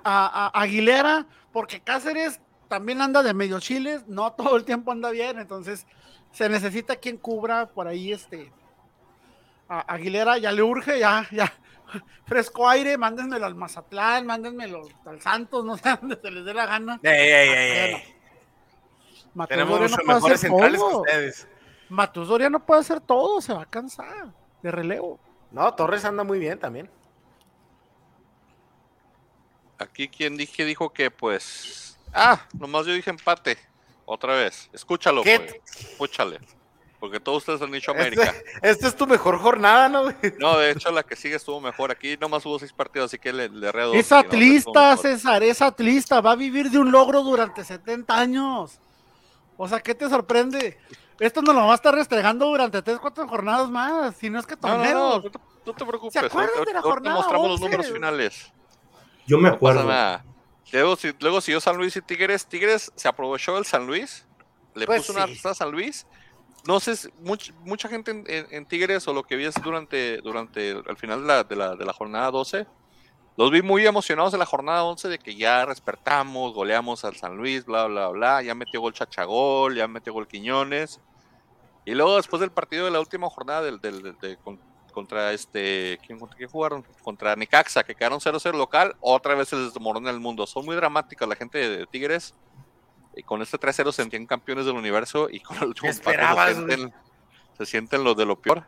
a, 0.03 0.47
a 0.57 0.61
Aguilera, 0.61 1.27
porque 1.51 1.81
Cáceres 1.81 2.39
también 2.67 3.01
anda 3.01 3.21
de 3.21 3.33
medio 3.33 3.59
chiles, 3.59 4.07
no 4.07 4.31
todo 4.33 4.55
el 4.55 4.65
tiempo 4.65 4.91
anda 4.91 5.11
bien, 5.11 5.37
entonces 5.37 5.85
se 6.31 6.49
necesita 6.49 6.95
quien 6.95 7.17
cubra 7.17 7.67
por 7.67 7.87
ahí 7.87 8.11
este 8.13 8.51
a 9.69 9.81
Aguilera, 9.93 10.37
ya 10.39 10.51
le 10.51 10.63
urge, 10.63 10.97
ya, 10.99 11.27
ya, 11.31 11.53
fresco 12.25 12.67
aire, 12.67 12.97
mándenmelo 12.97 13.45
al 13.45 13.55
Mazatlán, 13.55 14.25
mándenmelo 14.25 14.81
al 15.05 15.21
Santos, 15.21 15.63
no 15.65 15.77
sé 15.77 15.89
dónde 16.01 16.19
se 16.21 16.31
les 16.31 16.45
dé 16.45 16.53
la 16.53 16.65
gana. 16.65 16.99
Ey, 17.03 17.29
ey, 17.29 17.49
ey, 17.49 17.93
ey. 17.93 18.15
Matheus 19.33 19.57
Tenemos 19.57 19.79
Doria 19.79 19.87
no 19.87 19.91
mucho 19.91 20.05
puede 20.05 20.15
mejores 20.15 20.39
centrales 20.41 20.81
que 20.81 20.95
ustedes. 20.95 21.47
Matheus 21.89 22.27
Doria 22.27 22.49
no 22.49 22.65
puede 22.65 22.81
hacer 22.81 23.01
todo, 23.01 23.41
se 23.41 23.53
va 23.53 23.63
a 23.63 23.65
cansar 23.65 24.33
de 24.61 24.71
relevo. 24.71 25.19
No, 25.51 25.73
Torres 25.73 26.05
anda 26.05 26.23
muy 26.23 26.39
bien 26.39 26.59
también. 26.59 26.89
Aquí 29.77 30.07
quien 30.07 30.37
dije 30.37 30.63
dijo 30.63 30.91
que 30.93 31.09
pues. 31.11 31.97
Ah, 32.13 32.45
nomás 32.53 32.85
yo 32.85 32.93
dije 32.93 33.09
empate. 33.09 33.57
Otra 34.05 34.35
vez. 34.35 34.69
Escúchalo, 34.73 35.23
¿Qué? 35.23 35.39
pues. 35.39 35.91
Escúchale. 35.91 36.39
Porque 37.01 37.19
todos 37.19 37.39
ustedes 37.39 37.61
han 37.63 37.71
dicho 37.71 37.91
Este, 37.91 38.01
América. 38.01 38.33
esta 38.61 38.87
es 38.87 38.95
tu 38.95 39.05
mejor 39.07 39.39
jornada, 39.39 39.89
¿no? 39.89 40.03
güey? 40.03 40.15
No, 40.39 40.57
de 40.57 40.71
hecho 40.71 40.91
la 40.91 41.01
que 41.03 41.15
sigue 41.17 41.35
estuvo 41.35 41.59
mejor. 41.59 41.91
Aquí 41.91 42.15
nomás 42.15 42.45
hubo 42.45 42.57
seis 42.59 42.71
partidos, 42.71 43.07
así 43.09 43.17
que 43.17 43.33
le, 43.33 43.49
le 43.49 43.71
dos, 43.71 43.95
Es 43.95 44.11
no, 44.11 44.17
atlista, 44.17 44.91
mejor. 44.91 44.97
César, 44.99 45.43
es 45.43 45.61
atlista, 45.63 46.21
va 46.21 46.31
a 46.31 46.35
vivir 46.35 46.69
de 46.69 46.77
un 46.77 46.91
logro 46.91 47.23
durante 47.23 47.63
70 47.63 48.17
años. 48.17 48.79
O 49.57 49.67
sea, 49.67 49.79
¿qué 49.79 49.95
te 49.95 50.07
sorprende? 50.09 50.77
Esto 51.19 51.41
nos 51.41 51.53
lo 51.55 51.65
va 51.65 51.71
a 51.73 51.75
estar 51.75 51.93
restregando 51.93 52.45
durante 52.45 52.81
3, 52.81 52.99
4 52.99 53.27
jornadas 53.27 53.69
más, 53.69 54.15
si 54.15 54.29
no 54.29 54.39
es 54.39 54.45
que 54.45 54.55
No, 54.55 54.61
no, 54.61 54.73
torneos. 54.75 54.95
no, 54.95 55.15
no 55.23 55.29
te, 55.31 55.39
no 55.65 55.73
te 55.73 55.85
preocupes. 55.85 56.13
¿Se 56.13 56.19
acuerdan 56.25 56.65
de 56.65 56.73
la 56.73 56.81
jornada 56.81 57.15
mostramos 57.17 57.47
los 57.49 57.61
11? 57.61 57.65
números 57.65 57.91
finales. 57.91 58.53
Yo 59.27 59.37
me 59.37 59.49
No 59.49 59.55
pasa 59.55 59.55
acuerdo. 59.55 59.83
nada. 59.89 60.25
Luego, 60.71 60.95
si, 60.95 61.13
luego 61.19 61.41
siguió 61.41 61.59
San 61.59 61.77
Luis 61.77 61.95
y 61.95 62.01
Tigres. 62.01 62.45
Tigres 62.45 62.91
se 62.95 63.07
aprovechó 63.07 63.55
del 63.55 63.65
San 63.65 63.85
Luis. 63.87 64.25
Le 64.73 64.85
Pues 64.85 65.01
puso 65.01 65.13
una 65.13 65.25
sí. 65.25 65.31
arrastrada 65.31 65.51
a 65.51 65.55
San 65.55 65.71
Luis. 65.71 66.05
No 66.67 66.79
sé, 66.79 66.95
si 66.95 67.09
much- 67.23 67.53
mucha 67.63 67.89
gente 67.89 68.11
en, 68.11 68.23
en- 68.27 68.47
en 68.51 68.65
Tigres 68.65 69.07
o 69.07 69.13
lo 69.13 69.23
que 69.23 69.35
vi 69.35 69.45
es 69.45 69.55
durante, 69.63 70.17
durante 70.17 70.71
al 70.87 70.97
final 70.97 71.21
de 71.21 71.27
la, 71.27 71.43
de, 71.43 71.55
la, 71.55 71.75
de 71.75 71.85
la 71.85 71.93
jornada 71.93 72.29
12. 72.31 72.67
Los 73.37 73.49
vi 73.49 73.61
muy 73.61 73.85
emocionados 73.87 74.31
de 74.31 74.37
la 74.37 74.45
jornada 74.45 74.83
11 74.83 75.07
de 75.07 75.17
que 75.17 75.35
ya 75.35 75.65
despertamos, 75.65 76.53
goleamos 76.53 77.03
al 77.05 77.15
San 77.15 77.37
Luis, 77.37 77.65
bla, 77.65 77.85
bla, 77.87 78.09
bla. 78.09 78.41
Ya 78.43 78.53
metió 78.53 78.81
gol 78.81 78.93
Chachagol, 78.93 79.75
ya 79.75 79.87
metió 79.87 80.13
gol 80.13 80.27
Quiñones. 80.27 80.99
Y 81.85 81.95
luego 81.95 82.17
después 82.17 82.39
del 82.41 82.51
partido 82.51 82.85
de 82.85 82.91
la 82.91 82.99
última 82.99 83.27
jornada 83.29 83.63
del, 83.63 83.79
del- 83.81 84.03
del- 84.03 84.17
de- 84.19 84.37
con- 84.37 84.59
contra 84.93 85.31
este, 85.31 85.97
¿quién, 86.05 86.19
contra 86.19 86.37
quién 86.37 86.49
jugaron? 86.49 86.85
Contra 87.01 87.35
Necaxa, 87.35 87.83
que 87.83 87.95
quedaron 87.95 88.19
0-0 88.19 88.57
local, 88.57 88.95
otra 88.99 89.33
vez 89.35 89.47
se 89.47 89.55
les 89.55 89.73
desmorona 89.73 90.09
el 90.11 90.19
mundo. 90.19 90.45
Son 90.45 90.65
muy 90.65 90.75
dramáticas 90.75 91.27
la 91.27 91.35
gente 91.37 91.57
de 91.57 91.87
Tigres. 91.87 92.35
Y 93.15 93.23
con 93.23 93.41
este 93.41 93.57
3-0 93.59 93.91
se 93.91 94.01
sentían 94.03 94.25
campeones 94.25 94.65
del 94.65 94.75
universo 94.75 95.27
y 95.29 95.39
con 95.41 95.57
el 95.57 95.65
último 95.65 95.91
¿Qué 95.91 95.97
empate 96.11 96.55
se 96.55 96.65
sienten, 96.65 96.93
se 97.57 97.65
sienten 97.65 98.03
los 98.03 98.15
de 98.15 98.25
lo 98.25 98.39
peor. 98.39 98.65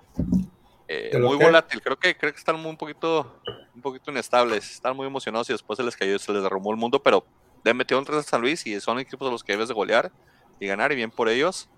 Eh, 0.87 1.09
¿De 1.13 1.19
lo 1.19 1.27
muy 1.29 1.37
qué? 1.37 1.45
volátil, 1.45 1.81
creo 1.81 1.97
que 1.97 2.17
creo 2.17 2.31
que 2.33 2.37
están 2.39 2.59
muy 2.59 2.69
un 2.71 2.77
poquito 2.77 3.39
un 3.73 3.81
poquito 3.81 4.11
inestables, 4.11 4.69
están 4.69 4.95
muy 4.97 5.07
emocionados 5.07 5.49
y 5.49 5.53
después 5.53 5.77
se 5.77 5.83
les 5.83 5.95
cayó, 5.95 6.19
se 6.19 6.33
les 6.33 6.43
derrumbó 6.43 6.71
el 6.71 6.77
mundo, 6.77 7.01
pero 7.01 7.25
le 7.63 7.73
metieron 7.73 8.03
3 8.03 8.19
a 8.19 8.23
San 8.23 8.41
Luis 8.41 8.67
y 8.67 8.79
son 8.81 8.99
equipos 8.99 9.27
a 9.29 9.31
los 9.31 9.43
que 9.45 9.53
debes 9.53 9.69
de 9.69 9.73
golear 9.73 10.11
y 10.59 10.67
ganar 10.67 10.91
y 10.91 10.95
bien 10.95 11.09
por 11.09 11.29
ellos. 11.29 11.69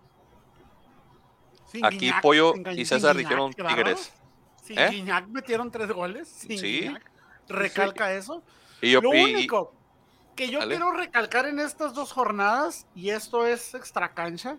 Sin 1.68 1.86
aquí 1.86 1.98
Guiñac, 2.00 2.22
Pollo 2.22 2.54
y 2.76 2.86
César 2.86 3.16
dijeron 3.16 3.52
bárbaro. 3.58 3.76
Tigres. 3.76 4.14
Sin 4.64 4.80
¿Eh? 4.80 5.24
Metieron 5.30 5.70
tres 5.72 5.92
goles. 5.92 6.28
Sin 6.28 6.58
Sí. 6.58 6.82
Guiñac. 6.82 7.12
Recalca 7.48 8.12
eso. 8.14 8.44
Y 8.82 8.92
yo, 8.92 9.02
Lo 9.02 9.14
y- 9.14 9.18
y- 9.20 9.34
único 9.36 9.74
que 10.36 10.50
yo 10.50 10.60
quiero 10.60 10.92
recalcar 10.92 11.46
en 11.46 11.60
estas 11.60 11.94
dos 11.94 12.12
jornadas, 12.12 12.86
y 12.94 13.10
esto 13.10 13.46
es 13.46 13.74
extra 13.74 14.14
cancha, 14.14 14.58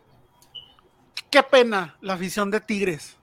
qué 1.31 1.43
pena 1.43 1.97
la 2.01 2.15
afición 2.15 2.51
de 2.51 2.61
Tigres. 2.61 3.17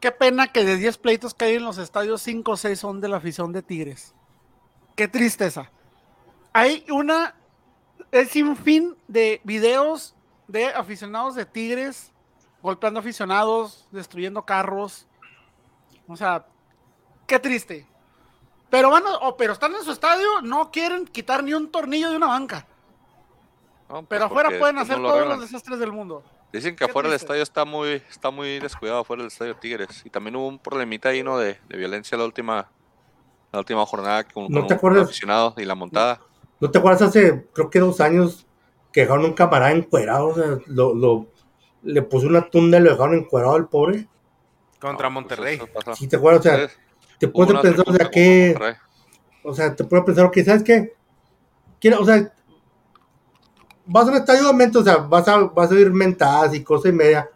Qué 0.00 0.12
pena 0.12 0.52
que 0.52 0.62
de 0.62 0.76
10 0.76 0.98
pleitos 0.98 1.32
que 1.32 1.46
hay 1.46 1.54
en 1.54 1.64
los 1.64 1.78
estadios, 1.78 2.20
5 2.22 2.52
o 2.52 2.56
6 2.56 2.78
son 2.78 3.00
de 3.00 3.08
la 3.08 3.16
afición 3.16 3.52
de 3.52 3.62
Tigres. 3.62 4.14
Qué 4.94 5.08
tristeza. 5.08 5.70
Hay 6.52 6.84
una. 6.90 7.34
Es 8.12 8.30
sin 8.30 8.56
fin 8.56 8.94
de 9.08 9.40
videos 9.42 10.14
de 10.48 10.66
aficionados 10.66 11.34
de 11.34 11.46
Tigres 11.46 12.12
golpeando 12.66 12.98
aficionados, 12.98 13.86
destruyendo 13.92 14.44
carros. 14.44 15.06
O 16.08 16.16
sea, 16.16 16.44
qué 17.26 17.38
triste. 17.38 17.86
Pero 18.70 18.90
van 18.90 19.06
a- 19.06 19.16
o- 19.18 19.36
pero 19.36 19.52
están 19.52 19.74
en 19.74 19.82
su 19.84 19.92
estadio, 19.92 20.26
no 20.42 20.70
quieren 20.70 21.06
quitar 21.06 21.42
ni 21.44 21.54
un 21.54 21.70
tornillo 21.70 22.10
de 22.10 22.16
una 22.16 22.26
banca. 22.26 22.66
no, 23.88 23.94
pues 24.02 24.06
Pero 24.08 24.24
afuera 24.24 24.48
pueden 24.58 24.76
pues, 24.76 24.84
hacer 24.90 24.96
no 24.96 25.02
lo 25.04 25.08
todos 25.08 25.18
arreglan. 25.20 25.38
los 25.40 25.48
desastres 25.50 25.78
del 25.78 25.92
mundo. 25.92 26.24
Dicen 26.52 26.74
que 26.74 26.84
afuera 26.84 27.08
del 27.08 27.16
estadio 27.16 27.42
está 27.42 27.64
muy, 27.64 28.02
está 28.10 28.30
muy 28.30 28.58
descuidado 28.58 29.00
afuera 29.00 29.22
del 29.22 29.28
estadio 29.28 29.54
Tigres. 29.56 30.02
Y 30.04 30.10
también 30.10 30.34
hubo 30.36 30.48
un 30.48 30.58
problemita 30.58 31.10
ahí, 31.10 31.22
¿no? 31.22 31.38
De, 31.38 31.58
de 31.68 31.76
violencia 31.76 32.16
la 32.18 32.24
última, 32.24 32.68
la 33.52 33.58
última 33.60 33.84
jornada 33.86 34.24
con, 34.24 34.44
¿No 34.50 34.60
con 34.60 34.66
te 34.66 34.74
un 34.74 34.78
acuerdas? 34.78 35.04
aficionado 35.04 35.54
y 35.56 35.64
la 35.64 35.74
montada. 35.74 36.20
¿No 36.60 36.70
te 36.70 36.78
acuerdas 36.78 37.02
hace, 37.02 37.46
creo 37.52 37.68
que 37.70 37.78
dos 37.80 38.00
años, 38.00 38.46
que 38.92 39.02
dejaron 39.02 39.24
un 39.26 39.34
camarada 39.34 39.72
encuerado? 39.72 40.28
O 40.28 40.34
sea, 40.34 40.58
lo, 40.66 40.94
lo- 40.94 41.26
le 41.82 42.02
puso 42.02 42.26
una 42.26 42.48
tunda 42.48 42.78
y 42.78 42.82
lo 42.82 42.90
dejaron 42.90 43.14
encuerado 43.14 43.54
al 43.54 43.68
pobre. 43.68 44.08
Contra 44.80 45.08
No, 45.08 45.14
pues 45.14 45.38
Monterrey. 45.38 45.60
pasa. 45.72 45.94
¿Sí 45.94 46.08
te 46.08 46.16
acuerdas? 46.16 46.40
O 46.40 46.42
sea, 46.42 46.68
te 47.18 47.28
puedes 47.28 47.60
pensar, 47.60 47.84
o 47.86 47.92
sea, 47.92 48.10
que, 48.10 48.56
o 49.42 49.54
sea, 49.54 49.74
te 49.74 49.84
puedes 49.84 50.04
pensar, 50.04 50.26
ok, 50.26 50.38
¿sabes 50.44 50.62
qué? 50.62 50.94
Quiero, 51.80 52.00
o 52.00 52.04
sea, 52.04 52.32
vas 53.86 54.06
a 54.06 54.10
un 54.10 54.16
estadio, 54.16 54.42
obviamente, 54.42 54.78
o 54.78 54.84
sea, 54.84 54.96
vas 54.98 55.26
a, 55.28 55.38
vas 55.38 55.70
a 55.70 55.74
oír 55.74 55.92
mentadas 55.92 56.54
y 56.54 56.62
cosa 56.62 56.88
y 56.88 56.92
media. 56.92 57.30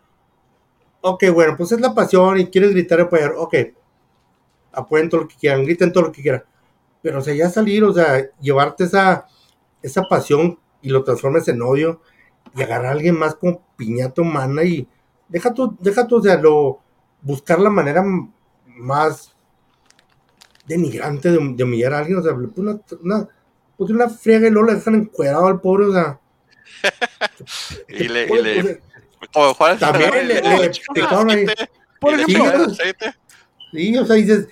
Ok, 1.01 1.25
bueno, 1.33 1.57
pues 1.57 1.73
es 1.73 1.81
la 1.81 1.95
pasión 1.95 2.38
y 2.38 2.47
quieres 2.47 2.73
gritar 2.73 2.99
y 2.99 3.03
apoyar, 3.03 3.35
ok. 3.37 3.55
Apoyen 4.73 5.09
todo 5.09 5.23
lo 5.23 5.29
que 5.29 5.37
quieran, 5.37 5.64
griten 5.64 5.93
todo 5.93 6.05
lo 6.05 6.12
que 6.12 6.23
quieran. 6.23 6.45
Pero, 7.03 7.21
o 7.21 7.23
sea, 7.23 7.35
ya 7.35 7.49
salir, 7.49 7.83
o 7.85 7.93
sea, 7.93 8.29
llevarte 8.40 8.85
esa, 8.85 9.27
esa 9.83 10.03
pasión 10.03 10.59
y 10.83 10.90
lo 10.90 11.03
transformes 11.05 11.49
en 11.49 11.62
odio 11.62 12.01
y 12.55 12.62
agarrar 12.62 12.87
a 12.87 12.90
alguien 12.93 13.19
más 13.19 13.35
como 13.35 13.62
piñata 13.77 14.23
humana 14.23 14.64
y 14.64 14.87
deja 15.29 15.55
tú, 15.55 15.77
deja 15.81 16.07
tú, 16.07 16.16
o 16.16 16.23
sea, 16.23 16.37
lo, 16.37 16.81
buscar 17.23 17.61
la 17.61 17.71
manera 17.71 18.05
más 18.66 19.35
denigrante 20.66 21.31
de, 21.31 21.38
de 21.55 21.64
humillar 21.64 21.94
a 21.94 21.99
alguien, 21.99 22.18
o 22.18 22.23
sea, 22.23 22.33
le 22.37 22.49
pone 22.49 22.70
una, 22.73 22.81
una, 23.03 23.29
pone 23.77 23.94
una 23.94 24.09
friega 24.09 24.46
y 24.49 24.51
luego 24.51 24.68
le 24.68 24.75
dejan 24.77 24.94
encuadrado 24.94 25.46
al 25.46 25.61
pobre, 25.61 25.87
o 25.87 25.92
sea. 25.92 26.18
Y 27.88 28.09
le, 28.09 28.25
y 28.25 28.29
Pues, 28.29 28.42
le, 28.42 28.61
o 28.61 28.62
sea, 28.64 28.77
como 29.33 29.55
Juan- 29.55 29.79
También 29.79 30.11
le, 30.12 30.25
le, 30.25 30.59
le 30.59 30.70
picaron 30.94 31.31
ahí. 31.31 31.46
Por 32.01 32.14
ejemplo, 32.14 32.44
echaron 32.46 32.75
Sí, 33.73 33.96
o 33.96 34.05
sea, 34.07 34.16
dices, 34.16 34.49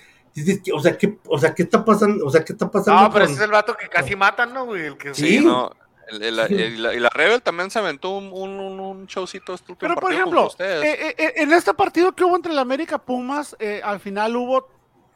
o 0.73 0.79
sea, 0.79 0.97
¿qué, 0.97 1.17
o 1.27 1.37
sea, 1.39 1.53
¿qué 1.53 1.63
está 1.63 1.83
pasando? 1.83 2.25
O 2.25 2.29
sea, 2.29 2.43
¿qué 2.43 2.53
está 2.53 2.69
pasando? 2.69 3.01
No, 3.01 3.09
pero 3.11 3.25
con- 3.25 3.33
ese 3.33 3.41
es 3.41 3.45
el 3.45 3.51
vato 3.51 3.75
que 3.75 3.89
casi 3.89 4.15
matan, 4.15 4.53
¿no, 4.53 4.65
güey? 4.65 4.85
El 4.85 4.97
que 4.97 5.13
Sí. 5.13 5.39
Sí, 5.39 5.45
no. 5.45 5.71
El- 6.09 6.23
el- 6.23 6.39
el- 6.39 6.73
y 6.73 6.77
la, 6.77 6.93
y 6.95 6.99
la 6.99 7.09
Rebel 7.09 7.39
también 7.43 7.69
se 7.69 7.77
aventó 7.77 8.09
un, 8.17 8.31
un, 8.33 8.59
un, 8.79 9.05
showcito 9.05 9.51
último 9.51 9.77
Pero 9.77 9.93
por 9.95 10.11
ejemplo, 10.11 10.49
eh, 10.57 10.81
eh, 10.83 11.15
eh, 11.15 11.33
en 11.35 11.53
este 11.53 11.71
partido 11.75 12.13
que 12.15 12.23
hubo 12.23 12.35
entre 12.35 12.51
la 12.51 12.61
América 12.61 12.97
Pumas, 12.97 13.55
eh, 13.59 13.79
al 13.83 13.99
final 13.99 14.35
hubo 14.35 14.67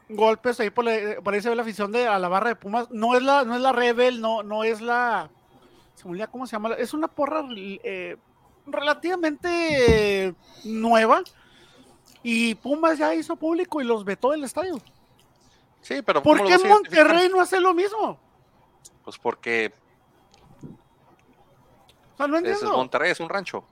golpes 0.08 0.60
ahí 0.60 0.70
por, 0.70 0.84
la- 0.84 1.20
por 1.22 1.34
ahí 1.34 1.40
se 1.40 1.48
ve 1.48 1.56
la 1.56 1.62
afición 1.62 1.90
de 1.92 2.06
a 2.06 2.18
la 2.18 2.28
barra 2.28 2.48
de 2.50 2.56
Pumas. 2.56 2.90
No 2.90 3.14
es 3.16 3.22
la, 3.22 3.44
no 3.44 3.54
es 3.54 3.60
la 3.60 3.72
Rebel, 3.72 4.20
no, 4.20 4.42
no 4.42 4.64
es 4.64 4.80
la. 4.80 5.30
Se 5.94 6.04
me 6.04 6.12
olvida 6.12 6.26
cómo 6.26 6.46
se 6.46 6.52
llama. 6.52 6.74
Es 6.74 6.92
una 6.94 7.08
porra 7.08 7.44
eh, 7.56 8.16
relativamente 8.66 9.48
eh, 10.26 10.34
nueva. 10.64 11.22
Y 12.22 12.54
Pumas 12.56 12.98
ya 12.98 13.14
hizo 13.14 13.36
público 13.36 13.80
y 13.80 13.84
los 13.84 14.04
vetó 14.04 14.30
del 14.30 14.44
estadio. 14.44 14.78
sí, 15.82 16.00
pero 16.02 16.22
¿Por 16.22 16.38
¿cómo 16.38 16.48
qué? 16.48 16.58
Monterrey 16.68 17.28
no 17.28 17.40
hace 17.40 17.60
lo 17.60 17.74
mismo? 17.74 18.18
Pues 19.04 19.18
porque 19.18 19.72
O 22.14 22.16
sea, 22.16 22.26
no 22.26 22.36
es 22.38 22.44
entiendo. 22.44 22.76
Monterrey, 22.76 23.10
es 23.10 23.20
un 23.20 23.28
rancho. 23.28 23.64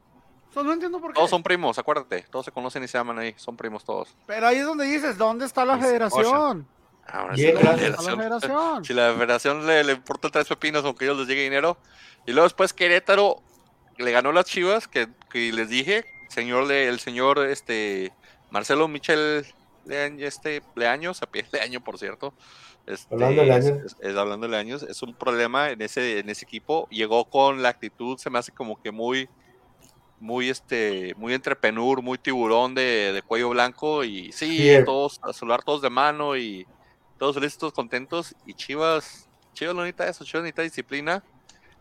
O 0.53 0.55
sea, 0.55 0.63
no 0.63 0.73
entiendo 0.73 1.01
por 1.01 1.11
qué. 1.13 1.15
Todos 1.17 1.31
son 1.31 1.43
primos, 1.43 1.79
acuérdate. 1.79 2.27
Todos 2.31 2.45
se 2.45 2.53
conocen 2.53 2.85
y 2.85 2.89
se 2.89 2.99
aman 2.99 3.19
ahí. 3.19 3.35
Son 3.37 3.57
primos 3.57 3.85
todos. 3.85 4.15
Pero 4.27 4.47
ahí 4.47 4.59
es 4.59 4.67
donde 4.67 4.85
dices, 4.85 5.17
¿dónde 5.19 5.47
está 5.47 5.65
la 5.65 5.79
federación? 5.79 6.67
Ahora 7.07 7.35
sí, 7.37 7.51
la 7.53 7.61
gracias. 7.61 7.97
¿Dónde 7.97 8.13
está 8.13 8.17
la 8.17 8.17
federación-? 8.23 8.85
Si 8.85 8.95
la 8.95 9.13
federación 9.15 9.67
le, 9.67 9.83
le 9.85 9.93
importa 9.95 10.29
tres 10.31 10.47
pepinos 10.47 10.85
aunque 10.85 11.05
ellos 11.07 11.19
les 11.19 11.27
llegue 11.29 11.43
dinero. 11.43 11.79
Y 12.27 12.33
luego 12.33 12.45
después 12.45 12.73
Querétaro 12.73 13.43
le 13.97 14.11
ganó 14.13 14.31
las 14.33 14.45
chivas, 14.45 14.87
que, 14.89 15.09
que 15.31 15.53
les 15.53 15.69
dije, 15.69 16.05
señor 16.29 16.67
le- 16.67 16.87
el 16.89 17.01
señor 17.01 17.39
este 17.41 18.13
Marcelo 18.51 18.87
Michel 18.89 19.45
Leaño, 19.85 20.25
este, 20.27 20.63
Leaños, 20.77 21.23
a 21.23 21.27
pie 21.27 21.45
Leaño 21.53 21.83
por 21.83 21.99
cierto. 21.99 22.35
Este, 22.87 23.13
Hablando 23.15 23.43
de 23.43 23.49
es- 23.59 23.65
Leaño. 23.65 23.83
es- 23.87 23.97
es 24.01 24.17
hablando 24.17 24.47
de 24.47 24.51
Leaños, 24.53 24.83
es 24.85 25.03
un 25.03 25.15
problema 25.15 25.71
en 25.71 25.83
ese, 25.83 26.19
en 26.21 26.29
ese 26.29 26.45
equipo. 26.45 26.87
Llegó 26.91 27.25
con 27.25 27.63
la 27.63 27.71
actitud, 27.71 28.19
se 28.19 28.29
me 28.31 28.39
hace 28.39 28.53
como 28.53 28.81
que 28.81 28.91
muy, 28.93 29.29
muy 30.23 30.49
este, 30.49 31.15
muy 31.17 31.35
entrepenur, 31.35 32.01
muy 32.01 32.17
tiburón 32.17 32.75
de, 32.75 33.13
de 33.13 33.23
cuello 33.23 33.51
blanco. 33.51 34.05
Y 34.05 34.31
sí, 34.33 34.71
eh. 34.71 34.83
todos 34.85 35.21
a 35.23 35.33
saludar 35.33 35.63
todos 35.63 35.83
de 35.83 35.91
mano 35.91 36.37
y 36.37 36.67
todos 37.19 37.35
felices, 37.35 37.59
todos 37.59 37.73
contentos. 37.73 38.35
Y 38.47 38.55
Chivas, 38.55 39.29
Chivas 39.53 39.75
no 39.75 39.83
necesita 39.83 40.09
eso, 40.09 40.25
Chivas 40.25 40.45
necesita 40.45 40.63
disciplina. 40.63 41.23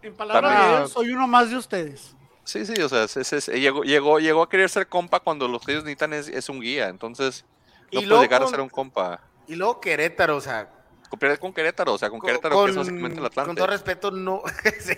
En 0.02 0.16
palabras 0.16 0.52
También- 0.52 0.78
de 0.80 0.84
él, 0.84 0.90
soy 0.90 1.12
uno 1.12 1.28
más 1.28 1.50
de 1.52 1.58
ustedes. 1.58 2.16
Sí, 2.44 2.66
sí, 2.66 2.74
o 2.82 2.90
sea, 2.90 3.04
es- 3.04 3.16
es- 3.18 3.34
es- 3.34 3.48
llegó, 3.50 3.84
llegó, 3.84 4.20
llegó 4.20 4.42
a 4.42 4.50
querer 4.50 4.68
ser 4.70 4.88
compa 4.88 5.20
cuando 5.20 5.48
los 5.48 5.64
que 5.64 5.74
ellos 5.74 5.84
necesitan 5.84 6.12
es, 6.14 6.28
es 6.28 6.50
un 6.50 6.60
guía. 6.60 6.90
Entonces, 6.90 7.46
no 7.78 7.86
Y 7.86 7.90
puede 7.92 8.06
luego 8.08 8.24
llegar 8.24 8.42
a 8.42 8.46
con- 8.46 8.52
ser 8.52 8.62
un 8.62 8.70
compa. 8.70 9.22
Y 9.48 9.56
luego 9.56 9.80
Querétaro, 9.80 10.38
o 10.38 10.42
sea, 10.42 10.70
Competir 11.10 11.40
con 11.40 11.52
Querétaro, 11.54 11.94
o 11.94 11.98
sea, 11.98 12.10
con 12.10 12.20
con, 12.20 12.28
Querétaro 12.30 12.64
que 12.64 12.70
es 12.72 12.76
básicamente 12.78 13.20
el 13.20 13.26
Atlante. 13.26 13.48
con 13.50 13.56
todo 13.58 13.68
respeto, 13.68 14.12
no. 14.12 14.42
sí, 14.80 14.96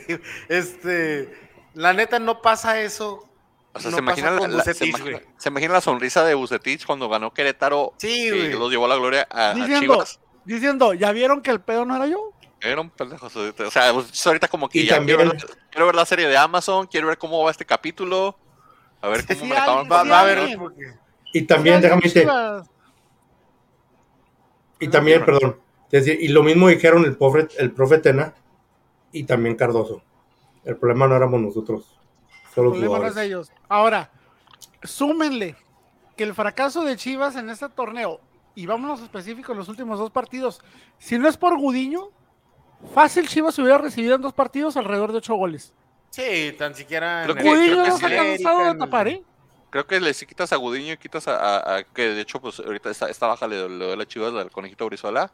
este. 0.47 1.33
La 1.73 1.91
neta, 1.91 2.19
no 2.19 2.39
pasa 2.41 2.79
eso. 2.81 3.27
O 3.75 3.79
sea, 3.79 3.89
no 3.91 3.97
se, 3.97 4.03
imagina 4.03 4.31
la, 4.31 4.37
con 4.37 4.55
la- 4.57 4.63
se, 4.63 4.69
Bucetich, 4.71 4.89
imagina, 4.89 5.17
güey. 5.19 5.33
se 5.37 5.49
imagina 5.49 5.73
la 5.73 5.81
sonrisa 5.81 6.23
de 6.23 6.35
Bucetich 6.35 6.85
cuando 6.85 7.09
ganó 7.09 7.33
Querétaro 7.33 7.93
Sí, 7.97 8.27
y 8.27 8.29
güey. 8.29 8.53
los 8.53 8.69
llevó 8.71 8.85
a 8.85 8.89
la 8.89 8.95
gloria 8.97 9.27
a, 9.31 9.51
a 9.51 9.53
Diciendo, 9.55 9.93
Chivas. 9.93 10.19
diciendo, 10.45 10.93
¿ya 10.93 11.11
vieron 11.11 11.41
que 11.41 11.49
el 11.51 11.59
pedo 11.61 11.83
no 11.85 11.95
era 11.95 12.05
yo? 12.07 12.31
Eran 12.61 12.89
pendejos. 12.91 13.35
O 13.35 13.71
sea, 13.71 13.91
pues, 13.93 14.25
ahorita 14.27 14.47
como 14.47 14.69
que 14.69 14.79
Y 14.79 14.85
ya 14.85 14.95
también- 14.97 15.17
quiero, 15.17 15.31
ver, 15.33 15.45
quiero 15.71 15.85
ver 15.87 15.95
la 15.95 16.05
serie 16.05 16.27
de 16.27 16.37
Amazon, 16.37 16.87
quiero 16.87 17.07
ver 17.07 17.17
cómo 17.17 17.43
va 17.43 17.51
este 17.51 17.65
capítulo, 17.65 18.37
a 19.01 19.07
ver 19.09 19.25
cómo 19.25 19.39
Sí, 19.39 19.45
manejaban 19.47 19.91
alguien- 19.91 20.11
Va, 20.11 20.55
a 20.55 20.59
porque- 20.59 20.93
Y 21.33 21.41
también, 21.41 21.81
déjame 21.81 22.03
Chivas. 22.09 22.69
y 24.79 24.87
también, 24.87 25.25
perdón, 25.25 25.59
decir, 25.91 26.17
y 26.21 26.27
lo 26.29 26.43
mismo 26.43 26.67
dijeron 26.67 27.05
el 27.05 27.17
profe, 27.17 27.47
el 27.57 27.71
profe 27.71 27.97
Tena 27.99 28.33
y 29.11 29.23
también 29.23 29.55
Cardoso. 29.55 30.03
El 30.63 30.77
problema 30.77 31.07
no 31.07 31.15
éramos 31.15 31.41
nosotros, 31.41 31.99
solo 32.53 32.73
El 32.73 32.79
problema 32.79 32.99
no 32.99 33.07
es 33.07 33.15
de 33.15 33.25
ellos. 33.25 33.51
Ahora, 33.69 34.09
súmenle 34.83 35.55
que 36.15 36.23
el 36.23 36.33
fracaso 36.33 36.83
de 36.83 36.95
Chivas 36.97 37.35
en 37.35 37.49
este 37.49 37.69
torneo, 37.69 38.19
y 38.55 38.65
vámonos 38.65 39.01
específicos 39.01 39.55
los 39.57 39.67
últimos 39.69 39.97
dos 39.99 40.11
partidos, 40.11 40.61
si 40.99 41.17
no 41.17 41.27
es 41.27 41.37
por 41.37 41.57
Gudiño, 41.57 42.09
fácil 42.93 43.27
Chivas 43.27 43.57
hubiera 43.59 43.77
recibido 43.77 44.15
en 44.15 44.21
dos 44.21 44.33
partidos 44.33 44.77
alrededor 44.77 45.11
de 45.11 45.17
ocho 45.19 45.35
goles. 45.35 45.73
Sí, 46.11 46.53
tan 46.59 46.75
siquiera. 46.75 47.23
Creo 47.23 47.35
que- 47.35 47.43
Gudiño 47.43 47.83
creo 47.83 47.83
que 47.83 47.89
no 47.89 47.97
se 47.97 48.05
ha 48.05 48.17
cansado 48.17 48.73
de 48.73 48.75
tapar, 48.79 49.07
¿eh? 49.07 49.23
Creo 49.71 49.87
que 49.87 49.99
le 49.99 50.13
si 50.13 50.27
quitas 50.27 50.53
a 50.53 50.57
Gudiño 50.57 50.93
y 50.93 50.97
quitas 50.97 51.27
a, 51.27 51.35
a- 51.57 51.77
a- 51.77 51.83
que 51.83 52.09
de 52.09 52.21
hecho 52.21 52.39
pues 52.39 52.59
ahorita 52.59 52.91
esta, 52.91 53.09
esta 53.09 53.25
baja 53.25 53.47
le, 53.47 53.67
le 53.67 53.85
duele 53.85 54.03
a 54.03 54.05
Chivas 54.05 54.31
al 54.35 54.51
conejito 54.51 54.85
Brizuela. 54.85 55.31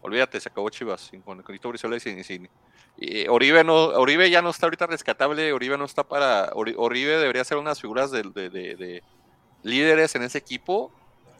Olvídate, 0.00 0.40
se 0.40 0.48
acabó 0.48 0.70
Chivas 0.70 1.02
sin 1.02 1.20
con 1.20 1.36
el 1.38 1.44
conejito 1.44 1.68
Brizuela 1.68 1.96
y 1.96 2.00
sin, 2.00 2.24
sin- 2.24 2.48
y 3.00 3.28
Oribe 3.28 3.62
no 3.64 3.74
Oribe 3.76 4.28
ya 4.28 4.42
no 4.42 4.50
está 4.50 4.66
ahorita 4.66 4.86
rescatable, 4.88 5.52
Oribe 5.52 5.78
no 5.78 5.84
está 5.84 6.02
para 6.04 6.50
Ori- 6.52 6.74
Oribe 6.76 7.16
debería 7.18 7.44
ser 7.44 7.56
unas 7.58 7.80
figuras 7.80 8.10
de, 8.10 8.22
de- 8.24 8.50
de- 8.50 8.74
de 8.76 9.02
líderes 9.62 10.14
en 10.14 10.22
ese 10.22 10.38
equipo. 10.38 10.92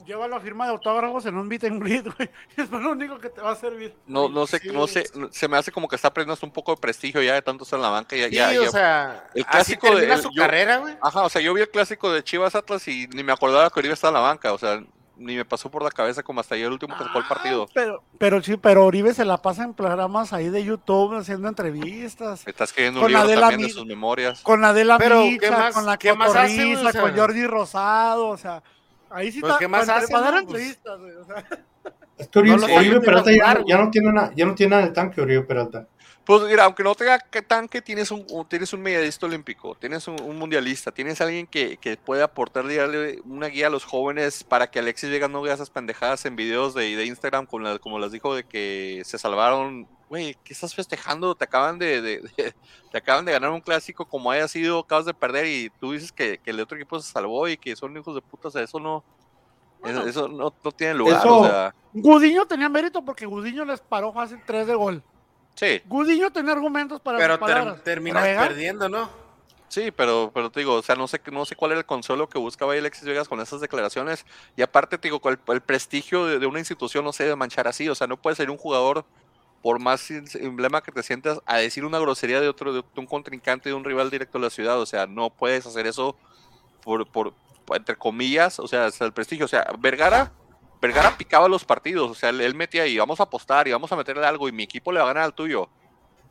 Lleva 0.06 0.26
la 0.26 0.40
firma 0.40 0.64
de 0.64 0.70
autógrafos 0.70 1.26
en 1.26 1.36
un 1.36 1.50
beat 1.50 1.64
and 1.64 1.82
greet, 1.82 2.06
güey. 2.16 2.30
Es 2.56 2.70
lo 2.70 2.92
único 2.92 3.18
que 3.18 3.28
te 3.28 3.42
va 3.42 3.50
a 3.50 3.56
servir. 3.56 3.94
No 4.06 4.28
no 4.28 4.46
sé 4.46 4.58
Sí. 4.58 4.70
no 4.72 4.86
sé 4.86 5.04
se 5.30 5.48
me 5.48 5.56
hace 5.58 5.70
como 5.70 5.86
que 5.88 5.96
está 5.96 6.10
perdiendo 6.14 6.32
hasta 6.32 6.46
un 6.46 6.52
poco 6.52 6.72
de 6.74 6.80
prestigio 6.80 7.20
ya 7.22 7.34
de 7.34 7.42
tanto 7.42 7.64
estar 7.64 7.76
en 7.78 7.82
la 7.82 7.90
banca 7.90 8.16
ya, 8.16 8.28
Sí, 8.28 8.34
ya- 8.36 8.48
o 8.48 8.64
ya- 8.64 8.70
sea, 8.70 9.28
el 9.34 9.42
así 9.42 9.76
clásico 9.76 9.96
de- 9.96 10.10
el- 10.12 10.22
su 10.22 10.30
yo- 10.32 10.42
carrera, 10.42 10.78
güey. 10.78 10.96
Ajá, 11.02 11.22
o 11.24 11.28
sea, 11.28 11.42
yo 11.42 11.52
vi 11.52 11.60
el 11.60 11.68
clásico 11.70 12.10
de 12.10 12.24
Chivas 12.24 12.54
Atlas 12.54 12.88
y 12.88 13.06
ni 13.08 13.22
me 13.22 13.32
acordaba 13.32 13.68
que 13.68 13.78
Oribe 13.80 13.94
estaba 13.94 14.16
en 14.16 14.22
la 14.22 14.28
banca, 14.28 14.52
o 14.54 14.58
sea, 14.58 14.80
ni 15.18 15.36
me 15.36 15.44
pasó 15.44 15.70
por 15.70 15.82
la 15.82 15.90
cabeza 15.90 16.22
como 16.22 16.40
hasta 16.40 16.54
ayer 16.54 16.66
el 16.66 16.72
último 16.72 16.96
que 16.96 17.04
sacó 17.04 17.18
el 17.18 17.24
Ah, 17.24 17.28
partido. 17.28 17.68
Pero, 17.74 18.02
pero 18.18 18.42
sí, 18.42 18.56
pero 18.56 18.84
Oribe 18.86 19.12
se 19.14 19.24
la 19.24 19.36
pasa 19.42 19.64
en 19.64 19.74
programas 19.74 20.32
ahí 20.32 20.48
de 20.48 20.64
YouTube 20.64 21.14
haciendo 21.16 21.48
entrevistas. 21.48 22.44
Me 22.46 22.50
está 22.50 22.64
escribiendo 22.64 23.00
un 23.00 23.06
libro 23.08 23.22
Adela 23.22 23.48
también 23.50 23.68
de 23.68 23.74
sus 23.74 23.84
memorias. 23.86 24.40
Con 24.42 24.64
Adela 24.64 24.96
Pero, 24.98 25.20
¿qué 25.22 25.30
Micha, 25.32 25.50
más- 25.58 25.74
con 25.74 25.86
la 25.86 25.96
qué 25.98 26.14
más 26.14 26.34
hace, 26.34 26.56
Cotorrisa, 26.56 26.88
o 26.88 26.92
sea? 26.92 27.00
con 27.02 27.16
Jordi 27.16 27.46
Rosado, 27.46 28.28
o 28.28 28.36
sea, 28.38 28.62
ahí 29.10 29.32
sí 29.32 29.40
Pues, 29.40 29.50
está, 29.52 29.58
¿qué 29.58 29.68
más 29.68 29.86
para, 29.86 30.00
dar? 30.00 30.08
Pues- 30.08 30.42
entrevistas, 30.42 30.98
güey, 30.98 31.12
o 31.14 31.24
sea. 31.24 31.44
Es 32.18 32.28
que 32.28 32.38
Oribe, 32.40 32.56
No 32.56 33.00
Peralta 33.00 33.30
ya, 33.30 33.36
jugar, 33.36 33.60
no- 33.60 33.66
ya 33.66 33.78
no 33.78 33.90
tiene 33.90 34.12
nada, 34.12 34.32
ya 34.34 34.46
no 34.46 34.54
tiene 34.54 34.70
nada 34.70 34.82
en 34.82 34.88
el 34.88 34.94
tanque, 34.94 35.20
Oribe 35.20 35.42
Peralta. 35.42 35.86
Pues 36.28 36.42
mira, 36.42 36.64
aunque 36.66 36.82
no 36.84 36.94
tenga 36.94 37.18
que 37.18 37.40
tanque, 37.40 37.80
tienes 37.80 38.10
un, 38.10 38.26
tienes 38.50 38.74
un 38.74 38.82
medallista 38.82 39.24
olímpico, 39.24 39.74
tienes 39.74 40.06
un, 40.08 40.20
un 40.20 40.36
mundialista, 40.38 40.92
tienes 40.92 41.22
alguien 41.22 41.46
que, 41.46 41.78
que 41.78 41.96
puede 41.96 42.22
aportar 42.22 42.64
darle 42.68 43.18
una 43.24 43.46
guía 43.46 43.68
a 43.68 43.70
los 43.70 43.84
jóvenes 43.86 44.44
para 44.44 44.70
que 44.70 44.78
Alexis 44.78 45.08
Vega 45.08 45.26
no 45.26 45.40
vea 45.40 45.54
esas 45.54 45.70
pendejadas 45.70 46.26
en 46.26 46.36
videos 46.36 46.74
de, 46.74 46.94
de 46.96 47.06
Instagram 47.06 47.46
con 47.46 47.64
la- 47.64 47.78
como 47.78 47.98
las 47.98 48.12
dijo 48.12 48.34
de 48.34 48.44
que 48.44 49.00
se 49.06 49.16
salvaron. 49.16 49.88
Güey, 50.10 50.36
¿qué 50.44 50.52
estás 50.52 50.74
festejando? 50.74 51.34
Te 51.34 51.44
acaban 51.44 51.78
de, 51.78 52.02
de- 52.02 52.20
de- 52.20 52.54
te 52.92 52.98
acaban 52.98 53.24
de 53.24 53.32
ganar 53.32 53.48
un 53.50 53.62
clásico 53.62 54.04
como 54.06 54.30
haya 54.30 54.48
sido, 54.48 54.80
acabas 54.80 55.06
de 55.06 55.14
perder 55.14 55.46
y 55.46 55.70
tú 55.80 55.92
dices 55.92 56.12
que, 56.12 56.36
que 56.36 56.50
el 56.50 56.60
otro 56.60 56.76
equipo 56.76 57.00
se 57.00 57.10
salvó 57.10 57.48
y 57.48 57.56
que 57.56 57.74
son 57.74 57.96
hijos 57.96 58.14
de 58.14 58.20
puta, 58.20 58.48
o 58.48 58.50
sea, 58.50 58.62
eso 58.62 58.78
no, 58.78 59.02
Bueno. 59.80 60.00
eso, 60.00 60.08
eso 60.10 60.28
no, 60.28 60.52
no 60.62 60.72
tiene 60.72 60.92
lugar, 60.92 61.20
Eso- 61.20 61.38
o 61.40 61.46
sea, 61.46 61.74
Gudiño 61.94 62.44
tenía 62.44 62.68
mérito 62.68 63.02
porque 63.02 63.24
Gudiño 63.24 63.64
les 63.64 63.80
paró 63.80 64.12
fácil 64.12 64.40
tres 64.46 64.66
de 64.66 64.74
gol. 64.74 65.02
Sí. 65.58 65.82
Gudiño 65.86 66.30
tenía 66.30 66.52
argumentos 66.52 67.00
para 67.00 67.18
Pero 67.18 67.38
ter- 67.38 67.80
terminas 67.80 68.22
perdiendo, 68.24 68.88
¿no? 68.88 69.10
Sí, 69.68 69.90
pero, 69.90 70.30
pero 70.32 70.50
te 70.50 70.60
digo, 70.60 70.74
o 70.76 70.82
sea, 70.82 70.94
no 70.94 71.06
sé, 71.08 71.20
no 71.30 71.44
sé 71.44 71.54
cuál 71.54 71.72
era 71.72 71.80
el 71.80 71.84
consuelo 71.86 72.26
que 72.28 72.38
buscaba 72.38 72.72
Alexis 72.72 73.04
Vegas 73.04 73.28
con 73.28 73.38
esas 73.40 73.60
declaraciones. 73.60 74.24
Y 74.56 74.62
aparte, 74.62 74.96
te 74.96 75.08
digo, 75.10 75.20
el, 75.28 75.38
el 75.48 75.60
prestigio 75.60 76.24
de, 76.24 76.38
de 76.38 76.46
una 76.46 76.58
institución 76.58 77.04
no 77.04 77.12
se 77.12 77.24
debe 77.24 77.36
manchar 77.36 77.68
así. 77.68 77.86
O 77.88 77.94
sea, 77.94 78.06
no 78.06 78.16
puede 78.16 78.34
ser 78.36 78.50
un 78.50 78.56
jugador, 78.56 79.04
por 79.60 79.78
más 79.78 80.10
emblema 80.10 80.82
que 80.82 80.90
te 80.90 81.02
sientas, 81.02 81.40
a 81.44 81.58
decir 81.58 81.84
una 81.84 81.98
grosería 81.98 82.40
de 82.40 82.48
otro, 82.48 82.72
de 82.72 82.82
un 82.96 83.04
contrincante, 83.06 83.68
de 83.68 83.74
un 83.74 83.84
rival 83.84 84.08
directo 84.08 84.38
de 84.38 84.44
la 84.44 84.50
ciudad. 84.50 84.80
O 84.80 84.86
sea, 84.86 85.06
no 85.06 85.28
puedes 85.28 85.66
hacer 85.66 85.86
eso 85.86 86.16
por, 86.82 87.06
por, 87.06 87.34
por- 87.66 87.76
entre 87.76 87.96
comillas, 87.96 88.58
o 88.60 88.68
sea, 88.68 88.86
es 88.86 88.98
el 89.02 89.12
prestigio. 89.12 89.44
O 89.44 89.48
sea, 89.48 89.66
Vergara, 89.78 90.32
Vergara 90.80 91.16
picaba 91.16 91.48
los 91.48 91.64
partidos. 91.64 92.10
O 92.10 92.14
sea, 92.14 92.30
él, 92.30 92.54
metía 92.54 92.82
ahí, 92.82 92.98
vamos 92.98 93.20
a 93.20 93.24
apostar 93.24 93.66
y 93.68 93.72
vamos 93.72 93.90
a 93.92 93.96
meterle 93.96 94.26
algo 94.26 94.48
y 94.48 94.52
mi 94.52 94.62
equipo 94.62 94.92
le 94.92 94.98
va 95.00 95.04
a 95.06 95.08
ganar 95.08 95.24
al 95.24 95.34
tuyo 95.34 95.68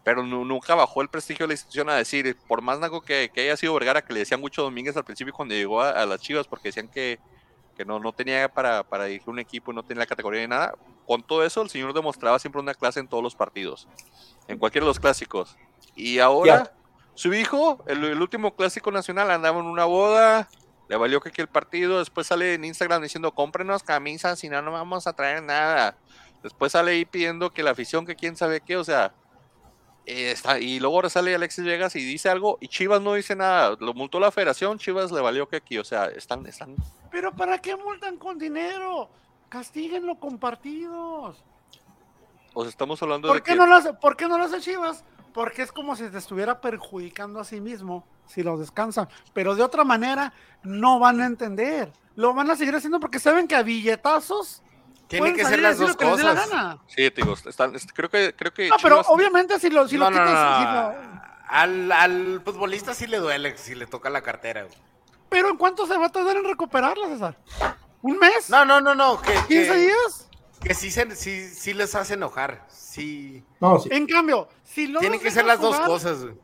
pero 0.04 0.24
nu- 0.24 0.46
nunca 0.46 0.74
bajó 0.74 1.02
el 1.02 1.10
prestigio 1.10 1.44
de 1.44 1.48
la 1.50 1.54
institución 1.56 1.90
a 1.90 1.96
decir, 1.96 2.38
por 2.48 2.62
más 2.62 2.80
naco 2.80 3.02
que, 3.02 3.30
que 3.34 3.42
haya 3.42 3.58
sido 3.58 3.74
Vergara, 3.74 4.02
que 4.02 4.14
le 4.14 4.20
decían 4.20 4.40
mucho 4.40 4.62
Domínguez 4.64 4.96
al 4.96 5.04
principio 5.04 5.34
cuando 5.34 5.54
llegó 5.54 5.82
a, 5.82 5.90
a 5.90 6.06
las 6.06 6.22
Chivas, 6.22 6.48
porque 6.48 6.70
decían 6.70 6.88
que, 6.88 7.20
que 7.76 7.84
no, 7.84 8.00
no 8.00 8.14
tenía 8.14 8.48
para, 8.48 8.84
para 8.84 9.04
dirigir 9.04 9.30
un 9.30 9.40
equipo 9.40 9.74
y 9.74 9.76
no 9.76 9.84
tenía 9.84 10.00
la 10.04 10.06
categoría 10.06 10.40
ni 10.40 10.48
nada. 10.48 10.76
Con 11.06 11.24
todo 11.24 11.44
eso, 11.44 11.62
el 11.62 11.70
señor 11.70 11.94
demostraba 11.94 12.40
siempre 12.40 12.62
una 12.62 12.74
clase 12.74 13.02
en 13.02 13.10
todos 13.10 13.22
los 13.22 13.36
partidos, 13.36 13.90
en 14.48 14.58
cualquiera 14.58 14.86
de 14.86 14.92
los 14.92 15.00
clásicos. 15.02 15.58
Y 15.94 16.20
ahora, 16.20 16.72
su 17.14 17.34
hijo, 17.34 17.84
el, 17.88 18.02
el 18.06 18.22
último 18.22 18.56
clásico 18.56 18.92
nacional, 18.92 19.30
andaba 19.30 19.60
en 19.60 19.66
una 19.66 19.84
boda, 19.84 20.48
le 20.88 20.96
valió 20.96 21.20
que 21.20 21.30
aquí 21.30 21.42
el 21.42 21.48
partido, 21.48 22.00
después 22.00 22.28
sale 22.28 22.54
en 22.54 22.64
Instagram 22.64 23.02
diciendo, 23.02 23.34
cómprenos 23.34 23.84
camisas, 23.84 24.40
si 24.40 24.50
no, 24.50 24.62
no 24.62 24.72
vamos 24.72 25.08
a 25.08 25.14
traer 25.14 25.44
nada. 25.44 25.98
Después 26.44 26.72
sale 26.72 26.92
ahí 26.92 27.06
pidiendo 27.06 27.52
que 27.52 27.64
la 27.64 27.72
afición, 27.72 28.06
que 28.06 28.16
quién 28.16 28.38
sabe 28.38 28.62
qué, 28.62 28.78
o 28.78 28.84
sea, 28.84 29.14
eh, 30.06 30.32
está, 30.32 30.60
y 30.60 30.80
luego 30.80 30.96
ahora 30.96 31.10
sale 31.10 31.36
Alexis 31.36 31.66
Vegas 31.66 31.94
y 31.98 32.00
dice 32.00 32.30
algo 32.30 32.58
y 32.62 32.70
Chivas 32.70 33.02
no 33.02 33.16
dice 33.16 33.36
nada. 33.36 33.76
Lo 33.80 33.94
multó 33.94 34.22
la 34.22 34.32
federación, 34.32 34.80
Chivas 34.80 35.12
le 35.12 35.20
valió 35.20 35.50
que 35.50 35.58
aquí, 35.58 35.78
o 35.78 35.84
sea, 35.84 36.06
están, 36.06 36.46
están. 36.46 36.76
Pero 37.12 37.34
¿para 37.34 37.58
qué 37.58 37.76
multan 37.76 38.18
con 38.18 38.38
dinero? 38.38 39.10
Castíguenlo 39.50 40.16
con 40.16 40.38
partidos. 40.38 41.44
O 42.54 42.62
sea, 42.62 42.70
estamos 42.70 43.02
hablando 43.04 43.28
¿Por 43.28 43.38
de 43.38 43.44
qué, 43.44 43.52
que. 43.52 43.58
no 43.58 43.68
lo 43.68 43.76
hace, 43.76 43.94
¿Por 43.94 44.16
qué 44.16 44.28
no 44.30 44.38
lo 44.38 44.46
hace 44.46 44.62
Chivas? 44.62 45.04
Porque 45.38 45.62
es 45.62 45.72
como 45.72 45.96
si 45.96 46.10
te 46.10 46.18
estuviera 46.18 46.60
perjudicando 46.62 47.40
a 47.40 47.44
sí 47.44 47.62
mismo 47.62 48.08
si 48.26 48.42
los 48.42 48.60
descansan. 48.60 49.08
Pero 49.36 49.54
de 49.54 49.62
otra 49.62 49.84
manera 49.84 50.34
no 50.64 50.98
van 50.98 51.22
a 51.22 51.28
entender. 51.28 51.94
Lo 52.16 52.34
van 52.34 52.50
a 52.50 52.56
seguir 52.56 52.74
haciendo 52.76 53.00
porque 53.00 53.20
saben 53.20 53.48
que 53.48 53.56
a 53.56 53.62
billetazos 53.62 54.64
pueden 55.08 55.36
que 55.36 55.46
ser 55.46 55.60
las 55.60 55.78
dos 55.78 55.92
lo 55.92 55.96
la 56.06 56.12
cosas. 56.12 56.50
gana. 56.50 56.78
Sí, 56.88 57.12
te 57.12 57.22
digo, 57.22 57.36
están, 57.46 57.76
est- 57.76 57.92
creo 57.94 58.10
que, 58.10 58.34
creo 58.36 58.52
que 58.52 58.68
No, 58.68 58.78
pero 58.82 59.02
obviamente 59.02 59.60
si 59.60 59.70
lo, 59.70 59.88
si 59.88 59.96
lo 59.96 60.10
no, 60.10 60.18
quitas, 60.18 60.34
no, 60.34 60.58
si 60.58 60.64
lo- 61.14 61.22
Al, 61.50 61.92
al 61.92 62.42
futbolista 62.44 62.96
sí 62.96 63.06
le 63.06 63.20
duele 63.20 63.56
si 63.60 63.76
le 63.76 63.86
toca 63.86 64.10
la 64.10 64.22
cartera. 64.24 64.64
güey. 64.64 64.74
Pero 65.30 65.50
¿en 65.52 65.58
cuánto 65.58 65.86
se 65.86 65.96
va 66.00 66.08
a 66.08 66.12
tardar 66.12 66.36
en 66.38 66.46
recuperarla, 66.46 67.10
César? 67.10 67.38
¿Un 68.02 68.18
mes? 68.18 68.50
No, 68.50 68.66
no, 68.66 68.82
no, 68.82 68.96
no. 68.96 69.22
Que, 69.22 69.36
¿15 69.36 69.48
que, 69.48 69.76
días? 69.78 70.27
Que 70.60 70.74
sí, 70.74 70.92
se, 70.92 71.16
sí, 71.16 71.48
sí 71.50 71.74
les 71.74 71.94
hace 71.96 72.16
enojar. 72.16 72.66
Sí. 72.70 73.44
No, 73.60 73.80
sí. 73.80 73.90
En 73.92 74.06
cambio, 74.08 74.48
si 74.64 74.88
no 74.88 75.00
Tienen 75.00 75.20
que 75.20 75.32
ser 75.32 75.46
las 75.46 75.60
dos 75.62 75.80
cosas. 75.80 76.24
güey. 76.24 76.36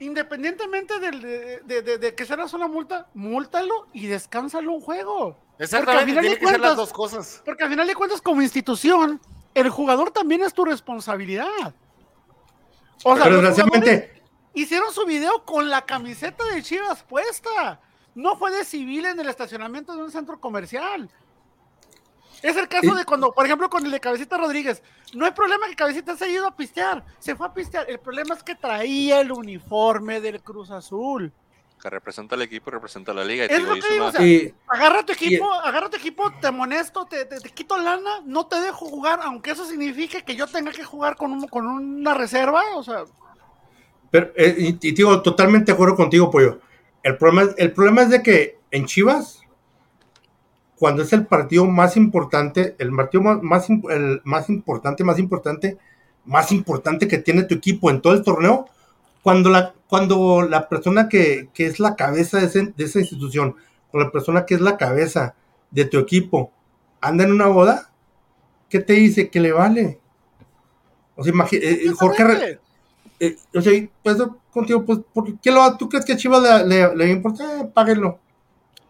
Independientemente 0.00 0.98
del- 0.98 1.20
de, 1.20 1.60
de- 1.64 1.82
de- 1.82 1.98
de 1.98 2.14
que 2.14 2.24
sea 2.24 2.36
una 2.36 2.48
sola 2.48 2.66
multa, 2.68 3.08
múltalo 3.14 3.86
y 3.92 4.06
descánsalo 4.06 4.72
un 4.72 4.80
juego. 4.80 5.36
Exactamente, 5.58 6.06
final 6.06 6.24
de 6.24 6.30
tienen 6.30 6.38
que 6.40 6.46
ser 6.46 6.60
las 6.60 6.70
cuentas- 6.70 6.76
dos 6.76 6.92
cosas. 6.92 7.42
Porque 7.44 7.64
al 7.64 7.70
final 7.70 7.86
de 7.86 7.94
cuentas, 7.94 8.22
como 8.22 8.40
institución, 8.40 9.20
el 9.54 9.68
jugador 9.68 10.10
también 10.10 10.42
es 10.42 10.54
tu 10.54 10.64
responsabilidad. 10.64 11.74
O 13.04 13.14
sea, 13.14 13.24
Pero 13.24 13.36
desgraciadamente, 13.36 14.22
hicieron 14.54 14.92
su 14.92 15.04
video 15.06 15.44
con 15.44 15.68
la 15.68 15.82
camiseta 15.84 16.44
de 16.46 16.62
Chivas 16.62 17.02
puesta. 17.02 17.80
No 18.14 18.36
fue 18.36 18.50
de 18.52 18.64
civil 18.64 19.04
en 19.06 19.20
el 19.20 19.28
estacionamiento 19.28 19.94
de 19.94 20.02
un 20.02 20.10
centro 20.10 20.40
comercial. 20.40 21.10
Es 22.42 22.56
el 22.56 22.68
caso 22.68 22.94
de 22.94 23.04
cuando, 23.04 23.32
por 23.32 23.44
ejemplo, 23.44 23.68
con 23.68 23.84
el 23.84 23.90
de 23.92 24.00
Cabecita 24.00 24.36
Rodríguez. 24.38 24.82
No 25.14 25.26
hay 25.26 25.32
problema 25.32 25.66
que 25.68 25.76
Cabecita 25.76 26.16
se 26.16 26.24
haya 26.24 26.34
ido 26.34 26.46
a 26.48 26.56
pistear. 26.56 27.04
Se 27.18 27.36
fue 27.36 27.46
a 27.46 27.52
pistear. 27.52 27.88
El 27.90 27.98
problema 28.00 28.34
es 28.34 28.42
que 28.42 28.54
traía 28.54 29.20
el 29.20 29.30
uniforme 29.32 30.20
del 30.20 30.40
Cruz 30.42 30.70
Azul. 30.70 31.32
que 31.82 31.88
representa 31.88 32.34
al 32.34 32.42
equipo 32.42 32.68
y 32.68 32.72
representa 32.74 33.12
a 33.12 33.14
la 33.14 33.24
liga. 33.24 33.44
Y 33.44 33.46
Es 33.46 33.54
te 33.56 33.60
lo 33.62 33.72
que 33.72 33.80
digo, 33.80 33.94
una- 33.96 34.06
o 34.08 34.12
sea, 34.12 34.26
y, 34.26 34.54
Agarra 34.68 35.02
tu 35.02 35.12
equipo, 35.14 35.50
agarra 35.50 35.88
tu 35.88 35.96
equipo, 35.96 36.30
te 36.38 36.46
amonesto, 36.48 37.06
te, 37.06 37.24
te, 37.24 37.40
te 37.40 37.48
quito 37.48 37.78
lana, 37.78 38.20
no 38.26 38.46
te 38.46 38.60
dejo 38.60 38.84
jugar, 38.86 39.20
aunque 39.22 39.52
eso 39.52 39.64
signifique 39.64 40.22
que 40.22 40.36
yo 40.36 40.46
tenga 40.46 40.72
que 40.72 40.84
jugar 40.84 41.16
con, 41.16 41.32
un- 41.32 41.48
con 41.48 41.66
una 41.66 42.12
reserva. 42.12 42.62
O 42.74 42.82
sea, 42.84 43.04
pero, 44.10 44.30
eh, 44.36 44.54
y, 44.58 44.88
y 44.88 44.92
digo, 44.92 45.22
totalmente 45.22 45.66
de 45.66 45.74
acuerdo 45.74 45.96
contigo, 45.96 46.30
Pollo. 46.30 46.60
El 47.02 47.16
problema, 47.16 47.42
es- 47.50 47.54
el 47.56 47.72
problema 47.72 48.02
es 48.02 48.10
de 48.10 48.22
que 48.22 48.58
en 48.70 48.84
Chivas, 48.84 49.39
cuando 50.80 51.02
es 51.02 51.12
el 51.12 51.26
partido 51.26 51.66
más 51.66 51.96
importante, 51.96 52.74
el 52.78 52.90
partido 52.96 53.22
más, 53.22 53.42
más, 53.42 53.68
el 53.90 54.20
más 54.24 54.48
importante, 54.48 55.04
más 55.04 55.18
importante, 55.18 55.76
más 56.24 56.50
importante 56.52 57.06
que 57.06 57.18
tiene 57.18 57.42
tu 57.44 57.54
equipo 57.54 57.90
en 57.90 58.00
todo 58.00 58.14
el 58.14 58.22
torneo, 58.24 58.64
cuando 59.22 59.50
la, 59.50 59.74
cuando 59.88 60.40
la 60.40 60.68
persona 60.70 61.06
que, 61.08 61.50
que 61.52 61.66
es 61.66 61.80
la 61.80 61.94
cabeza 61.96 62.38
de, 62.38 62.46
ese- 62.46 62.72
de 62.74 62.84
esa 62.84 62.98
institución, 62.98 63.54
o 63.92 63.98
la 64.00 64.10
persona 64.10 64.46
que 64.46 64.54
es 64.54 64.62
la 64.62 64.78
cabeza 64.78 65.34
de 65.70 65.84
tu 65.84 65.98
equipo, 65.98 66.50
anda 67.02 67.24
en 67.24 67.32
una 67.32 67.46
boda, 67.48 67.90
¿qué 68.70 68.80
te 68.80 68.94
dice? 68.94 69.28
Que 69.28 69.38
le 69.40 69.52
vale. 69.52 70.00
O 71.16 71.22
sea, 71.22 71.32
eh, 71.52 71.58
eh, 71.84 71.90
Jorge, 71.94 72.58
eh, 73.20 73.36
o 73.54 73.60
sea, 73.60 73.72
pues 74.02 74.16
contigo, 74.50 74.82
pues, 74.86 75.00
¿por 75.12 75.38
qué 75.40 75.50
lo, 75.50 75.76
¿tú 75.76 75.90
crees 75.90 76.06
que 76.06 76.14
a 76.14 76.16
Chivas 76.16 76.42
le, 76.42 76.66
le, 76.88 76.96
le 76.96 77.10
importa? 77.10 77.60
Eh, 77.60 77.70
páguenlo. 77.74 78.18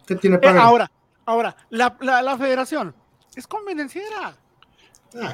¿Qué 0.06 0.14
tiene? 0.14 0.36
eh, 0.36 0.38
Páguenlo. 0.38 0.62
ahora, 0.62 0.90
ahora, 1.26 1.56
la, 1.70 1.96
la, 2.00 2.22
la 2.22 2.36
federación 2.36 2.94
es 3.34 3.46
convenenciera. 3.46 4.34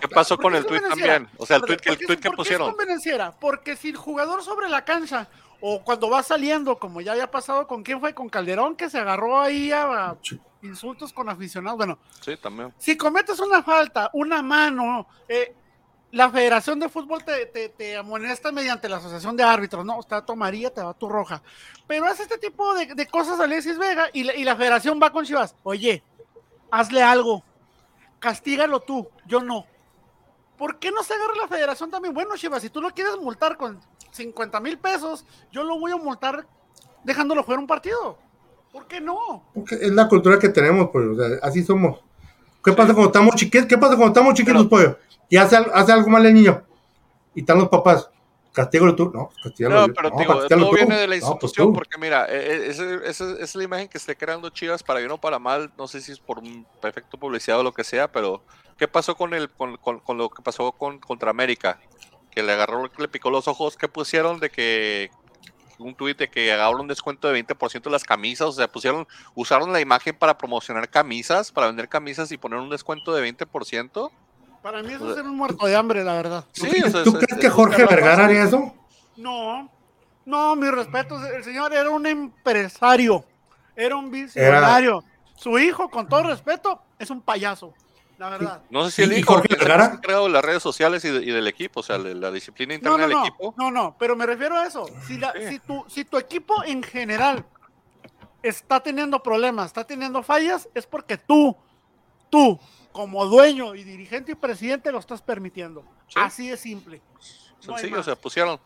¿Qué 0.01 0.09
pasó 0.09 0.37
¿Por 0.37 0.45
con 0.45 0.55
el 0.55 0.65
tweet 0.65 0.81
también? 0.81 1.29
O 1.37 1.45
sea, 1.45 1.57
el 1.57 1.63
¿Por 1.63 1.69
tweet 1.69 1.79
que, 1.79 1.91
el 1.91 1.99
tweet 1.99 2.17
que 2.19 2.31
pusieron. 2.31 2.69
es 2.69 2.75
convenenciera? 2.75 3.33
Porque 3.39 3.77
si 3.77 3.91
el 3.91 3.97
jugador 3.97 4.43
sobre 4.43 4.69
la 4.71 4.85
cancha, 4.85 5.29
o 5.61 5.83
cuando 5.85 6.09
va 6.09 6.23
saliendo, 6.23 6.79
como 6.79 7.01
ya 7.03 7.13
había 7.13 7.31
pasado 7.31 7.67
con 7.67 7.83
quién 7.83 8.01
fue, 8.01 8.15
con 8.15 8.29
Calderón, 8.29 8.75
que 8.77 8.89
se 8.89 8.99
agarró 8.99 9.39
ahí 9.39 9.73
a, 9.73 10.17
insultos 10.63 11.13
con 11.13 11.29
aficionados. 11.29 11.77
Bueno, 11.77 11.99
Sí, 12.23 12.37
también. 12.39 12.73
si 12.79 12.97
cometes 12.97 13.39
una 13.39 13.63
falta, 13.63 14.11
una 14.15 14.41
mano, 14.43 15.07
eh, 15.29 15.55
la 16.13 16.31
Federación 16.31 16.79
de 16.79 16.89
Fútbol 16.89 17.25
te, 17.25 17.47
te, 17.47 17.69
te 17.69 17.97
amonesta 17.97 18.53
mediante 18.53 18.89
la 18.89 18.99
Asociación 18.99 19.37
de 19.37 19.43
Árbitros, 19.43 19.85
¿no? 19.85 20.01
Está 20.01 20.25
tu 20.25 20.33
amarilla, 20.33 20.71
te 20.71 20.83
va 20.83 20.95
tu 20.95 21.09
roja. 21.09 21.43
Pero 21.87 22.07
hace 22.07 22.23
este 22.23 22.39
tipo 22.39 22.75
de, 22.75 22.95
de 22.95 23.07
cosas 23.07 23.41
Alexis 23.41 23.79
Vega 23.79 24.09
y 24.13 24.25
la, 24.25 24.35
y 24.35 24.45
la 24.45 24.57
Federación 24.57 25.01
va 25.03 25.11
con 25.11 25.25
Chivas. 25.25 25.55
Oye, 25.63 26.03
hazle 26.71 27.03
algo. 27.03 27.43
Castígalo 28.19 28.81
tú, 28.81 29.09
yo 29.27 29.43
no. 29.43 29.67
¿Por 30.57 30.79
qué 30.79 30.91
no 30.91 31.03
se 31.03 31.15
agarra 31.15 31.35
la 31.43 31.49
Federación 31.49 31.91
también? 31.91 32.15
Bueno, 32.15 32.37
Chivas, 32.37 32.63
si 32.63 32.71
tú 32.71 32.81
lo 32.81 32.91
quieres 32.91 33.17
multar 33.19 33.57
con 33.57 33.79
50 34.13 34.61
mil 34.61 34.79
pesos, 34.79 35.25
yo 35.53 35.65
lo 35.65 35.79
voy 35.79 35.93
a 35.93 35.97
multar 35.97 36.47
dejándolo 37.05 37.43
jugar 37.43 37.59
un 37.59 37.67
partido. 37.67 38.19
¿Por 38.73 38.87
qué 38.87 39.01
no? 39.01 39.45
Porque 39.55 39.75
es 39.75 39.93
la 39.93 40.09
cultura 40.09 40.39
que 40.39 40.49
tenemos, 40.49 40.91
pues, 40.91 41.07
así 41.43 41.63
somos. 41.63 42.01
¿Qué 42.67 42.73
pasa 42.73 42.93
cuando 42.93 43.07
estamos 43.07 43.35
chiquitos? 43.37 43.67
¿Qué 43.67 43.79
pasa 43.79 43.95
cuando 43.97 44.09
estamos 44.09 44.35
chiquitos, 44.35 44.67
pollo? 44.67 44.99
Y 45.31 45.37
hace, 45.37 45.57
hace 45.57 45.93
algo 45.93 46.11
mal 46.11 46.27
el 46.27 46.35
niño. 46.35 46.63
Y 47.35 47.41
están 47.41 47.59
los 47.59 47.69
papás. 47.69 48.11
castígalo 48.53 48.95
tú. 48.97 49.11
No, 49.15 49.29
pues 49.29 49.39
castígalo 49.45 49.87
No, 49.87 49.95
pero 49.95 50.11
No, 50.11 50.19
digo, 50.19 50.33
castígalo 50.41 50.63
todo 50.63 50.71
tú. 50.71 50.77
viene 50.77 50.97
de 50.97 51.07
la 51.07 51.15
No, 51.17 51.21
pues 51.21 51.31
institución, 51.33 51.73
porque 51.73 51.97
mira, 51.99 52.27
eh, 52.29 52.71
eh, 52.77 53.01
esa 53.05 53.33
es 53.39 53.55
la 53.55 53.63
imagen 53.65 53.87
que 53.89 53.99
está 53.99 54.15
creando 54.17 54.49
Chivas 54.51 54.83
para 54.83 54.99
bien 54.99 55.13
o 55.13 55.19
para 55.19 55.39
mal, 55.39 55.71
no 55.79 55.87
sé 55.87 56.01
si 56.01 56.11
es 56.13 56.19
por 56.19 56.39
un 56.41 56.67
efecto 56.83 57.17
publicidad 57.19 57.61
o 57.61 57.63
lo 57.63 57.73
que 57.73 57.85
sea, 57.85 58.11
pero 58.11 58.43
¿qué 58.79 58.89
pasó 58.89 59.15
con 59.17 59.33
el 59.35 59.49
con, 59.51 59.77
con- 59.77 60.01
con 60.01 60.19
lo 60.19 60.29
que 60.29 60.43
pasó 60.43 60.73
con 60.73 60.99
contra 60.99 61.31
América? 61.31 61.79
Que 62.33 62.43
le 62.43 62.53
agarró, 62.53 62.91
que 62.91 63.01
le 63.03 63.09
picó 63.09 63.31
los 63.31 63.47
ojos, 63.49 63.77
que 63.77 63.89
pusieron 63.89 64.41
de 64.41 64.51
que 64.51 65.11
un 65.79 65.95
tuit 65.95 66.17
de 66.19 66.29
que 66.29 66.53
agarraron 66.53 66.83
un 66.83 66.89
descuento 66.89 67.29
de 67.29 67.45
20% 67.45 67.83
de 67.83 67.91
las 67.91 68.05
camisas, 68.05 68.49
o 68.49 68.53
sea, 68.53 68.69
pusieron, 68.69 69.07
usaron 69.35 69.73
la 69.73 69.81
imagen 69.81 70.17
para 70.17 70.37
promocionar 70.39 70.89
camisas, 70.89 71.53
para 71.53 71.67
vender 71.69 71.89
camisas 71.89 72.31
y 72.33 72.37
poner 72.39 72.59
un 72.59 72.71
descuento 72.71 73.13
de 73.15 73.23
20%. 73.23 74.11
Para 74.63 74.83
mí 74.83 74.93
eso 74.93 75.09
es 75.11 75.17
ser 75.17 75.25
un 75.25 75.37
muerto 75.37 75.67
de 75.67 75.77
hambre, 75.77 76.03
la 76.03 76.15
verdad. 76.15 76.45
¿Tú, 76.53 76.63
Sí, 76.65 76.71
crees- 76.71 76.87
o 76.87 76.91
sea, 76.91 77.05
tú 77.05 77.11
es- 77.11 77.17
crees 77.17 77.33
es- 77.33 77.39
que 77.39 77.51
Jorge 77.51 77.85
Vergara 77.87 78.25
haría 78.25 78.45
eso? 78.45 78.75
No, 79.17 79.71
no, 80.25 80.57
mi 80.57 80.69
respeto. 80.71 81.25
El 81.25 81.45
señor 81.45 81.73
era 81.73 81.89
un 81.91 82.07
empresario, 82.07 83.25
era 83.77 83.97
un 83.97 84.11
visionario. 84.11 85.05
Su 85.37 85.59
hijo, 85.59 85.89
con 85.91 86.09
todo 86.09 86.23
respeto, 86.25 86.81
es 86.99 87.11
un 87.11 87.21
payaso, 87.21 87.75
la 88.19 88.31
verdad. 88.31 88.63
No 88.71 88.85
sé 88.87 88.91
si 88.91 89.03
¿Y- 89.03 89.05
el 89.05 89.19
hijo 89.19 89.35
Jorge 89.35 89.55
Vergara? 89.57 89.87
se 89.91 89.93
ha 89.97 90.01
creado 90.01 90.25
de 90.25 90.31
las 90.31 90.45
redes 90.45 90.63
sociales 90.63 91.05
y, 91.05 91.11
de- 91.11 91.23
y 91.25 91.31
del 91.31 91.47
equipo, 91.47 91.81
o 91.81 91.83
sea, 91.83 91.99
de 91.99 92.15
la 92.15 92.31
disciplina 92.31 92.75
interna 92.75 92.97
no, 92.97 93.03
del 93.03 93.11
no, 93.13 93.27
equipo. 93.27 93.55
no, 93.59 93.71
no, 93.71 93.97
pero 93.99 94.17
me 94.17 94.25
refiero 94.27 94.57
a 94.59 94.67
eso. 94.67 94.87
Si, 95.07 95.19
la- 95.19 95.33
Sí. 95.33 95.49
si, 95.49 95.59
tu, 95.59 95.85
si 95.89 96.05
tu 96.05 96.17
equipo 96.19 96.65
en 96.65 96.83
general 96.83 97.45
está 98.43 98.81
teniendo 98.81 99.23
problemas, 99.23 99.67
está 99.67 99.85
teniendo 99.85 100.23
fallas, 100.23 100.69
es 100.75 100.87
porque 100.87 101.17
tú, 101.19 101.57
tú, 102.31 102.59
como 102.93 103.27
dueño 103.27 103.75
y 103.75 103.85
dirigente 103.85 104.33
y 104.33 104.35
presidente, 104.35 104.91
lo 104.93 104.99
estás 104.99 105.21
permitiendo. 105.23 105.85
Sí. 106.09 106.15
Así 106.17 106.49
de 106.49 106.57
simple. 106.57 107.01
Sencillo, 107.61 108.01
o 108.01 108.03
sea, 108.03 108.15
pusieron, 108.17 108.61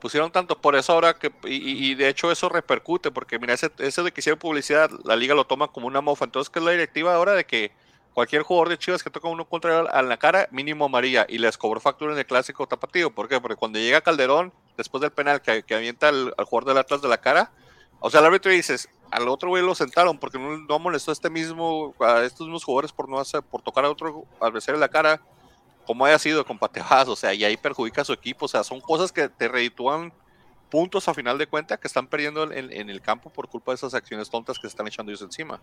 pusieron 0.00 0.30
tanto 0.32 0.58
por 0.60 0.74
eso 0.74 0.92
ahora 0.92 1.14
que, 1.14 1.32
y, 1.44 1.54
y- 1.56 1.90
y 1.90 1.94
de 1.94 2.08
hecho 2.08 2.32
eso 2.32 2.48
repercute, 2.48 3.10
porque 3.10 3.38
mira, 3.38 3.52
ese, 3.54 3.70
ese 3.78 4.02
de 4.02 4.10
que 4.12 4.20
hicieron 4.20 4.38
publicidad, 4.38 4.90
la 5.04 5.14
liga 5.16 5.34
lo 5.34 5.46
toma 5.46 5.68
como 5.68 5.86
una 5.86 6.00
mofa, 6.00 6.24
entonces 6.24 6.48
que 6.50 6.58
es 6.58 6.64
la 6.64 6.70
directiva 6.72 7.14
ahora 7.14 7.32
de 7.34 7.44
que 7.44 7.72
cualquier 8.18 8.42
jugador 8.42 8.68
de 8.68 8.78
Chivas 8.78 9.04
que 9.04 9.10
toca 9.10 9.28
uno 9.28 9.48
contra 9.48 9.82
a 9.82 10.02
la 10.02 10.16
cara, 10.16 10.48
mínimo 10.50 10.86
amarilla, 10.86 11.24
y 11.28 11.38
les 11.38 11.56
cobró 11.56 11.78
factura 11.78 12.12
en 12.14 12.18
el 12.18 12.26
clásico 12.26 12.66
tapatío, 12.66 13.14
¿por 13.14 13.28
qué? 13.28 13.40
Porque 13.40 13.54
cuando 13.54 13.78
llega 13.78 14.00
Calderón, 14.00 14.52
después 14.76 15.00
del 15.02 15.12
penal 15.12 15.40
que, 15.40 15.62
que 15.62 15.76
avienta 15.76 16.08
al, 16.08 16.34
jugador 16.36 16.64
del 16.64 16.78
Atlas 16.78 17.00
de 17.00 17.06
la 17.06 17.18
cara, 17.18 17.52
o 18.00 18.10
sea, 18.10 18.18
el 18.18 18.26
árbitro 18.26 18.50
dices, 18.50 18.88
al 19.12 19.28
otro 19.28 19.50
güey 19.50 19.62
lo 19.62 19.72
sentaron 19.76 20.18
porque 20.18 20.36
no, 20.36 20.58
no 20.58 20.78
molestó 20.80 21.12
a 21.12 21.14
este 21.14 21.30
mismo, 21.30 21.94
a 22.00 22.24
estos 22.24 22.48
mismos 22.48 22.64
jugadores 22.64 22.90
por 22.90 23.08
no 23.08 23.20
hacer, 23.20 23.40
por 23.44 23.62
tocar 23.62 23.84
a 23.84 23.90
otro 23.90 24.24
adversario 24.40 24.74
en 24.74 24.80
la 24.80 24.88
cara, 24.88 25.20
como 25.86 26.04
haya 26.04 26.18
sido 26.18 26.44
con 26.44 26.58
pateadas, 26.58 27.06
o 27.06 27.14
sea, 27.14 27.32
y 27.34 27.44
ahí 27.44 27.56
perjudica 27.56 28.02
a 28.02 28.04
su 28.04 28.12
equipo, 28.12 28.46
o 28.46 28.48
sea, 28.48 28.64
son 28.64 28.80
cosas 28.80 29.12
que 29.12 29.28
te 29.28 29.46
reditúan 29.46 30.12
puntos 30.70 31.06
a 31.06 31.14
final 31.14 31.38
de 31.38 31.46
cuenta 31.46 31.76
que 31.76 31.86
están 31.86 32.08
perdiendo 32.08 32.52
en, 32.52 32.72
en 32.72 32.90
el 32.90 33.00
campo 33.00 33.30
por 33.30 33.48
culpa 33.48 33.70
de 33.70 33.76
esas 33.76 33.94
acciones 33.94 34.28
tontas 34.28 34.56
que 34.56 34.62
se 34.62 34.72
están 34.72 34.88
echando 34.88 35.12
ellos 35.12 35.22
encima. 35.22 35.60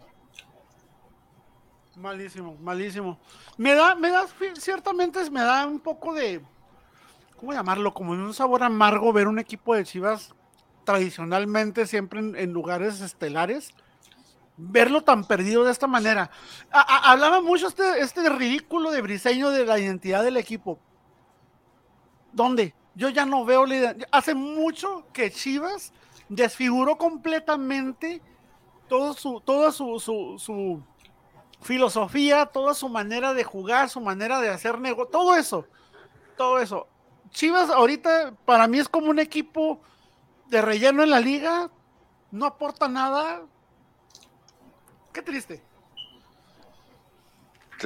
Malísimo, 1.97 2.57
malísimo. 2.61 3.17
Me 3.57 3.73
da, 3.73 3.95
me 3.95 4.09
da, 4.09 4.25
ciertamente 4.59 5.29
me 5.31 5.41
da 5.41 5.65
un 5.65 5.79
poco 5.79 6.13
de, 6.13 6.41
¿cómo 7.37 7.53
llamarlo? 7.53 7.93
Como 7.93 8.11
un 8.11 8.33
sabor 8.33 8.63
amargo 8.63 9.13
ver 9.13 9.27
un 9.27 9.39
equipo 9.39 9.75
de 9.75 9.85
Chivas 9.85 10.33
tradicionalmente 10.83 11.87
siempre 11.87 12.19
en, 12.19 12.51
lugares 12.51 12.99
estelares, 13.01 13.73
verlo 14.57 15.03
tan 15.03 15.23
perdido 15.25 15.63
de 15.63 15.71
esta 15.71 15.87
manera. 15.87 16.29
Hablaba 16.69 17.41
mucho 17.41 17.67
este, 17.67 18.01
este 18.01 18.29
ridículo 18.29 18.91
de 18.91 19.01
Briseño 19.01 19.49
de 19.49 19.65
la 19.65 19.79
identidad 19.79 20.23
del 20.23 20.37
equipo. 20.37 20.79
¿Dónde? 22.33 22.75
Yo 22.93 23.09
ya 23.09 23.25
no 23.25 23.45
veo 23.45 23.65
la 23.65 23.75
ident- 23.75 24.07
Hace 24.11 24.35
mucho 24.35 25.05
que 25.13 25.31
Chivas 25.31 25.93
desfiguró 26.29 26.97
completamente 26.97 28.21
todo 28.87 29.13
su, 29.13 29.41
toda 29.41 29.71
su, 29.71 29.99
su, 29.99 30.35
su 30.37 30.83
filosofía, 31.65 32.45
toda 32.45 32.75
su 32.75 32.89
manera 32.89 33.33
de 33.33 33.43
jugar, 33.43 33.89
su 33.89 33.99
manera 33.99 34.39
de 34.39 34.49
hacer 34.49 34.79
negocio, 34.79 35.07
todo 35.07 35.35
eso, 35.35 35.65
todo 36.37 36.59
eso. 36.59 36.87
Chivas 37.31 37.71
ahorita 37.71 38.35
para 38.45 38.67
mí 38.67 38.77
es 38.77 38.87
como 38.87 39.09
un 39.09 39.17
equipo 39.17 39.81
de 40.47 40.61
relleno 40.61 41.01
en 41.01 41.09
la 41.09 41.19
liga, 41.19 41.71
no 42.31 42.45
aporta 42.45 42.87
nada. 42.87 43.41
Qué 45.11 45.23
triste. 45.23 45.63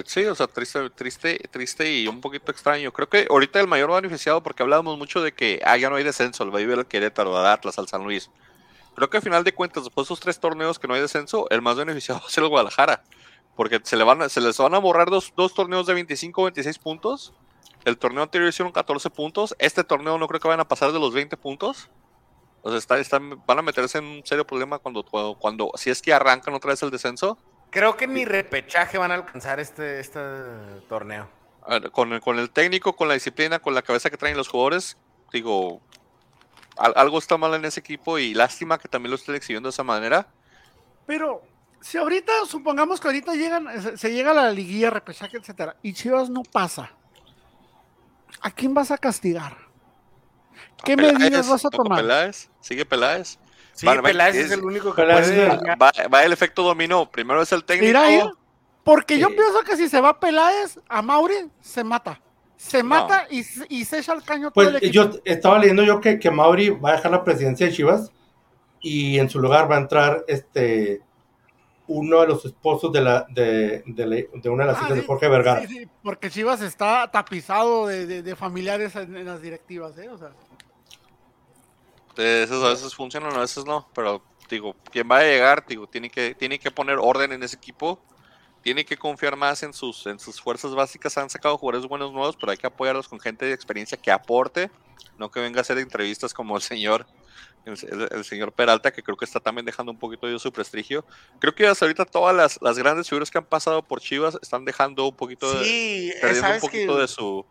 Sí, 0.06 0.26
o 0.26 0.36
sea, 0.36 0.48
triste, 0.48 0.90
triste, 0.92 1.40
triste 1.50 1.92
y 1.92 2.08
un 2.08 2.20
poquito 2.20 2.52
extraño. 2.52 2.92
Creo 2.92 3.10
que 3.10 3.28
ahorita 3.30 3.62
el 3.62 3.68
mayor 3.68 3.92
beneficiado, 3.92 4.44
porque 4.44 4.62
hablábamos 4.62 4.98
mucho 4.98 5.22
de 5.22 5.34
que 5.34 5.62
ah, 5.64 5.78
ya 5.78 5.90
no 5.90 5.96
hay 5.96 6.04
descenso, 6.04 6.44
el 6.44 6.54
va 6.54 6.60
a 6.60 6.62
ir 6.62 6.72
al 6.72 6.86
Querétaro, 6.86 7.38
al 7.38 7.48
Atlas, 7.48 7.80
al 7.80 7.88
San 7.88 8.04
Luis. 8.04 8.30
Creo 8.96 9.10
que 9.10 9.18
al 9.18 9.24
final 9.24 9.46
de 9.46 9.54
cuentas, 9.54 9.86
después 9.86 10.06
de 10.06 10.14
esos 10.14 10.20
tres 10.20 10.40
torneos 10.40 10.78
que 10.78 10.88
no 10.88 10.94
hay 10.94 11.02
descenso, 11.02 11.48
el 11.50 11.62
más 11.62 11.78
beneficiado 11.78 12.20
va 12.20 12.28
a 12.28 12.30
ser 12.30 12.44
el 12.44 12.50
Guadalajara. 12.50 13.04
Porque 13.60 13.82
se, 13.84 13.98
le 13.98 14.06
van 14.06 14.30
se 14.30 14.40
les 14.40 14.58
van 14.58 14.74
a 14.74 14.78
borrar 14.78 15.10
dos, 15.10 15.34
dos 15.36 15.54
torneos 15.54 15.86
de 15.86 15.94
25 15.94 16.44
26 16.44 16.80
puntos. 16.80 17.34
El 17.84 17.98
torneo 17.98 18.24
anterior 18.24 18.48
hicieron 18.48 18.72
14 18.72 19.10
puntos. 19.10 19.54
Este 19.60 19.84
torneo 19.84 20.18
no 20.18 20.30
creo 20.30 20.40
que 20.40 20.48
vayan 20.48 20.62
a 20.62 20.68
pasar 20.70 20.94
de 20.94 21.00
los 21.00 21.14
20 21.14 21.36
puntos. 21.36 21.90
O 22.62 22.70
sea, 22.70 22.78
está- 22.78 23.00
están, 23.00 23.46
van 23.46 23.60
a 23.60 23.62
meterse 23.62 23.98
en 23.98 24.06
un 24.06 24.26
serio 24.26 24.48
problema 24.48 24.80
cuando, 24.80 25.04
cuando, 25.04 25.36
cuando- 25.38 25.72
si 25.76 25.90
es 25.90 26.02
que 26.02 26.14
arrancan 26.14 26.54
otra 26.54 26.70
vez 26.70 26.82
el 26.84 26.90
descenso. 26.90 27.38
Creo 27.70 27.98
que 27.98 28.08
ni 28.08 28.24
repechaje 28.24 28.98
van 28.98 29.12
a 29.12 29.16
alcanzar 29.16 29.60
este, 29.60 30.00
este 30.00 30.22
torneo. 30.88 31.28
Ver, 31.68 31.92
con, 31.92 32.14
el- 32.14 32.22
con 32.22 32.40
el 32.40 32.52
técnico, 32.52 32.96
con 32.96 33.10
la 33.10 33.16
disciplina, 33.16 33.60
con 33.60 33.76
la 33.76 33.82
cabeza 33.82 34.10
que 34.10 34.16
traen 34.16 34.38
los 34.38 34.48
jugadores, 34.48 34.98
digo, 35.34 35.82
al- 36.78 36.94
algo 36.96 37.18
está 37.20 37.36
mal 37.36 37.54
en 37.56 37.66
ese 37.66 37.82
equipo 37.82 38.20
y 38.20 38.34
lástima 38.34 38.78
que 38.78 38.88
también 38.88 39.10
lo 39.12 39.18
estén 39.18 39.36
exhibiendo 39.36 39.68
de 39.68 39.72
esa 39.72 39.84
manera. 39.84 40.28
Pero 41.06 41.42
si 41.82 41.98
ahorita, 41.98 42.32
supongamos 42.48 43.00
que 43.00 43.08
ahorita 43.08 43.34
llegan, 43.36 43.82
se, 43.82 43.98
se 43.98 44.12
llega 44.12 44.32
a 44.32 44.34
la 44.34 44.52
liguilla, 44.52 44.90
repechaje, 44.90 45.38
etcétera, 45.38 45.76
y 45.82 45.94
Chivas 45.94 46.30
no 46.30 46.44
pasa, 46.44 46.92
¿a 48.42 48.52
quién 48.52 48.74
vas 48.74 48.92
a 48.92 48.98
castigar? 48.98 49.56
¿Qué 50.84 50.96
Peláez, 50.96 51.20
medidas 51.20 51.50
vas 51.50 51.66
a 51.66 51.70
tomar? 51.70 52.00
Peláez, 52.02 52.50
sigue 52.62 52.86
Peláez. 52.86 53.38
Sí, 53.74 53.86
Vale, 53.86 54.02
Peláez 54.02 54.36
es 54.36 54.46
es- 54.48 54.52
el 54.52 54.64
único 54.64 54.94
que 54.94 55.02
Peláez 55.04 55.28
puede. 55.28 55.76
Va, 55.76 55.92
va 56.14 56.24
el 56.26 56.34
efecto 56.34 56.64
dominó. 56.64 57.10
Primero 57.10 57.42
es 57.42 57.52
el 57.54 57.64
técnico. 57.64 57.88
Mira, 57.88 58.08
mira, 58.10 58.32
porque 58.84 59.18
yo 59.18 59.30
pienso 59.30 59.62
que 59.66 59.78
si 59.78 59.88
se 59.88 60.02
va 60.02 60.20
Peláez, 60.20 60.80
a 60.90 61.02
Mauri 61.02 61.50
se 61.62 61.84
mata. 61.84 62.20
Se 62.58 62.84
No. 62.84 62.90
mata 62.90 63.26
y, 63.30 63.44
se- 63.44 63.66
y 63.70 63.86
se 63.86 64.00
echa 64.00 64.12
el 64.14 64.24
caño 64.24 64.52
todo 64.52 64.54
Pues 64.56 64.68
el 64.70 64.76
equipo. 64.78 64.92
yo 64.94 65.12
estaba 65.24 65.60
leyendo 65.60 65.84
yo 65.84 66.02
que, 66.02 66.20
que 66.20 66.30
Mauri 66.30 66.70
va 66.72 66.90
a 66.90 66.96
dejar 66.98 67.12
la 67.12 67.24
presidencia 67.24 67.68
de 67.68 67.74
Chivas 67.74 68.12
y 68.82 69.18
en 69.18 69.30
su 69.30 69.40
lugar 69.40 69.72
va 69.72 69.76
a 69.76 69.80
entrar 69.80 70.26
este 70.28 71.02
uno 71.90 72.22
de 72.22 72.28
los 72.28 72.46
esposos 72.46 72.94
de 72.94 73.02
la 73.02 73.26
de, 73.30 73.84
de, 73.86 74.06
la- 74.06 74.16
de 74.42 74.50
una 74.50 74.64
de 74.66 74.72
las 74.72 74.82
Ah, 74.82 74.86
hijas 74.86 74.96
de 74.98 75.04
Jorge 75.04 75.28
Vergara. 75.28 75.62
sí, 75.68 75.80
sí, 75.80 75.88
porque 76.04 76.30
Chivas 76.30 76.62
está 76.62 77.10
tapizado 77.12 77.88
de, 77.88 78.06
de- 78.06 78.22
de 78.24 78.36
familiares 78.36 78.96
en, 78.96 79.18
en 79.18 79.26
las 79.26 79.42
directivas, 79.42 79.98
¿eh? 79.98 80.08
O 80.10 80.18
sea, 80.18 80.30
esos 82.16 82.64
a 82.64 82.70
veces 82.70 82.94
funcionan, 82.96 83.34
a 83.36 83.40
veces 83.40 83.66
no. 83.66 83.88
Pero 83.94 84.22
digo, 84.50 84.76
quien 84.92 85.10
va 85.10 85.20
a 85.20 85.24
llegar, 85.24 85.66
digo, 85.68 85.88
tiene 85.88 86.10
que, 86.10 86.36
tiene 86.36 86.60
que 86.60 86.72
poner 86.72 86.98
orden 87.00 87.32
en 87.32 87.44
ese 87.44 87.56
equipo. 87.56 88.00
Tiene 88.62 88.84
que 88.84 88.98
confiar 88.98 89.38
más 89.38 89.64
en 89.64 89.72
sus, 89.74 90.06
en 90.06 90.20
sus 90.20 90.42
fuerzas 90.42 90.76
básicas. 90.76 91.18
Han 91.18 91.30
sacado 91.30 91.58
jugadores 91.58 91.88
buenos 91.88 92.12
nuevos, 92.12 92.36
pero 92.36 92.52
hay 92.52 92.58
que 92.58 92.68
apoyarlos 92.68 93.08
con 93.08 93.20
gente 93.20 93.46
de 93.46 93.54
experiencia 93.54 93.98
que 93.98 94.12
aporte. 94.12 94.70
No 95.18 95.32
que 95.32 95.40
venga 95.40 95.60
a 95.60 95.62
hacer 95.62 95.78
entrevistas 95.78 96.34
como 96.34 96.56
el 96.58 96.62
señor, 96.62 97.06
el, 97.66 97.78
el- 97.92 98.10
el 98.12 98.24
señor 98.26 98.52
Peralta, 98.54 98.92
que 98.92 99.04
creo 99.04 99.18
que 99.18 99.26
está 99.26 99.40
también 99.40 99.66
dejando 99.66 99.92
un 99.92 100.00
poquito 100.00 100.28
de 100.28 100.40
su 100.40 100.52
prestigio. 100.52 101.06
Creo 101.40 101.54
que 101.54 101.68
hasta 101.68 101.86
ahorita 101.86 102.06
todas 102.06 102.36
las, 102.36 102.60
las 102.62 102.78
grandes 102.78 103.08
figuras 103.10 103.30
que 103.30 103.38
han 103.38 103.46
pasado 103.46 103.84
por 103.84 104.00
Chivas 104.02 104.38
están 104.42 104.66
dejando 104.66 105.08
un 105.08 105.16
poquito 105.16 105.52
de, 105.60 105.64
Sí, 105.66 106.14
perdiendo 106.22 106.54
un 106.54 106.60
poquito 106.60 106.96
que 106.96 107.02
de 107.02 107.08
su, 107.08 107.46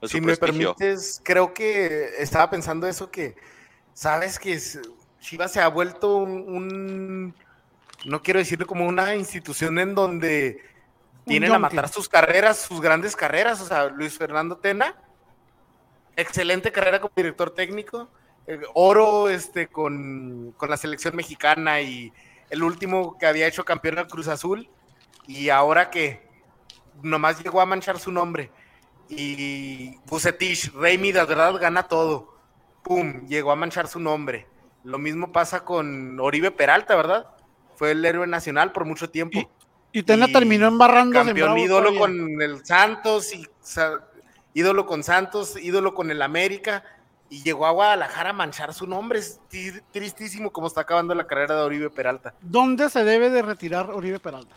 de 0.00 0.08
su 0.08 0.12
si 0.16 0.20
me 0.20 0.36
prestigio. 0.36 0.74
permites, 0.74 1.20
creo 1.24 1.54
que 1.54 2.10
estaba 2.18 2.50
pensando 2.50 2.86
eso 2.86 3.10
que 3.10 3.34
sabes 3.94 4.38
que 4.38 4.60
Chivas 5.20 5.52
se 5.52 5.60
ha 5.60 5.68
vuelto 5.68 6.16
un, 6.16 6.30
un- 6.48 7.34
no 8.04 8.22
quiero 8.22 8.40
decirlo 8.40 8.66
como 8.66 8.86
una 8.86 9.14
institución 9.14 9.78
en 9.78 9.94
donde 9.94 10.60
tienen 11.24 11.52
a 11.52 11.58
matar 11.60 11.88
sus 11.88 12.08
carreras, 12.08 12.58
sus 12.58 12.80
grandes 12.80 13.14
carreras, 13.14 13.60
o 13.60 13.66
sea, 13.66 13.84
Luis 13.90 14.18
Fernando 14.18 14.56
Tena, 14.56 14.96
excelente 16.16 16.72
carrera 16.72 17.00
como 17.00 17.12
director 17.14 17.50
técnico, 17.54 18.08
oro 18.74 19.28
este 19.28 19.68
con, 19.68 20.52
con 20.56 20.70
la 20.70 20.76
selección 20.76 21.16
mexicana 21.16 21.80
y 21.80 22.12
el 22.50 22.62
último 22.62 23.16
que 23.18 23.26
había 23.26 23.46
hecho 23.46 23.64
campeón 23.64 23.98
al 23.98 24.08
Cruz 24.08 24.28
Azul 24.28 24.68
y 25.26 25.48
ahora 25.48 25.90
que 25.90 26.26
nomás 27.02 27.42
llegó 27.42 27.60
a 27.60 27.66
manchar 27.66 27.98
su 27.98 28.12
nombre 28.12 28.50
y 29.08 29.96
Bucetich, 30.06 30.72
Rey 30.74 30.98
Midas, 30.98 31.26
¿verdad? 31.28 31.54
Gana 31.60 31.82
todo. 31.84 32.34
Pum, 32.82 33.26
llegó 33.26 33.52
a 33.52 33.56
manchar 33.56 33.86
su 33.86 34.00
nombre. 34.00 34.46
Lo 34.84 34.98
mismo 34.98 35.32
pasa 35.32 35.64
con 35.64 36.18
Oribe 36.18 36.50
Peralta, 36.50 36.96
¿verdad? 36.96 37.26
Fue 37.76 37.92
el 37.92 38.04
héroe 38.04 38.26
nacional 38.26 38.72
por 38.72 38.84
mucho 38.84 39.10
tiempo. 39.10 39.50
y 39.92 40.02
Tena 40.02 40.28
Y 40.28 40.32
terminó 40.32 40.66
embarrando 40.66 41.12
Campeón 41.24 41.58
ídolo 41.58 41.94
con 41.98 42.40
el 42.42 42.64
Santos 42.64 43.34
y 43.34 43.46
sa- 43.60 44.08
ídolo 44.54 44.86
con 44.86 45.02
Santos, 45.04 45.56
ídolo 45.62 45.94
con 45.94 46.10
el 46.10 46.22
América 46.22 46.84
y 47.32 47.42
llegó 47.42 47.64
a 47.64 47.70
Guadalajara 47.70 48.30
a 48.30 48.32
manchar 48.34 48.74
su 48.74 48.86
nombre. 48.86 49.18
Es 49.18 49.40
tristísimo 49.90 50.52
como 50.52 50.66
está 50.66 50.82
acabando 50.82 51.14
la 51.14 51.26
carrera 51.26 51.56
de 51.56 51.62
Oribe 51.62 51.88
Peralta. 51.88 52.34
¿Dónde 52.42 52.90
se 52.90 53.04
debe 53.04 53.30
de 53.30 53.40
retirar 53.40 53.90
Oribe 53.90 54.20
Peralta? 54.20 54.54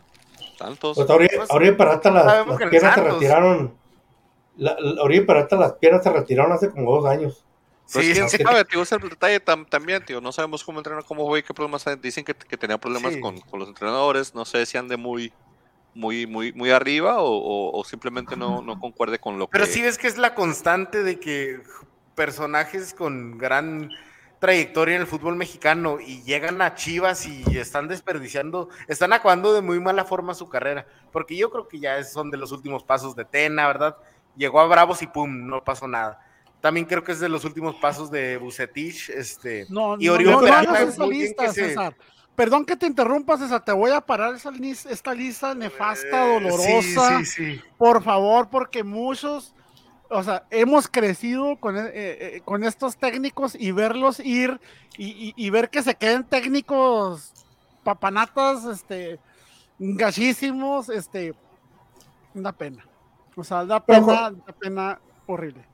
Tantos. 0.58 0.98
Pues 0.98 1.10
Oribe, 1.10 1.72
Peralta 1.72 2.12
las, 2.12 2.46
piernas 2.70 2.96
se 2.96 3.02
retiraron. 3.02 3.74
La, 4.58 4.76
Oribe 5.02 5.26
Peralta 5.26 5.56
las 5.56 5.72
piernas 5.74 6.04
se 6.04 6.12
retiraron 6.12 6.52
hace 6.52 6.70
como 6.70 6.92
dos 6.92 7.06
años. 7.06 7.46
sí, 7.86 8.14
sí, 8.14 8.28
sí. 8.28 8.38
tío, 8.70 8.82
es 8.82 8.92
el 8.92 9.10
detalle 9.10 9.40
también, 9.40 10.04
tío. 10.04 10.20
No 10.20 10.34
sabemos 10.34 10.62
cómo 10.62 10.80
entrenar, 10.80 11.06
cómo 11.06 11.26
fue, 11.28 11.44
qué 11.44 11.54
problemas 11.54 11.88
hay. 11.88 11.96
Dicen 11.96 12.26
que, 12.26 12.34
que 12.34 12.58
tenía 12.58 12.78
problemas 12.78 13.16
con, 13.22 13.40
con, 13.40 13.58
los 13.58 13.70
entrenadores. 13.70 14.36
No 14.36 14.44
sé 14.44 14.66
si 14.66 14.78
ande 14.78 14.98
muy, 14.98 15.32
muy, 15.94 16.28
muy, 16.28 16.52
muy 16.52 16.72
arriba 16.72 17.22
o, 17.22 17.72
o, 17.72 17.84
simplemente 17.86 18.36
no, 18.36 18.62
no, 18.62 18.78
concuerde 18.82 19.18
con 19.18 19.40
lo 19.40 19.48
que. 19.48 19.52
Pero 19.54 19.66
sí 19.66 19.82
ves 19.82 19.98
que 19.98 20.08
es 20.08 20.18
la 20.18 20.36
constante 20.36 21.04
de 21.04 21.22
que 21.22 21.62
personajes 22.16 22.94
con 22.94 23.38
gran 23.38 23.92
trayectoria 24.40 24.96
en 24.96 25.02
el 25.02 25.08
fútbol 25.08 25.36
mexicano 25.36 26.00
y 26.00 26.22
llegan 26.24 26.62
a 26.62 26.76
Chivas 26.76 27.26
y 27.26 27.58
están 27.58 27.88
desperdiciando, 27.88 28.70
están 28.88 29.14
acabando 29.14 29.54
de 29.54 29.62
muy 29.62 29.80
mala 29.80 30.06
forma 30.06 30.34
su 30.34 30.50
carrera, 30.50 30.86
porque 31.12 31.36
yo 31.36 31.50
creo 31.50 31.68
que 31.68 31.80
ya 31.80 32.04
son 32.04 32.30
de 32.30 32.38
los 32.38 32.52
últimos 32.52 32.84
pasos 32.84 33.16
de 33.16 33.26
Tena, 33.26 33.68
¿verdad? 33.68 33.98
Llegó 34.36 34.60
a 34.60 34.68
Bravos 34.68 35.02
y 35.02 35.08
pum, 35.08 35.48
no 35.48 35.64
pasó 35.64 35.88
nada. 35.88 36.22
También 36.62 36.86
creo 36.86 37.04
que 37.04 37.14
es 37.14 37.20
de 37.20 37.30
los 37.30 37.46
últimos 37.46 37.76
pasos 37.76 38.12
de 38.12 38.38
Bucetich, 38.38 39.10
este, 39.10 39.66
no, 39.70 39.98
y 40.00 40.10
Oriol 40.10 40.46
César. 41.54 41.96
Perdón 42.36 42.66
que 42.66 42.76
te 42.76 42.86
interrumpa, 42.86 43.38
César, 43.38 43.64
te 43.64 43.72
voy 43.72 43.92
a 43.92 44.02
parar 44.02 44.36
esa, 44.36 44.52
esta 44.90 45.14
lista 45.14 45.56
nefasta, 45.56 46.28
eh, 46.28 46.34
dolorosa. 46.34 47.20
Sí, 47.20 47.26
sí, 47.26 47.54
sí. 47.56 47.62
Por 47.78 48.04
favor, 48.04 48.50
porque 48.50 48.84
muchos 48.84 49.55
o 50.10 50.24
sea, 50.24 50.46
hemos 50.50 50.88
crecido 50.88 51.58
con, 51.58 51.78
eh, 51.78 51.92
eh, 51.94 52.42
con 52.46 52.64
estos 52.64 52.98
técnicos 52.98 53.56
y 53.60 53.72
verlos 53.72 54.20
ir 54.20 54.60
y, 54.98 55.50
ver 55.50 55.70
que 55.70 55.82
se 55.84 55.96
queden 55.96 56.24
técnicos 56.24 57.34
papanatas, 57.84 58.66
este, 58.66 59.20
gachísimos, 59.78 60.90
este, 60.90 61.34
da 62.34 62.52
pena. 62.52 62.86
O 63.36 63.44
sea, 63.44 63.66
da 63.66 63.86
pena, 63.86 64.32
da 64.32 64.54
pena 64.60 65.00
horrible. 65.28 65.66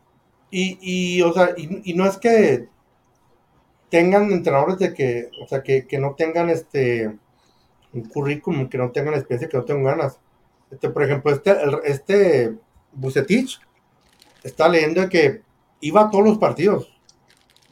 Y, 0.50 0.78
y 0.82 1.22
o 1.22 1.32
sea, 1.34 1.54
y, 1.56 1.94
no 1.94 2.06
es 2.06 2.18
que 2.18 2.68
tengan 3.90 4.32
entrenadores 4.32 4.80
de 4.80 4.94
que, 4.94 5.30
o 5.42 5.48
sea, 5.48 5.62
que, 5.64 5.86
no 6.00 6.16
tengan 6.16 6.50
este 6.50 7.18
un 7.94 8.04
currículum, 8.04 8.70
que 8.70 8.78
no 8.78 8.92
tengan 8.92 9.14
experiencia, 9.14 9.50
que 9.50 9.58
no 9.58 9.66
tengan 9.66 9.98
ganas. 9.98 10.20
Este, 10.72 10.90
por 10.90 11.04
ejemplo, 11.04 11.32
este, 11.32 11.56
este 11.84 12.56
Bucetich, 12.94 13.60
está 14.44 14.68
leyendo 14.68 15.08
que 15.10 15.42
iba 15.82 16.02
a 16.02 16.10
todos 16.10 16.26
los 16.26 16.38
partidos, 16.38 16.92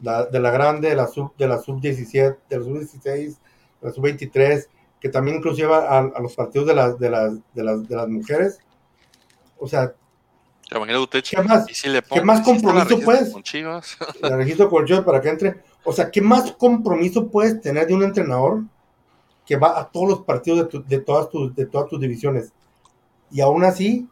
de 0.00 0.40
la 0.40 0.50
grande, 0.50 0.88
de 0.88 0.96
la 0.96 1.06
sub, 1.06 1.36
de 1.36 1.46
la 1.46 1.58
sub 1.58 1.80
17, 1.80 2.38
de 2.48 2.58
la 2.58 2.64
sub 2.64 2.78
16, 2.78 3.38
de 3.80 3.88
la 3.88 3.92
sub 3.92 4.02
23, 4.02 4.68
que 5.00 5.08
también 5.08 5.38
inclusive 5.38 5.72
a, 5.74 5.98
a 5.98 6.20
los 6.20 6.34
partidos 6.34 6.66
de 6.66 6.74
las, 6.74 6.98
de 6.98 7.10
las, 7.10 7.34
de 7.54 7.64
las, 7.64 7.88
de 7.88 7.96
las 7.96 8.08
mujeres. 8.08 8.58
O 9.58 9.68
sea, 9.68 9.94
¿qué 10.68 11.42
más, 11.42 11.66
¿qué 12.12 12.22
más 12.22 12.40
compromiso 12.42 13.00
puedes? 13.00 13.32
Con 13.32 13.42
Chivas. 13.42 13.96
La 14.22 14.36
registro 14.36 14.70
con 14.70 14.86
Chivas 14.86 15.04
para 15.04 15.20
que 15.20 15.28
entre. 15.28 15.62
O 15.84 15.92
sea, 15.92 16.10
¿qué 16.10 16.20
más 16.20 16.52
compromiso 16.52 17.28
puedes 17.28 17.60
tener 17.60 17.86
de 17.86 17.94
un 17.94 18.02
entrenador 18.02 18.62
que 19.46 19.56
va 19.56 19.78
a 19.78 19.90
todos 19.90 20.08
los 20.08 20.20
partidos 20.20 20.70
de, 20.70 20.82
de, 20.86 21.02
todas, 21.02 21.28
tus, 21.28 21.54
de 21.54 21.66
todas 21.66 21.88
tus 21.88 22.00
divisiones? 22.00 22.52
Y 23.30 23.40
aún 23.40 23.64
así, 23.64 24.08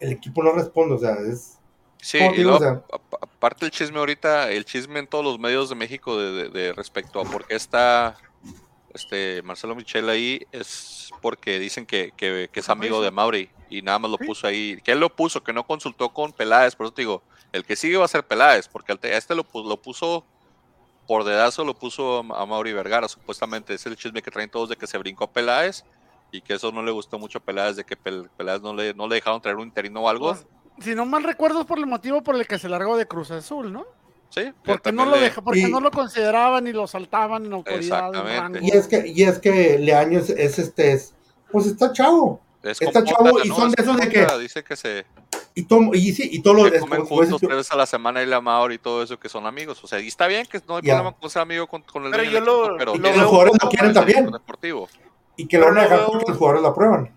el 0.00 0.12
equipo 0.12 0.42
no 0.42 0.52
responde, 0.52 0.94
o 0.94 0.98
sea, 0.98 1.14
es... 1.14 1.58
Sí, 2.00 2.18
y 2.18 2.42
luego, 2.42 2.84
aparte 3.20 3.64
el 3.64 3.72
chisme 3.72 3.98
ahorita, 3.98 4.52
el 4.52 4.64
chisme 4.64 5.00
en 5.00 5.08
todos 5.08 5.24
los 5.24 5.38
medios 5.40 5.68
de 5.68 5.74
México 5.74 6.16
de, 6.16 6.72
respecto 6.72 7.20
a 7.20 7.24
por 7.24 7.44
qué 7.44 7.56
está 7.56 8.16
este 8.94 9.42
Marcelo 9.42 9.74
Michel 9.74 10.08
ahí, 10.08 10.46
es 10.52 11.10
porque 11.20 11.58
dicen 11.58 11.86
que, 11.86 12.12
es 12.52 12.68
amigo 12.68 13.02
de 13.02 13.10
Mauri 13.10 13.50
y 13.68 13.82
nada 13.82 13.98
más 13.98 14.12
lo 14.12 14.18
puso 14.18 14.46
ahí, 14.46 14.80
que 14.84 14.92
él 14.92 15.00
lo 15.00 15.14
puso, 15.14 15.42
que 15.42 15.52
no 15.52 15.66
consultó 15.66 16.10
con 16.10 16.32
Peláez, 16.32 16.76
por 16.76 16.86
eso 16.86 16.94
te 16.94 17.02
digo, 17.02 17.22
el 17.50 17.64
que 17.64 17.74
sigue 17.74 17.96
va 17.96 18.04
a 18.04 18.08
ser 18.08 18.24
Peláez, 18.24 18.68
porque 18.68 18.96
este 19.02 19.34
lo, 19.34 19.44
lo 19.52 19.82
puso 19.82 20.24
por 21.08 21.24
dedazo, 21.24 21.64
lo 21.64 21.74
puso 21.74 22.20
a 22.20 22.46
Mauri 22.46 22.72
Vergara, 22.74 23.08
supuestamente 23.08 23.74
es 23.74 23.84
el 23.86 23.96
chisme 23.96 24.22
que 24.22 24.30
traen 24.30 24.50
todos 24.50 24.68
de 24.68 24.76
que 24.76 24.86
se 24.86 24.98
brincó 24.98 25.24
a 25.24 25.32
Peláez 25.32 25.84
y 26.30 26.40
que 26.40 26.54
eso 26.54 26.72
no 26.72 26.82
le 26.82 26.90
gustó 26.90 27.18
mucho 27.18 27.38
a 27.38 27.42
Peláez, 27.42 27.76
de 27.76 27.84
que 27.84 27.96
Peláez 27.96 28.60
no 28.60 28.74
le, 28.74 28.94
no 28.94 29.08
le 29.08 29.16
dejaron 29.16 29.40
traer 29.40 29.56
un 29.56 29.66
interino 29.66 30.02
o 30.02 30.08
algo. 30.08 30.32
Pues, 30.32 30.46
si 30.80 30.94
no 30.94 31.06
mal 31.06 31.24
recuerdo 31.24 31.60
es 31.60 31.66
por 31.66 31.78
el 31.78 31.86
motivo 31.86 32.22
por 32.22 32.34
el 32.34 32.46
que 32.46 32.58
se 32.58 32.68
largó 32.68 32.96
de 32.96 33.06
Cruz 33.06 33.30
Azul, 33.30 33.72
¿no? 33.72 33.86
Sí. 34.30 34.52
Porque 34.64 34.92
no 34.92 35.06
lo 35.06 35.18
deja, 35.18 35.40
porque 35.40 35.68
no 35.68 35.80
lo 35.80 35.90
consideraban 35.90 36.66
y 36.66 36.72
lo 36.72 36.86
saltaban 36.86 37.46
en 37.46 37.52
autoridad. 37.54 38.12
Y 38.60 38.76
es 38.76 38.86
que, 38.86 39.06
y 39.06 39.22
es 39.22 39.38
que 39.38 39.78
Leaño 39.78 40.18
es, 40.18 40.58
este, 40.58 41.00
pues 41.50 41.66
está 41.66 41.92
chavo. 41.92 42.40
está 42.62 43.02
chavo 43.02 43.42
y 43.42 43.48
son 43.48 43.70
de 43.70 43.82
esos 43.82 43.96
de 43.96 44.08
que. 44.08 44.26
Dice 44.38 44.62
que 44.62 44.76
se. 44.76 45.06
Y, 45.54 45.64
todo, 45.64 45.92
y, 45.92 46.12
sí, 46.12 46.28
y 46.30 46.40
todo 46.40 46.54
lo 46.54 46.70
que 46.70 46.78
comen 46.78 47.04
juntos 47.04 47.40
tres 47.40 47.56
veces 47.56 47.72
a 47.72 47.76
la 47.76 47.86
semana 47.86 48.22
y 48.22 48.26
la 48.26 48.40
Maur 48.40 48.72
y 48.72 48.78
todo 48.78 49.02
eso 49.02 49.18
que 49.18 49.28
son 49.28 49.46
amigos. 49.46 49.82
O 49.82 49.88
sea, 49.88 49.98
y 49.98 50.06
está 50.06 50.28
bien 50.28 50.46
que 50.46 50.60
no 50.68 50.76
hay 50.76 50.82
problema 50.82 51.12
con 51.12 51.30
ser 51.30 51.42
amigo 51.42 51.66
con, 51.66 51.82
con 51.82 52.04
el 52.04 52.12
Pero 52.12 52.22
yo 52.22 52.40
lo, 52.40 52.76
pero 52.76 52.94
y 52.94 52.98
los 52.98 53.24
jugadores 53.24 53.54
lo 53.60 53.68
quieren 53.68 53.92
también. 53.92 54.30
Deportivo 54.30 54.88
y 55.38 55.46
que 55.46 55.56
lo 55.56 55.66
van 55.66 55.78
a 55.78 55.82
dejar 55.82 56.04
porque 56.04 56.24
los 56.28 56.36
jugadores 56.36 56.62
lo 56.62 56.68
aprueban. 56.68 57.16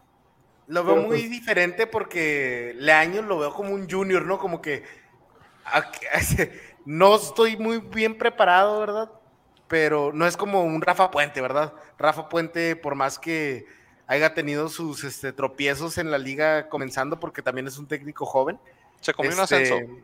Lo 0.67 0.84
veo 0.86 0.95
muy 0.97 1.17
pues 1.17 1.30
diferente 1.32 1.88
porque 1.88 2.74
Leaño 2.78 3.24
lo 3.24 3.39
veo 3.39 3.51
como 3.51 3.74
un 3.74 3.89
junior, 3.89 4.24
¿no? 4.26 4.38
Como 4.38 4.61
que 4.61 4.84
no 6.86 7.15
estoy 7.15 7.57
muy 7.57 7.80
bien 7.80 8.17
preparado, 8.17 8.80
¿verdad? 8.80 9.11
Pero 9.67 10.11
no 10.13 10.28
es 10.28 10.38
como 10.38 10.63
un 10.63 10.84
Rafa 10.84 11.09
Puente, 11.09 11.41
¿verdad? 11.41 11.74
Rafa 11.97 12.30
Puente, 12.30 12.76
por 12.76 12.93
más 12.93 13.17
que 13.17 13.65
haya 14.05 14.36
tenido 14.36 14.69
sus 14.69 15.03
este, 15.03 15.34
tropiezos 15.34 15.97
en 15.97 16.11
la 16.11 16.19
liga 16.19 16.69
comenzando, 16.69 17.19
porque 17.19 17.41
también 17.41 17.67
es 17.67 17.80
un 17.80 17.88
técnico 17.88 18.28
joven. 18.28 18.59
Se 18.99 19.15
comió 19.15 19.34
un 19.34 19.39
ascenso. 19.39 19.78
Este, 19.78 20.03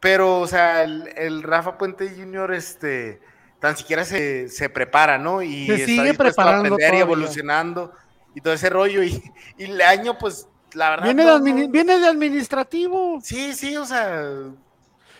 pero, 0.00 0.40
o 0.40 0.48
sea, 0.48 0.82
el, 0.82 1.12
el 1.16 1.44
Rafa 1.44 1.78
Puente 1.78 2.10
Junior, 2.10 2.52
este 2.52 3.20
tan 3.60 3.76
siquiera 3.76 4.04
se, 4.04 4.48
se 4.48 4.68
prepara, 4.68 5.18
¿no? 5.18 5.42
Y 5.42 5.66
se 5.66 5.86
sigue 5.86 6.14
preparando. 6.14 6.74
aprender 6.74 6.94
y 6.94 6.98
evolucionando 6.98 7.92
y 8.34 8.40
todo 8.40 8.54
ese 8.54 8.70
rollo. 8.70 9.02
Y, 9.02 9.22
y 9.58 9.64
el 9.64 9.80
año, 9.80 10.18
pues, 10.18 10.48
la 10.72 10.90
verdad. 10.90 11.04
Viene, 11.04 11.24
de, 11.24 11.68
viene 11.68 11.98
de 11.98 12.06
administrativo. 12.06 13.18
Sí, 13.22 13.54
sí, 13.54 13.76
o 13.76 13.84
sea. 13.84 14.24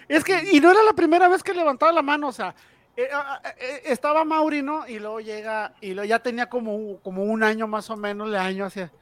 Es 0.09 0.23
que, 0.23 0.51
y 0.53 0.61
no 0.61 0.71
era 0.71 0.83
la 0.83 0.93
primera 0.93 1.29
vez 1.29 1.43
que 1.43 1.53
levantaba 1.53 1.91
la 1.93 2.03
mano, 2.03 2.29
o 2.29 2.33
sea, 2.33 2.55
eh, 2.97 3.09
ah, 3.13 3.41
ah, 3.45 3.49
eh, 3.59 3.83
estaba 3.87 4.25
Mauri, 4.25 4.63
¿no? 4.63 4.87
Y 4.87 4.99
luego 5.01 5.21
llega, 5.21 5.75
y 5.81 5.95
lo, 5.95 6.05
ya 6.05 6.21
tenía 6.21 6.49
como, 6.49 7.01
como 7.01 7.25
un 7.25 7.43
año 7.43 7.67
más 7.67 7.91
o 7.91 7.97
menos, 7.97 8.29
le 8.29 8.39
año 8.39 8.67
hacia. 8.67 8.93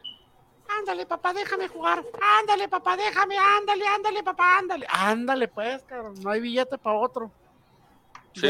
Ándale, 0.78 1.04
papá, 1.04 1.32
déjame 1.34 1.68
jugar. 1.68 2.02
Ándale, 2.40 2.68
papá, 2.68 2.96
déjame. 2.96 3.36
Ándale, 3.38 3.86
ándale, 3.86 4.22
papá, 4.22 4.58
ándale. 4.58 4.86
Ándale, 4.88 5.48
pues, 5.48 5.82
cabrón. 5.82 6.14
No 6.22 6.30
hay 6.30 6.40
billete 6.40 6.78
para 6.78 6.96
otro. 6.96 7.30
Sí, 8.34 8.48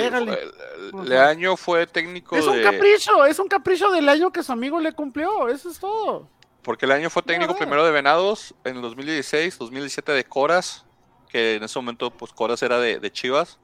Leaño 1.05 1.57
fue 1.57 1.87
técnico 1.87 2.37
Es 2.37 2.47
un 2.47 2.62
capricho, 2.62 3.26
es 3.26 3.39
un 3.39 3.49
capricho 3.49 3.91
del 3.91 4.09
año 4.09 4.32
que 4.32 4.43
su 4.43 4.51
amigo 4.51 4.80
le 4.80 4.93
cumplió, 4.93 5.49
eso 5.49 5.70
es 5.70 5.78
todo. 5.78 6.28
Porque 6.62 6.87
el 6.87 6.93
año 6.93 7.11
fue 7.11 7.22
técnico 7.22 7.55
primero 7.55 7.85
de 7.85 7.93
Venados, 7.93 8.55
en 8.64 8.76
el 8.76 8.82
2016, 8.82 9.59
2017 9.59 10.12
de 10.12 10.24
Coras, 10.24 10.87
que 11.28 11.57
en 11.57 11.62
ese 11.62 11.78
momento 11.78 12.11
pues 12.11 12.32
Coras 12.32 12.62
era 12.62 12.78
de, 12.78 13.12
Chivas. 13.12 13.59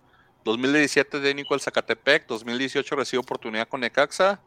2017 0.44 1.20
técnico 1.20 1.54
el 1.54 1.60
Zacatepec, 1.60 2.26
2018 2.26 2.96
recibió 2.96 3.20
oportunidad 3.20 3.68
con 3.68 3.80
Necaxa 3.80 4.40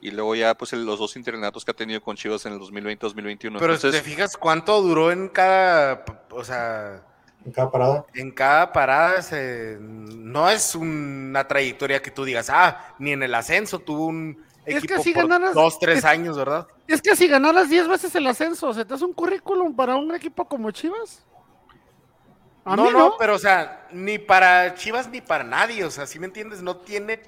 y 0.00 0.10
luego 0.12 0.36
ya 0.36 0.54
pues 0.54 0.72
los 0.72 0.98
dos 0.98 1.16
internatos 1.16 1.64
que 1.64 1.72
ha 1.72 1.74
tenido 1.74 2.00
con 2.00 2.16
Chivas 2.16 2.46
en 2.46 2.52
el 2.52 2.60
2020-2021. 2.60 3.56
Pero 3.58 3.76
si 3.76 3.90
te 3.90 4.02
fijas 4.02 4.36
cuánto 4.36 4.80
duró 4.80 5.10
en 5.10 5.28
cada, 5.28 6.04
o 6.30 6.44
sea, 6.44 7.04
en 7.44 7.52
cada 7.52 7.70
parada. 7.70 8.06
En 8.14 8.30
cada 8.30 8.72
parada 8.72 9.20
no 9.80 10.50
es 10.50 10.74
una 10.74 11.46
trayectoria 11.46 12.02
que 12.02 12.10
tú 12.10 12.24
digas, 12.24 12.50
ah, 12.50 12.94
ni 12.98 13.12
en 13.12 13.22
el 13.22 13.34
ascenso 13.34 13.78
tuvo 13.78 14.06
un 14.06 14.44
equipo 14.66 14.94
es 14.94 14.98
que 14.98 15.02
si 15.02 15.14
por 15.14 15.54
dos, 15.54 15.78
tres 15.78 16.04
años, 16.04 16.36
¿verdad? 16.36 16.66
Es 16.86 17.00
que 17.00 17.16
si 17.16 17.26
ganaras 17.28 17.70
diez 17.70 17.88
veces 17.88 18.14
el 18.14 18.26
ascenso, 18.26 18.72
¿se 18.74 18.84
te 18.84 18.94
hace 18.94 19.04
un 19.04 19.12
currículum 19.12 19.74
para 19.74 19.96
un 19.96 20.14
equipo 20.14 20.46
como 20.46 20.70
Chivas? 20.70 21.24
no, 22.64 22.90
no, 22.90 23.14
pero 23.18 23.34
o 23.34 23.38
sea, 23.38 23.86
ni 23.92 24.18
para 24.18 24.74
Chivas 24.74 25.08
ni 25.08 25.22
para 25.22 25.42
nadie, 25.42 25.84
o 25.84 25.90
sea, 25.90 26.06
si 26.06 26.18
me 26.18 26.26
entiendes, 26.26 26.60
no 26.60 26.76
tiene 26.76 27.20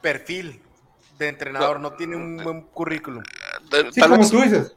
perfil 0.00 0.60
de 1.18 1.28
entrenador, 1.28 1.78
no, 1.78 1.92
tiene 1.92 2.16
un 2.16 2.38
buen 2.38 2.62
currículum. 2.62 3.22
Sí, 3.92 4.00
como 4.00 4.28
tú 4.28 4.40
dices, 4.40 4.76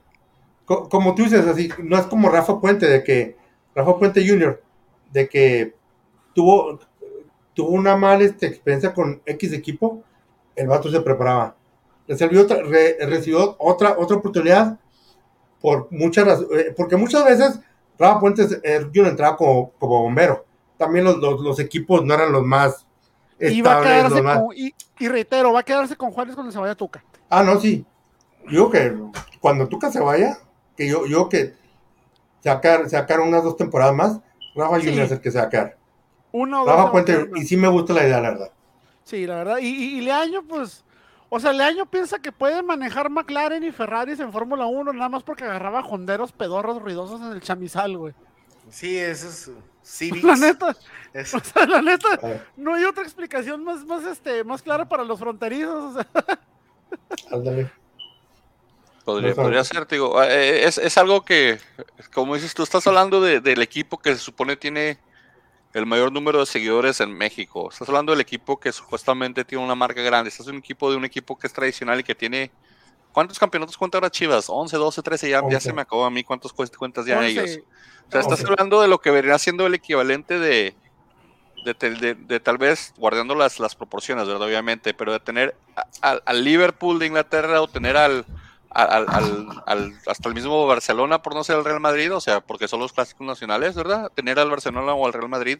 como 0.65 1.15
tú 1.15 1.23
dices, 1.23 1.47
así, 1.47 1.71
no 1.79 1.97
es 1.97 2.05
como 2.05 2.29
Rafa 2.29 2.59
Puente, 2.59 2.87
de 2.87 3.03
que 3.03 3.44
Rafa 3.75 3.99
Puente 3.99 4.27
Jr., 4.27 4.61
de 5.11 5.29
que 5.29 5.75
tuvo, 6.33 6.79
tuvo 7.53 7.69
una 7.69 7.95
mala 7.95 8.23
este, 8.23 8.47
experiencia 8.47 8.93
con 8.93 9.21
X 9.25 9.53
equipo, 9.53 10.03
el 10.55 10.67
vato 10.67 10.89
se 10.89 11.01
preparaba. 11.01 11.55
Recibió 12.07 12.41
otra, 12.43 12.61
recibió 12.61 13.55
otra, 13.59 13.95
otra 13.97 14.17
oportunidad 14.17 14.79
por 15.59 15.87
muchas 15.91 16.41
eh, 16.41 16.73
porque 16.77 16.95
muchas 16.95 17.25
veces 17.25 17.59
Rafa 17.97 18.19
Puentes 18.19 18.59
eh, 18.63 18.87
yo 18.91 19.05
entraba 19.07 19.35
como, 19.35 19.71
como 19.71 20.03
bombero, 20.03 20.45
también 20.77 21.05
los, 21.05 21.17
los, 21.17 21.41
los 21.41 21.59
equipos 21.59 22.05
no 22.05 22.13
eran 22.13 22.31
los 22.31 22.43
más 22.43 22.85
Y, 23.39 23.61
va 23.61 23.79
a 23.79 23.81
quedarse 23.81 24.15
los 24.15 24.23
más... 24.23 24.39
con, 24.39 24.55
y, 24.55 24.73
y 24.99 25.07
reitero, 25.07 25.51
va 25.51 25.61
a 25.61 25.63
quedarse 25.63 25.95
con 25.95 26.11
Juárez 26.11 26.35
cuando 26.35 26.51
se 26.51 26.59
vaya 26.59 26.75
Tuca. 26.75 27.03
Ah, 27.29 27.43
no, 27.43 27.59
sí. 27.59 27.85
Yo 28.47 28.69
que 28.69 28.95
cuando 29.39 29.67
Tuca 29.67 29.91
se 29.91 29.99
vaya, 29.99 30.37
que 30.77 30.87
yo, 30.87 31.07
yo 31.07 31.27
que 31.29 31.53
a 32.49 32.61
quedar 32.61 33.19
unas 33.21 33.43
dos 33.43 33.57
temporadas 33.57 33.95
más, 33.95 34.19
Rafa 34.55 34.79
Sí. 34.79 34.87
Junior 34.87 35.05
es 35.05 35.11
el 35.11 35.21
que 35.21 35.31
se 35.31 35.37
va 35.39 35.45
a 35.45 35.49
quedar. 35.49 35.77
Uno 36.31 36.63
o 36.63 36.65
dos. 36.65 36.75
Rafa 36.75 36.91
Puente, 36.91 37.29
y 37.35 37.43
sí 37.45 37.55
me 37.57 37.67
gusta 37.67 37.93
la 37.93 38.03
idea, 38.05 38.19
la 38.21 38.29
verdad. 38.31 38.51
Sí, 39.03 39.25
la 39.25 39.35
verdad. 39.35 39.57
Y, 39.59 39.67
y, 39.67 39.97
y 39.97 40.01
Leaño, 40.01 40.43
pues, 40.43 40.83
o 41.29 41.39
sea, 41.39 41.53
Leaño 41.53 41.85
piensa 41.85 42.19
que 42.19 42.31
puede 42.31 42.61
manejar 42.63 43.09
McLaren 43.09 43.63
y 43.63 43.71
Ferraris 43.71 44.19
en 44.19 44.31
Fórmula 44.31 44.65
1 44.65 44.93
nada 44.93 45.09
más 45.09 45.23
porque 45.23 45.43
agarraba 45.43 45.83
jonderos 45.83 46.31
pedorros 46.31 46.81
ruidosos 46.81 47.21
en 47.21 47.27
el 47.31 47.41
chamizal, 47.41 47.97
güey. 47.97 48.13
Sí, 48.69 48.97
eso 48.97 49.27
es 49.29 49.51
Civics. 49.83 50.23
La 50.23 50.35
neta, 50.35 50.75
Es- 51.13 51.33
o 51.35 51.39
sea, 51.39 51.65
la 51.67 51.81
neta, 51.81 52.07
no 52.57 52.73
hay 52.73 52.83
otra 52.83 53.03
explicación 53.03 53.63
más, 53.63 53.85
más, 53.85 54.03
este, 54.03 54.43
más 54.43 54.61
clara 54.63 54.89
para 54.89 55.03
los 55.03 55.19
fronterizos. 55.19 55.95
O 55.95 56.01
sea, 56.01 56.07
ándale. 57.31 57.71
Podría, 59.05 59.29
No 59.29 59.35
podría 59.35 59.63
ser, 59.63 59.85
te 59.85 59.95
digo, 59.95 60.21
eh, 60.23 60.65
es, 60.65 60.77
es 60.79 60.97
algo 60.97 61.23
que, 61.23 61.59
como 62.13 62.33
dices 62.35 62.53
tú, 62.55 62.63
estás 62.63 62.85
hablando 62.87 63.21
de- 63.21 63.39
del 63.39 63.61
equipo 63.61 63.99
que 63.99 64.13
se 64.13 64.19
supone 64.19 64.57
tiene 64.57 64.97
el 65.73 65.85
mayor 65.85 66.11
número 66.11 66.39
de 66.39 66.45
seguidores 66.47 66.99
en 67.01 67.13
México. 67.15 67.69
Estás 67.71 67.87
hablando 67.87 68.11
del 68.13 68.21
equipo 68.21 68.59
que 68.59 68.71
supuestamente 68.71 69.45
tiene 69.45 69.63
una 69.63 69.75
marca 69.75 70.01
grande. 70.01 70.29
Estás 70.29 70.47
en 70.47 70.53
un 70.55 70.59
equipo 70.59 70.89
de 70.89 70.97
un 70.97 71.05
equipo 71.05 71.37
que 71.37 71.47
es 71.47 71.53
tradicional 71.53 71.99
y 71.99 72.03
que 72.03 72.15
tiene... 72.15 72.49
¿Cuántos 73.11 73.37
campeonatos 73.39 73.77
cuenta 73.77 73.97
ahora 73.97 74.09
Chivas? 74.09 74.45
11, 74.49 74.75
12, 74.75 75.01
13, 75.01 75.29
ya, 75.29 75.39
ya 75.39 75.45
11. 75.45 75.59
se 75.61 75.73
me 75.73 75.81
acabó 75.83 76.03
a 76.05 76.09
mí 76.09 76.23
cuántos 76.23 76.51
cuentas 76.51 77.05
ya 77.05 77.17
11. 77.19 77.29
ellos. 77.29 77.59
O 78.07 78.11
sea, 78.11 78.21
estás 78.21 78.39
11. 78.41 78.51
hablando 78.51 78.81
de 78.81 78.87
lo 78.89 78.99
que 78.99 79.11
vendría 79.11 79.37
siendo 79.37 79.65
el 79.67 79.73
equivalente 79.75 80.37
de, 80.39 80.75
de, 81.63 81.73
de- 81.91 82.15
de 82.15 82.39
tal 82.39 82.57
vez, 82.57 82.93
guardando 82.97 83.33
las, 83.35 83.59
las 83.59 83.75
proporciones, 83.75 84.27
¿verdad? 84.27 84.47
Obviamente, 84.47 84.93
pero 84.93 85.13
de 85.13 85.19
tener 85.21 85.55
al 86.01 86.43
Liverpool 86.43 86.99
de 86.99 87.05
Inglaterra 87.07 87.61
o 87.61 87.67
tener 87.67 87.95
al, 87.97 88.25
al, 88.75 89.05
al- 89.09 89.63
al- 89.65 89.93
hasta 90.05 90.29
el 90.29 90.35
mismo 90.35 90.67
Barcelona, 90.67 91.21
por 91.21 91.33
no 91.33 91.43
ser 91.43 91.57
el 91.57 91.63
Real 91.65 91.79
Madrid, 91.79 92.13
o 92.13 92.19
sea, 92.19 92.41
porque 92.41 92.67
son 92.67 92.79
los 92.81 92.91
clásicos 92.93 93.25
nacionales, 93.25 93.73
¿verdad? 93.75 94.11
Tener 94.13 94.37
al 94.39 94.49
Barcelona 94.49 94.93
o 94.93 95.05
al 95.07 95.13
Real 95.13 95.29
Madrid 95.29 95.57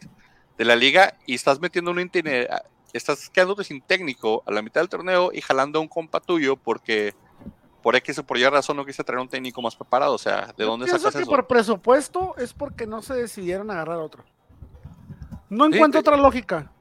de 0.58 0.64
la 0.64 0.76
liga 0.76 1.14
y 1.26 1.34
estás 1.34 1.60
metiendo 1.60 1.90
un 1.90 1.98
itiner- 1.98 2.48
estás 2.92 3.28
quedándote 3.30 3.64
sin 3.64 3.80
técnico 3.82 4.42
a 4.46 4.52
la 4.52 4.62
mitad 4.62 4.80
del 4.80 4.88
torneo 4.88 5.30
y 5.32 5.40
jalando 5.40 5.78
a 5.78 5.82
un 5.82 5.88
compa 5.88 6.20
tuyo 6.20 6.56
porque 6.56 7.14
por 7.82 7.94
X 7.96 8.18
o 8.18 8.24
por 8.26 8.36
Y 8.38 8.44
razón 8.48 8.76
no 8.76 8.84
quise 8.84 9.04
traer 9.04 9.20
un 9.20 9.28
técnico 9.28 9.62
más 9.62 9.76
preparado, 9.76 10.14
o 10.14 10.18
sea, 10.18 10.52
¿de 10.56 10.64
dónde 10.64 10.86
sacas 10.88 11.14
que 11.14 11.22
eso? 11.22 11.30
por 11.30 11.46
presupuesto 11.46 12.34
es 12.36 12.52
porque 12.52 12.86
no 12.86 13.00
se 13.02 13.14
decidieron 13.14 13.70
agarrar 13.70 13.98
otro. 13.98 14.24
No 15.48 15.66
Sí, 15.66 15.74
encuentro 15.74 16.02
te- 16.02 16.08
otra 16.10 16.20
lógica. 16.20 16.72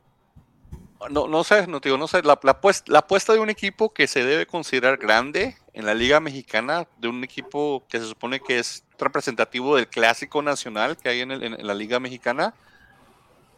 No, 1.11 1.27
no 1.27 1.43
sé, 1.43 1.67
no 1.67 1.79
te 1.81 1.89
digo, 1.89 1.97
no 1.99 2.07
sé. 2.07 2.23
La, 2.23 2.39
la, 2.41 2.51
apuesta, 2.51 2.91
la 2.91 2.99
apuesta 2.99 3.33
de 3.33 3.39
un 3.39 3.49
equipo 3.51 3.93
que 3.93 4.07
se 4.07 4.23
debe 4.23 4.47
considerar 4.47 4.97
grande 4.97 5.55
en 5.75 5.85
la 5.85 5.93
Liga 5.93 6.19
Mexicana, 6.19 6.87
de 6.97 7.07
un 7.09 7.23
equipo 7.23 7.83
que 7.87 7.99
se 7.99 8.05
supone 8.07 8.39
que 8.39 8.57
es 8.59 8.83
representativo 8.97 9.75
del 9.75 9.87
clásico 9.87 10.41
nacional 10.41 10.97
que 10.97 11.09
hay 11.09 11.21
en, 11.21 11.31
el- 11.31 11.43
en- 11.43 11.67
la 11.67 11.73
Liga 11.73 11.99
Mexicana, 11.99 12.53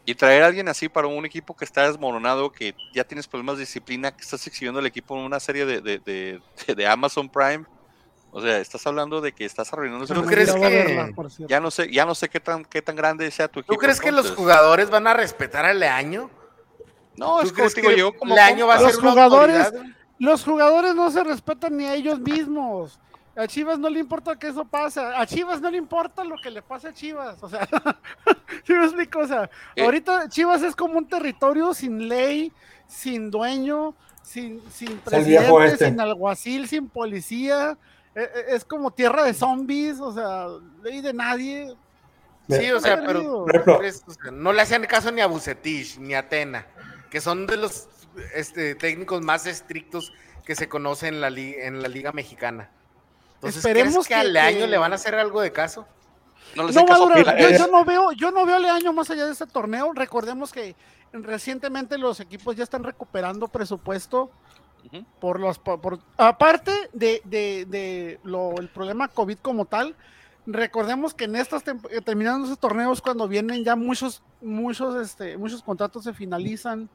y 0.04 0.14
traer 0.14 0.42
a 0.42 0.46
alguien 0.46 0.68
así 0.68 0.88
para 0.88 1.06
un 1.06 1.24
equipo 1.26 1.54
que 1.56 1.64
está 1.64 1.86
desmoronado, 1.86 2.50
que 2.50 2.74
ya 2.94 3.04
tienes 3.04 3.28
problemas 3.28 3.56
de 3.56 3.60
disciplina, 3.60 4.10
que 4.16 4.22
estás 4.22 4.46
exhibiendo 4.46 4.80
el 4.80 4.86
equipo 4.86 5.16
en 5.16 5.22
una 5.24 5.38
serie 5.38 5.64
de, 5.66 5.80
de, 5.80 5.98
de- 5.98 6.40
de- 6.66 6.74
de 6.74 6.86
Amazon 6.86 7.28
Prime. 7.28 7.64
O 8.30 8.42
sea, 8.42 8.58
estás 8.58 8.86
hablando 8.86 9.20
de 9.22 9.32
que 9.32 9.44
estás 9.44 9.72
arruinando 9.72 10.04
ese 10.04 10.12
¿Tú 10.14 10.22
crees 10.24 10.52
que-. 10.52 11.14
Ya 11.48 11.60
no 11.60 11.70
sé, 11.70 11.90
ya 11.90 12.04
no 12.04 12.14
sé 12.14 12.28
qué 12.28 12.40
tan, 12.40 12.64
qué 12.64 12.82
tan 12.82 12.94
grande 12.96 13.30
sea 13.30 13.48
tu 13.48 13.60
equipo. 13.60 13.74
¿Tú 13.74 13.78
crees 13.80 14.00
que 14.00 14.10
los 14.12 14.30
jugadores 14.32 14.90
van 14.90 15.06
a 15.06 15.14
respetar 15.14 15.64
a 15.64 15.72
Leaño? 15.72 16.30
No, 17.16 17.40
es 17.40 17.48
¿Tú 17.50 17.54
como 17.56 17.68
digo 17.70 17.88
que 17.90 17.96
yo, 17.98 18.12
como 18.16 18.34
Leaño 18.34 18.66
va 18.66 18.74
a 18.74 18.78
ser 18.78 18.86
Los 18.88 18.96
una 18.98 19.10
jugadores- 19.12 19.56
autoridad? 19.66 19.94
Los 20.18 20.44
jugadores 20.44 20.94
no 20.94 21.10
se 21.10 21.22
respetan 21.24 21.76
ni 21.76 21.84
a 21.84 21.94
ellos 21.94 22.18
mismos. 22.20 22.98
A 23.36 23.46
Chivas 23.46 23.78
no 23.78 23.88
le 23.88 24.00
importa 24.00 24.36
que 24.36 24.48
eso 24.48 24.64
pase. 24.64 25.00
A 25.00 25.24
Chivas 25.24 25.60
no 25.60 25.70
le 25.70 25.78
importa 25.78 26.24
lo 26.24 26.34
que 26.42 26.50
le 26.50 26.60
pase 26.60 26.88
a 26.88 26.92
Chivas. 26.92 27.40
O 27.40 27.48
sea, 27.48 27.68
¿sí 28.64 28.72
me 28.72 28.84
explico? 28.84 29.20
O 29.20 29.26
sea, 29.26 29.48
Eh. 29.76 29.84
ahorita 29.84 30.28
Chivas 30.28 30.62
es 30.62 30.74
como 30.74 30.98
un 30.98 31.06
territorio 31.06 31.72
sin 31.72 32.08
ley, 32.08 32.52
sin 32.88 33.30
dueño, 33.30 33.94
sin, 34.22 34.60
sin 34.72 34.98
presidente, 34.98 35.64
este. 35.66 35.86
sin 35.86 36.00
alguacil, 36.00 36.66
sin 36.68 36.88
policía. 36.88 37.78
E- 38.14 38.22
e- 38.22 38.54
Es 38.56 38.64
como 38.64 38.90
tierra 38.90 39.22
de 39.22 39.32
zombies, 39.34 40.00
o 40.00 40.12
sea, 40.12 40.46
ley 40.82 41.00
de 41.00 41.12
nadie. 41.14 41.76
Sí, 42.48 42.70
o 42.72 42.80
sea, 42.80 42.96
pero 42.96 43.06
perdido. 43.12 43.44
Por 43.44 43.50
ejemplo, 43.54 43.78
¿crees? 43.78 44.02
O 44.04 44.10
sea, 44.10 44.30
no 44.32 44.52
le 44.52 44.62
hacían 44.62 44.82
caso 44.86 45.12
ni 45.12 45.20
a 45.20 45.26
Bucetich 45.28 45.98
ni 45.98 46.14
a 46.14 46.28
Tena, 46.28 46.66
que 47.10 47.20
son 47.20 47.46
de 47.46 47.56
los 47.58 47.86
este, 48.34 48.74
técnicos 48.74 49.22
más 49.22 49.46
estrictos 49.46 50.12
que 50.44 50.54
se 50.54 50.68
conocen 50.68 51.14
en 51.14 51.20
la, 51.20 51.30
li- 51.30 51.54
en 51.58 51.82
la 51.82 51.88
Liga 51.88 52.12
Mexicana. 52.12 52.70
Entonces, 53.34 53.58
Esperemos 53.64 53.94
¿crees 53.94 54.08
que, 54.08 54.14
a 54.14 54.22
que- 54.22 54.28
Leaño 54.28 54.58
que- 54.60 54.66
le 54.68 54.78
van 54.78 54.92
a 54.92 54.96
hacer 54.96 55.14
algo 55.14 55.40
de 55.40 55.52
caso? 55.52 55.86
No 56.56 56.64
les 56.64 56.74
No 56.74 56.80
den 56.82 56.88
va 56.90 56.94
a 56.94 56.98
caso, 56.98 57.08
durar. 57.08 57.36
mira, 57.36 57.58
Yo, 57.58 57.66
no 57.68 57.84
veo, 57.84 58.12
yo 58.12 58.30
no 58.30 58.46
veo 58.46 58.56
a 58.56 58.58
Leaño 58.58 58.92
más 58.92 59.10
allá 59.10 59.26
de 59.26 59.32
este 59.32 59.46
torneo. 59.46 59.92
Recordemos 59.94 60.50
que 60.52 60.74
recientemente 61.12 61.98
los 61.98 62.20
equipos 62.20 62.56
ya 62.56 62.64
están 62.64 62.84
recuperando 62.84 63.48
presupuesto 63.48 64.30
por 65.20 65.38
los 65.40 65.58
por, 65.58 65.80
por- 65.80 65.98
aparte 66.16 66.72
de, 66.92 67.20
de- 67.24 67.66
de 67.68 68.20
lo, 68.24 68.56
el 68.58 68.68
problema 68.68 69.08
COVID 69.08 69.38
como 69.38 69.66
tal. 69.66 69.94
Recordemos 70.46 71.12
que 71.12 71.24
en 71.24 71.36
estas 71.36 71.62
eh, 71.90 72.00
terminando 72.02 72.46
esos 72.46 72.58
torneos 72.58 73.02
cuando 73.02 73.28
vienen 73.28 73.64
ya 73.64 73.76
muchos 73.76 74.22
muchos 74.40 74.94
este 74.96 75.36
muchos 75.36 75.62
contratos 75.62 76.04
se 76.04 76.14
finalizan. 76.14 76.88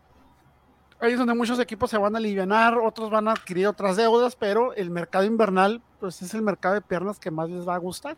Ahí 1.04 1.12
es 1.12 1.20
donde 1.20 1.34
muchos 1.34 1.60
equipos 1.60 1.92
se 1.92 1.98
van 1.98 2.16
a 2.16 2.18
aliviar, 2.18 2.78
otros 2.78 3.10
van 3.10 3.28
a 3.28 3.32
adquirir 3.32 3.68
otras 3.68 3.98
deudas, 3.98 4.38
pero 4.38 4.74
el 4.74 4.90
mercado 4.90 5.26
invernal 5.26 5.82
pues 6.00 6.22
es 6.22 6.34
el 6.34 6.42
mercado 6.42 6.76
de 6.76 6.82
piernas 6.82 7.20
que 7.20 7.30
más 7.30 7.50
les 7.50 7.68
va 7.68 7.76
a 7.76 7.78
gustar. 7.78 8.16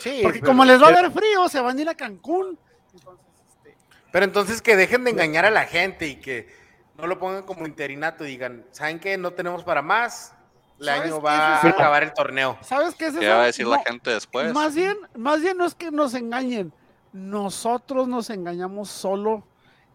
Sí, 0.00 0.18
Porque 0.20 0.40
pero, 0.40 0.50
como 0.50 0.64
les 0.64 0.82
va 0.82 0.88
a 0.88 0.92
dar 0.92 1.12
frío, 1.12 1.48
se 1.48 1.60
van 1.60 1.78
a 1.78 1.82
ir 1.82 1.88
a 1.88 1.94
Cancún. 1.94 2.58
Entonces, 2.92 3.24
este, 3.46 3.76
pero 4.10 4.24
entonces 4.24 4.60
que 4.60 4.74
dejen 4.74 5.04
de 5.04 5.12
engañar 5.12 5.44
a 5.44 5.50
la 5.50 5.62
gente 5.62 6.08
y 6.08 6.16
que 6.16 6.52
no 6.98 7.06
lo 7.06 7.20
pongan 7.20 7.44
como 7.44 7.68
interinato 7.68 8.24
y 8.24 8.30
digan, 8.30 8.66
¿saben 8.72 8.98
qué? 8.98 9.16
No 9.16 9.30
tenemos 9.30 9.62
para 9.62 9.80
más. 9.80 10.34
Leaño 10.78 11.20
¿Sabes 11.20 11.24
va 11.24 11.56
a 11.58 11.68
acabar 11.68 12.02
el 12.02 12.12
torneo. 12.14 12.58
¿Sabes 12.62 12.96
qué 12.96 13.04
es 13.04 13.10
eso? 13.12 13.20
¿Qué 13.20 13.28
va 13.28 13.44
a 13.44 13.46
decir 13.46 13.68
la 13.68 13.78
gente 13.78 14.10
después? 14.10 14.52
Más 14.52 14.74
bien, 14.74 14.96
más 15.16 15.40
bien 15.40 15.56
no 15.56 15.66
es 15.66 15.76
que 15.76 15.92
nos 15.92 16.14
engañen. 16.14 16.72
Nosotros 17.12 18.08
nos 18.08 18.28
engañamos 18.28 18.90
solo 18.90 19.44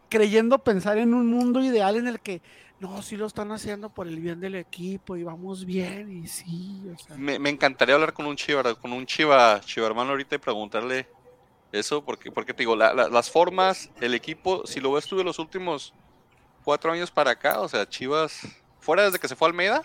creyendo 0.09 0.59
pensar 0.59 0.97
en 0.97 1.13
un 1.13 1.27
mundo 1.27 1.63
ideal 1.63 1.95
en 1.95 2.07
el 2.07 2.19
que 2.19 2.41
no, 2.79 3.01
sí 3.01 3.17
lo 3.17 3.25
están 3.25 3.51
haciendo 3.51 3.89
por 3.89 4.07
el 4.07 4.19
bien 4.19 4.39
del 4.39 4.55
equipo 4.55 5.17
y 5.17 5.23
vamos 5.23 5.65
bien 5.65 6.23
y 6.23 6.27
sí. 6.27 6.81
o 6.93 6.97
sea. 6.97 7.15
Me, 7.17 7.37
me 7.39 7.49
encantaría 7.49 7.95
hablar 7.95 8.13
con 8.13 8.25
un 8.25 8.35
chiva, 8.35 8.63
con 8.75 8.93
un 8.93 9.05
chiva, 9.05 9.59
chiva 9.61 9.87
hermano 9.87 10.11
ahorita 10.11 10.35
y 10.35 10.39
preguntarle 10.39 11.07
eso, 11.71 12.03
porque, 12.03 12.31
porque 12.31 12.53
te 12.53 12.63
digo, 12.63 12.75
la- 12.75 12.93
la- 12.93 13.09
las 13.09 13.29
formas, 13.29 13.89
el 14.01 14.13
equipo, 14.13 14.65
si 14.65 14.79
lo 14.79 14.93
ves 14.93 15.05
tú 15.05 15.17
de 15.17 15.23
los 15.23 15.37
últimos 15.39 15.93
cuatro 16.63 16.91
años 16.91 17.11
para 17.11 17.31
acá, 17.31 17.59
o 17.59 17.67
sea, 17.67 17.87
Chivas, 17.87 18.41
fuera 18.79 19.03
desde 19.03 19.19
que 19.19 19.27
se 19.27 19.35
fue 19.35 19.47
Almeida, 19.49 19.83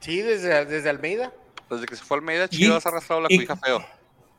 Sí, 0.00 0.22
desde, 0.22 0.64
desde 0.64 0.88
Almeida. 0.88 1.32
desde 1.68 1.84
que 1.86 1.94
se 1.96 2.02
fue 2.02 2.16
Almeida, 2.16 2.46
Y- 2.46 2.56
Chivas 2.56 2.84
ha 2.86 2.88
arrastrado 2.88 3.20
la 3.22 3.28
y- 3.30 3.36
cuija 3.36 3.56
feo. 3.56 3.84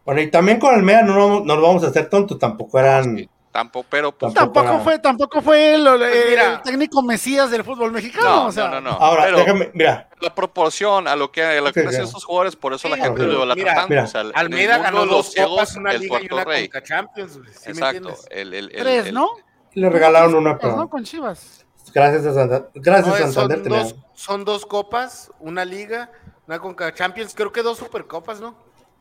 Bueno, 0.04 0.20
y 0.22 0.32
también 0.32 0.60
con 0.60 0.74
Almeida 0.74 1.04
no, 1.04 1.14
nos 1.14 1.18
vamos- 1.30 1.46
no 1.46 1.54
nos 1.56 1.64
vamos 1.64 1.84
a 1.84 1.88
hacer 1.88 2.10
tontos, 2.10 2.40
tampoco 2.40 2.80
eran... 2.80 3.30
Tampoco, 3.52 3.86
pero 3.90 4.12
pues, 4.14 4.34
Tampoco 4.34 4.80
fue, 4.80 4.98
tampoco 5.00 5.42
fue 5.42 5.76
el, 5.76 5.86
el- 5.86 6.00
Pues 6.00 6.26
mira. 6.30 6.54
el 6.54 6.62
técnico 6.62 7.02
mesías 7.04 7.52
del 7.52 7.66
fútbol 7.66 7.92
mexicano. 7.92 8.24
no, 8.30 8.46
o 8.48 8.52
sea, 8.54 8.70
no, 8.70 8.80
no, 8.80 8.92
no. 8.92 8.98
Ahora, 8.98 9.24
pero 9.26 9.38
déjame, 9.40 9.72
mira, 9.74 10.08
la 10.22 10.34
proporción 10.34 11.06
a 11.08 11.18
lo 11.18 11.34
que, 11.34 11.44
a 11.44 11.60
lo 11.60 11.74
que 11.74 11.82
Sí, 11.82 11.88
hacen 11.88 12.04
sí. 12.04 12.08
esos 12.10 12.24
jugadores, 12.24 12.56
por 12.56 12.74
eso 12.74 12.88
la 12.88 12.96
Sí, 12.96 13.02
gente 13.02 13.22
ok. 13.24 13.28
lo 13.28 13.56
Mira, 13.56 13.86
mira, 13.90 14.04
o 14.06 14.08
sea, 14.08 14.24
Almeida 14.36 14.78
ganó 14.78 15.00
dos 15.00 15.10
los 15.10 15.32
ciegos, 15.34 15.52
copas, 15.52 15.76
una 15.76 15.92
el 15.92 16.00
liga 16.00 16.20
y 16.22 16.34
una 16.34 16.44
rey. 16.46 16.70
Champions. 16.82 17.38
güey, 17.40 17.50
¿sí 17.54 17.60
me 17.66 17.72
Exacto. 17.72 17.98
entiendes? 17.98 18.26
El, 18.30 18.54
el, 18.54 18.72
el- 18.72 18.82
tres, 18.84 19.06
el- 19.08 19.14
¿no? 19.14 19.30
le 19.74 19.90
regalaron 19.90 20.34
una, 20.36 20.54
¿no? 20.54 20.90
Con 20.90 21.04
Chivas. 21.04 21.66
gracias 21.94 22.26
a 22.28 22.34
Santa- 22.34 22.68
gracias 22.74 23.20
No, 23.20 23.32
Santander 23.34 23.60
son, 23.60 23.70
dos, 23.70 23.96
son 24.14 24.46
dos 24.46 24.66
copas, 24.66 25.30
una 25.40 25.66
liga, 25.66 26.10
una 26.48 26.58
Conca 26.60 26.94
Champions, 26.94 27.34
creo 27.36 27.52
que 27.52 27.62
dos 27.64 27.78
supercopas, 27.80 28.40
¿no? 28.40 28.56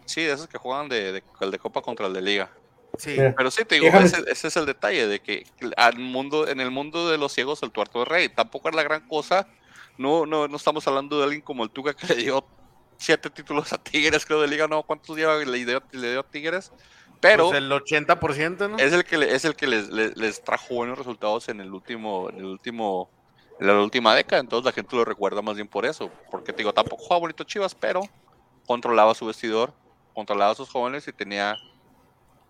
Sí, 0.06 0.22
de 0.24 0.32
esos 0.32 0.48
que 0.48 0.58
juegan 0.58 0.88
de, 0.88 1.12
de- 1.12 1.24
el 1.40 1.50
de 1.52 1.58
Copa 1.60 1.82
contra 1.82 2.08
el 2.08 2.12
de 2.14 2.20
Liga. 2.22 2.50
Sí. 2.98 3.10
Mira, 3.10 3.34
Pero 3.36 3.50
sí, 3.50 3.64
te 3.64 3.76
digo, 3.76 3.86
Déjame- 3.86 4.06
ese, 4.06 4.22
ese 4.30 4.48
es 4.48 4.56
el 4.56 4.66
detalle, 4.66 5.06
de 5.06 5.20
que 5.20 5.46
al 5.76 5.98
mundo, 5.98 6.46
en 6.48 6.60
el 6.60 6.70
mundo 6.70 7.08
de 7.08 7.18
los 7.18 7.32
ciegos 7.32 7.62
el 7.62 7.70
tuerto 7.70 8.02
es 8.02 8.08
rey. 8.08 8.28
Tampoco 8.28 8.68
es 8.68 8.74
la 8.74 8.82
gran 8.82 9.06
cosa. 9.08 9.46
No, 9.98 10.26
no, 10.26 10.48
no 10.48 10.56
estamos 10.56 10.86
hablando 10.88 11.18
de 11.18 11.24
alguien 11.24 11.42
como 11.42 11.64
el 11.64 11.70
Tuca 11.70 11.94
que 11.94 12.06
le 12.14 12.16
dio 12.16 12.44
siete 12.98 13.30
títulos 13.30 13.72
a 13.72 13.78
Tigres, 13.78 14.26
creo, 14.26 14.40
de 14.40 14.48
Liga. 14.48 14.66
No, 14.68 14.82
¿cuántos 14.82 15.16
lleva 15.16 15.36
le 15.36 15.64
dio, 15.64 15.82
le 15.92 16.10
dio 16.10 16.20
a 16.20 16.22
Tigres? 16.30 16.72
Pero 17.20 17.48
Pues 17.48 17.58
el 17.58 17.70
80%, 17.70 18.68
¿no? 18.70 18.78
es 18.78 18.92
el 18.94 19.04
que, 19.04 19.18
le- 19.18 19.34
es 19.34 19.44
el 19.44 19.54
que 19.54 19.66
les, 19.66 19.88
les, 19.90 20.16
les 20.16 20.42
trajo 20.42 20.74
buenos 20.74 20.96
resultados 20.98 21.48
en 21.50 21.60
el 21.60 21.72
último, 21.72 22.30
en 22.30 22.38
el 22.38 22.44
último, 22.46 23.10
en 23.60 23.66
la 23.66 23.78
última 23.80 24.14
década. 24.14 24.40
Entonces 24.40 24.64
la 24.64 24.72
gente 24.72 24.96
lo 24.96 25.04
recuerda 25.04 25.42
más 25.42 25.54
bien 25.54 25.68
por 25.68 25.84
eso. 25.84 26.10
Porque 26.30 26.52
te 26.52 26.58
digo, 26.58 26.72
tampoco 26.72 27.02
jugaba 27.02 27.20
bonito 27.20 27.44
Chivas, 27.44 27.74
pero 27.74 28.00
controlaba 28.66 29.14
su 29.14 29.26
vestidor, 29.26 29.74
controlaba 30.14 30.52
a 30.52 30.54
sus 30.54 30.70
jóvenes 30.70 31.06
y 31.08 31.12
tenía 31.12 31.56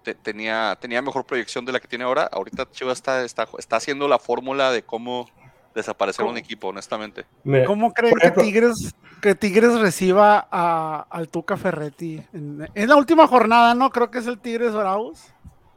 te- 0.03 0.14
tenía, 0.14 0.76
tenía 0.80 1.03
mejor 1.03 1.24
proyección 1.24 1.64
de 1.64 1.72
la 1.72 1.80
que 1.80 1.88
tiene 1.88 2.05
ahora. 2.05 2.28
Ahorita 2.32 2.70
Chivas 2.70 2.98
está, 2.98 3.22
está, 3.24 3.48
está 3.59 3.76
haciendo 3.76 4.09
la 4.09 4.18
fórmula 4.18 4.70
de 4.72 4.82
cómo 4.82 5.28
desaparecer 5.74 6.24
un 6.24 6.36
equipo, 6.36 6.68
honestamente. 6.68 7.26
Mira, 7.44 7.64
¿Cómo 7.64 7.92
creen 7.92 8.14
ejemplo- 8.18 8.42
que 8.42 8.48
Tigres 8.51 8.94
que 9.22 9.34
Tigres 9.34 9.78
reciba 9.78 10.48
a, 10.51 11.07
al 11.11 11.28
Tuca 11.28 11.57
Ferretti? 11.57 12.22
En, 12.32 12.66
en 12.74 12.88
la 12.88 12.96
última 12.96 13.26
jornada, 13.26 13.74
¿no? 13.74 13.90
Creo 13.90 14.11
que 14.11 14.18
es 14.18 14.26
el 14.26 14.38
Tigres 14.38 14.72
Bravos. 14.72 15.26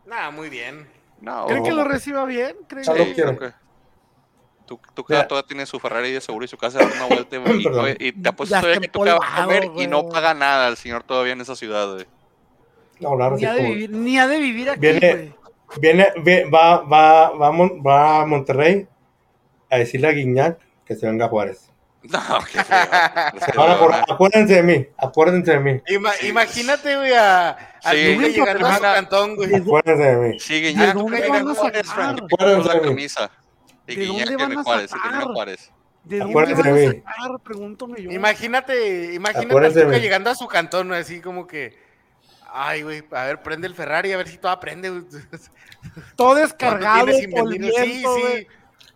Nah, 0.06 0.32
muy 0.32 0.50
bien. 0.50 0.88
No, 1.22 1.46
¿Creen 1.48 1.64
que 1.64 1.72
lo 1.72 1.84
reciba 1.84 2.26
bien? 2.26 2.56
¿Creen 2.68 2.86
Ya 2.86 2.94
Sí, 2.94 3.00
lo 3.00 3.06
que- 3.06 3.14
quiero. 3.14 3.38
creo 3.38 3.50
que- 3.52 3.56
Tu, 4.66 4.80
tu 4.94 5.06
Mira. 5.10 5.28
todavía 5.28 5.46
tiene 5.48 5.66
su 5.66 5.78
Ferrari 5.80 6.12
de 6.12 6.22
seguro 6.22 6.46
y 6.46 6.48
su 6.48 6.58
casa 6.58 6.80
de 6.80 6.86
dar 6.86 6.96
una 6.96 7.06
vuelta 7.08 7.36
y, 7.36 7.40
y- 7.60 7.64
Perdón. 7.64 7.90
y 8.00 8.12
te 8.14 8.30
apuesto 8.30 8.56
todavía 8.60 8.80
que 8.80 8.88
Tuca 8.88 9.16
va 9.20 9.28
a 9.38 9.44
comer 9.44 9.70
y 9.76 9.88
no 9.88 10.08
paga 10.08 10.34
nada 10.34 10.70
el 10.70 10.78
señor 10.78 11.04
todavía 11.04 11.34
en 11.34 11.42
esa 11.42 11.56
ciudad, 11.56 11.94
güey. 11.94 12.06
Verdad, 13.12 13.32
Ni 13.32 13.40
sí, 13.40 13.46
ha, 13.46 13.52
de 13.54 13.58
como- 13.58 13.70
vivir, 13.74 13.90
ni 13.92 14.20
ha 14.20 14.28
de 14.28 14.40
vivir 14.40 14.70
aquí, 14.70 14.80
Viene-. 14.80 15.36
Viene, 15.80 16.08
ve- 16.24 16.46
va, 16.54 16.82
va, 16.82 17.32
va, 17.32 17.50
va 17.86 18.22
a 18.22 18.26
Monterrey 18.26 18.88
a 19.72 19.78
decirle 19.78 20.08
a 20.08 20.12
Guiñac 20.12 20.60
que 20.86 20.96
se 20.96 21.08
venga 21.08 21.26
a 21.26 21.30
Juárez. 21.30 21.70
No, 22.04 22.20
qué 22.52 22.62
feo. 22.64 22.78
Se 23.46 23.58
van 23.58 23.70
a 23.72 23.74
acordar- 23.76 24.06
acuérdense 24.10 24.56
de 24.56 24.64
mí, 24.64 24.88
acuérdense 24.98 25.52
de 25.54 25.60
mí, 25.62 25.82
Ima- 25.88 26.12
Sí. 26.14 26.28
Imagínate, 26.28 26.98
güey, 26.98 27.14
a, 27.14 27.50
a 27.52 27.92
Sí. 27.92 28.16
Tuca 28.16 28.28
llegando 28.28 28.68
a 28.68 28.76
su 28.76 28.82
cantón, 28.82 29.36
güey. 29.38 29.56
acuérdense 29.56 30.04
de 30.04 30.16
mí. 30.18 30.40
Sigue 30.40 30.68
¿De 30.68 30.74
ya, 30.74 30.94
dónde 30.94 31.20
van 31.22 31.22
llega 31.22 31.52
a 31.52 31.56
Juárez, 31.56 31.88
sacar? 31.88 31.96
Frank, 32.16 32.22
Acuérdense 32.34 32.58
por 32.62 32.68
la 32.68 32.74
de 32.74 32.80
mí. 32.82 32.88
camisa. 32.90 33.32
Y 33.88 33.96
¿De 33.96 34.02
Guiñac 34.06 34.18
dónde 34.18 34.30
que 34.38 34.44
van 34.44 34.50
de 34.50 34.56
a 34.60 34.64
Juárez, 34.64 34.92
que. 34.92 35.72
¿De 36.04 36.18
dónde 36.20 36.32
Acuérdense 36.34 36.62
van 36.62 36.72
a 36.72 36.76
de 36.76 36.88
mí. 36.90 36.96
sacar? 37.06 37.40
Pregúntame 37.42 38.02
yo. 38.02 38.12
Imagínate, 38.12 39.14
imagínate 39.14 39.46
a 39.46 39.60
de 39.70 40.00
llegando 40.02 40.30
a 40.30 40.36
su 40.36 40.48
cantón, 40.48 40.92
así 40.94 41.22
como 41.22 41.48
que. 41.48 41.82
Ay, 42.56 42.84
güey, 42.84 43.04
a 43.12 43.26
ver, 43.26 43.42
prende 43.42 43.66
el 43.66 43.74
Ferrari, 43.74 44.12
a 44.12 44.18
ver 44.18 44.28
si 44.28 44.38
todo 44.38 44.60
prende. 44.60 44.90
güey. 44.90 45.04
Todo 46.16 46.30
¿Cuánto 46.30 46.36
descargado 46.36 47.10
invertido? 47.10 47.84
Sí, 47.84 48.04
sí. 48.04 48.48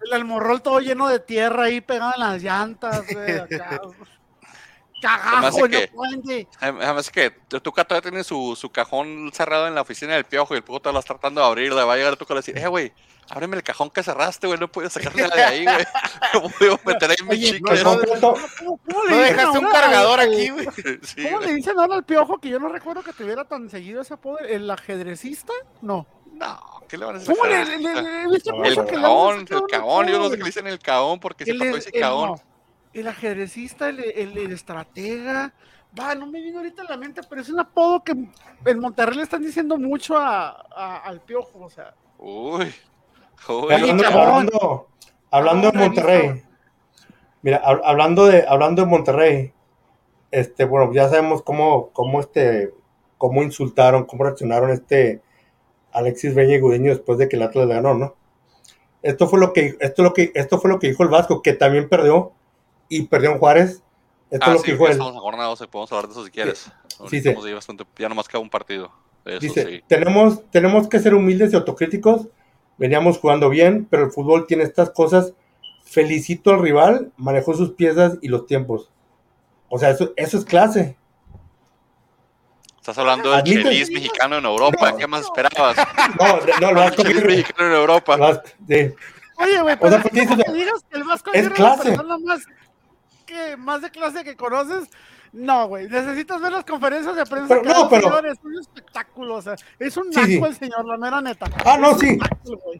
El 0.05 0.14
almorrol 0.14 0.62
todo 0.62 0.80
lleno 0.80 1.10
de 1.10 1.20
tierra 1.20 1.64
ahí 1.64 1.82
pegado 1.82 2.14
en 2.14 2.20
las 2.20 2.43
llantas, 2.43 3.03
güey. 3.12 3.41
Cagajo, 5.02 5.60
no 5.60 5.68
que- 5.70 5.88
puede. 5.89 6.48
Además 6.60 7.10
que 7.12 7.30
Tuca 7.30 7.84
todavía 7.86 8.10
tiene 8.10 8.24
su, 8.24 8.56
su 8.60 8.70
cajón 8.72 9.30
cerrado 9.34 9.68
en 9.68 9.76
la 9.76 9.82
oficina 9.82 10.14
del 10.16 10.26
piojo 10.26 10.54
y 10.54 10.58
el 10.58 10.64
piojo 10.64 10.80
te 10.82 10.91
lo 10.91 11.00
está 11.00 11.14
tratando 11.14 11.41
de 11.41 11.48
abrir. 11.48 11.74
Le 11.74 11.84
va 11.84 11.93
a 11.93 11.98
llegar 11.98 12.16
Tuca 12.16 12.34
le 12.34 12.38
va 12.38 12.39
a 12.39 12.41
decir, 12.43 12.58
eh, 12.58 12.68
güey, 12.68 12.91
ábreme 13.30 13.58
el 13.58 13.64
cajón 13.64 13.89
que 13.91 14.02
cerraste, 14.02 14.48
güey. 14.48 14.60
No 14.60 14.68
podido 14.72 14.89
sacar 14.89 15.16
nada 15.16 15.36
de 15.36 15.43
ahí, 15.43 15.64
güey. 15.66 15.86
No 16.34 16.50
puedo 16.50 16.80
meter 16.86 17.12
ahí 17.12 17.18
mi 17.24 17.30
Oye, 17.32 17.45
chicle. 17.52 17.62
Pues, 17.62 17.84
¿Cómo, 17.84 18.00
cómo 18.60 19.04
No 19.08 19.18
dejaste 19.18 19.58
un 19.60 19.66
cargador 19.68 20.20
aquí, 20.20 20.50
güey. 20.50 20.68
Sí, 21.04 21.24
¿Cómo 21.24 21.39
le 21.41 21.54
dicen 21.54 21.80
ahora 21.80 21.95
al 21.95 22.04
piojo 22.04 22.39
que 22.39 22.50
yo 22.50 22.60
no 22.60 22.70
recuerdo 22.70 23.04
que 23.04 23.14
tuviera 23.14 23.45
tan 23.45 23.70
seguido 23.70 24.02
ese 24.02 24.16
apodo? 24.16 24.39
¿El 24.39 24.70
ajedrecista? 24.70 25.54
No. 25.82 26.08
No, 26.34 26.84
¿qué 26.88 26.98
le 26.98 27.06
van 27.06 27.16
a 27.16 27.20
decir? 27.20 27.36
¿Cómo 27.36 27.50
le, 27.50 27.66
le, 27.66 27.78
le- 27.78 28.24
No, 28.26 28.64
El 28.66 28.86
caón, 28.86 29.39
el 29.50 29.62
caón, 29.72 30.08
yo 30.08 30.20
no 30.20 30.26
sé 30.30 30.38
qué 30.38 30.43
le 30.43 30.45
dicen 30.45 30.68
el 30.68 30.78
caón 30.80 31.20
porque 31.20 31.43
el- 31.45 31.60
dice 31.60 31.89
el- 31.93 32.02
caón. 32.02 32.39
El 33.02 33.08
ajedrecista, 33.08 33.89
el, 33.89 34.00
el- 34.00 34.38
el 34.38 34.52
estratega. 34.52 35.54
Va, 35.98 36.14
no 36.16 36.28
me 36.28 36.41
vino 36.41 36.58
ahorita 36.60 36.82
a 36.84 36.86
la 36.91 36.98
mente, 36.98 37.22
pero 37.30 37.41
es 37.41 37.50
un 37.50 37.60
apodo 37.60 38.04
que 38.04 38.12
en 38.66 38.80
Monterrey 38.80 39.16
le 39.18 39.24
están 39.24 39.41
diciendo 39.41 39.78
mucho 39.78 40.18
a, 40.18 40.50
a- 40.76 40.98
al 41.04 41.22
piojo. 41.22 41.60
O 41.66 41.70
sea, 41.70 41.93
Uy. 42.20 42.74
Uy. 43.50 43.74
hablando, 43.74 44.06
hablando, 44.08 44.88
hablando 45.32 45.72
de 45.72 45.78
Monterrey, 45.78 46.43
mira, 47.41 47.62
hab- 47.64 47.82
hablando 47.84 48.26
de, 48.26 48.45
hablando 48.48 48.82
de 48.84 48.88
Monterrey, 48.89 49.54
este, 50.32 50.66
bueno, 50.66 50.91
ya 50.93 51.08
sabemos 51.10 51.41
cómo, 51.41 51.89
cómo 51.93 52.20
este, 52.20 52.74
cómo 53.18 53.41
insultaron, 53.43 54.06
cómo 54.06 54.24
reaccionaron 54.26 54.70
este 54.72 55.22
Alexis 55.93 56.36
y 56.36 56.60
Gudiño 56.60 56.91
después 56.91 57.18
de 57.18 57.30
que 57.30 57.38
el 57.38 57.43
Atlas 57.43 57.68
le 57.68 57.76
ganó, 57.76 57.93
¿no? 57.93 58.16
Esto 59.02 59.28
fue 59.28 59.39
lo 59.39 59.54
que, 59.54 59.78
esto 59.80 60.04
lo 60.04 60.14
que, 60.14 60.32
esto 60.36 60.60
fue 60.60 60.70
lo 60.70 60.80
que 60.80 60.88
dijo 60.89 61.04
el 61.04 61.10
Vasco, 61.10 61.41
que 61.41 61.54
también 61.54 61.88
perdió 61.88 62.34
y 62.90 63.04
perdió 63.04 63.32
en 63.32 63.40
Juárez. 63.40 63.84
Esto 64.30 64.46
Ah, 64.46 64.50
es 64.50 64.54
lo 64.54 64.60
sí, 64.60 64.66
que 64.66 64.72
dijo 64.74 64.86
él. 64.86 64.92
estamos 64.92 65.16
a 65.16 65.20
jornada 65.20 65.50
12, 65.50 65.68
podemos 65.68 65.92
hablar 65.92 66.08
de 66.08 66.12
eso 66.14 66.26
si 66.26 66.32
quieres. 66.32 66.72
sí. 67.10 67.22
Ahí 67.28 67.54
bastante, 67.54 67.86
ya 67.98 68.10
nomás 68.10 68.28
queda 68.28 68.40
un 68.40 68.50
partido. 68.50 68.92
Eso 69.26 69.40
Dice, 69.40 69.66
sí. 69.66 69.84
tenemos, 69.88 70.50
tenemos 70.52 70.88
que 70.88 71.00
ser 71.00 71.14
humildes 71.14 71.54
y 71.54 71.56
autocríticos. 71.56 72.28
Veníamos 72.78 73.18
jugando 73.20 73.50
bien, 73.50 73.88
pero 73.90 74.06
el 74.06 74.12
fútbol 74.12 74.46
tiene 74.48 74.64
estas 74.64 74.90
cosas. 74.92 75.34
Felicito 75.84 76.52
al 76.52 76.62
rival, 76.62 77.12
manejó 77.18 77.54
sus 77.54 77.72
piezas 77.72 78.18
y 78.22 78.28
los 78.28 78.46
tiempos. 78.46 78.90
O 79.70 79.80
sea, 79.80 79.90
eso, 79.90 80.14
eso 80.16 80.38
es 80.38 80.46
clase. 80.46 80.98
Estás 82.78 82.98
hablando 83.00 83.32
del 83.32 83.42
Admite- 83.42 83.64
chelis 83.64 83.92
mexicano 83.92 84.38
en 84.38 84.46
Europa. 84.46 84.92
No. 84.92 84.98
¿Qué 84.98 85.08
más 85.08 85.22
esperabas? 85.24 85.76
No, 86.20 86.40
no, 86.62 86.70
el 86.70 86.76
Vasco 86.76 86.96
chelis 87.04 87.18
Aguirre- 87.24 87.28
mexicano 87.38 87.68
en 87.70 87.76
Europa. 87.76 88.44
sí. 88.68 88.94
Oye, 89.40 89.62
güey, 89.62 89.76
O 89.76 89.80
pero 89.80 89.90
sea, 89.90 89.98
es 89.98 90.04
¿por 90.04 90.12
qué 90.12 90.26
como 90.26 90.36
dices- 90.38 90.46
que 90.46 90.52
digas 90.54 90.86
que 90.90 90.98
el 90.98 91.04
Vasco 91.04 91.32
es 91.34 91.50
clase. 91.50 91.90
la 91.92 91.96
persona 91.96 92.18
más, 92.20 92.42
que, 93.28 93.55
más 93.57 93.84
de 93.84 93.91
clase 93.91 94.23
que 94.23 94.36
conoces. 94.36 94.89
No, 95.34 95.67
güey, 95.67 95.88
necesitas 95.88 96.41
ver 96.41 96.51
las 96.51 96.65
conferencias 96.65 97.15
de 97.15 97.25
prensa. 97.25 97.47
Pero 97.49 97.61
que 97.61 97.69
no, 97.69 97.89
pero- 97.89 98.01
señor, 98.03 98.25
es 98.25 98.39
un 98.43 98.59
espectáculo, 98.59 99.36
o 99.36 99.41
sea, 99.41 99.55
es 99.78 99.95
un 99.97 100.09
naco 100.09 100.25
sí. 100.25 100.41
el 100.43 100.55
señor, 100.55 100.86
la 100.86 100.97
mera 100.97 101.21
neta. 101.21 101.45
Ah, 101.63 101.78
no, 101.78 101.93
sí. 101.99 102.17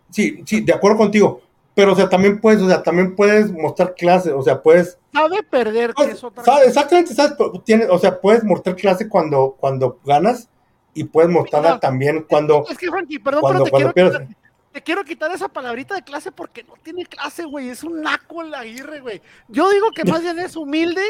Sí, 0.10 0.44
sí, 0.46 0.62
de 0.62 0.74
acuerdo 0.74 0.98
contigo. 0.98 1.42
Pero, 1.76 1.94
o 1.94 1.96
sea, 1.96 2.10
también 2.10 2.42
puedes, 2.42 2.60
o 2.64 2.68
sea, 2.68 2.82
también 2.82 3.16
puedes 3.16 3.52
mostrar 3.52 3.94
clase, 3.94 4.32
o 4.32 4.42
sea, 4.42 4.64
puedes, 4.64 4.98
Sabe 5.14 5.44
perder, 5.44 5.94
que 5.94 6.06
es 6.06 6.24
otra 6.24 6.44
¿sabes? 6.44 6.60
cosa. 6.62 6.70
exactamente, 6.70 7.14
sabes, 7.14 7.38
tienes, 7.66 7.88
o 7.92 8.00
sea, 8.00 8.20
puedes 8.20 8.44
mostrar 8.44 8.76
clase 8.76 9.08
cuando, 9.08 9.56
cuando 9.60 10.00
ganas 10.04 10.50
y 10.96 11.04
puedes 11.04 11.30
mostrarla 11.30 11.70
Mira, 11.70 11.80
también 11.80 12.26
cuando, 12.28 12.66
Es 12.68 12.80
que, 12.80 12.88
Frankie, 12.88 13.20
perdón, 13.20 13.42
cuando, 13.42 13.60
pero 13.60 13.66
te 13.66 13.70
cuando 13.70 13.94
quiero, 13.94 14.10
pierdes. 14.10 14.36
Te 14.78 14.84
quiero 14.84 15.04
quitar 15.04 15.32
esa 15.32 15.48
palabrita 15.48 15.96
de 15.96 16.04
clase 16.04 16.32
porque 16.32 16.62
no 16.64 16.76
tiene 16.84 17.04
clase, 17.04 17.46
güey. 17.46 17.70
Es 17.70 17.84
un 17.84 18.00
naco 18.04 18.44
el 18.44 18.54
Aguirre, 18.54 19.00
güey. 19.00 19.24
Yo 19.48 19.72
digo 19.72 19.90
que 19.90 20.06
más 20.06 20.22
bien 20.22 20.38
es 20.38 20.56
humilde, 20.56 21.02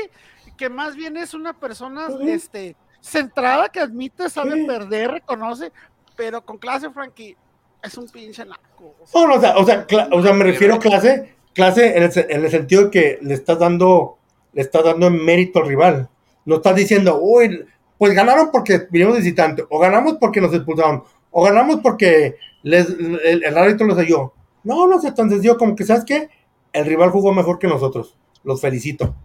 que 0.56 0.70
más 0.70 0.96
bien 0.96 1.18
es 1.18 1.34
una 1.34 1.52
persona 1.52 2.08
este, 2.28 2.78
centrada, 3.02 3.68
que 3.68 3.82
admite, 3.82 4.30
sabe 4.30 4.54
Sí. 4.54 4.64
perder, 4.66 5.12
reconoce, 5.12 5.74
pero 6.16 6.46
con 6.46 6.58
clase, 6.60 6.90
Frankie, 6.92 7.36
es 7.84 7.98
un 7.98 8.08
pinche 8.08 8.46
naco. 8.46 8.96
o 9.02 9.06
sea, 9.06 9.22
No, 9.22 9.28
no, 9.28 9.34
o 9.36 9.42
sea, 9.42 9.58
o 9.58 9.66
sea, 9.66 9.86
cla- 9.86 10.08
o 10.14 10.22
sea, 10.24 10.32
me 10.32 10.46
refiero 10.46 10.76
a 10.76 10.80
clase, 10.80 11.36
clase 11.54 11.98
en 11.98 12.04
el, 12.04 12.12
en 12.30 12.46
el 12.46 12.50
sentido 12.50 12.86
de 12.86 12.90
que 12.92 13.20
le 13.22 13.34
estás 13.34 13.60
dando, 13.60 14.18
le 14.54 14.62
estás 14.62 14.86
dando 14.86 15.10
mérito 15.10 15.60
al 15.60 15.68
rival. 15.68 16.08
No 16.46 16.56
estás 16.56 16.74
diciendo, 16.74 17.20
uy, 17.22 17.66
pues 17.98 18.14
ganaron 18.14 18.50
porque 18.50 18.88
vinimos 18.90 19.18
visitante, 19.18 19.66
o 19.70 19.78
ganamos 19.78 20.14
porque 20.22 20.40
nos 20.40 20.54
expulsaron, 20.54 21.04
o 21.32 21.44
ganamos 21.44 21.82
porque 21.84 22.38
les, 22.70 22.90
el, 22.90 23.44
el 23.44 23.58
árbitro 23.58 23.88
los 23.88 23.98
ayudó. 23.98 24.34
No, 24.64 24.88
no 24.88 24.98
es 25.02 25.16
tan 25.16 25.30
sencillo 25.30 25.58
como 25.58 25.76
que, 25.76 25.84
¿sabes 25.86 26.04
qué? 26.06 26.30
El 26.74 26.86
rival 26.86 27.10
jugó 27.12 27.34
mejor 27.34 27.60
que 27.60 27.68
nosotros. 27.68 28.18
Los 28.44 28.62
felicito. 28.62 29.16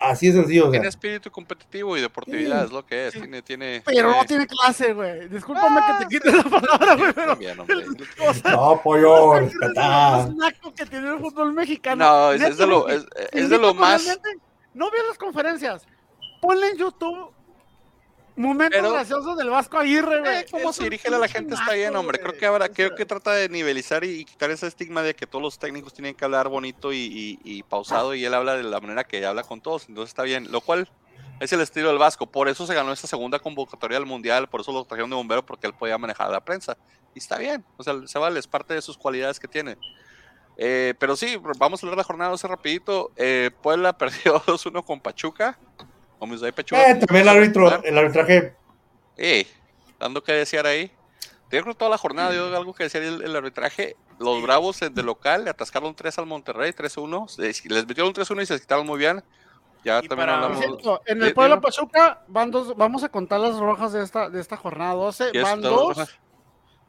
Así 0.00 0.28
es 0.28 0.34
sencillo. 0.34 0.62
o 0.62 0.66
sea. 0.66 0.72
Tiene 0.72 0.88
espíritu 0.88 1.30
competitivo 1.30 1.96
y 1.96 2.00
deportividad, 2.00 2.60
Sí. 2.60 2.66
es 2.66 2.72
lo 2.72 2.86
que 2.86 3.06
es. 3.08 3.14
Tiene, 3.14 3.42
tiene. 3.42 3.82
pero 3.84 4.08
no 4.10 4.24
tiene- 4.24 4.26
tiene 4.26 4.46
clase, 4.46 4.92
güey. 4.92 5.28
Discúlpame 5.28 5.80
que 5.86 6.04
te 6.04 6.08
quite 6.08 6.36
la 6.36 6.44
palabra, 6.44 6.94
güey, 6.94 7.12
pero. 7.12 7.26
También, 7.32 7.58
hombre. 7.58 7.76
o 8.28 8.32
sea, 8.34 8.52
No, 8.52 8.80
pollo, 8.82 9.36
es 9.38 9.52
respetá. 9.52 10.28
más 10.36 10.52
que 10.76 10.86
tiene 10.86 11.08
el 11.14 11.18
fútbol 11.18 11.52
mexicano. 11.52 12.04
No, 12.04 12.32
es, 12.32 12.42
es 12.42 12.58
de 12.58 12.66
lo, 12.68 12.88
es, 12.88 13.04
de 13.32 13.58
lo 13.58 13.74
más. 13.74 14.06
No 14.74 14.88
veas 14.90 15.06
las 15.08 15.18
conferencias. 15.18 15.84
Ponle 16.40 16.68
en 16.68 16.76
YouTube 16.78 17.32
momentos 18.38 18.78
Pero- 18.80 18.92
graciosos 18.92 19.36
del 19.36 19.50
Vasco 19.50 19.78
Aguirre, 19.78 20.20
güey. 20.20 20.36
Eh, 20.38 20.46
cómo 20.50 20.72
se 20.72 20.84
dirige 20.84 21.08
a 21.08 21.18
la 21.18 21.28
gente 21.28 21.54
está 21.54 21.72
bien, 21.74 21.94
hombre. 21.96 22.18
Creo 22.18 22.36
que 22.36 22.46
ahora 22.46 22.66
O 22.66 22.72
creo 22.72 22.94
que 22.94 23.04
trata 23.04 23.32
de 23.32 23.48
nivelizar 23.48 24.04
y, 24.04 24.20
y 24.20 24.24
quitar 24.24 24.50
ese 24.50 24.66
estigma 24.66 25.02
de 25.02 25.14
que 25.14 25.26
todos 25.26 25.42
los 25.42 25.58
técnicos 25.58 25.92
tienen 25.92 26.14
que 26.14 26.24
hablar 26.24 26.48
bonito 26.48 26.92
y, 26.92 26.96
y- 26.98 27.38
y 27.44 27.62
pausado 27.64 28.14
y 28.14 28.24
él 28.24 28.32
habla 28.34 28.56
de 28.56 28.62
la 28.62 28.80
manera 28.80 29.04
que 29.04 29.24
habla 29.26 29.42
con 29.42 29.60
todos. 29.60 29.88
Entonces 29.88 30.10
está 30.10 30.22
bien, 30.22 30.50
lo 30.50 30.60
cual 30.60 30.88
es 31.40 31.52
el 31.52 31.60
estilo 31.60 31.88
del 31.88 31.98
Vasco. 31.98 32.26
Por 32.26 32.48
eso 32.48 32.66
se 32.66 32.74
ganó 32.74 32.92
esta 32.92 33.06
segunda 33.06 33.38
convocatoria 33.38 33.98
al 33.98 34.06
mundial, 34.06 34.48
por 34.48 34.60
eso 34.60 34.72
lo 34.72 34.84
trajeron 34.84 35.10
de 35.10 35.16
bombero 35.16 35.44
porque 35.44 35.66
él 35.66 35.74
podía 35.74 35.98
manejar 35.98 36.30
la 36.30 36.40
prensa 36.44 36.76
y 37.14 37.18
está 37.18 37.38
bien. 37.38 37.64
O 37.76 37.82
sea, 37.82 37.94
se 38.06 38.18
vale, 38.18 38.38
es 38.40 38.46
parte 38.46 38.74
de 38.74 38.82
sus 38.82 38.96
cualidades 38.98 39.38
que 39.40 39.48
tiene. 39.48 39.76
Eh, 40.56 40.94
pero 40.98 41.14
sí, 41.14 41.36
vamos 41.58 41.80
a 41.82 41.86
hablar 41.86 41.96
de 41.96 42.00
la 42.00 42.04
jornada 42.04 42.30
12 42.32 42.48
rapidito. 42.48 43.12
Eh, 43.16 43.50
Puebla 43.62 43.92
perdió 43.98 44.40
2-1 44.42 44.84
con 44.84 45.00
Pachuca. 45.00 45.58
Pachuca. 46.18 46.90
Eh, 46.90 46.94
también 46.96 47.22
el 47.22 47.28
árbitro, 47.28 47.82
el 47.82 47.98
arbitraje, 47.98 48.54
Eh, 49.16 49.46
dando 49.98 50.22
que 50.22 50.32
desear 50.32 50.66
ahí. 50.66 50.90
Yo 51.50 51.62
creo 51.62 51.64
que 51.72 51.74
toda 51.78 51.90
la 51.90 51.98
jornada 51.98 52.30
dio 52.30 52.54
algo 52.56 52.74
que 52.74 52.84
decir 52.84 53.02
el, 53.02 53.22
el 53.22 53.34
arbitraje. 53.34 53.96
Los 54.18 54.42
Bravos 54.42 54.82
eh, 54.82 54.90
de 54.90 55.02
local 55.02 55.44
le 55.44 55.50
atascaron 55.50 55.94
3 55.94 56.18
al 56.18 56.26
Monterrey, 56.26 56.72
3-1. 56.72 57.38
Les 57.38 57.64
les 57.64 57.86
metieron 57.86 58.12
3-1 58.12 58.42
y 58.42 58.46
se 58.46 58.60
quitaron 58.60 58.86
muy 58.86 58.98
bien. 58.98 59.22
Ya 59.84 60.00
Y 60.02 60.08
también 60.08 60.28
hablamos. 60.28 60.58
cierto, 60.58 61.00
en 61.06 61.22
el 61.22 61.32
Puebla 61.34 61.54
dilo. 61.56 61.62
Pachuca 61.62 62.22
van 62.26 62.50
dos, 62.50 62.76
vamos 62.76 63.04
a 63.04 63.08
contar 63.08 63.40
las 63.40 63.56
rojas 63.56 63.92
de 63.92 64.02
esta, 64.02 64.28
de 64.28 64.40
esta 64.40 64.56
jornada 64.56 64.94
12. 64.94 65.30
¿Quieres 65.30 65.48
Van 65.48 65.60
dos, 65.62 65.96
rojas? 65.96 66.18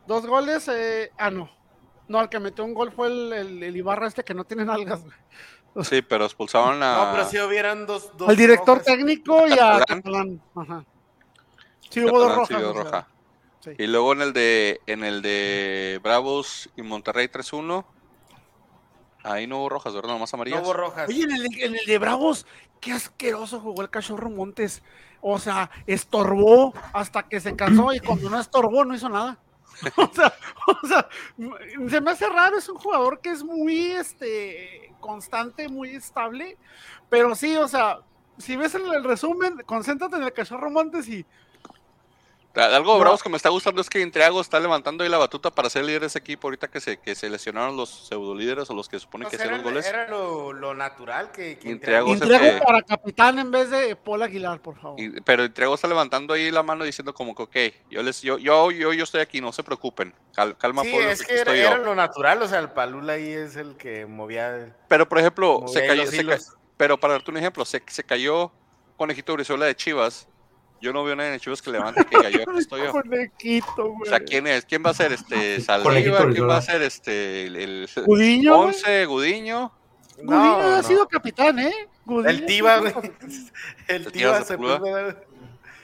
dos 0.07 0.25
goles. 0.25 0.67
eh, 0.67 1.11
ah, 1.17 1.30
no. 1.32 1.49
No, 2.07 2.19
el 2.21 2.27
que 2.30 2.39
metió 2.39 2.65
un 2.65 2.73
gol 2.73 2.91
fue 2.91 3.07
el, 3.07 3.32
el, 3.32 3.63
el 3.63 3.77
Ibarra 3.77 4.07
este 4.07 4.23
que 4.23 4.34
no 4.34 4.43
tiene 4.43 4.65
nalgas. 4.65 5.01
Sí, 5.84 6.01
pero 6.01 6.26
expulsaron 6.26 6.82
a. 6.84 7.05
No, 7.05 7.11
pero 7.11 7.26
si 7.30 7.39
hubieran 7.39 7.86
dos. 7.86 8.11
dos 8.17 8.28
Al 8.30 8.36
director 8.36 8.80
rojas. 8.80 8.86
técnico 8.86 9.47
y 9.47 9.53
a 9.53 9.80
Catalán. 9.86 10.41
Ajá. 10.55 10.84
Sí, 11.89 12.03
hubo 12.03 12.20
dos 12.20 12.47
sí 12.47 12.53
rojas. 12.53 12.63
o 12.63 12.74
sea. 12.74 12.84
roja. 12.84 13.07
Sí. 13.61 13.72
Y 13.78 13.88
luego 13.88 14.13
en 14.13 14.22
el 14.22 14.34
de 14.34 14.82
en 14.88 15.03
el 15.03 15.22
de 15.22 15.99
Bravos 16.03 16.70
y 16.76 16.82
Monterrey 16.82 17.28
3-1. 17.28 17.86
Ahí 19.24 19.47
no 19.47 19.59
hubo 19.59 19.70
rojas, 19.70 19.93
¿verdad? 19.93 20.09
Nomás 20.13 20.32
No 20.34 20.38
amarillas. 20.38 20.61
hubo 20.63 20.74
rojas. 20.74 21.09
Oye, 21.09 21.24
en 21.24 21.32
el, 21.32 21.45
en 21.61 21.76
el 21.76 21.86
de 21.86 21.97
Bravos, 21.97 22.45
qué 22.80 22.93
asqueroso 22.93 23.59
jugó 23.59 23.82
el 23.82 23.89
cachorro 23.89 24.30
Montes. 24.30 24.82
O 25.22 25.38
sea, 25.39 25.70
estorbó 25.88 26.74
hasta 26.93 27.24
que 27.28 27.41
se 27.41 27.55
cansó 27.55 27.93
y 27.93 27.99
cuando 27.99 28.30
no 28.30 28.39
estorbó 28.39 28.86
no 28.86 28.95
hizo 28.95 29.09
nada. 29.09 29.38
O 29.97 30.09
sea, 30.13 30.34
o 30.67 30.88
sea, 30.88 31.09
se 31.89 32.01
me 32.01 32.11
hace 32.11 32.27
raro, 32.30 32.57
es 32.57 32.69
un 32.69 32.77
jugador 32.77 33.19
que 33.21 33.32
es 33.32 33.43
muy 33.43 33.91
este 33.91 34.93
constante, 34.99 35.67
muy 35.69 35.95
estable, 35.95 36.57
pero 37.09 37.36
sí, 37.36 37.55
o 37.55 37.67
sea, 37.67 37.99
si 38.38 38.55
ves 38.55 38.75
el, 38.75 38.93
el 38.93 39.03
resumen, 39.03 39.61
concéntrate 39.65 40.17
en 40.17 40.23
el 40.23 40.34
cachorro 40.34 40.69
Montes 40.69 41.07
y 41.07 41.25
Algo 42.56 42.93
de 42.93 42.97
No. 42.97 43.00
Bravos 43.02 43.22
que 43.22 43.30
me 43.30 43.38
está 43.38 43.50
gustando 43.50 43.80
es 43.80 43.89
que 43.89 44.02
Intriago 44.02 44.41
está 44.41 44.60
levantando 44.60 45.04
ahí 45.04 45.10
la 45.10 45.20
batuta 45.20 45.52
para 45.52 45.70
ser 45.70 45.86
líder 45.86 46.02
de 46.02 46.08
ese 46.08 46.18
equipo 46.18 46.47
ahorita 46.47 46.68
que 46.68 46.82
se, 46.82 46.97
que 46.97 47.14
se 47.14 47.30
lesionaron 47.30 47.78
los 47.78 48.08
pseudo 48.08 48.34
líderes 48.34 48.68
o 48.72 48.74
los 48.74 48.89
que 48.89 49.00
suponen 49.00 49.28
Pues 49.28 49.38
que 49.38 49.43
hicieron 49.43 49.64
goles. 49.64 49.86
era 49.86 50.08
lo, 50.10 50.52
lo 50.52 50.74
natural 50.74 51.32
que, 51.32 51.60
que 51.60 51.70
Intriago 51.70 52.10
Intriago 52.10 52.43
que- 52.43 52.62
para 52.66 52.82
capitán 52.82 53.38
en 53.38 53.52
vez 53.52 53.70
de 53.70 53.95
Paul 53.95 54.24
Aguilar, 54.24 54.60
por 54.62 54.80
favor. 54.80 55.00
Y- 55.00 55.22
pero 55.22 55.45
Intriago 55.45 55.76
está 55.76 55.88
levantando 55.88 56.34
ahí 56.34 56.50
la 56.50 56.64
mano 56.64 56.84
diciendo 56.86 57.14
como 57.14 57.36
que, 57.36 57.43
ok, 57.43 57.76
yo 57.91 58.02
les, 58.02 58.22
yo, 58.22 58.38
yo, 58.39 58.72
yo, 58.72 58.93
yo 58.93 59.04
estoy 59.04 59.22
aquí, 59.22 59.41
no 59.41 59.52
se 59.52 59.62
preocupen. 59.64 60.14
Cal- 60.34 60.58
calma, 60.58 60.82
Sí, 60.84 60.91
pueblo, 60.91 61.10
es 61.12 61.22
que 61.22 61.34
era, 61.34 61.41
estoy 61.41 61.60
era 61.60 61.78
yo. 61.78 61.84
lo 61.84 61.93
natural, 61.95 62.41
o 62.41 62.47
sea, 62.47 62.60
el 62.60 62.70
Palula 62.72 63.14
ahí 63.14 63.32
es 63.32 63.58
el 63.58 63.78
que 63.78 64.06
movía. 64.08 64.56
el- 64.56 64.74
Pero 64.88 65.08
por 65.08 65.20
ejemplo, 65.20 65.60
movía 65.62 65.74
se 65.74 65.86
cayó, 65.88 66.08
se 66.08 66.26
pero 66.78 66.97
para 67.00 67.14
darte 67.14 67.30
un 67.30 67.38
ejemplo, 67.38 67.64
se, 67.64 67.84
se 67.88 68.04
cayó 68.04 68.52
Conejito 68.97 69.34
Brizuela 69.34 69.66
de 69.66 69.76
Chivas. 69.76 70.28
Yo 70.82 70.93
no 70.93 71.03
veo 71.03 71.15
nadie 71.15 71.34
en 71.34 71.39
Chivas 71.39 71.61
que 71.61 71.71
levante 71.71 72.05
que 72.05 72.17
cayó, 72.17 72.41
aquí 72.41 72.51
estoy 72.59 72.82
yo. 72.84 72.91
Conejito, 72.91 73.93
O 74.01 74.05
sea, 74.05 74.19
¿quién 74.21 74.47
es? 74.47 74.65
¿Quién 74.65 74.84
va 74.86 74.91
a 74.91 74.93
ser 74.93 75.11
este 75.11 75.59
Saldívar? 75.61 76.32
¿Quién 76.32 76.47
va 76.49 76.57
a 76.57 76.61
ser 76.61 76.82
este 76.82 77.45
el, 77.47 77.55
el 77.55 77.89
Gudiño. 78.05 78.57
Once, 78.59 79.05
Gudiño? 79.05 79.71
Gudiño 80.17 80.32
No, 80.32 80.59
ha 80.73 80.77
no. 80.77 80.84
sido 80.84 81.07
capitán, 81.07 81.59
¿eh? 81.59 81.73
Gudiño 82.05 82.30
El 82.30 82.45
Tiva. 82.45 82.77
El 83.88 84.05
El 84.05 84.11
Tiva 84.11 84.41
se 84.43 84.57
puso- 84.57 84.82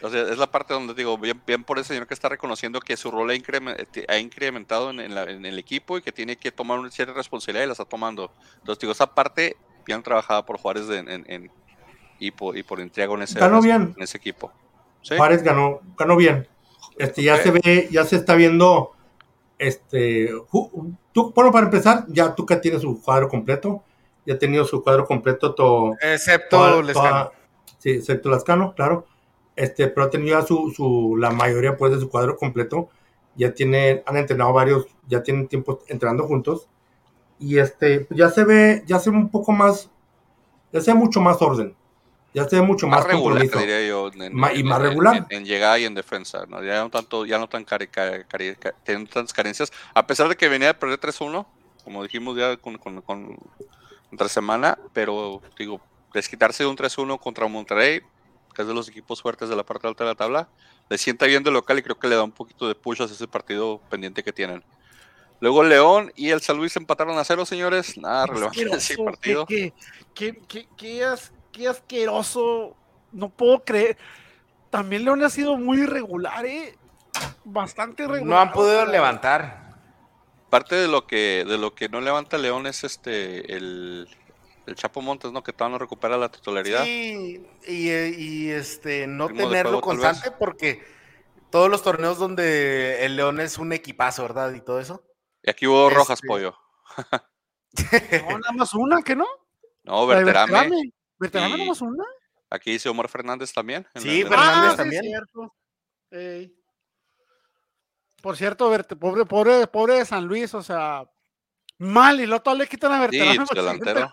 O 0.01 0.09
sea, 0.09 0.21
es 0.23 0.37
la 0.37 0.51
parte 0.51 0.73
donde 0.73 0.93
digo, 0.93 1.17
bien, 1.17 1.41
bien 1.47 1.63
por 1.63 1.79
ese 1.79 1.89
señor 1.89 2.05
que 2.07 2.13
está 2.13 2.29
reconociendo 2.29 2.79
que 2.79 2.95
su 2.97 3.09
rol 3.11 3.29
ha, 3.31 3.35
incremen- 3.35 3.75
ha 4.07 4.17
incrementado 4.17 4.89
en, 4.91 4.99
en 4.99 5.15
la- 5.15 5.23
en 5.23 5.45
el 5.45 5.57
equipo 5.57 5.97
y 5.97 6.01
que 6.01 6.11
tiene 6.11 6.35
que 6.37 6.51
tomar 6.51 6.79
una 6.79 6.91
cierta 6.91 7.13
responsabilidad 7.13 7.63
y 7.63 7.67
la 7.67 7.71
está 7.73 7.85
tomando. 7.85 8.31
Entonces, 8.59 8.79
digo, 8.81 8.91
esa 8.91 9.07
parte 9.13 9.55
bien 9.85 10.03
trabajada 10.03 10.45
por 10.45 10.57
Juárez 10.57 10.87
de- 10.87 10.97
en, 10.99 11.09
en- 11.27 11.51
y, 12.19 12.31
por, 12.31 12.57
y 12.57 12.63
por 12.63 12.79
Intriago 12.79 13.15
en 13.15 13.23
ese, 13.23 13.39
Ganó 13.39 13.61
bien. 13.61 13.93
en 13.97 14.03
ese 14.03 14.17
equipo. 14.17 14.51
¿Sí? 15.05 15.15
Juárez 15.17 15.43
ganó, 15.43 15.81
ganó 15.95 16.15
bien. 16.17 16.47
Este, 16.97 17.21
ya 17.21 17.37
se 17.37 17.51
ve, 17.51 17.87
ya 17.91 18.05
se 18.05 18.15
está 18.15 18.33
viendo, 18.33 18.91
este, 19.59 20.31
tú, 21.11 21.31
bueno, 21.35 21.51
para 21.51 21.65
empezar, 21.67 22.05
ya 22.07 22.33
Tuca 22.33 22.59
tiene 22.59 22.79
su 22.79 22.99
cuadro 23.01 23.29
completo, 23.29 23.83
ya 24.25 24.33
ha 24.33 24.39
tenido 24.39 24.65
su 24.65 24.81
cuadro 24.83 25.05
completo 25.05 25.53
todo, 25.53 25.93
Excepto 26.01 26.57
toda- 26.57 26.81
Lescano. 26.81 27.09
toda- 27.09 27.31
sí, 27.77 27.89
excepto 27.91 28.29
Lascano, 28.29 28.73
claro, 28.73 29.05
este, 29.55 29.87
pero 29.89 30.07
ha 30.07 30.09
tenido 30.09 30.39
ya 30.39 30.45
su, 30.45 30.71
su, 30.75 31.15
la 31.17 31.29
mayoría 31.31 31.77
pues 31.77 31.93
de 31.93 31.99
su 31.99 32.09
cuadro 32.09 32.35
completo, 32.37 32.89
ya 33.35 33.53
tiene, 33.53 34.01
han 34.07 34.17
entrenado 34.17 34.53
varios, 34.53 34.87
ya 35.07 35.21
tienen 35.21 35.47
tiempo 35.47 35.81
entrenando 35.87 36.25
juntos, 36.25 36.67
y 37.37 37.59
este, 37.59 38.07
ya 38.09 38.29
se 38.29 38.43
ve, 38.45 38.83
ya 38.87 38.97
se 38.99 39.11
ve 39.11 39.17
un 39.17 39.29
poco 39.29 39.51
más, 39.51 39.91
ya 40.71 40.81
se 40.81 40.91
ve 40.93 40.97
mucho 40.97 41.21
más 41.21 41.41
orden, 41.41 41.75
ya 42.35 42.47
se 42.47 42.57
ve 42.57 42.61
mucho 42.61 42.85
más 42.87 42.99
más, 42.99 43.07
regular, 43.07 43.39
compromiso. 43.47 43.59
diría 43.59 43.87
yo. 43.87 44.11
En, 44.13 44.35
Ma- 44.35 44.53
y 44.53 44.59
en- 44.59 44.67
más 44.67 44.79
en- 44.79 44.85
regular. 44.85 45.25
En, 45.29 45.37
en 45.37 45.45
llegada 45.45 45.79
y 45.79 45.85
en 45.85 45.95
defensa. 45.95 46.45
¿no? 46.47 46.61
Ya 46.63 46.81
no 46.81 46.89
tanto, 46.89 47.25
ya 47.25 47.39
no 47.39 47.47
tan 47.49 47.63
cari, 47.63 47.87
cari- 47.87 48.25
cari- 48.27 48.55
ca- 48.57 48.75
teniendo 48.83 49.09
tantas 49.11 49.33
carencias. 49.33 49.71
A 49.93 50.05
pesar 50.05 50.27
de 50.29 50.35
que 50.35 50.47
venía 50.49 50.67
de 50.67 50.73
perder 50.75 50.99
3-1, 50.99 51.45
como 51.83 52.03
dijimos 52.03 52.37
ya 52.37 52.57
con, 52.57 52.77
con, 52.77 53.01
con 53.01 53.37
entre 54.11 54.29
semana, 54.29 54.77
pero 54.93 55.41
digo, 55.57 55.81
desquitarse 56.13 56.63
de 56.63 56.69
un 56.69 56.77
3-1 56.77 57.19
contra 57.19 57.47
Monterrey, 57.47 58.01
que 58.53 58.61
es 58.61 58.67
de 58.67 58.73
los 58.73 58.87
equipos 58.87 59.21
fuertes 59.21 59.49
de 59.49 59.55
la 59.55 59.63
parte 59.63 59.87
alta 59.87 60.03
de 60.03 60.09
la 60.11 60.15
tabla, 60.15 60.47
le 60.89 60.97
sienta 60.97 61.25
bien 61.25 61.43
de 61.43 61.51
local 61.51 61.79
y 61.79 61.81
creo 61.81 61.97
que 61.97 62.07
le 62.07 62.15
da 62.15 62.23
un 62.23 62.31
poquito 62.31 62.67
de 62.67 62.75
push 62.75 63.01
a 63.01 63.05
ese 63.05 63.27
partido 63.27 63.81
pendiente 63.89 64.23
que 64.23 64.31
tienen. 64.31 64.63
Luego 65.41 65.63
León 65.63 66.13
y 66.15 66.29
el 66.29 66.39
San 66.41 66.55
Luis 66.57 66.75
empataron 66.77 67.17
a 67.17 67.23
cero, 67.25 67.45
señores. 67.45 67.97
Nada 67.97 68.25
relevante 68.27 68.61
en 68.61 68.73
ese 68.73 68.97
partido. 68.97 69.45
Qué, 69.45 69.73
qué, 70.13 70.37
qué, 70.47 70.67
qué 71.55 71.67
asqueroso. 71.67 72.75
No 73.11 73.29
puedo 73.29 73.63
creer. 73.63 73.97
También 74.69 75.05
León 75.05 75.23
ha 75.23 75.29
sido 75.29 75.57
muy 75.57 75.79
irregular, 75.81 76.45
¿eh? 76.45 76.77
Bastante 77.45 78.03
irregular. 78.03 78.27
No 78.27 78.39
han 78.39 78.49
o 78.49 78.53
podido 78.53 78.81
sea, 78.81 78.91
levantar. 78.91 79.73
Parte 80.49 80.75
de 80.75 80.87
lo 80.87 81.07
que 81.07 81.45
de 81.47 81.57
lo 81.57 81.73
que 81.73 81.89
no 81.89 82.01
levanta 82.01 82.37
León 82.37 82.67
es 82.67 82.83
este 82.83 83.55
el, 83.55 84.07
el 84.65 84.75
Chapo 84.75 85.01
Montes, 85.01 85.31
¿no? 85.31 85.43
Que 85.43 85.53
todavía 85.53 85.73
no 85.75 85.79
recupera 85.79 86.17
la 86.17 86.29
titularidad. 86.29 86.83
Sí, 86.83 87.45
y, 87.67 87.89
y, 87.89 88.49
este, 88.51 89.07
no 89.07 89.27
tenerlo 89.27 89.79
juego, 89.79 89.81
constante 89.81 90.31
porque 90.31 90.83
todos 91.49 91.69
los 91.69 91.81
torneos 91.81 92.17
donde 92.17 93.05
el 93.05 93.15
León 93.15 93.39
es 93.39 93.57
un 93.57 93.71
equipazo, 93.71 94.23
¿verdad? 94.23 94.53
Y 94.53 94.61
todo 94.61 94.79
eso. 94.79 95.03
Y 95.41 95.49
aquí 95.49 95.67
hubo 95.67 95.89
rojas, 95.89 96.19
Este- 96.19 96.27
pollo. 96.27 96.55
No, 98.29 98.39
nada 98.39 98.51
más 98.53 98.73
una, 98.73 99.01
¿que 99.01 99.15
no? 99.15 99.25
No, 99.83 100.07
Berterame. 100.07 100.91
Berterame. 101.17 101.49
Berterame 101.49 101.55
y- 101.55 101.57
nada 101.59 101.69
más 101.69 101.81
una. 101.81 102.03
Aquí 102.49 102.71
dice 102.71 102.89
Omar 102.89 103.09
Fernández 103.09 103.51
también. 103.53 103.87
en 103.95 104.01
Sí, 104.01 104.21
el- 104.21 104.27
Fernández 104.27 104.71
sí, 104.71 104.77
también. 104.77 105.03
cierto. 105.03 105.55
Por 108.21 108.37
cierto, 108.37 108.71
pobre, 108.99 109.25
pobre, 109.25 109.67
pobre 109.67 109.93
de 109.95 110.05
San 110.05 110.25
Luis, 110.25 110.53
o 110.53 110.63
sea, 110.63 111.07
mal, 111.77 112.19
y 112.19 112.25
luego 112.25 112.53
le 112.55 112.67
quitan 112.67 112.91
a 112.91 113.07
pues, 113.07 113.17
para 113.19 113.31
el 113.31 113.47
siguiente 113.47 113.55
delantero. 113.55 114.11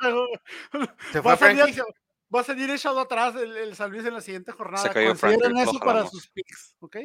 Se 1.12 1.20
Va 1.20 1.36
fue 1.36 1.48
a, 1.48 1.56
salir, 1.56 1.82
va 2.34 2.40
a 2.40 2.44
salir 2.44 2.70
echado 2.70 3.00
atrás 3.00 3.34
el, 3.36 3.56
el 3.56 3.74
San 3.76 3.90
Luis 3.90 4.04
en 4.04 4.14
la 4.14 4.20
siguiente 4.20 4.52
jornada. 4.52 4.90
cayó 4.90 5.08
Consideren 5.10 5.56
eso 5.56 5.78
para 5.78 6.06
sus 6.06 6.28
picks, 6.28 6.76
¿ok? 6.80 6.96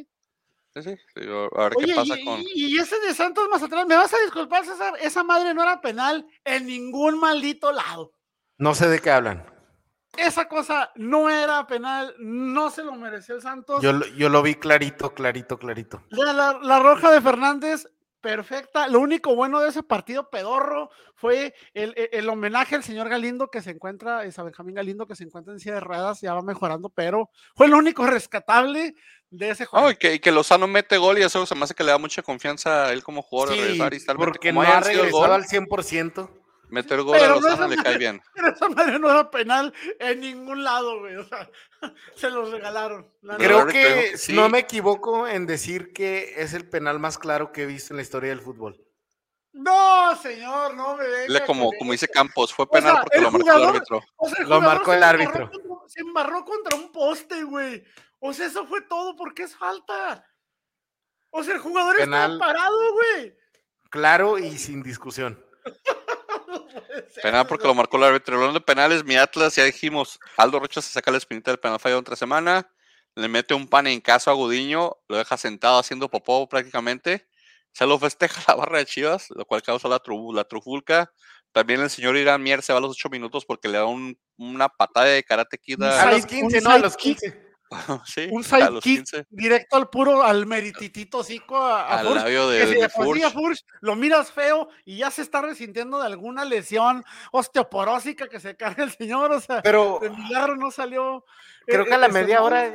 Sí, 0.75 0.83
sí. 0.83 0.95
Digo, 1.15 1.49
A 1.57 1.63
ver 1.63 1.73
qué 1.77 1.83
Oye, 1.85 1.95
pasa 1.95 2.19
y, 2.19 2.25
con. 2.25 2.41
y- 2.41 2.75
y 2.75 2.77
ese 2.79 2.99
de 2.99 3.13
Santos 3.13 3.47
más 3.49 3.63
atrás, 3.63 3.85
me 3.87 3.95
vas 3.95 4.13
a 4.13 4.17
disculpar, 4.19 4.65
César, 4.65 4.93
esa 4.99 5.23
madre 5.23 5.53
no 5.53 5.63
era 5.63 5.79
penal 5.81 6.27
en 6.43 6.65
ningún 6.67 7.19
maldito 7.19 7.71
lado. 7.71 8.11
No 8.57 8.75
sé 8.75 8.87
de 8.89 8.99
qué 8.99 9.11
hablan. 9.11 9.45
Esa 10.17 10.47
cosa 10.47 10.91
no 10.95 11.29
era 11.29 11.65
penal, 11.67 12.13
no 12.19 12.69
se 12.69 12.83
lo 12.83 12.93
mereció 12.93 13.35
el 13.35 13.41
Santos. 13.41 13.81
Yo, 13.81 13.93
lo- 13.93 14.07
yo 14.07 14.29
lo 14.29 14.41
vi 14.41 14.55
clarito, 14.55 15.13
clarito, 15.13 15.57
clarito. 15.57 16.03
La, 16.09 16.33
la- 16.33 16.59
la 16.61 16.79
roja 16.79 17.11
de 17.11 17.21
Fernández, 17.21 17.87
perfecta. 18.19 18.87
Lo 18.87 18.99
único 18.99 19.35
bueno 19.35 19.59
de 19.59 19.69
ese 19.69 19.83
partido 19.83 20.29
pedorro 20.29 20.89
fue 21.15 21.53
el, 21.73 21.93
el- 21.95 22.09
el 22.11 22.29
homenaje 22.29 22.75
al 22.75 22.83
señor 22.83 23.07
Galindo 23.09 23.47
que 23.49 23.61
se 23.61 23.69
encuentra, 23.71 24.23
es 24.25 24.37
a 24.39 24.43
Benjamín 24.43 24.75
Galindo 24.75 25.05
que 25.07 25.15
se 25.15 25.23
encuentra 25.23 25.53
en 25.53 25.59
silla 25.59 25.75
de 25.75 25.81
ruedas, 25.81 26.19
ya 26.21 26.33
va 26.33 26.41
mejorando, 26.41 26.89
pero 26.89 27.29
fue 27.55 27.67
lo 27.67 27.77
único 27.77 28.05
rescatable 28.05 28.95
de 29.29 29.49
ese 29.51 29.65
juego. 29.65 29.87
Oh, 29.87 29.91
y 29.91 29.95
que, 29.97 30.15
y 30.15 30.19
que 30.19 30.31
Lozano 30.31 30.67
mete 30.67 30.97
gol 30.97 31.19
y 31.19 31.23
eso 31.23 31.45
se 31.45 31.53
me 31.55 31.63
hace 31.63 31.75
que 31.75 31.83
le 31.83 31.91
da 31.91 31.97
mucha 31.97 32.21
confianza 32.23 32.85
a 32.85 32.93
él 32.93 33.03
como 33.03 33.21
jugador 33.21 33.51
de 33.51 33.55
Sí, 33.55 33.61
regresar 33.61 33.93
y 33.93 33.97
estar 33.97 34.15
porque 34.17 34.51
no 34.51 34.61
ha 34.61 34.79
regresado 34.79 35.11
gol, 35.11 35.31
al 35.31 35.43
100%. 35.45 36.29
Meter 36.69 37.01
gol 37.01 37.15
a 37.15 37.19
Pero 37.19 37.35
no 37.35 37.41
Lozano 37.41 37.65
es 37.71 37.77
le 37.77 37.83
cae 37.83 37.97
bien. 37.97 38.21
Pero 38.33 38.49
esa 38.49 38.69
madre 38.69 38.99
no 38.99 39.09
era 39.09 39.29
penal 39.31 39.73
en 39.99 40.19
ningún 40.21 40.63
lado, 40.63 40.99
güey. 40.99 41.15
O 41.17 41.23
sea, 41.25 41.49
se 42.15 42.29
los 42.29 42.51
regalaron. 42.51 43.11
Creo 43.37 43.67
que 43.67 44.17
sí. 44.17 44.33
no 44.33 44.49
me 44.49 44.59
equivoco 44.59 45.27
en 45.27 45.45
decir 45.45 45.93
que 45.93 46.33
es 46.37 46.53
el 46.53 46.67
penal 46.69 46.99
más 46.99 47.17
claro 47.17 47.51
que 47.51 47.63
he 47.63 47.65
visto 47.65 47.93
en 47.93 47.97
la 47.97 48.03
historia 48.03 48.29
del 48.29 48.41
fútbol. 48.41 48.81
No, 49.53 50.15
señor, 50.17 50.75
no 50.75 50.95
me 50.97 51.07
venga 51.07 51.45
como, 51.45 51.71
como 51.79 51.91
dice 51.91 52.07
Campos, 52.07 52.53
fue 52.53 52.65
O 52.65 52.69
penal 52.69 52.93
sea, 52.93 53.01
porque 53.03 53.21
lo 53.21 53.31
marcó 53.31 53.51
el 53.55 53.63
árbitro. 53.63 54.03
O 54.17 54.29
sea, 54.29 54.43
el 54.43 54.49
Lo 54.49 54.61
marcó 54.61 54.93
el 54.93 55.03
árbitro. 55.03 55.49
contra- 55.49 55.87
se 55.87 56.01
embarró 56.01 56.45
contra 56.45 56.77
un 56.77 56.91
poste, 56.91 57.43
güey. 57.43 57.83
O 58.19 58.33
sea, 58.33 58.45
eso 58.47 58.67
fue 58.67 58.81
todo 58.81 59.15
porque 59.15 59.43
es 59.43 59.55
falta. 59.55 60.23
O 61.31 61.43
sea, 61.43 61.55
el 61.55 61.59
jugador 61.59 61.95
Penal. 61.95 62.33
estaba 62.33 62.51
parado, 62.53 62.77
güey. 62.93 63.35
Claro 63.89 64.37
y 64.37 64.57
sin 64.59 64.83
discusión. 64.83 65.43
Penal 67.21 67.47
porque 67.47 67.67
lo 67.67 67.73
marcó 67.75 67.97
el 67.97 68.03
árbitro. 68.03 68.35
Hablando 68.35 68.59
de 68.59 68.65
penales, 68.65 69.03
mi 69.03 69.15
Atlas, 69.15 69.55
ya 69.55 69.63
dijimos, 69.63 70.19
Aldo 70.37 70.59
Rocha 70.59 70.81
se 70.81 70.91
saca 70.91 71.11
la 71.11 71.17
espinita 71.17 71.51
del 71.51 71.59
penal 71.59 71.79
fallado 71.79 71.99
entre 71.99 72.15
semana, 72.15 72.69
le 73.15 73.27
mete 73.27 73.53
un 73.53 73.67
pan 73.67 73.87
en 73.87 73.99
caso 74.01 74.29
a 74.31 74.33
Gudiño, 74.33 74.95
lo 75.07 75.17
deja 75.17 75.37
sentado 75.37 75.79
haciendo 75.79 76.09
popó 76.09 76.47
prácticamente, 76.47 77.27
se 77.71 77.85
lo 77.85 77.97
festeja 77.99 78.41
la 78.47 78.55
barra 78.55 78.79
de 78.79 78.85
Chivas, 78.85 79.27
lo 79.31 79.45
cual 79.45 79.61
causa 79.61 79.87
la, 79.87 79.99
tru- 80.01 80.33
la 80.35 80.43
trufulca. 80.43 81.11
También 81.51 81.81
el 81.81 81.89
señor 81.89 82.15
Irán 82.17 82.43
Mier 82.43 82.61
se 82.61 82.73
va 82.73 82.79
a 82.79 82.81
los 82.81 82.91
ocho 82.91 83.09
minutos 83.09 83.45
porque 83.45 83.67
le 83.67 83.77
da 83.77 83.85
un- 83.85 84.19
una 84.37 84.69
patada 84.69 85.07
de 85.07 85.23
karate 85.23 85.57
kid 85.57 85.81
A 85.81 86.11
los 86.11 86.25
15, 86.25 86.57
un 86.59 86.63
no, 86.63 86.71
a 86.71 86.77
los 86.79 86.95
kick. 86.95 87.19
15. 87.19 87.46
sí, 88.05 88.27
Un 88.31 88.41
a 88.41 88.43
side 88.43 88.71
los 88.71 88.83
kick 88.83 88.97
15, 88.99 89.25
directo 89.29 89.75
al 89.77 89.89
puro, 89.89 90.23
al 90.23 90.45
merititito 90.45 91.19
hocico 91.19 91.57
a, 91.57 91.81
a 91.83 91.99
al 91.99 92.07
Furch, 92.07 92.17
labio 92.23 92.49
de, 92.49 92.59
que 92.59 92.67
si 92.67 92.73
de 92.73 92.77
sí 92.79 92.83
a 92.85 92.89
Furch. 92.89 93.33
Furch 93.33 93.65
lo 93.81 93.95
miras 93.95 94.31
feo 94.31 94.69
y 94.85 94.97
ya 94.97 95.11
se 95.11 95.21
está 95.21 95.41
resintiendo 95.41 95.99
de 95.99 96.05
alguna 96.05 96.45
lesión 96.45 97.03
osteoporósica 97.31 98.27
que 98.27 98.39
se 98.39 98.55
carga 98.55 98.83
el 98.83 98.91
señor, 98.91 99.31
o 99.31 99.41
sea, 99.41 99.61
Pero 99.61 99.99
de 100.01 100.09
milagro 100.09 100.55
no 100.55 100.71
salió. 100.71 101.25
creo 101.65 101.83
eh, 101.83 101.87
que 101.87 101.93
a 101.93 101.97
la 101.97 102.07
este, 102.07 102.19
media 102.19 102.41
hora 102.41 102.71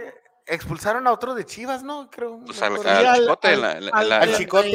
expulsaron 0.46 1.06
a 1.06 1.12
otro 1.12 1.34
de 1.34 1.46
Chivas, 1.46 1.82
¿no? 1.82 2.10
Creo. 2.10 2.40
Pues 2.44 2.60
al, 2.62 2.76
al 2.76 3.06
al- 3.06 3.20
chicote, 3.20 3.48
al- 3.48 3.60
la- 3.60 3.80
la- 3.80 3.90
al- 3.92 4.08
la- 4.08 4.18
al 4.18 4.30
la- 4.32 4.36
chicote. 4.38 4.70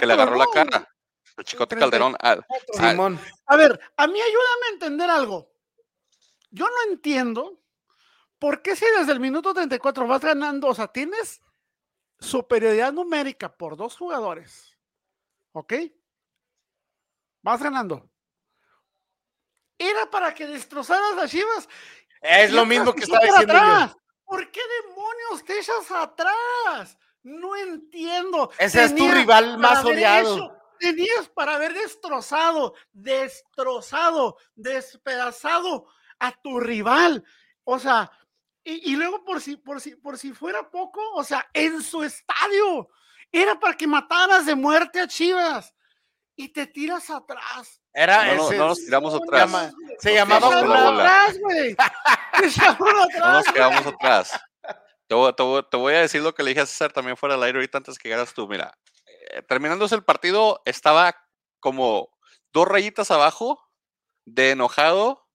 que 0.00 0.06
le 0.06 0.12
agarró 0.12 0.36
la 0.36 0.46
cara. 0.52 0.88
El 1.36 1.44
chicote 1.44 1.76
Calderón. 1.76 2.16
al- 2.18 2.44
Simón. 2.72 3.20
A 3.46 3.54
ver, 3.56 3.78
a 3.96 4.06
mí 4.08 4.20
ayúdame 4.20 4.66
a 4.68 4.72
entender 4.72 5.08
algo. 5.10 5.48
Yo 6.50 6.64
no 6.66 6.90
entiendo 6.92 7.60
por 8.38 8.62
qué 8.62 8.76
si 8.76 8.84
desde 8.98 9.12
el 9.12 9.20
minuto 9.20 9.52
34 9.52 10.06
vas 10.06 10.20
ganando, 10.20 10.68
o 10.68 10.74
sea, 10.74 10.88
tienes 10.88 11.40
superioridad 12.18 12.92
numérica 12.92 13.56
por 13.56 13.76
dos 13.76 13.96
jugadores, 13.96 14.76
¿ok? 15.52 15.74
Vas 17.42 17.62
ganando. 17.62 18.10
Era 19.78 20.10
para 20.10 20.34
que 20.34 20.46
destrozaras 20.46 21.14
las 21.16 21.30
Chivas. 21.30 21.68
Es 22.20 22.52
lo 22.52 22.66
mismo 22.66 22.92
que 22.92 23.04
estaba 23.04 23.24
diciendo 23.24 23.54
yo. 23.54 23.60
atrás. 23.60 23.96
¿Por 24.24 24.50
qué 24.50 24.60
demonios 24.82 25.44
te 25.44 25.58
echas 25.58 25.90
atrás? 25.90 26.98
No 27.22 27.56
entiendo. 27.56 28.50
Ese 28.58 28.84
es 28.84 28.94
tu 28.94 29.08
rival 29.08 29.58
más 29.58 29.84
odiado. 29.84 30.56
tenías 30.78 31.28
para 31.28 31.54
haber 31.54 31.72
destrozado, 31.72 32.74
destrozado, 32.92 34.36
despedazado 34.54 35.86
a 36.18 36.32
tu 36.32 36.58
rival. 36.60 37.24
O 37.64 37.78
sea, 37.78 38.10
y, 38.72 38.92
y 38.92 38.96
luego 38.96 39.24
por 39.24 39.40
si, 39.40 39.56
por 39.56 39.80
si, 39.80 39.96
por 39.96 40.18
si 40.18 40.32
fuera 40.32 40.68
poco, 40.70 41.00
o 41.14 41.24
sea, 41.24 41.48
en 41.52 41.82
su 41.82 42.02
estadio. 42.02 42.88
Era 43.30 43.58
para 43.60 43.74
que 43.76 43.86
mataras 43.86 44.46
de 44.46 44.54
muerte 44.54 45.00
a 45.00 45.06
Chivas. 45.08 45.74
Y 46.36 46.48
te 46.48 46.66
tiras 46.66 47.10
atrás. 47.10 47.80
Era 47.92 48.24
No, 48.26 48.34
no, 48.36 48.46
ese- 48.46 48.56
no 48.58 48.66
nos 48.68 48.78
tiramos 48.84 49.14
atrás. 49.14 49.40
llama- 49.40 49.72
se 49.98 50.08
Nos 50.10 50.16
llamaba 50.18 50.88
atrás, 50.88 51.38
güey. 51.40 51.76
No 53.18 53.32
nos 53.32 53.44
quedamos 53.52 53.86
atrás. 53.86 54.40
Te 55.06 55.14
voy, 55.14 55.32
te 55.34 55.42
voy- 55.42 55.66
te 55.70 55.76
voy 55.76 55.94
a 55.94 56.00
decir 56.00 56.22
lo 56.22 56.34
que 56.34 56.42
le 56.42 56.50
dije 56.50 56.60
a 56.60 56.66
César 56.66 56.92
también 56.92 57.16
fuera 57.16 57.34
del 57.34 57.42
aire 57.44 57.58
ahorita 57.58 57.78
antes 57.78 57.98
que 57.98 58.08
llegaras 58.08 58.34
tú. 58.34 58.46
Mira, 58.46 58.72
eh, 59.30 59.42
terminándose 59.42 59.94
el 59.94 60.04
partido, 60.04 60.62
estaba 60.64 61.16
como 61.60 62.08
dos 62.52 62.68
rayitas 62.68 63.10
abajo 63.10 63.60
de 64.26 64.50
enojado, 64.52 65.27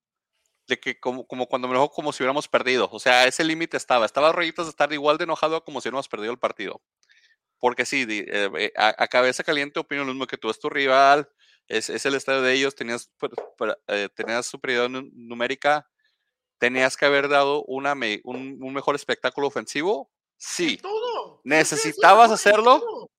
de 0.74 0.80
que 0.80 1.00
como, 1.00 1.26
como 1.28 1.48
cuando 1.48 1.68
me 1.68 1.74
enojó 1.74 1.90
como 1.92 2.12
si 2.12 2.24
hubiéramos 2.24 2.48
perdido. 2.48 2.90
O 2.92 3.00
sea, 3.00 3.26
ese 3.28 3.44
límite 3.44 3.78
estaba. 3.78 4.06
Estaba 4.06 4.32
rayitas 4.32 4.66
de 4.66 4.72
estar 4.72 4.92
igual 4.94 5.18
de 5.18 5.24
enojado 5.26 5.64
como 5.64 5.80
si 5.82 5.88
hubiéramos 5.88 6.08
perdido 6.08 6.32
el 6.32 6.40
partido. 6.40 6.82
Porque 7.60 7.86
sí, 7.86 8.06
di- 8.06 8.26
eh, 8.28 8.50
eh, 8.58 8.74
a, 8.76 8.94
a 9.04 9.08
cabeza 9.08 9.44
caliente 9.44 9.80
opino 9.80 10.04
lo 10.04 10.12
mismo 10.14 10.28
que 10.28 10.38
tú. 10.38 10.50
Es 10.50 10.60
tu 10.60 10.70
rival, 10.70 11.30
es, 11.68 11.90
es 11.90 12.06
el 12.06 12.16
estadio 12.16 12.42
de 12.42 12.54
ellos, 12.54 12.76
tenías, 12.76 13.10
per- 13.58 13.80
eh, 13.88 14.10
tenías 14.14 14.46
superioridad 14.46 14.90
nu- 14.90 15.10
numérica, 15.14 15.90
tenías 16.58 16.98
que 16.98 17.06
haber 17.06 17.30
dado 17.30 17.64
una 17.66 17.96
me- 17.96 18.22
un, 18.26 18.58
un 18.62 18.74
mejor 18.74 18.96
espectáculo 18.96 19.48
ofensivo. 19.48 20.12
Sí, 20.38 20.78
todo. 20.78 21.40
¿Necesitabas 21.46 22.32
hacerlo? 22.32 23.10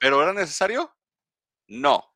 pero 0.00 0.22
¿era 0.22 0.34
necesario? 0.34 0.94
No. 1.66 2.13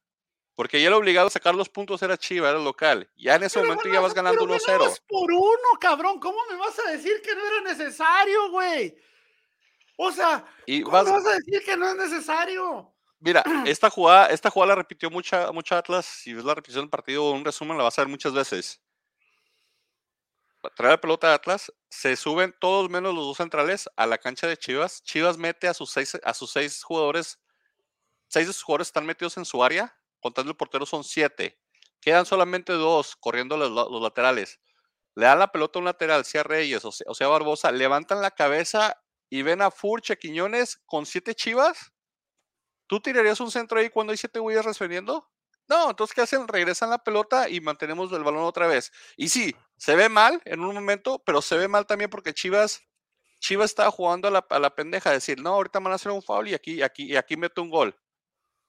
Porque 0.58 0.82
ya 0.82 0.88
el 0.88 0.94
obligado 0.94 1.28
a 1.28 1.30
sacar 1.30 1.54
los 1.54 1.68
puntos 1.68 2.02
era 2.02 2.16
Chiva, 2.18 2.48
era 2.48 2.58
el 2.58 2.64
local. 2.64 3.08
Ya 3.16 3.36
en 3.36 3.44
ese 3.44 3.60
Pero 3.60 3.68
momento 3.70 3.88
ya 3.94 4.00
vas 4.00 4.12
ganando 4.12 4.40
pero 4.40 4.54
1-0. 4.56 4.66
ganabas 4.66 5.00
por 5.06 5.30
uno, 5.30 5.68
cabrón. 5.80 6.18
¿Cómo 6.18 6.36
me 6.50 6.56
vas 6.56 6.76
a 6.80 6.90
decir 6.90 7.22
que 7.22 7.32
no 7.32 7.46
era 7.46 7.60
necesario, 7.60 8.50
güey? 8.50 8.98
O 9.96 10.10
sea, 10.10 10.44
Y 10.66 10.82
¿cómo 10.82 10.96
vas, 10.96 11.06
me 11.06 11.12
vas 11.12 11.26
a 11.26 11.36
decir 11.36 11.62
que 11.64 11.76
no 11.76 11.88
es 11.88 11.94
necesario? 11.94 12.92
mira, 13.20 13.44
esta 13.66 13.88
jugada, 13.88 14.26
esta 14.30 14.50
jugada 14.50 14.70
la 14.70 14.82
repitió 14.82 15.08
mucha, 15.10 15.52
mucha 15.52 15.78
Atlas. 15.78 16.06
Si 16.06 16.34
ves 16.34 16.44
la 16.44 16.56
repetición 16.56 16.82
del 16.86 16.90
partido 16.90 17.24
o 17.26 17.30
un 17.30 17.44
resumen, 17.44 17.78
la 17.78 17.84
vas 17.84 17.96
a 17.96 18.02
ver 18.02 18.08
muchas 18.08 18.32
veces. 18.32 18.80
Trae 20.74 20.90
la 20.90 21.00
pelota 21.00 21.28
de 21.28 21.34
Atlas, 21.34 21.72
se 21.88 22.16
suben 22.16 22.52
todos 22.58 22.90
menos 22.90 23.14
los 23.14 23.24
dos 23.26 23.36
centrales 23.36 23.88
a 23.94 24.06
la 24.06 24.18
cancha 24.18 24.48
de 24.48 24.56
Chivas. 24.56 25.04
Chivas 25.04 25.38
mete 25.38 25.68
a 25.68 25.72
sus 25.74 25.88
seis, 25.92 26.18
a 26.24 26.34
sus 26.34 26.50
seis 26.50 26.82
jugadores, 26.82 27.38
seis 28.26 28.48
de 28.48 28.52
sus 28.52 28.64
jugadores 28.64 28.88
están 28.88 29.06
metidos 29.06 29.36
en 29.36 29.44
su 29.44 29.62
área, 29.62 29.94
contando 30.20 30.50
el 30.52 30.56
portero 30.56 30.86
son 30.86 31.04
siete. 31.04 31.58
Quedan 32.00 32.26
solamente 32.26 32.72
dos 32.72 33.16
corriendo 33.16 33.56
los, 33.56 33.70
la- 33.70 33.84
los 33.90 34.02
laterales. 34.02 34.60
Le 35.16 35.26
dan 35.26 35.38
la 35.40 35.52
pelota 35.52 35.78
a 35.78 35.80
un 35.80 35.86
lateral, 35.86 36.24
sea 36.24 36.42
Reyes 36.44 36.84
o 36.84 36.92
sea, 36.92 37.28
Barbosa, 37.28 37.72
levantan 37.72 38.22
la 38.22 38.30
cabeza 38.32 38.96
y 39.30 39.42
ven 39.42 39.62
a 39.62 39.70
Furche 39.70 40.18
Quiñones 40.18 40.78
con 40.86 41.06
siete 41.06 41.34
chivas. 41.34 41.92
¿Tú 42.86 43.00
tirarías 43.00 43.40
un 43.40 43.50
centro 43.50 43.78
ahí 43.78 43.90
cuando 43.90 44.12
hay 44.12 44.16
siete 44.16 44.38
güeyes 44.40 44.64
defendiendo? 44.64 45.28
No, 45.68 45.90
entonces 45.90 46.14
¿qué 46.14 46.22
hacen? 46.22 46.48
Regresan 46.48 46.88
la 46.90 46.98
pelota 46.98 47.48
y 47.48 47.60
mantenemos 47.60 48.10
el 48.12 48.24
balón 48.24 48.44
otra 48.44 48.66
vez. 48.66 48.90
Y 49.16 49.28
sí, 49.28 49.54
se 49.76 49.94
ve 49.96 50.08
mal 50.08 50.40
en 50.46 50.60
un 50.60 50.74
momento, 50.74 51.22
pero 51.24 51.42
se 51.42 51.58
ve 51.58 51.68
mal 51.68 51.86
también 51.86 52.08
porque 52.08 52.32
Chivas, 52.32 52.80
Chivas 53.40 53.70
estaba 53.70 53.90
jugando 53.90 54.28
a 54.28 54.30
la, 54.30 54.46
a 54.50 54.58
la 54.58 54.74
pendeja, 54.74 55.10
decir, 55.12 55.40
no, 55.42 55.50
ahorita 55.50 55.80
van 55.80 55.92
a 55.92 55.96
hacer 55.96 56.12
un 56.12 56.22
foul 56.22 56.48
y 56.48 56.54
aquí, 56.54 56.82
aquí, 56.82 57.04
y 57.12 57.16
aquí 57.16 57.36
meto 57.36 57.62
un 57.62 57.70
gol. 57.70 57.96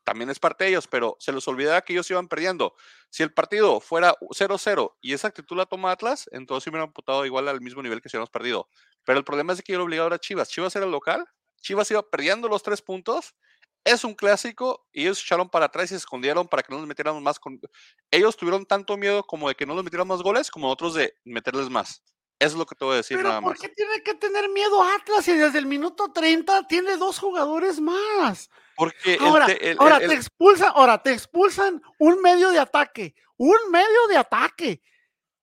También 0.09 0.31
es 0.31 0.39
parte 0.39 0.63
de 0.63 0.71
ellos, 0.71 0.87
pero 0.87 1.17
se 1.19 1.31
les 1.31 1.47
olvidaba 1.47 1.81
que 1.81 1.93
ellos 1.93 2.09
iban 2.09 2.27
perdiendo. 2.27 2.73
Si 3.11 3.21
el 3.21 3.31
partido 3.31 3.79
fuera 3.79 4.15
0-0 4.19 4.95
y 5.01 5.13
esa 5.13 5.27
actitud 5.27 5.55
la 5.55 5.67
toma 5.67 5.91
Atlas, 5.91 6.27
entonces 6.31 6.63
se 6.63 6.71
hubieran 6.71 6.91
putado 6.91 7.27
igual 7.27 7.47
al 7.47 7.61
mismo 7.61 7.83
nivel 7.83 8.01
que 8.01 8.09
si 8.09 8.17
hubiéramos 8.17 8.31
perdido. 8.31 8.67
Pero 9.05 9.19
el 9.19 9.23
problema 9.23 9.53
es 9.53 9.61
que 9.61 9.71
yo 9.71 9.77
lo 9.77 9.83
obligado 9.83 10.07
era 10.07 10.17
Chivas. 10.17 10.49
Chivas 10.49 10.75
era 10.75 10.85
el 10.85 10.91
local, 10.91 11.27
Chivas 11.61 11.91
iba 11.91 12.01
perdiendo 12.01 12.47
los 12.47 12.63
tres 12.63 12.81
puntos. 12.81 13.35
Es 13.83 14.03
un 14.03 14.15
clásico 14.15 14.87
y 14.91 15.03
ellos 15.03 15.21
echaron 15.21 15.47
para 15.47 15.65
atrás 15.65 15.85
y 15.85 15.87
se 15.89 15.97
escondieron 15.97 16.47
para 16.47 16.63
que 16.63 16.73
no 16.73 16.79
nos 16.79 16.87
metiéramos 16.87 17.21
más. 17.21 17.39
Con... 17.39 17.61
Ellos 18.09 18.35
tuvieron 18.35 18.65
tanto 18.65 18.97
miedo 18.97 19.21
como 19.21 19.47
de 19.47 19.53
que 19.53 19.67
no 19.67 19.75
nos 19.75 19.83
metieran 19.83 20.07
más 20.07 20.23
goles, 20.23 20.49
como 20.49 20.69
otros 20.69 20.95
de 20.95 21.13
meterles 21.23 21.69
más. 21.69 22.01
Eso 22.39 22.53
es 22.53 22.57
lo 22.57 22.65
que 22.65 22.75
te 22.75 22.85
voy 22.85 22.93
a 22.93 22.97
decir 22.97 23.17
Pero 23.17 23.29
nada 23.29 23.41
¿por 23.41 23.51
más. 23.51 23.59
qué 23.59 23.67
tiene 23.69 24.01
que 24.01 24.13
tener 24.15 24.47
miedo 24.49 24.81
Atlas 24.81 25.25
si 25.25 25.33
desde 25.33 25.59
el 25.59 25.65
minuto 25.65 26.11
30 26.13 26.65
tiene 26.67 26.95
dos 26.97 27.19
jugadores 27.19 27.79
más? 27.81 28.49
Porque 28.77 29.15
el 29.15 29.19
Ahora, 29.25 29.45
te- 29.45 29.71
el- 29.71 29.77
ahora 29.79 29.97
el- 29.97 30.07
te 30.07 30.15
expulsan, 30.15 30.71
ahora 30.73 31.01
te 31.03 31.11
expulsan 31.11 31.81
un 31.97 32.21
medio 32.21 32.49
de 32.51 32.59
ataque, 32.59 33.13
un 33.35 33.57
medio 33.71 34.07
de 34.07 34.15
ataque. 34.17 34.81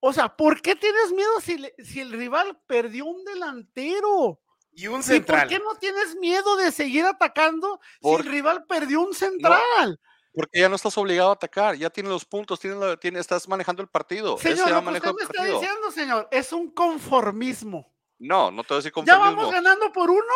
O 0.00 0.10
sea, 0.12 0.34
¿por 0.34 0.62
qué 0.62 0.74
tienes 0.74 1.12
miedo 1.12 1.40
si, 1.42 1.58
le- 1.58 1.74
si 1.84 2.00
el 2.00 2.12
rival 2.12 2.58
perdió 2.66 3.04
un 3.04 3.22
delantero? 3.24 4.40
Y 4.72 4.86
un 4.88 4.94
¿Y 4.94 4.96
por 4.96 5.04
central. 5.04 5.48
qué 5.48 5.58
no 5.58 5.74
tienes 5.76 6.16
miedo 6.16 6.56
de 6.56 6.70
seguir 6.72 7.04
atacando 7.04 7.78
Por- 8.00 8.22
si 8.22 8.26
el 8.26 8.32
rival 8.32 8.64
perdió 8.66 9.00
un 9.02 9.14
central? 9.14 10.00
Porque 10.36 10.60
ya 10.60 10.68
no 10.68 10.76
estás 10.76 10.96
obligado 10.98 11.30
a 11.30 11.32
atacar, 11.32 11.74
ya 11.76 11.88
tienes 11.88 12.12
los 12.12 12.24
puntos, 12.26 12.60
tienes 12.60 12.78
la- 12.78 12.96
tienes- 12.98 13.22
estás 13.22 13.48
manejando 13.48 13.80
el 13.82 13.88
partido. 13.88 14.36
Señor, 14.36 14.68
lo 14.70 14.82
que 14.84 14.98
usted 14.98 15.12
me 15.14 15.22
está 15.22 15.44
diciendo, 15.44 15.90
señor, 15.90 16.28
es 16.30 16.52
un 16.52 16.70
conformismo. 16.70 17.90
No, 18.18 18.50
no 18.50 18.62
te 18.62 18.68
voy 18.74 18.76
a 18.76 18.82
decir 18.84 18.92
Ya 19.06 19.16
vamos 19.18 19.34
conformismo. 19.34 19.50
ganando 19.52 19.92
por 19.92 20.10
uno, 20.10 20.32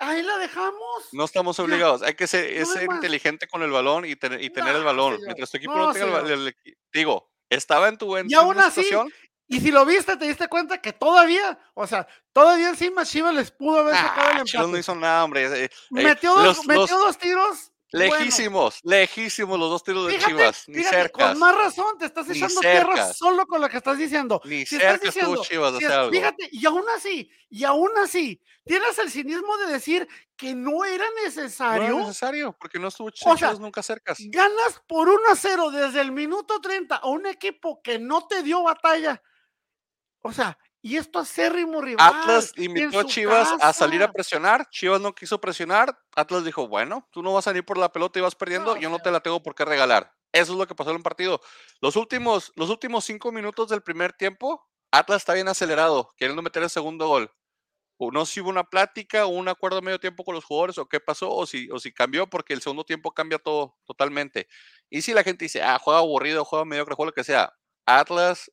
ahí 0.00 0.22
la 0.22 0.38
dejamos. 0.38 1.08
No 1.12 1.24
estamos 1.24 1.56
Ya. 1.58 1.62
obligados. 1.64 2.02
Hay 2.02 2.14
que 2.14 2.26
ser, 2.26 2.50
No 2.66 2.94
inteligente 2.94 3.46
con 3.46 3.62
el 3.62 3.70
balón 3.70 4.04
y, 4.06 4.16
tener- 4.16 4.42
y 4.42 4.50
tener 4.50 4.74
el 4.74 4.84
balón. 4.84 5.14
señor. 5.14 5.26
Mientras 5.26 5.50
tu 5.50 5.56
equipo 5.58 5.74
No, 5.74 5.86
no, 5.88 5.92
tenga 5.92 6.20
el, 6.20 6.30
el 6.30 6.48
equi- 6.54 6.74
Digo, 6.92 7.30
estaba 7.50 7.88
en 7.88 7.98
tu 7.98 8.16
en 8.16 8.30
Y 8.30 8.34
aún 8.34 8.58
así, 8.58 8.82
situación. 8.82 9.12
Y 9.48 9.60
si 9.60 9.70
lo 9.70 9.84
viste, 9.84 10.16
te 10.16 10.24
diste 10.26 10.48
cuenta 10.48 10.80
que 10.80 10.94
todavía, 10.94 11.58
o 11.74 11.86
sea, 11.86 12.06
todavía 12.32 12.70
encima 12.70 13.04
Chivas 13.04 13.34
les 13.34 13.50
pudo 13.50 13.80
haber 13.80 13.94
sacado 13.96 14.30
el 14.30 14.44
Chivas 14.44 14.62
no 14.66 14.76
empate. 14.76 14.80
hizo 14.80 14.94
nada, 14.94 15.24
hombre. 15.24 15.42
eh, 15.46 15.64
eh, 15.64 15.70
Metió, 15.90 16.34
dos, 16.34 16.44
los- 16.44 16.66
metió 16.66 16.80
los- 16.82 16.90
dos 16.90 17.18
tiros. 17.18 17.71
Bueno. 17.92 18.14
lejísimos, 18.16 18.80
lejísimos 18.82 19.58
los 19.58 19.70
dos 19.70 19.84
tiros 19.84 20.06
de 20.06 20.14
Fíjate, 20.14 20.32
Chivas. 20.32 20.64
Ni 20.68 20.82
cerca. 20.82 21.28
con 21.30 21.38
más 21.38 21.54
razón 21.54 21.98
te 21.98 22.06
estás 22.06 22.28
echando 22.30 22.60
tierra 22.60 23.12
solo 23.12 23.46
con 23.46 23.60
lo 23.60 23.68
que 23.68 23.76
estás 23.76 23.98
diciendo. 23.98 24.40
Ni 24.44 24.64
Si 24.66 24.76
estás 24.76 24.92
cerca 25.00 25.08
estuvo 25.08 25.36
diciendo, 25.36 25.44
Chivas 25.44 25.78
si 25.78 25.84
es- 25.84 25.90
algo. 25.90 26.10
Fíjate, 26.12 26.48
y 26.52 26.66
aún 26.66 26.84
así, 26.96 27.30
y 27.50 27.64
aún 27.64 27.90
así, 28.02 28.40
tienes 28.64 28.98
el 28.98 29.10
cinismo 29.10 29.56
de 29.58 29.66
decir 29.72 30.08
que 30.36 30.54
no 30.54 30.84
era 30.84 31.04
No 31.04 31.24
necesario. 31.24 31.82
era 31.84 31.94
necesario, 31.98 32.56
porque 32.58 32.78
no 32.78 32.88
estuvo 32.88 33.08
O 33.08 33.12
sea, 33.12 33.34
Chivas 33.36 33.60
nunca 33.60 33.82
cercas. 33.82 34.18
Ganas 34.20 34.82
por 34.86 35.08
1 35.08 35.20
a 35.30 35.36
0 35.36 35.70
desde 35.70 36.00
el 36.00 36.12
minuto 36.12 36.60
30 36.60 36.96
a 36.96 37.06
un 37.08 37.26
equipo 37.26 37.80
que 37.82 37.98
no 37.98 38.26
te 38.26 38.42
dio 38.42 38.62
batalla. 38.62 39.22
O 40.22 40.32
sea, 40.32 40.56
y 40.82 40.96
esto 40.96 41.20
acérrimo 41.20 41.80
rival. 41.80 42.12
Atlas 42.12 42.52
invitó 42.56 42.98
a 42.98 43.04
Chivas 43.06 43.48
a 43.60 43.72
salir 43.72 44.02
a 44.02 44.10
presionar. 44.10 44.68
Chivas 44.68 45.00
no 45.00 45.14
quiso 45.14 45.40
presionar. 45.40 45.96
Atlas 46.16 46.44
dijo, 46.44 46.66
bueno, 46.66 47.08
tú 47.12 47.22
no 47.22 47.32
vas 47.32 47.46
a 47.46 47.50
salir 47.50 47.64
por 47.64 47.78
la 47.78 47.92
pelota 47.92 48.18
y 48.18 48.22
vas 48.22 48.34
perdiendo. 48.34 48.74
No, 48.74 48.80
yo 48.80 48.90
no 48.90 48.98
te 48.98 49.12
la 49.12 49.20
tengo 49.20 49.40
por 49.40 49.54
qué 49.54 49.64
regalar. 49.64 50.12
Eso 50.32 50.52
es 50.52 50.58
lo 50.58 50.66
que 50.66 50.74
pasó 50.74 50.90
en 50.90 50.96
el 50.96 51.02
partido. 51.02 51.40
Los 51.80 51.94
últimos, 51.94 52.52
los 52.56 52.68
últimos 52.68 53.04
cinco 53.04 53.30
minutos 53.30 53.68
del 53.68 53.82
primer 53.82 54.12
tiempo, 54.12 54.66
Atlas 54.90 55.22
está 55.22 55.34
bien 55.34 55.46
acelerado, 55.46 56.12
queriendo 56.16 56.42
meter 56.42 56.64
el 56.64 56.70
segundo 56.70 57.06
gol. 57.06 57.30
O 57.96 58.10
no 58.10 58.26
si 58.26 58.40
hubo 58.40 58.50
una 58.50 58.64
plática 58.64 59.26
o 59.26 59.28
un 59.28 59.48
acuerdo 59.48 59.78
a 59.78 59.82
medio 59.82 60.00
tiempo 60.00 60.24
con 60.24 60.34
los 60.34 60.44
jugadores 60.44 60.78
o 60.78 60.88
qué 60.88 60.98
pasó 60.98 61.30
o 61.30 61.46
si, 61.46 61.70
o 61.70 61.78
si 61.78 61.92
cambió, 61.92 62.26
porque 62.26 62.54
el 62.54 62.60
segundo 62.60 62.82
tiempo 62.84 63.12
cambia 63.12 63.38
todo 63.38 63.76
totalmente. 63.84 64.48
Y 64.90 65.02
si 65.02 65.14
la 65.14 65.22
gente 65.22 65.44
dice, 65.44 65.62
ah, 65.62 65.78
juega 65.80 66.00
aburrido, 66.00 66.44
juega 66.44 66.64
mediocre, 66.64 66.96
juega 66.96 67.10
lo 67.10 67.14
que 67.14 67.22
sea. 67.22 67.52
Atlas, 67.86 68.50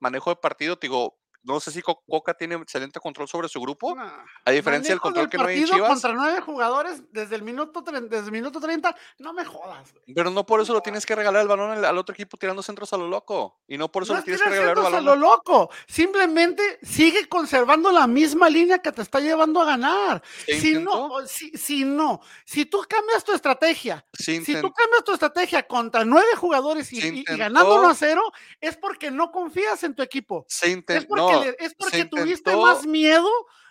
manejo 0.00 0.30
de 0.30 0.36
partido, 0.36 0.78
te 0.78 0.86
digo, 0.86 1.17
no 1.42 1.60
sé 1.60 1.70
si 1.70 1.80
Co- 1.82 2.02
Coca 2.08 2.34
tiene 2.34 2.54
excelente 2.56 3.00
control 3.00 3.28
sobre 3.28 3.48
su 3.48 3.60
grupo, 3.60 3.94
Nah. 3.94 4.24
a 4.44 4.50
diferencia 4.50 4.92
del 4.92 5.00
control 5.00 5.28
que 5.30 5.38
no 5.38 5.44
hay 5.46 5.58
en 5.60 5.66
Chivas, 5.66 5.88
contra 5.88 6.12
nueve 6.12 6.40
jugadores 6.40 7.02
desde 7.12 7.36
el 7.36 7.42
minuto, 7.42 7.80
desde 7.82 8.26
el 8.26 8.32
minuto 8.32 8.60
30, 8.60 8.94
no 9.18 9.32
me 9.32 9.44
jodas. 9.44 9.92
güey. 9.92 10.14
pero 10.14 10.30
no 10.30 10.44
por 10.44 10.60
eso 10.60 10.72
lo 10.72 10.80
tienes 10.80 11.06
que 11.06 11.14
regalar 11.14 11.42
el 11.42 11.48
balón 11.48 11.70
al, 11.70 11.84
al 11.84 11.98
otro 11.98 12.12
equipo 12.14 12.36
tirando 12.36 12.62
centros 12.62 12.92
a 12.92 12.96
lo 12.96 13.08
loco, 13.08 13.60
y 13.66 13.78
no 13.78 13.90
por 13.90 14.02
eso 14.02 14.12
No 14.12 14.16
le 14.16 14.20
es 14.20 14.24
tienes 14.24 14.42
que 14.42 14.48
regalar 14.50 14.70
el 14.70 14.74
centros 14.76 14.86
a 14.94 14.96
balón. 15.04 15.20
lo 15.20 15.28
loco. 15.28 15.70
Simplemente 15.86 16.78
sigue 16.82 17.28
conservando 17.28 17.90
la 17.92 18.06
misma 18.06 18.48
línea 18.48 18.78
que 18.78 18.92
te 18.92 19.02
está 19.02 19.20
llevando 19.20 19.60
a 19.60 19.64
ganar. 19.64 20.22
Si 20.46 20.52
intentó, 20.70 21.08
no, 21.20 21.26
si, 21.26 21.50
si 21.50 21.84
no, 21.84 22.20
si 22.44 22.64
tú 22.66 22.84
cambias 22.88 23.24
tu 23.24 23.32
estrategia, 23.32 24.04
si 24.12 24.38
tú 24.42 24.72
cambias 24.72 25.04
tu 25.04 25.12
estrategia 25.12 25.62
contra 25.66 26.04
nueve 26.04 26.34
jugadores 26.36 26.92
y, 26.92 27.24
ganando 27.24 27.80
1 27.80 27.88
a 27.90 27.94
0, 27.94 28.32
es 28.60 28.76
porque 28.76 29.10
no 29.10 29.30
confías 29.30 29.82
en 29.84 29.94
tu 29.94 30.02
equipo. 30.02 30.44
se 30.48 30.70
intentó, 30.70 31.27
porque, 31.30 31.56
es 31.58 31.74
porque 31.74 32.04
tuviste 32.04 32.56
más 32.56 32.86
miedo 32.86 33.28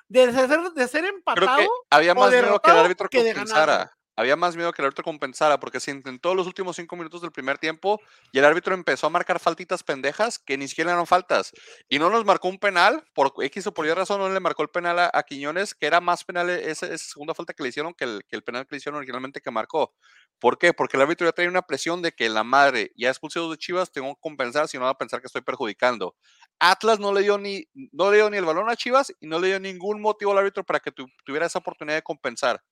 de 0.08 0.32
ser, 0.32 0.72
de 0.74 0.88
ser 0.88 1.04
creo 1.04 1.16
empatado. 1.16 1.58
que 1.58 1.68
había 1.90 2.14
más 2.14 2.32
miedo 2.32 2.60
que 2.62 2.72
el 2.72 2.78
árbitro 2.78 3.10
que 3.10 3.18
compensara. 3.24 3.97
Había 4.18 4.36
más 4.36 4.56
miedo 4.56 4.74
que 4.74 4.82
el 4.82 4.88
árbitro 4.88 5.04
compensara, 5.04 5.60
porque 5.60 5.80
se 5.80 5.92
intentó 5.92 6.34
los 6.34 6.48
últimos 6.48 6.76
cinco 6.76 6.96
minutos 6.96 7.22
del 7.22 7.32
primer 7.32 7.60
tiempo 7.60 8.02
y 8.32 8.40
el 8.40 8.46
árbitro 8.46 8.74
empezó 8.74 9.06
a 9.06 9.10
marcar 9.12 9.40
faltitas 9.40 9.84
pendejas 9.84 10.40
que 10.40 10.58
ni 10.58 10.68
siquiera 10.68 10.92
eran 10.92 11.06
faltas. 11.06 11.54
Y 11.88 12.00
no 12.00 12.10
nos 12.10 12.26
marcó 12.26 12.48
un 12.48 12.58
penal, 12.58 13.06
por 13.14 13.32
X 13.40 13.68
o 13.68 13.74
por 13.76 13.86
Y 13.86 13.94
razón 13.94 14.20
no 14.20 14.28
le 14.28 14.40
marcó 14.40 14.64
el 14.64 14.70
penal 14.70 14.98
a, 14.98 15.24
Quiñones, 15.24 15.76
que 15.76 15.86
era 15.86 16.02
más 16.02 16.24
penal 16.24 16.50
e- 16.50 16.72
esa, 16.72 16.98
segunda 16.98 17.36
falta 17.36 17.54
que 17.54 17.62
le 17.62 17.70
hicieron 17.70 17.94
que 17.94 18.06
el, 18.06 18.44
penal 18.44 18.66
que 18.66 18.76
le 18.76 18.78
hicieron 18.78 18.98
originalmente 18.98 19.40
que 19.40 19.52
marcó. 19.52 19.94
¿Por 20.40 20.58
qué? 20.58 20.74
Porque 20.74 20.98
el 20.98 21.04
árbitro 21.04 21.28
ya 21.28 21.32
trae 21.32 21.48
una 21.48 21.62
presión 21.62 22.02
de 22.02 22.12
que 22.12 22.28
la 22.30 22.44
madre 22.44 22.92
ya 22.96 23.10
expulsado 23.10 23.52
de 23.52 23.58
Chivas, 23.58 23.92
tengo 23.92 24.16
que 24.16 24.22
compensar, 24.22 24.68
si 24.68 24.78
no 24.78 24.86
va 24.86 24.92
a 24.92 24.98
pensar 24.98 25.22
que 25.22 25.28
estoy 25.28 25.42
perjudicando. 25.42 26.16
Atlas 26.60 27.00
no 27.00 27.14
le 27.14 27.22
dio 27.22 27.38
ni, 27.38 27.66
no 27.92 28.10
le 28.10 28.18
dio 28.18 28.30
ni 28.32 28.38
el 28.38 28.46
balón 28.46 28.70
a 28.70 28.76
Chivas 28.76 29.14
y 29.20 29.28
no 29.28 29.40
le 29.40 29.48
dio 29.48 29.60
ningún 29.60 30.02
motivo 30.02 30.32
al 30.32 30.40
árbitro 30.40 30.64
para 30.64 30.80
que 30.80 30.92
tu- 30.92 31.08
tuviera 31.24 31.46
esa 31.46 31.60
oportunidad 31.60 31.98
de 31.98 32.04
compensar. 32.04 32.64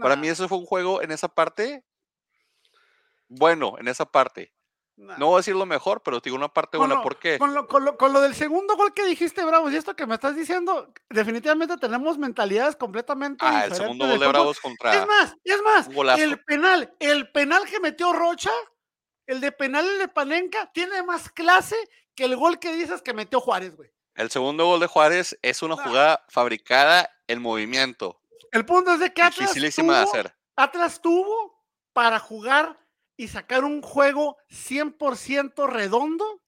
Para 0.00 0.16
mí 0.16 0.28
ese 0.28 0.46
fue 0.48 0.58
un 0.58 0.66
juego 0.66 1.02
en 1.02 1.10
esa 1.10 1.28
parte, 1.28 1.84
bueno, 3.28 3.76
en 3.78 3.88
esa 3.88 4.04
parte. 4.06 4.52
No 4.96 5.26
voy 5.28 5.34
a 5.34 5.38
decir 5.38 5.56
lo 5.56 5.64
mejor, 5.64 6.02
pero 6.02 6.20
te 6.20 6.28
digo 6.28 6.36
una 6.36 6.52
parte 6.52 6.76
buena. 6.76 6.96
lo- 6.96 7.02
¿Por 7.02 7.18
qué? 7.18 7.38
Con 7.38 7.54
lo, 7.54 7.66
con, 7.66 7.86
lo, 7.86 7.96
con 7.96 8.12
lo 8.12 8.20
del 8.20 8.34
segundo 8.34 8.76
gol 8.76 8.92
que 8.92 9.06
dijiste, 9.06 9.42
Bravos, 9.44 9.72
y 9.72 9.76
esto 9.76 9.96
que 9.96 10.04
me 10.06 10.12
estás 10.14 10.36
diciendo, 10.36 10.92
definitivamente 11.08 11.78
tenemos 11.78 12.18
mentalidades 12.18 12.76
completamente 12.76 13.42
Ah, 13.48 13.64
el 13.64 13.74
segundo 13.74 14.06
gol 14.06 14.20
de. 14.20 14.26
Bravos 14.28 14.56
Es 14.58 14.62
contra 14.62 15.06
más, 15.06 15.34
es 15.42 15.62
más, 15.62 15.88
golazo. 15.88 16.22
el 16.22 16.38
penal, 16.44 16.94
el 16.98 17.30
penal 17.32 17.64
que 17.64 17.80
metió 17.80 18.12
Rocha, 18.12 18.50
el 19.26 19.40
de 19.40 19.52
penal 19.52 19.88
el 19.88 19.98
de 20.00 20.08
Panenka, 20.08 20.70
tiene 20.74 21.02
más 21.02 21.30
clase 21.30 21.76
que 22.14 22.24
el 22.24 22.36
gol 22.36 22.58
que 22.58 22.74
dices 22.74 23.00
que 23.00 23.14
metió 23.14 23.40
Juárez, 23.40 23.74
güey. 23.76 23.90
El 24.16 24.30
segundo 24.30 24.66
gol 24.66 24.80
de 24.80 24.86
Juárez 24.86 25.38
es 25.40 25.62
una 25.62 25.76
jugada 25.76 26.26
fabricada 26.28 27.08
en 27.26 27.40
movimiento. 27.40 28.19
El 28.52 28.64
punto 28.66 28.92
es 28.94 29.00
de 29.00 29.12
que 29.12 29.22
Atlas 29.22 29.52
tuvo, 29.74 29.92
hacer. 29.92 30.34
Atlas 30.56 31.00
tuvo 31.00 31.64
para 31.92 32.18
jugar 32.18 32.78
y 33.16 33.28
sacar 33.28 33.64
un 33.64 33.82
juego 33.82 34.36
100% 34.50 35.68
redondo 35.68 36.42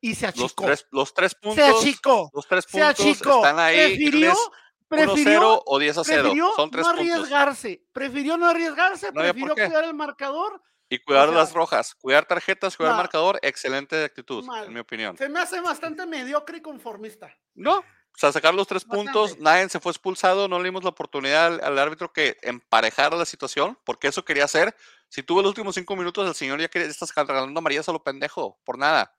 y 0.00 0.14
se 0.14 0.26
Los 0.26 0.34
achicó. 0.44 0.64
tres, 0.66 0.86
los 0.90 1.14
tres 1.14 1.32
se 1.32 1.38
puntos, 1.38 1.82
achicó. 1.82 2.30
los 2.32 2.46
tres 2.46 2.64
Se 2.68 2.70
puntos 2.78 2.88
achicó. 3.00 3.36
están 3.36 3.58
ahí. 3.58 3.76
prefirió, 3.76 4.08
Irles 4.08 4.38
1-0 4.38 4.46
prefirió, 4.88 5.62
o 5.66 5.78
10 5.78 5.98
a 5.98 6.04
0. 6.04 6.22
prefirió 6.22 6.52
Son 6.54 6.70
tres 6.70 6.86
no 6.86 6.94
puntos. 6.94 7.14
arriesgarse. 7.16 7.82
Prefirió 7.92 8.36
no 8.36 8.46
arriesgarse, 8.46 9.06
No 9.12 9.20
prefirió 9.20 9.54
cuidar 9.54 9.84
el 9.84 9.94
marcador. 9.94 10.62
Y 10.90 10.98
cuidar 11.00 11.28
sea, 11.28 11.36
las 11.38 11.52
rojas, 11.52 11.94
cuidar 11.96 12.24
tarjetas, 12.26 12.74
cuidar 12.76 12.92
no. 12.92 12.98
marcador, 12.98 13.38
excelente 13.42 14.02
actitud, 14.04 14.42
Mal. 14.44 14.66
en 14.66 14.72
mi 14.72 14.80
opinión. 14.80 15.18
Se 15.18 15.28
me 15.28 15.40
hace 15.40 15.60
bastante 15.60 16.06
mediocre 16.06 16.58
y 16.58 16.62
conformista. 16.62 17.30
No, 17.54 17.82
o 18.18 18.20
sea, 18.20 18.32
sacar 18.32 18.52
los 18.52 18.66
tres 18.66 18.84
Bastante. 18.84 19.12
puntos, 19.12 19.38
nadie 19.38 19.68
se 19.68 19.78
fue 19.78 19.92
expulsado, 19.92 20.48
no 20.48 20.58
le 20.58 20.64
dimos 20.64 20.82
la 20.82 20.90
oportunidad 20.90 21.46
al, 21.46 21.60
al 21.62 21.78
árbitro 21.78 22.12
que 22.12 22.36
emparejara 22.42 23.16
la 23.16 23.24
situación, 23.24 23.78
porque 23.84 24.08
eso 24.08 24.24
quería 24.24 24.42
hacer. 24.42 24.74
Si 25.08 25.22
tuvo 25.22 25.40
los 25.40 25.50
últimos 25.50 25.76
cinco 25.76 25.94
minutos, 25.94 26.26
el 26.26 26.34
señor 26.34 26.60
ya 26.60 26.66
quería, 26.66 26.88
estás 26.88 27.14
regalando 27.14 27.56
amarillas 27.56 27.88
a 27.88 27.92
lo 27.92 28.02
pendejo, 28.02 28.58
por 28.64 28.76
nada. 28.76 29.14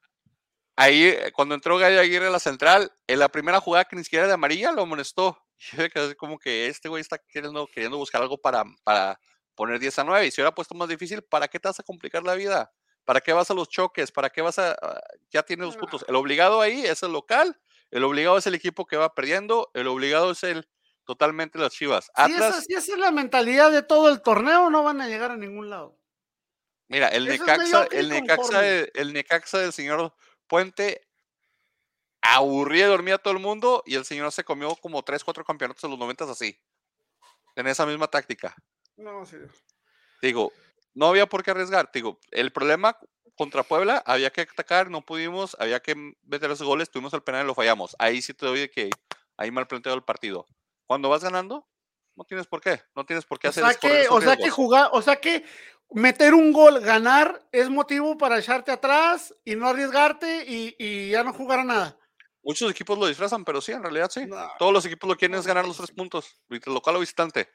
Ahí, 0.76 1.06
eh, 1.06 1.32
cuando 1.32 1.56
entró 1.56 1.78
Gallo 1.78 2.02
Aguirre 2.02 2.28
a 2.28 2.30
la 2.30 2.42
central, 2.42 2.92
en 3.08 3.20
la 3.20 3.30
primera 3.30 3.62
jugada 3.62 3.86
que 3.86 3.96
ni 3.96 4.04
siquiera 4.04 4.24
era 4.24 4.28
de 4.28 4.34
amarilla, 4.34 4.74
lo 4.74 4.82
amonestó. 4.82 5.38
Yo 5.72 5.78
me 5.78 5.90
quedé 5.90 6.18
como 6.18 6.38
que 6.38 6.68
este 6.68 6.90
güey 6.90 7.00
está 7.00 7.20
queriendo, 7.20 7.68
queriendo 7.68 7.96
buscar 7.96 8.22
algo 8.22 8.38
para, 8.38 8.66
para 8.84 9.18
poner 9.56 9.80
10 9.80 9.98
a 10.00 10.04
9. 10.04 10.28
Y 10.28 10.32
si 10.32 10.42
hubiera 10.42 10.54
puesto 10.54 10.76
más 10.76 10.90
difícil, 10.90 11.22
¿para 11.22 11.48
qué 11.48 11.58
te 11.58 11.70
vas 11.70 11.80
a 11.80 11.84
complicar 11.84 12.24
la 12.24 12.36
vida? 12.36 12.70
¿Para 13.06 13.22
qué 13.22 13.32
vas 13.32 13.50
a 13.50 13.54
los 13.54 13.70
choques? 13.70 14.12
¿Para 14.12 14.30
qué 14.30 14.42
vas 14.42 14.60
a.? 14.60 14.76
ya 15.32 15.42
tienes 15.44 15.68
los 15.68 15.78
puntos. 15.78 16.04
El 16.06 16.16
obligado 16.18 16.60
ahí 16.60 16.86
es 16.86 17.02
el 17.02 17.14
local, 17.14 17.58
el 17.92 18.04
obligado 18.04 18.38
es 18.38 18.48
el 18.48 18.56
equipo 18.56 18.86
que 18.86 18.98
va 18.98 19.14
perdiendo, 19.14 19.72
el 19.74 19.88
obligado 19.88 20.32
es 20.32 20.44
el 20.44 20.68
totalmente 21.06 21.58
las 21.58 21.74
chivas. 21.74 22.06
Si 22.06 22.12
esa, 22.34 22.48
Atlas, 22.48 22.66
si 22.66 22.74
esa 22.74 22.94
es 22.94 23.00
la 23.00 23.12
mentalidad 23.12 23.72
de 23.72 23.82
todo 23.82 24.10
el 24.10 24.22
torneo, 24.22 24.70
no 24.70 24.84
van 24.84 25.02
a 25.02 25.08
llegar 25.08 25.32
a 25.32 25.38
ningún 25.38 25.70
lado. 25.70 25.98
mira, 26.88 27.08
el 27.10 27.28
eso 27.28 27.44
Necaxa, 27.46 27.88
el 27.92 28.10
Necaxa, 28.10 28.62
de- 28.62 28.92
el 28.96 29.14
Necaxa 29.14 29.58
del 29.60 29.74
señor 29.74 30.14
Puente 30.48 31.08
aburría 32.22 32.86
y 32.86 32.90
dormía 32.90 33.16
a 33.16 33.18
todo 33.18 33.34
el 33.34 33.40
mundo 33.40 33.84
y 33.86 33.96
el 33.96 34.06
señor 34.06 34.32
se 34.32 34.44
comió 34.44 34.76
como 34.76 35.04
3, 35.04 35.24
4 35.24 35.44
campeonatos 35.44 35.84
en 35.84 35.90
los 35.92 36.00
90 36.00 36.26
así. 36.26 36.60
En 37.56 37.68
esa 37.68 37.86
misma 37.86 38.08
táctica. 38.08 38.56
No, 38.98 39.26
sí. 39.26 39.38
Digo, 40.22 40.52
no 40.94 41.08
había 41.08 41.28
por 41.28 41.44
qué 41.44 41.52
arriesgar. 41.52 41.90
Digo, 41.94 42.20
el 42.32 42.52
problema 42.52 42.98
contra 43.40 43.64
Puebla, 43.64 44.04
había 44.06 44.32
que 44.32 44.42
atacar, 44.42 44.90
no 44.90 45.02
pudimos, 45.02 45.56
había 45.62 45.80
que 45.80 45.96
meter 46.24 46.50
los 46.50 46.62
goles, 46.62 46.92
tuvimos 46.92 47.14
el 47.14 47.24
penal 47.24 47.46
y 47.46 47.48
lo 47.48 47.56
fallamos. 47.56 47.96
Ahí 47.98 48.22
sí 48.22 48.34
te 48.34 48.46
doy 48.46 48.60
de 48.60 48.70
que 48.70 48.90
ahí 49.38 49.50
mal 49.50 49.66
planteado 49.66 49.96
el 49.96 50.04
partido. 50.04 50.46
Cuando 50.86 51.08
vas 51.08 51.24
ganando, 51.24 51.66
no 52.18 52.26
tienes 52.26 52.48
por 52.48 52.60
qué, 52.60 52.82
no 52.98 53.06
tienes 53.06 53.24
por 53.24 53.40
qué 53.40 53.48
O 53.48 53.52
hacer 53.52 53.64
sea, 53.64 53.72
escorrer 53.72 53.96
que, 53.96 54.02
esos 54.02 54.18
o 54.18 54.20
sea 54.20 54.36
que 54.36 54.50
jugar, 54.50 54.90
o 54.92 55.02
sea 55.02 55.22
que 55.22 55.46
meter 55.92 56.34
un 56.34 56.52
gol, 56.52 56.82
ganar, 56.82 57.48
es 57.54 57.70
motivo 57.70 58.18
para 58.18 58.40
echarte 58.40 58.74
atrás 58.74 59.34
y 59.46 59.56
no 59.56 59.70
arriesgarte 59.70 60.44
y, 60.46 60.76
y 60.78 61.12
ya 61.12 61.24
no 61.24 61.32
jugar 61.32 61.60
a 61.60 61.64
nada. 61.64 61.98
Muchos 62.44 62.70
equipos 62.70 63.00
lo 63.00 63.08
disfrazan, 63.08 63.46
pero 63.46 63.62
sí, 63.62 63.72
en 63.72 63.84
realidad 63.84 64.12
sí. 64.12 64.26
No. 64.26 64.52
Todos 64.60 64.74
los 64.74 64.86
equipos 64.86 65.10
lo 65.10 65.16
quieren 65.16 65.40
es 65.40 65.48
ganar 65.48 65.66
los 65.66 65.78
tres 65.78 65.92
puntos, 65.92 66.42
local 66.66 66.98
o 66.98 67.00
visitante. 67.00 67.48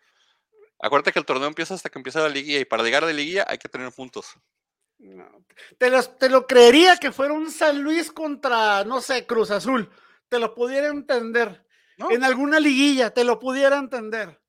Acuérdate 0.80 1.12
que 1.12 1.18
el 1.18 1.26
torneo 1.26 1.46
empieza 1.46 1.74
hasta 1.74 1.90
que 1.90 1.98
empieza 1.98 2.20
la 2.20 2.30
liguilla 2.30 2.60
y 2.60 2.64
para 2.64 2.82
llegar 2.82 3.04
a 3.04 3.08
la 3.08 3.12
liguilla 3.12 3.44
hay 3.46 3.58
que 3.58 3.68
tener 3.68 3.92
puntos. 3.92 4.34
No. 4.98 5.28
Te, 5.78 5.90
los- 5.90 6.16
te 6.18 6.28
lo 6.28 6.46
creería 6.46 6.96
que 6.96 7.12
fuera 7.12 7.34
un 7.34 7.50
San 7.50 7.82
Luis 7.82 8.10
contra, 8.12 8.84
no 8.84 9.00
sé, 9.00 9.26
Cruz 9.26 9.50
Azul. 9.50 9.90
Te 10.28 10.38
lo 10.38 10.54
pudiera 10.54 10.88
entender. 10.88 11.64
¿no? 11.98 12.10
En 12.10 12.24
alguna 12.24 12.58
liguilla 12.60 13.10
te 13.10 13.22
lo 13.24 13.38
pudiera 13.38 13.76
entender. 13.76 14.40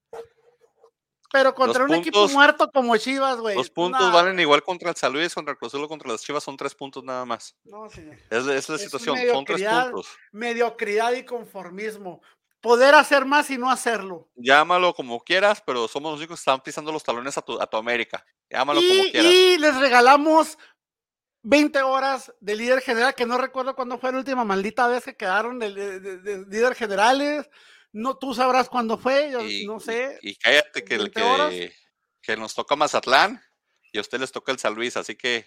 Pero 1.31 1.53
contra 1.53 1.83
un 1.83 1.93
equipo 1.93 2.27
muerto 2.29 2.69
como 2.71 2.95
Chivas, 2.95 3.37
güey. 3.37 3.57
Los 3.57 3.69
puntos 3.69 3.99
no, 3.99 4.11
valen 4.13 4.39
igual 4.39 4.63
contra 4.63 4.91
el 4.91 4.95
San 4.95 5.11
Luis, 5.11 5.33
contra 5.33 5.51
el 5.51 5.57
Cruz 5.57 5.73
Azul 5.73 5.87
contra 5.87 6.09
las 6.09 6.21
Chivas, 6.21 6.43
son 6.43 6.55
tres 6.55 6.73
puntos 6.73 7.03
nada 7.03 7.25
más. 7.25 7.55
No, 7.65 7.89
señor. 7.89 8.15
Es, 8.29 8.45
es 8.47 8.69
la 8.69 8.75
Es 8.75 8.81
situación, 8.83 9.17
son 9.17 9.43
tres 9.43 9.59
mediocridad. 9.59 9.91
puntos. 9.91 10.07
Mediocridad 10.31 11.11
y 11.13 11.25
conformismo. 11.25 12.21
Poder 12.61 12.95
hacer 12.95 13.25
más 13.25 13.49
y 13.51 13.57
no 13.57 13.69
hacerlo. 13.69 14.29
Llámalo 14.35 14.93
como 14.93 15.19
quieras, 15.23 15.61
pero 15.65 15.87
somos 15.87 16.11
los 16.13 16.19
únicos 16.19 16.37
que 16.39 16.41
están 16.41 16.61
pisando 16.61 16.91
los 16.91 17.03
talones 17.03 17.37
a 17.37 17.41
tu, 17.41 17.61
a 17.61 17.67
tu 17.67 17.75
América. 17.77 18.25
Llámalo 18.49 18.79
como 18.81 18.93
Y, 19.05 19.11
quieras. 19.11 19.31
y 19.31 19.57
les 19.57 19.75
regalamos 19.77 20.57
20 21.43 21.81
horas 21.81 22.33
de 22.39 22.55
líder 22.55 22.81
general, 22.81 23.13
que 23.15 23.25
no 23.25 23.37
recuerdo 23.37 23.75
cuándo 23.75 23.97
fue 23.97 24.11
la 24.11 24.19
última 24.19 24.43
maldita 24.45 24.87
vez 24.87 25.03
que 25.03 25.15
quedaron 25.15 25.59
de, 25.59 25.73
de- 25.73 25.99
de- 25.99 26.17
de 26.19 26.37
líder 26.47 26.75
generales. 26.75 27.49
No, 27.91 28.17
tú 28.17 28.33
sabrás 28.33 28.67
cuándo 28.69 28.97
fue, 28.97 29.31
yo 29.31 29.41
Y- 29.41 29.65
no 29.65 29.79
sé. 29.79 30.17
Y 30.21 30.35
cállate 30.35 30.83
que, 30.83 30.95
el 30.95 31.01
20 31.11 31.21
horas. 31.21 31.49
que, 31.51 31.73
que 32.21 32.37
nos 32.37 32.53
toca 32.53 32.75
Mazatlán 32.75 33.41
y 33.93 33.97
a 33.97 34.01
usted 34.01 34.19
les 34.19 34.31
toca 34.31 34.51
el 34.51 34.59
San 34.59 34.73
Luis, 34.75 34.97
así 34.97 35.15
que 35.15 35.45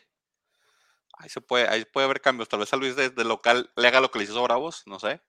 ahí 1.18 1.28
se 1.28 1.40
puede, 1.40 1.68
ahí 1.68 1.84
puede 1.84 2.04
haber 2.06 2.20
cambios. 2.20 2.48
Tal 2.48 2.60
vez 2.60 2.68
San 2.68 2.80
Luis 2.80 2.96
de, 2.96 3.10
de 3.10 3.24
local 3.24 3.70
le 3.76 3.88
haga 3.88 4.00
lo 4.00 4.10
que 4.10 4.18
le 4.18 4.24
hizo 4.24 4.42
Bravos, 4.42 4.82
no 4.86 4.98
sé. 4.98 5.20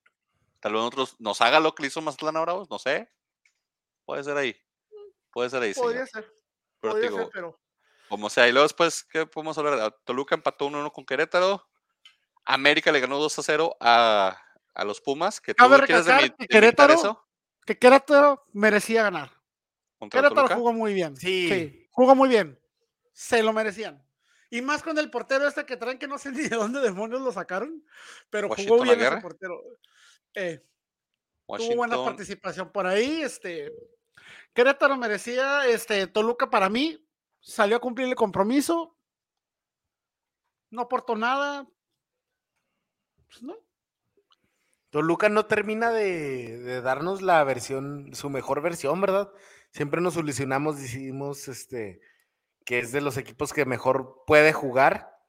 Tal 0.62 0.74
vez 0.74 0.80
nosotros 0.82 1.16
nos 1.20 1.42
haga 1.42 1.60
lo 1.60 1.74
que 1.76 1.84
le 1.84 1.88
hizo 1.88 2.02
Mazatlán 2.02 2.38
a 2.38 2.42
Bravos, 2.42 2.70
no 2.70 2.80
sé. 2.80 3.10
Puede 4.06 4.24
ser 4.24 4.38
ahí. 4.38 4.56
Puede 5.32 5.50
ser 5.50 5.62
ahí, 5.64 5.74
Podría 5.74 6.06
señor. 6.06 6.26
ser, 6.26 6.39
Pero 6.82 6.94
podría 6.94 7.10
digo, 7.10 7.22
ser, 7.24 7.30
pero 7.34 7.60
como 8.08 8.30
sea. 8.30 8.48
Y 8.48 8.52
luego 8.52 8.66
después, 8.66 9.04
¿qué 9.04 9.26
podemos 9.26 9.58
hablar? 9.58 9.80
Ah, 9.80 9.96
Toluca 10.04 10.36
empató 10.36 10.68
1-1 10.68 10.92
con 10.92 11.06
Querétaro. 11.06 11.66
América 12.46 12.92
le 12.92 13.00
ganó 13.00 13.20
2-0 13.20 13.76
a, 13.80 14.42
a 14.74 14.84
los 14.86 15.02
Pumas. 15.02 15.40
Que 15.40 15.54
Cabe 15.54 15.78
de 15.78 15.82
mi- 16.24 16.30
que 16.32 16.48
Querétaro 16.48 16.94
eso 16.94 17.26
que 17.66 17.78
Querétaro 17.78 18.46
merecía 18.52 19.04
ganar. 19.04 19.32
Querétaro 20.00 20.34
Toluca. 20.34 20.56
jugó 20.56 20.74
muy 20.74 20.94
bien. 20.96 21.16
Sí. 21.16 21.88
jugó 21.92 22.16
muy 22.16 22.28
bien. 22.30 22.60
Se 23.14 23.44
lo 23.44 23.54
merecían. 23.54 24.04
Y 24.50 24.64
más 24.64 24.82
con 24.82 24.98
el 24.98 25.12
portero 25.12 25.48
este 25.48 25.66
que 25.68 25.78
traen 25.78 26.00
que 26.00 26.08
no 26.08 26.18
sé 26.18 26.32
ni 26.32 26.42
de 26.48 26.56
dónde 26.56 26.80
demonios 26.82 27.22
lo 27.22 27.32
sacaron, 27.32 27.86
pero 28.32 28.50
jugó 28.50 28.82
bien 28.82 29.00
ese 29.00 29.18
portero. 29.18 29.62
Eh, 30.34 30.66
tuvo 31.46 31.76
buena 31.76 31.98
participación 32.04 32.72
por 32.72 32.88
ahí. 32.88 33.22
Este, 33.22 33.72
Querétaro 34.54 34.98
merecía, 34.98 35.68
este, 35.68 36.08
Toluca 36.08 36.50
para 36.50 36.70
mí 36.70 37.06
salió 37.40 37.78
a 37.78 37.82
cumplir 37.82 38.08
el 38.08 38.16
compromiso. 38.16 38.96
No 40.70 40.82
aportó 40.82 41.16
nada. 41.16 41.68
Pues 43.28 43.44
no. 43.44 43.56
Toluca 44.90 45.30
no 45.30 45.46
termina 45.46 45.92
de, 45.92 46.58
de 46.58 46.82
darnos 46.82 47.22
la 47.22 47.44
versión, 47.44 48.14
su 48.14 48.30
mejor 48.30 48.62
versión, 48.62 49.00
¿verdad? 49.02 49.32
Siempre 49.72 50.02
nos 50.02 50.18
ilusionamos, 50.18 50.80
decimos 50.82 51.48
este, 51.48 52.02
que 52.66 52.80
es 52.80 52.92
de 52.92 53.02
los 53.02 53.18
equipos 53.18 53.54
que 53.54 53.66
mejor 53.66 54.24
puede 54.26 54.52
jugar 54.52 55.20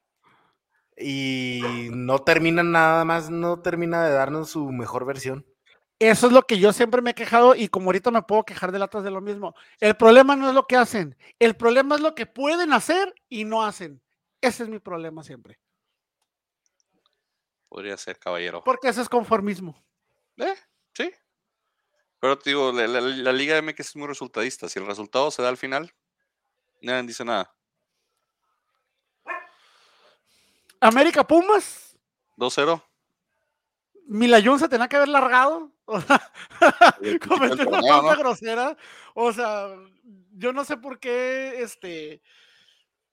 y 0.97 1.89
no 1.93 2.19
termina 2.21 2.63
nada 2.63 3.05
más, 3.05 3.31
no 3.31 3.61
termina 3.61 4.05
de 4.05 4.13
darnos 4.13 4.51
su 4.51 4.71
mejor 4.71 5.05
versión. 5.05 5.47
Eso 6.01 6.27
es 6.29 6.33
lo 6.33 6.43
que 6.47 6.59
yo 6.59 6.73
siempre 6.73 7.03
me 7.03 7.11
he 7.11 7.15
quejado 7.15 7.55
y 7.55 7.69
como 7.69 7.87
ahorita 7.89 8.11
me 8.11 8.23
puedo 8.23 8.43
quejar 8.45 8.73
de 8.73 8.79
latas 8.79 9.05
de 9.05 9.11
lo 9.11 9.21
mismo. 9.21 9.55
El 9.81 9.95
problema 9.97 10.35
no 10.35 10.49
es 10.49 10.55
lo 10.55 10.67
que 10.67 10.77
hacen, 10.77 11.15
el 11.39 11.55
problema 11.55 11.95
es 11.95 12.01
lo 12.01 12.15
que 12.15 12.25
pueden 12.27 12.73
hacer 12.73 13.15
y 13.29 13.45
no 13.45 13.63
hacen. 13.63 14.01
Ese 14.41 14.63
es 14.63 14.69
mi 14.71 14.79
problema 14.79 15.23
siempre. 15.23 15.61
Podría 17.69 17.97
ser, 17.99 18.19
caballero. 18.19 18.65
Porque 18.65 18.89
ese 18.89 19.03
es 19.03 19.09
conformismo. 19.11 19.81
Eh, 20.39 20.55
sí. 20.95 21.13
Pero 22.19 22.39
te 22.39 22.51
digo, 22.51 22.73
la, 22.73 22.87
la- 22.89 23.01
la 23.03 23.33
Liga 23.33 23.59
MX 23.61 23.81
es 23.81 23.97
muy 23.97 24.09
resultadista. 24.09 24.69
Si 24.71 24.79
el 24.79 24.87
resultado 24.87 25.31
se 25.31 25.43
da 25.43 25.51
al 25.51 25.57
final, 25.59 25.95
nadie 26.81 27.03
dice 27.07 27.25
nada. 27.27 27.55
América 30.81 31.27
Pumas, 31.27 31.95
2-0. 32.39 32.83
Milayun 34.11 34.59
se 34.59 34.69
tenía 34.69 34.89
que 34.89 34.97
haber 34.97 35.09
largado. 35.09 35.73
O 35.85 36.01
sea, 36.01 36.21
cometió 37.29 37.69
una 37.69 37.81
falta 37.81 38.17
grosera. 38.17 38.77
O 39.15 39.33
sea, 39.33 39.69
yo 40.33 40.53
no 40.53 40.65
sé 40.65 40.77
por 40.77 40.99
qué 40.99 41.63
este, 41.63 42.21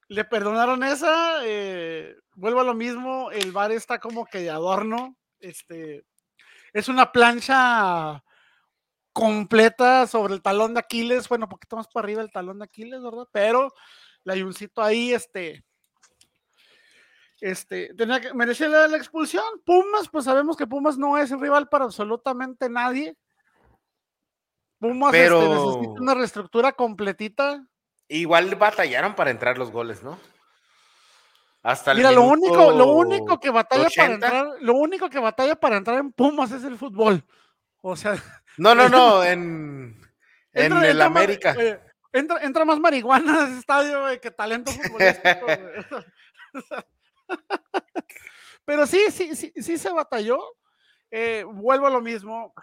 le 0.07 0.25
perdonaron 0.25 0.83
esa. 0.83 1.41
eh, 1.43 2.15
vuelvo 2.33 2.61
a 2.61 2.63
lo 2.63 2.73
mismo. 2.73 3.29
El 3.29 3.51
bar 3.51 3.71
está 3.71 3.99
como 3.99 4.25
que 4.25 4.39
de 4.39 4.49
adorno. 4.49 5.15
Este, 5.39 6.03
es 6.73 6.89
una 6.89 7.11
plancha 7.11 8.23
completa 9.13 10.07
sobre 10.07 10.33
el 10.33 10.41
talón 10.41 10.73
de 10.73 10.79
Aquiles. 10.79 11.29
Bueno, 11.29 11.45
un 11.45 11.49
poquito 11.49 11.75
más 11.75 11.87
para 11.89 12.05
arriba 12.05 12.23
el 12.23 12.31
talón 12.31 12.57
de 12.57 12.65
Aquiles, 12.65 13.03
¿verdad? 13.03 13.27
Pero 13.31 13.71
la 14.23 14.33
ahí, 14.77 15.13
este. 15.13 15.63
Este, 17.39 17.93
tenía 17.93 18.19
que, 18.19 18.33
merecía 18.33 18.67
la, 18.67 18.87
la 18.87 18.97
expulsión. 18.97 19.43
Pumas, 19.65 20.09
pues 20.09 20.25
sabemos 20.25 20.57
que 20.57 20.65
Pumas 20.67 20.97
no 20.97 21.17
es 21.17 21.29
rival 21.31 21.67
para 21.69 21.85
absolutamente 21.85 22.69
nadie. 22.69 23.15
Pumas 24.79 25.13
este, 25.13 25.29
necesita 25.37 26.01
una 26.01 26.13
reestructura 26.15 26.71
completita. 26.71 27.65
Igual 28.07 28.55
batallaron 28.55 29.15
para 29.15 29.31
entrar 29.31 29.57
los 29.57 29.71
goles, 29.71 30.01
¿no? 30.03 30.17
Hasta 31.63 31.91
el 31.91 31.97
Mira, 31.97 32.11
lo 32.11 32.21
único, 32.23 32.71
lo 32.71 32.85
único 32.93 33.39
que 33.39 33.49
batalla 33.49 33.87
80. 33.87 34.01
para 34.01 34.13
entrar, 34.13 34.61
lo 34.61 34.73
único 34.75 35.09
que 35.09 35.19
batalla 35.19 35.55
para 35.55 35.77
entrar 35.77 35.97
en 35.99 36.11
Pumas 36.13 36.51
es 36.51 36.63
el 36.63 36.77
fútbol. 36.77 37.23
O 37.81 37.95
sea, 37.95 38.13
No, 38.57 38.73
no, 38.73 38.87
no, 38.89 39.23
en, 39.23 39.99
en 40.53 40.71
entra- 40.71 40.83
el 40.85 40.91
entra 40.91 41.09
más- 41.09 41.23
América. 41.23 41.55
eh, 41.59 41.79
entra, 42.13 42.39
entra 42.41 42.65
más 42.65 42.79
marihuana 42.79 43.41
a 43.41 43.47
ese 43.47 43.59
estadio 43.59 44.01
güey, 44.01 44.19
que 44.21 44.31
talento 44.31 44.71
futbolístico. 44.71 45.45
Pero 48.65 48.85
sí, 48.85 48.99
sí, 49.11 49.35
sí, 49.35 49.53
sí 49.55 49.77
se 49.77 49.91
batalló. 49.91 50.39
Eh, 51.11 51.43
vuelvo 51.45 51.87
a 51.87 51.91
lo 51.91 52.01
mismo. 52.01 52.53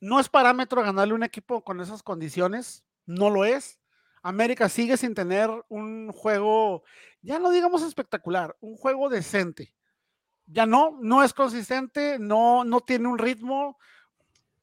No 0.00 0.20
es 0.20 0.28
parámetro 0.28 0.82
ganarle 0.82 1.14
un 1.14 1.22
equipo 1.22 1.64
con 1.64 1.80
esas 1.80 2.02
condiciones. 2.02 2.84
No 3.06 3.30
lo 3.30 3.44
es. 3.44 3.80
América 4.24 4.70
sigue 4.70 4.96
sin 4.96 5.14
tener 5.14 5.50
un 5.68 6.10
juego, 6.10 6.82
ya 7.20 7.38
no 7.38 7.50
digamos 7.50 7.82
espectacular, 7.82 8.56
un 8.60 8.74
juego 8.74 9.10
decente. 9.10 9.74
Ya 10.46 10.64
no, 10.64 10.98
no 11.02 11.22
es 11.22 11.34
consistente, 11.34 12.18
no, 12.18 12.64
no 12.64 12.80
tiene 12.80 13.06
un 13.06 13.18
ritmo. 13.18 13.78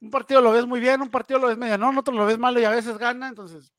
Un 0.00 0.10
partido 0.10 0.40
lo 0.40 0.50
ves 0.50 0.66
muy 0.66 0.80
bien, 0.80 1.00
un 1.00 1.10
partido 1.10 1.38
lo 1.38 1.46
ves 1.46 1.56
medianón, 1.58 1.96
otro 1.96 2.12
lo 2.12 2.26
ves 2.26 2.38
malo 2.38 2.58
y 2.58 2.64
a 2.64 2.70
veces 2.70 2.98
gana. 2.98 3.28
Entonces, 3.28 3.72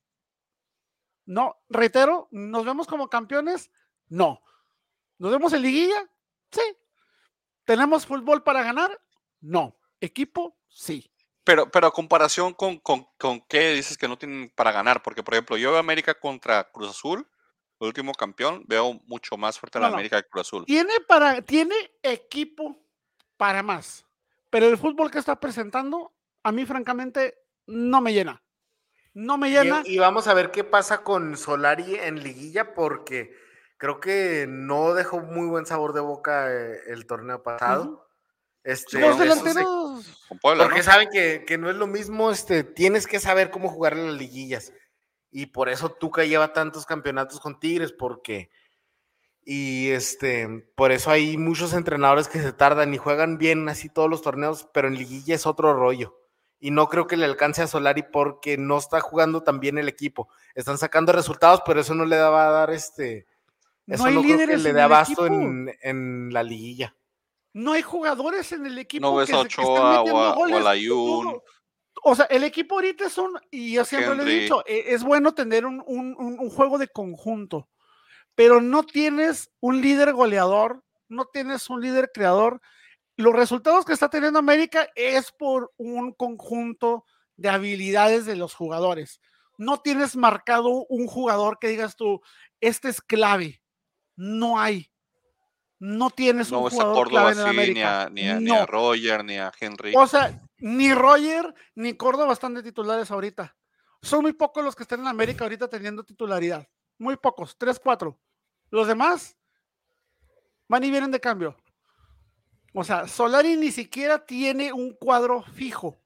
no, 1.25 1.57
reitero, 1.67 2.29
¿nos 2.31 2.63
vemos 2.63 2.87
como 2.87 3.09
campeones? 3.09 3.69
No. 4.07 4.39
¿Nos 5.23 5.31
vemos 5.31 5.53
en 5.53 5.61
liguilla? 5.61 6.05
Sí. 6.51 6.61
¿Tenemos 7.63 8.05
fútbol 8.05 8.43
para 8.43 8.61
ganar? 8.61 8.99
No. 9.39 9.73
¿Equipo? 10.01 10.57
Sí. 10.67 11.09
Pero, 11.45 11.71
pero 11.71 11.87
a 11.87 11.93
comparación 11.93 12.53
con, 12.53 12.77
con, 12.79 13.07
con 13.17 13.39
qué 13.47 13.69
dices 13.69 13.97
que 13.97 14.09
no 14.09 14.17
tienen 14.17 14.51
para 14.53 14.73
ganar, 14.73 15.01
porque 15.01 15.23
por 15.23 15.33
ejemplo, 15.33 15.55
yo 15.55 15.71
veo 15.71 15.79
América 15.79 16.13
contra 16.13 16.69
Cruz 16.69 16.89
Azul, 16.89 17.25
el 17.79 17.87
último 17.87 18.11
campeón, 18.11 18.65
veo 18.67 18.99
mucho 19.05 19.37
más 19.37 19.57
fuerte 19.57 19.77
a 19.77 19.81
la 19.81 19.87
No. 19.87 19.93
América 19.93 20.21
que 20.21 20.27
Cruz 20.27 20.47
Azul. 20.47 20.65
Tiene, 20.65 20.99
para, 21.07 21.41
tiene 21.41 21.75
equipo 22.01 22.77
para 23.37 23.63
más. 23.63 24.05
Pero 24.49 24.67
el 24.67 24.77
fútbol 24.77 25.09
que 25.09 25.19
está 25.19 25.39
presentando, 25.39 26.13
a 26.43 26.51
mí 26.51 26.65
francamente, 26.65 27.37
no 27.65 28.01
me 28.01 28.11
llena. 28.11 28.43
No 29.13 29.37
me 29.37 29.51
llena. 29.51 29.83
Y, 29.85 29.93
y 29.93 29.99
vamos 29.99 30.27
a 30.27 30.33
ver 30.33 30.51
qué 30.51 30.65
pasa 30.65 31.01
con 31.01 31.37
Solari 31.37 31.95
en 31.95 32.21
liguilla, 32.21 32.73
porque 32.73 33.41
creo 33.83 33.99
que 33.99 34.45
no 34.47 34.93
dejó 34.93 35.19
muy 35.19 35.45
buen 35.45 35.65
sabor 35.65 35.91
de 35.91 35.99
boca 35.99 36.49
eh, 36.49 36.79
el 36.87 37.05
torneo 37.05 37.43
pasado. 37.43 37.83
Ujú. 37.83 38.01
Este, 38.63 38.97
Los 39.01 39.19
delanteros. 39.19 40.25
Puebla, 40.41 40.63
Porque 40.63 40.79
¿no? 40.79 40.83
saben 40.85 41.09
que, 41.11 41.43
que 41.45 41.57
no 41.57 41.69
es 41.69 41.75
lo 41.75 41.85
mismo, 41.85 42.31
este, 42.31 42.63
tienes 42.63 43.07
que 43.07 43.19
saber 43.19 43.51
cómo 43.51 43.67
jugar 43.67 43.91
en 43.91 44.05
las 44.05 44.15
liguillas. 44.15 44.71
Y 45.31 45.47
por 45.47 45.67
eso 45.67 45.89
Tuca 45.91 46.23
lleva 46.23 46.53
tantos 46.53 46.85
campeonatos 46.85 47.41
con 47.41 47.59
Tigres, 47.59 47.91
porque. 47.91 48.51
Y 49.43 49.89
este, 49.89 50.47
por 50.75 50.93
eso 50.93 51.11
hay 51.11 51.37
muchos 51.37 51.73
entrenadores 51.73 52.29
que 52.29 52.39
se 52.39 52.53
tardan 52.53 52.93
y 52.93 52.97
juegan 52.97 53.37
bien 53.37 53.67
así 53.67 53.89
todos 53.89 54.09
los 54.09 54.21
torneos, 54.21 54.65
pero 54.73 54.87
en 54.87 54.95
liguilla 54.95 55.35
es 55.35 55.45
otro 55.45 55.73
rollo. 55.73 56.17
Y 56.57 56.71
no 56.71 56.87
creo 56.87 57.05
que 57.05 57.17
le 57.17 57.25
alcance 57.25 57.61
a 57.61 57.67
Solari 57.67 58.03
porque 58.03 58.57
no 58.57 58.77
está 58.77 59.01
jugando 59.01 59.43
tan 59.43 59.59
bien 59.59 59.77
el 59.77 59.89
equipo. 59.89 60.29
Están 60.55 60.77
sacando 60.77 61.11
resultados, 61.11 61.63
pero 61.65 61.81
eso 61.81 61.93
no 61.93 62.05
le 62.05 62.17
va 62.17 62.47
a 62.47 62.51
dar 62.51 62.69
este. 62.69 63.27
Eso 63.87 64.03
no 64.03 64.09
hay 64.09 64.15
no, 64.15 64.21
creo 64.21 64.31
que 64.37 64.43
líderes 64.43 64.63
le 64.63 64.69
en 64.69 64.75
dé 64.75 64.79
el 64.81 64.85
abasto 64.85 65.25
equipo. 65.25 65.41
en, 65.41 65.75
en 65.81 66.33
la 66.33 66.43
liguilla. 66.43 66.95
No 67.53 67.73
hay 67.73 67.81
jugadores 67.81 68.51
en 68.51 68.65
el 68.65 68.77
equipo. 68.79 69.05
No 69.05 69.15
ves 69.15 69.29
que 69.29 69.35
a 69.35 69.41
que 69.43 69.61
Ochoa 69.61 69.65
o 69.95 69.97
metiendo 69.99 70.19
a- 70.21 70.29
o 70.29 70.31
a 70.31 70.35
goles. 70.35 70.57
O 72.05 72.15
sea, 72.15 72.25
el 72.25 72.43
equipo 72.43 72.75
ahorita 72.75 73.05
es 73.05 73.17
un, 73.17 73.39
y 73.51 73.73
yo 73.73 73.85
siempre 73.85 74.15
lo 74.15 74.23
he 74.23 74.25
dicho, 74.41 74.63
e- 74.65 74.93
es 74.93 75.03
bueno 75.03 75.33
tener 75.33 75.65
un, 75.65 75.83
un- 75.85 76.15
un- 76.17 76.39
un 76.39 76.49
juego 76.49 76.77
de 76.77 76.87
conjunto, 76.87 77.69
pero 78.35 78.59
no 78.61 78.83
tienes 78.83 79.51
un 79.59 79.79
líder 79.81 80.11
goleador, 80.13 80.83
no 81.07 81.25
tienes 81.25 81.69
un 81.69 81.81
líder 81.81 82.09
creador. 82.13 82.59
Los 83.15 83.33
resultados 83.33 83.85
que 83.85 83.93
está 83.93 84.09
teniendo 84.09 84.39
América 84.39 84.87
es 84.95 85.31
por 85.31 85.71
un 85.77 86.13
conjunto 86.13 87.05
de 87.37 87.49
habilidades 87.49 88.25
de 88.25 88.35
los 88.35 88.55
jugadores. 88.55 89.21
No 89.57 89.79
tienes 89.81 90.15
marcado 90.15 90.85
un 90.89 91.05
jugador 91.07 91.59
que 91.59 91.67
digas 91.67 91.95
tú, 91.95 92.21
este 92.59 92.89
es 92.89 93.01
clave. 93.01 93.61
No 94.15 94.59
hay. 94.59 94.89
No 95.79 96.09
tienes 96.09 96.49
No 96.51 96.61
un 96.61 96.69
jugador 96.69 96.95
Córdoba 96.95 97.31
clave 97.33 97.33
en 97.33 97.39
el 97.39 97.45
así, 97.45 97.55
ni 97.73 97.81
América. 97.81 98.01
a, 98.03 98.09
ni, 98.09 98.29
a, 98.29 98.39
ni 98.39 98.51
a 98.51 98.59
No. 98.59 98.65
Roger, 98.65 99.25
ni 99.25 99.37
a 99.37 99.51
Henry. 99.59 99.93
O 99.95 100.07
sea, 100.07 100.41
ni 100.59 100.93
Roger 100.93 101.53
ni 101.75 101.93
Córdoba 101.97 102.31
están 102.33 102.53
de 102.53 102.63
titulares 102.63 103.11
ahorita. 103.11 103.55
Son 104.01 104.21
muy 104.21 104.33
pocos 104.33 104.63
los 104.63 104.75
que 104.75 104.83
están 104.83 105.01
en 105.01 105.07
América 105.07 105.43
ahorita 105.43 105.67
teniendo 105.69 106.03
titularidad. 106.03 106.67
Muy 106.97 107.17
pocos, 107.17 107.57
tres, 107.57 107.79
cuatro. 107.79 108.19
Los 108.69 108.87
demás 108.87 109.35
van 110.69 110.83
y 110.83 110.91
vienen 110.91 111.11
de 111.11 111.19
cambio. 111.19 111.57
O 112.73 112.83
sea, 112.83 113.07
Solari 113.07 113.55
ni 113.57 113.71
siquiera 113.71 114.25
tiene 114.25 114.73
un 114.73 114.95
cuadro 114.95 115.43
fijo. 115.43 116.01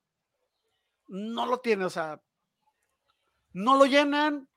No 1.07 1.45
lo 1.45 1.59
tiene, 1.59 1.85
o 1.85 1.89
sea, 1.89 2.21
no 3.53 3.77
lo 3.77 3.85
llenan. 3.85 4.49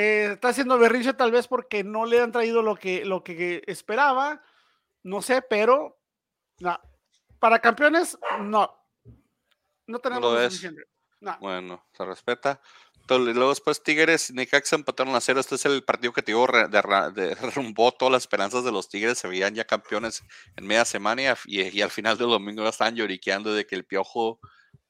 Eh, 0.00 0.30
está 0.34 0.50
haciendo 0.50 0.78
berrinche 0.78 1.12
tal 1.14 1.32
vez 1.32 1.48
porque 1.48 1.82
no 1.82 2.06
le 2.06 2.20
han 2.20 2.30
traído 2.30 2.62
lo 2.62 2.76
que, 2.76 3.04
lo 3.04 3.24
que 3.24 3.62
esperaba. 3.66 4.40
No 5.02 5.22
sé, 5.22 5.42
pero 5.42 5.98
no. 6.60 6.78
para 7.40 7.58
campeones, 7.58 8.16
no. 8.40 8.72
No 9.88 9.98
tenemos 9.98 10.32
lo 10.32 10.44
suficiente. 10.50 10.82
No. 11.20 11.36
Bueno, 11.40 11.84
se 11.92 12.04
respeta. 12.04 12.60
Entonces, 13.00 13.34
luego 13.34 13.50
después 13.50 13.82
Tigres 13.82 14.30
y 14.30 14.34
Necaxa 14.34 14.76
empataron 14.76 15.14
a 15.16 15.20
cero. 15.20 15.40
Este 15.40 15.54
es 15.56 15.64
el 15.66 15.82
partido 15.82 16.12
que 16.12 16.22
te 16.22 16.30
digo, 16.32 16.46
derrumbó 17.10 17.90
todas 17.92 18.12
las 18.12 18.22
esperanzas 18.22 18.62
de 18.64 18.70
los 18.70 18.88
Tigres. 18.88 19.18
Se 19.18 19.26
veían 19.26 19.54
ya 19.54 19.64
campeones 19.64 20.22
en 20.56 20.66
media 20.66 20.84
semana 20.84 21.22
y, 21.22 21.26
y- 21.60 21.68
y 21.78 21.82
al 21.82 21.90
final 21.90 22.18
del 22.18 22.28
domingo 22.28 22.62
ya 22.62 22.68
estaban 22.68 22.94
lloriqueando 22.94 23.52
de 23.52 23.66
que 23.66 23.74
el 23.74 23.84
piojo 23.84 24.38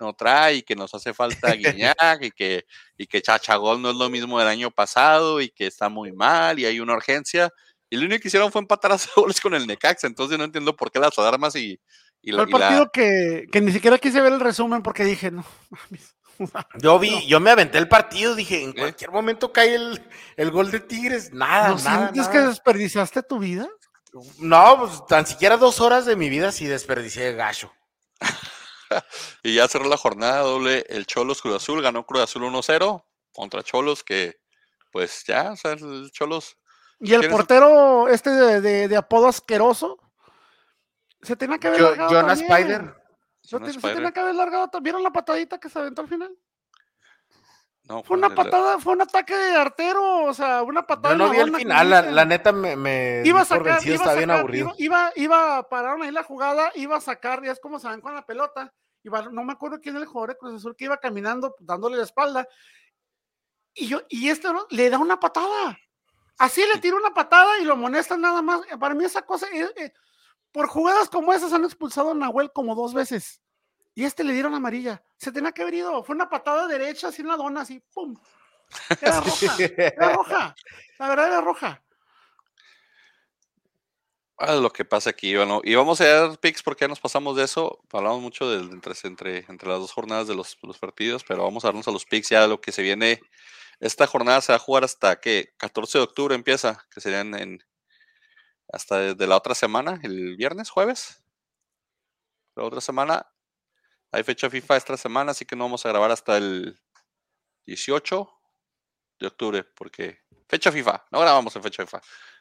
no 0.00 0.12
trae 0.14 0.56
y 0.56 0.62
que 0.62 0.74
nos 0.76 0.94
hace 0.94 1.12
falta 1.14 1.52
Guiñac 1.92 2.22
y 2.22 2.30
que, 2.30 2.64
y 2.96 3.06
que 3.06 3.20
Chachagol 3.22 3.80
no 3.82 3.90
es 3.90 3.96
lo 3.96 4.08
mismo 4.10 4.38
del 4.38 4.48
año 4.48 4.70
pasado 4.70 5.40
y 5.40 5.48
que 5.50 5.66
está 5.66 5.88
muy 5.88 6.12
mal 6.12 6.58
y 6.58 6.66
hay 6.66 6.80
una 6.80 6.94
urgencia. 6.94 7.50
Y 7.90 7.96
lo 7.96 8.04
único 8.06 8.20
que 8.22 8.28
hicieron 8.28 8.52
fue 8.52 8.60
empatar 8.60 8.92
a 8.92 8.98
goles 9.16 9.40
con 9.40 9.54
el 9.54 9.66
Necaxa. 9.66 10.06
Entonces 10.06 10.36
no 10.38 10.44
entiendo 10.44 10.76
por 10.76 10.90
qué 10.90 10.98
las 10.98 11.18
alarmas 11.18 11.56
y, 11.56 11.80
y 12.22 12.32
la- 12.32 12.38
Fue 12.38 12.44
el 12.44 12.48
y 12.48 12.52
la- 12.52 12.58
partido 12.58 12.90
que, 12.92 13.46
que 13.50 13.60
ni 13.60 13.72
siquiera 13.72 13.98
quise 13.98 14.20
ver 14.20 14.32
el 14.32 14.40
resumen 14.40 14.82
porque 14.82 15.04
dije, 15.04 15.30
no, 15.30 15.44
mames. 15.70 16.14
Yo 16.80 17.00
vi, 17.00 17.26
yo 17.26 17.40
me 17.40 17.50
aventé 17.50 17.78
el 17.78 17.88
partido, 17.88 18.36
dije, 18.36 18.62
en 18.62 18.70
¿Eh? 18.70 18.74
cualquier 18.76 19.10
momento 19.10 19.52
cae 19.52 19.74
el, 19.74 20.00
el 20.36 20.50
gol 20.52 20.70
de 20.70 20.78
Tigres. 20.78 21.32
Nada, 21.32 21.70
¿No 21.70 21.74
nada, 21.78 21.98
sientes 22.10 22.16
nada. 22.28 22.30
que 22.32 22.38
desperdiciaste 22.48 23.22
tu 23.24 23.40
vida? 23.40 23.68
No, 24.38 24.78
pues 24.78 25.04
tan 25.08 25.26
siquiera 25.26 25.56
dos 25.56 25.80
horas 25.80 26.06
de 26.06 26.14
mi 26.14 26.28
vida 26.30 26.52
sí 26.52 26.66
desperdicié 26.66 27.24
de 27.24 27.34
gacho. 27.34 27.72
Y 29.42 29.54
ya 29.54 29.68
cerró 29.68 29.86
la 29.88 29.96
jornada 29.96 30.40
doble. 30.40 30.84
El 30.88 31.06
Cholos 31.06 31.42
Cruz 31.42 31.56
Azul 31.56 31.82
ganó 31.82 32.04
Cruz 32.06 32.22
Azul 32.22 32.42
1-0 32.42 33.04
contra 33.32 33.62
Cholos, 33.62 34.02
que 34.04 34.40
pues 34.92 35.24
ya, 35.26 35.52
o 35.52 35.56
sea, 35.56 35.72
el 35.72 36.10
Cholos. 36.12 36.56
Y 37.00 37.12
el 37.14 37.20
¿Quién 37.20 37.20
es 37.20 37.24
el- 37.26 37.30
portero 37.32 38.08
este 38.08 38.30
de, 38.30 38.60
de- 38.60 38.88
de 38.88 38.96
apodo 38.96 39.28
asqueroso 39.28 39.98
se 41.22 41.36
tenía 41.36 41.58
que 41.58 41.68
haber 41.68 41.80
Yo- 41.80 41.88
largado 41.90 42.10
Jonas 42.10 42.38
también. 42.40 42.58
Spider. 42.70 42.94
Se, 43.42 43.58
se 43.58 43.70
Spider. 43.70 43.94
tenía 43.96 44.12
que 44.12 44.20
haber 44.20 44.34
largado. 44.34 44.70
¿Vieron 44.80 45.02
la 45.02 45.10
patadita 45.10 45.58
que 45.58 45.68
se 45.68 45.78
aventó 45.78 46.02
al 46.02 46.08
final? 46.08 46.36
No, 47.88 48.02
Fue 48.02 48.18
una 48.18 48.34
patada, 48.34 48.78
fue 48.78 48.92
un 48.92 49.00
ataque 49.00 49.34
de 49.34 49.56
artero, 49.56 50.24
o 50.24 50.34
sea, 50.34 50.62
una 50.62 50.86
patada. 50.86 51.14
Yo 51.14 51.18
no 51.18 51.26
la 51.26 51.32
vi 51.32 51.38
el 51.38 51.56
final, 51.56 51.88
la, 51.88 52.24
neta 52.26 52.52
me, 52.52 52.76
me 52.76 53.22
iba 53.24 53.40
a 53.40 53.44
sacar, 53.46 53.64
vencido, 53.64 53.94
iba 53.94 54.04
a 54.04 54.06
está 54.06 54.14
bien 54.14 54.28
sacar, 54.28 54.40
aburrido. 54.40 54.74
iba, 54.76 55.10
iba, 55.16 55.36
iba, 55.56 55.68
pararon 55.70 56.02
ahí 56.02 56.10
la 56.10 56.22
jugada, 56.22 56.70
iba 56.74 56.96
a 56.96 57.00
sacar, 57.00 57.42
ya 57.42 57.52
es 57.52 57.60
como 57.60 57.78
se 57.78 57.86
van 57.86 58.02
con 58.02 58.14
la 58.14 58.26
pelota, 58.26 58.74
iba, 59.02 59.22
no 59.30 59.42
me 59.42 59.54
acuerdo 59.54 59.80
quién 59.80 59.96
era 59.96 60.02
el 60.02 60.08
jugador 60.08 60.30
de 60.30 60.36
Cruz 60.36 60.54
Azul 60.56 60.76
que 60.76 60.84
iba 60.84 60.98
caminando, 60.98 61.56
dándole 61.60 61.96
la 61.96 62.02
espalda, 62.02 62.46
y 63.72 63.88
yo, 63.88 64.02
y 64.10 64.28
este 64.28 64.52
¿no? 64.52 64.66
le 64.68 64.90
da 64.90 64.98
una 64.98 65.18
patada, 65.18 65.78
así 66.36 66.60
le 66.70 66.80
tira 66.80 66.94
una 66.94 67.14
patada 67.14 67.58
y 67.58 67.64
lo 67.64 67.72
amonestan 67.72 68.20
nada 68.20 68.42
más, 68.42 68.60
para 68.78 68.94
mí 68.94 69.02
esa 69.06 69.22
cosa, 69.22 69.46
eh, 69.50 69.66
eh, 69.76 69.92
por 70.52 70.66
jugadas 70.66 71.08
como 71.08 71.32
esas 71.32 71.54
han 71.54 71.64
expulsado 71.64 72.10
a 72.10 72.14
Nahuel 72.14 72.52
como 72.52 72.74
dos 72.74 72.92
veces, 72.92 73.40
y 73.98 74.04
este 74.04 74.22
le 74.22 74.32
dieron 74.32 74.54
amarilla, 74.54 75.02
se 75.16 75.32
tenía 75.32 75.50
que 75.50 75.62
haber 75.62 75.74
ido, 75.74 76.04
fue 76.04 76.14
una 76.14 76.30
patada 76.30 76.68
derecha, 76.68 77.08
así 77.08 77.20
en 77.20 77.26
la 77.26 77.36
dona, 77.36 77.62
así, 77.62 77.82
pum, 77.92 78.16
era 79.00 79.20
roja, 79.20 79.56
era 79.58 80.12
roja, 80.12 80.54
la 81.00 81.08
verdad 81.08 81.26
era 81.26 81.40
roja. 81.40 81.82
Ah, 84.38 84.54
lo 84.54 84.70
que 84.70 84.84
pasa 84.84 85.10
aquí, 85.10 85.34
bueno, 85.34 85.62
y 85.64 85.74
vamos 85.74 86.00
a 86.00 86.06
dar 86.06 86.38
picks 86.38 86.62
porque 86.62 86.84
ya 86.84 86.88
nos 86.88 87.00
pasamos 87.00 87.34
de 87.34 87.42
eso. 87.42 87.80
Hablamos 87.92 88.22
mucho 88.22 88.48
del, 88.48 88.70
entre, 88.70 88.94
entre, 89.02 89.38
entre 89.48 89.68
las 89.68 89.80
dos 89.80 89.90
jornadas 89.90 90.28
de 90.28 90.36
los, 90.36 90.56
los 90.62 90.78
partidos, 90.78 91.24
pero 91.24 91.42
vamos 91.42 91.64
a 91.64 91.68
darnos 91.68 91.88
a 91.88 91.90
los 91.90 92.04
picks 92.04 92.28
ya 92.28 92.42
de 92.42 92.46
lo 92.46 92.60
que 92.60 92.70
se 92.70 92.82
viene. 92.82 93.20
Esta 93.80 94.06
jornada 94.06 94.40
se 94.42 94.52
va 94.52 94.56
a 94.58 94.60
jugar 94.60 94.84
hasta 94.84 95.18
que 95.18 95.54
14 95.56 95.98
de 95.98 96.04
octubre 96.04 96.36
empieza, 96.36 96.86
que 96.94 97.00
serían 97.00 97.34
en 97.34 97.64
hasta 98.72 99.00
desde 99.00 99.26
la 99.26 99.36
otra 99.36 99.56
semana, 99.56 99.98
el 100.04 100.36
viernes, 100.36 100.70
jueves. 100.70 101.24
La 102.54 102.62
otra 102.62 102.80
semana 102.80 103.26
hay 104.10 104.22
fecha 104.22 104.48
FIFA 104.48 104.76
esta 104.76 104.96
semana, 104.96 105.32
así 105.32 105.44
que 105.44 105.56
no 105.56 105.64
vamos 105.64 105.84
a 105.84 105.90
grabar 105.90 106.10
hasta 106.10 106.36
el 106.36 106.78
18 107.66 108.28
de 109.20 109.26
octubre, 109.26 109.64
porque 109.64 110.20
fecha 110.48 110.72
FIFA, 110.72 111.06
no 111.10 111.20
grabamos 111.20 111.54
en 111.56 111.62
fecha 111.62 111.84
FIFA. 111.84 112.00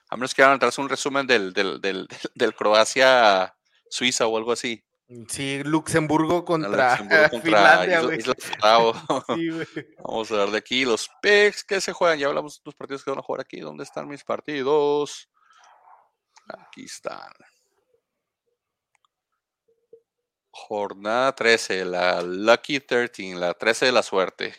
A 0.10 0.16
menos 0.16 0.34
que 0.34 0.42
hagan 0.42 0.60
un 0.78 0.90
resumen 0.90 1.28
del, 1.28 1.52
del, 1.52 1.82
del, 1.82 2.08
del 2.34 2.56
Croacia-Suiza 2.56 4.28
o 4.28 4.38
algo 4.38 4.54
así. 4.54 4.82
Sí, 5.30 5.62
Luxemburgo 5.64 6.44
contra, 6.44 6.92
Luxemburgo 6.92 7.30
contra 7.30 7.42
Finlandia, 7.42 8.02
Isla-. 8.02 8.16
Isla. 8.18 8.36
Sí. 9.74 9.86
Vamos 10.04 10.32
a 10.32 10.36
ver 10.36 10.50
de 10.50 10.58
aquí 10.58 10.86
los 10.86 11.10
picks 11.22 11.64
que 11.64 11.80
se 11.80 11.94
juegan. 11.94 12.20
Ya 12.20 12.28
hablamos 12.28 12.58
de 12.58 12.62
los 12.66 12.76
partidos 12.76 13.04
que 13.04 13.12
van 13.12 13.20
a 13.20 13.24
jugar 13.24 13.42
aquí. 13.42 13.60
¿Dónde 13.60 13.84
están 13.84 14.08
mis 14.08 14.24
partidos? 14.24 15.30
Aquí 16.48 16.86
están. 16.86 17.32
Jornada 20.58 21.36
13, 21.36 21.86
la 21.86 22.22
Lucky 22.24 22.80
13, 22.80 23.36
la 23.36 23.54
13 23.54 23.86
de 23.86 23.92
la 23.92 24.02
suerte. 24.02 24.56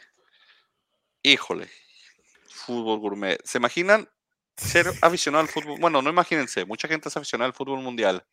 Híjole. 1.22 1.68
Fútbol 2.48 3.00
gourmet. 3.00 3.38
¿Se 3.44 3.58
imaginan 3.58 4.08
ser 4.56 4.86
aficionado 5.02 5.42
al 5.42 5.48
fútbol? 5.48 5.78
Bueno, 5.80 6.00
no 6.00 6.08
imagínense. 6.08 6.64
Mucha 6.64 6.86
gente 6.86 7.08
es 7.08 7.16
aficionada 7.16 7.48
al 7.48 7.54
fútbol 7.54 7.80
mundial. 7.80 8.24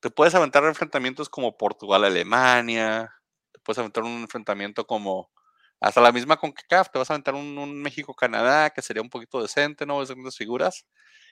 Te 0.00 0.10
puedes 0.10 0.34
aventar 0.34 0.64
enfrentamientos 0.64 1.28
como 1.28 1.56
Portugal-Alemania. 1.58 3.14
Te 3.52 3.60
puedes 3.60 3.78
aventar 3.78 4.02
un 4.04 4.22
enfrentamiento 4.22 4.86
como 4.86 5.30
hasta 5.78 6.00
la 6.00 6.10
misma 6.10 6.36
con 6.36 6.52
CACAF, 6.52 6.90
te 6.90 6.98
vas 6.98 7.10
a 7.10 7.14
aventar 7.14 7.34
un, 7.34 7.58
un 7.58 7.82
México-Canadá 7.82 8.70
que 8.70 8.82
sería 8.82 9.02
un 9.02 9.10
poquito 9.10 9.42
decente, 9.42 9.84
¿no? 9.84 9.98
Grandes 9.98 10.36
figuras. 10.36 10.86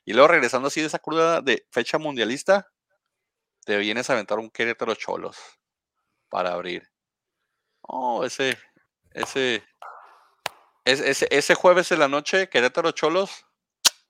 Y 0.05 0.13
luego 0.13 0.29
regresando 0.29 0.69
así 0.69 0.81
de 0.81 0.89
esa 0.89 0.99
cruda 0.99 1.41
de 1.41 1.67
fecha 1.71 1.99
mundialista, 1.99 2.69
te 3.65 3.77
vienes 3.79 4.11
a 4.11 4.15
aventar 4.15 4.39
un 4.39 4.51
Querétaro 4.51 4.95
Cholos 4.95 5.37
para 6.29 6.53
abrir. 6.53 6.89
Oh, 7.83 8.25
ese, 8.25 8.59
ese, 9.13 9.65
ese, 10.85 11.11
ese, 11.11 11.29
ese 11.31 11.55
jueves 11.55 11.91
en 11.93 11.99
la 11.99 12.09
noche, 12.09 12.49
Querétaro 12.49 12.93
Cholos, 12.93 13.45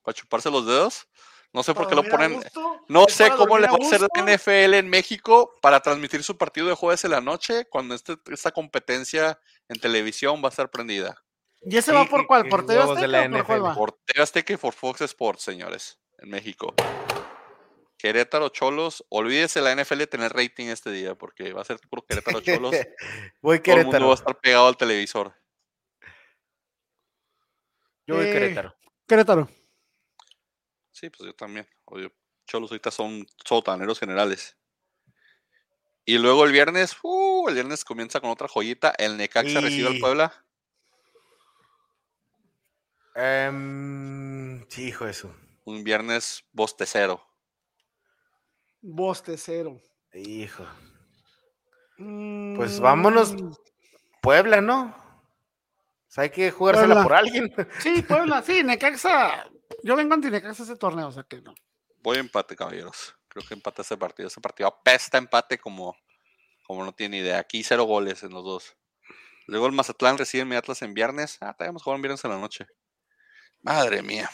para 0.03 0.15
chuparse 0.15 0.51
los 0.51 0.67
dedos. 0.67 1.09
No 1.53 1.65
sé 1.65 1.75
por 1.75 1.89
qué 1.89 1.97
lo 1.97 2.05
ponen. 2.05 2.41
No 2.89 3.07
sé 3.09 3.31
cómo 3.31 3.59
le 3.59 3.67
va 3.67 3.75
a 3.75 3.85
hacer 3.85 4.01
la. 4.01 4.35
NFL 4.35 4.75
en 4.75 4.89
México 4.89 5.53
para 5.61 5.81
transmitir 5.81 6.23
su 6.23 6.39
partido 6.39 6.69
de 6.69 6.75
jueves 6.75 7.05
en 7.05 7.11
la 7.11 7.21
noche 7.21 7.67
cuando 7.69 7.95
este, 7.95 8.17
esta 8.31 8.53
competencia 8.53 9.41
en 9.69 9.81
televisión 9.81 10.41
va 10.43 10.49
a 10.49 10.51
estar 10.51 10.71
prendida. 10.71 11.21
¿Y 11.63 11.77
ese 11.77 11.93
va 11.93 12.05
por 12.05 12.27
cuál? 12.27 12.49
¿Por 12.49 12.65
TV 12.65 12.81
Azteca 12.81 13.01
por 13.01 13.11
cuál 13.11 13.31
NFL. 13.31 13.65
va? 13.65 13.75
Por 13.75 13.93
TV 13.93 14.23
Azteca 14.23 14.53
y 14.53 14.57
por 14.57 14.73
Fox 14.73 15.01
Sports, 15.03 15.43
señores, 15.43 15.99
en 16.19 16.31
México. 16.31 16.73
Querétaro 18.01 18.49
Cholos, 18.49 19.05
olvídese 19.11 19.61
la 19.61 19.73
NFL 19.75 19.99
de 19.99 20.07
tener 20.07 20.33
rating 20.33 20.67
este 20.69 20.91
día 20.91 21.15
porque 21.15 21.53
va 21.53 21.63
a 21.63 21.65
ser 21.65 21.79
puro 21.81 22.03
Querétaro 22.07 22.41
Cholos. 22.41 22.75
Voy 23.43 23.61
Todo 23.61 23.77
el 23.77 23.85
mundo 23.87 23.93
va 23.93 23.99
Querétaro. 23.99 24.11
a 24.11 24.15
estar 24.15 24.41
pegado 24.41 24.67
al 24.69 24.77
televisor. 24.77 25.35
Yo 28.07 28.17
voy 28.17 28.27
Eh, 28.27 28.33
Querétaro. 28.33 28.75
Querétaro. 29.07 29.49
Sí, 30.93 31.11
pues 31.11 31.27
yo 31.27 31.35
también. 31.35 31.69
Oye, 31.85 32.13
Cholos 32.47 32.71
ahorita 32.71 32.91
son 32.91 33.27
sotaneros 33.45 33.99
generales. 34.01 34.57
Y 36.07 36.19
luego 36.19 36.45
el 36.45 36.53
viernes, 36.53 36.97
uh, 37.03 37.49
el 37.49 37.55
viernes 37.55 37.85
comienza 37.85 38.21
con 38.21 38.31
otra 38.31 38.49
joyita. 38.49 38.95
El 38.99 39.17
Necaxa 39.17 39.61
recibe 39.61 39.89
al 39.89 39.97
Y- 39.97 40.01
Puebla. 40.01 40.45
Em, 43.15 44.65
sí, 44.71 44.89
hijo 44.89 45.05
de 45.05 45.11
eso. 45.11 45.35
un 45.65 45.85
viernes 45.85 46.45
bostecero. 46.53 47.25
Bostecero. 48.83 49.81
Hijo. 50.15 50.67
Mm, 51.99 52.57
Pues 52.57 52.81
vámonos. 52.81 53.35
Puebla, 54.23 54.61
¿no? 54.61 54.95
O 56.09 56.13
sea, 56.13 56.23
hay 56.25 56.31
que 56.31 56.51
jugársela 56.51 56.95
Puebla. 56.95 57.03
por 57.03 57.15
alguien. 57.15 57.53
Sí, 57.81 58.03
Puebla, 58.03 58.43
sí, 58.43 58.63
Necaxa. 58.63 59.49
Yo 59.83 59.97
vengo 59.97 60.15
anti 60.15 60.31
Necaxa 60.31 60.63
ese 60.65 60.77
torneo, 60.77 61.09
o 61.09 61.13
sea 61.13 61.23
que 61.25 61.41
no. 61.41 61.55
Voy 62.03 62.17
a 62.17 62.21
empate, 62.21 62.57
caballeros. 62.57 63.15
Creo 63.29 63.45
que 63.47 63.55
empate 63.55 63.83
ese 63.83 63.97
partido. 63.97 64.27
Ese 64.29 64.41
partido 64.41 64.69
apesta 64.69 65.19
empate 65.19 65.59
como, 65.59 65.95
como 66.67 66.85
no 66.85 66.93
tiene 66.93 67.19
idea. 67.19 67.39
Aquí 67.39 67.63
cero 67.63 67.85
goles 67.85 68.23
en 68.23 68.33
los 68.33 68.43
dos. 68.45 68.77
Luego 69.47 69.67
el 69.67 69.73
Mazatlán 69.73 70.19
recibe 70.19 70.45
mi 70.45 70.57
Atlas 70.57 70.83
en 70.83 70.95
viernes. 70.95 71.39
Ah, 71.41 71.55
tenemos 71.57 71.83
jugar 71.83 71.97
en 71.97 72.03
viernes 72.03 72.25
en 72.25 72.31
la 72.31 72.39
noche. 72.39 72.67
Madre 73.63 74.03
mía. 74.03 74.29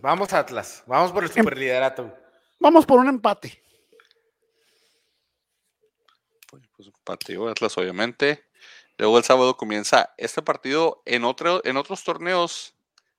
Vamos, 0.00 0.32
Atlas. 0.32 0.82
Vamos 0.86 1.12
por 1.12 1.22
el 1.24 1.30
superliderato. 1.30 2.12
Vamos 2.58 2.84
por 2.86 2.98
un 2.98 3.08
empate. 3.08 3.62
Empate 7.06 7.34
yo, 7.34 7.48
Atlas, 7.48 7.78
obviamente. 7.78 8.44
Luego 8.98 9.18
el 9.18 9.24
sábado 9.24 9.56
comienza 9.56 10.12
este 10.16 10.42
partido. 10.42 11.02
En, 11.06 11.24
otro, 11.24 11.60
en 11.64 11.76
otros 11.76 12.02
torneos 12.02 12.74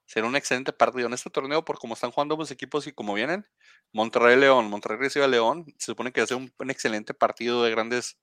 será 0.05 0.27
un 0.27 0.35
excelente 0.35 0.73
partido. 0.73 1.07
En 1.07 1.13
este 1.13 1.29
torneo, 1.29 1.63
por 1.63 1.79
cómo 1.79 1.93
están 1.93 2.11
jugando 2.11 2.35
los 2.35 2.51
equipos 2.51 2.85
y 2.87 2.91
cómo 2.91 3.13
vienen, 3.13 3.47
Monterrey-León. 3.93 4.69
Monterrey 4.69 4.97
recibe 4.99 5.23
a 5.23 5.29
León. 5.29 5.65
Se 5.77 5.85
supone 5.85 6.11
que 6.11 6.19
va 6.19 6.25
a 6.25 6.27
ser 6.27 6.35
un, 6.37 6.53
un 6.59 6.69
excelente 6.69 7.13
partido 7.13 7.63
de 7.63 7.71
grandes 7.71 8.17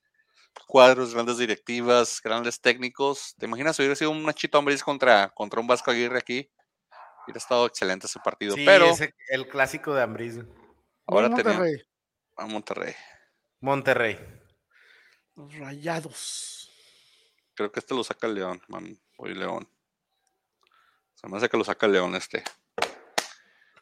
cuadros, 0.67 1.15
grandes 1.15 1.39
directivas, 1.39 2.21
grandes 2.23 2.61
técnicos. 2.61 3.35
¿Te 3.39 3.47
imaginas 3.47 3.75
si 3.77 3.83
hubiera 3.83 3.97
sido 3.97 4.11
un 4.11 4.23
Nachito 4.23 4.59
Ambriz 4.59 4.83
contra, 4.83 5.31
contra 5.31 5.61
un 5.61 5.67
Vasco 5.67 5.91
Aguirre 5.91 6.19
aquí? 6.19 6.51
Hubiera 7.25 7.39
estado 7.39 7.65
excelente 7.65 8.07
ese 8.07 8.21
partido. 8.23 8.55
Sí, 8.55 8.67
pero 8.67 8.87
ese- 8.91 9.15
el 9.31 9.49
clásico 9.49 9.95
de 9.95 10.03
Ambriz. 10.03 10.41
ahora 11.07 11.31
Monterrey. 11.31 11.83
a 12.37 12.47
Monterrey. 12.47 12.95
Monterrey. 13.61 14.19
Los 15.37 15.57
rayados. 15.59 16.71
Creo 17.55 17.71
que 17.71 17.81
este 17.81 17.95
lo 17.95 18.05
saca 18.05 18.27
el 18.27 18.35
León, 18.35 18.63
man. 18.69 18.99
Voy 19.17 19.35
León. 19.35 19.69
Se 21.15 21.29
me 21.29 21.37
hace 21.37 21.49
que 21.49 21.57
lo 21.57 21.65
saca 21.65 21.87
el 21.87 21.93
León 21.93 22.15
este. 22.15 22.45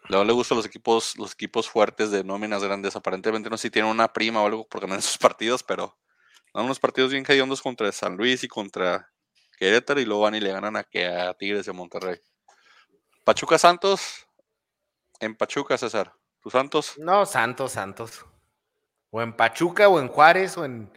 León 0.08 0.26
le 0.26 0.32
gustan 0.32 0.56
los 0.56 0.66
equipos, 0.66 1.16
los 1.16 1.32
equipos 1.32 1.68
fuertes 1.68 2.10
de 2.10 2.24
nóminas 2.24 2.62
grandes. 2.62 2.96
Aparentemente 2.96 3.48
no 3.48 3.56
sé 3.56 3.62
si 3.62 3.70
tiene 3.70 3.90
una 3.90 4.12
prima 4.12 4.42
o 4.42 4.46
algo 4.46 4.66
por 4.66 4.80
ganar 4.80 5.00
sus 5.02 5.18
partidos, 5.18 5.62
pero 5.62 5.96
dan 6.54 6.64
unos 6.64 6.80
partidos 6.80 7.12
bien 7.12 7.24
hediondos 7.26 7.62
contra 7.62 7.90
San 7.92 8.16
Luis 8.16 8.44
y 8.44 8.48
contra 8.48 9.10
Querétaro 9.58 10.00
y 10.00 10.04
luego 10.04 10.22
van 10.22 10.34
y 10.34 10.40
le 10.40 10.52
ganan 10.52 10.76
a, 10.76 10.84
que 10.84 11.06
a 11.06 11.34
Tigres 11.34 11.66
de 11.66 11.72
Monterrey. 11.72 12.20
Pachuca 13.24 13.58
Santos. 13.58 14.26
En 15.20 15.36
Pachuca, 15.36 15.78
César. 15.78 16.12
¿Tus 16.40 16.52
Santos? 16.52 16.94
No, 16.98 17.24
Santos, 17.24 17.72
Santos. 17.72 18.26
O 19.10 19.22
en 19.22 19.32
Pachuca, 19.36 19.88
o 19.88 20.00
en 20.00 20.08
Juárez, 20.08 20.58
o 20.58 20.64
en 20.64 20.90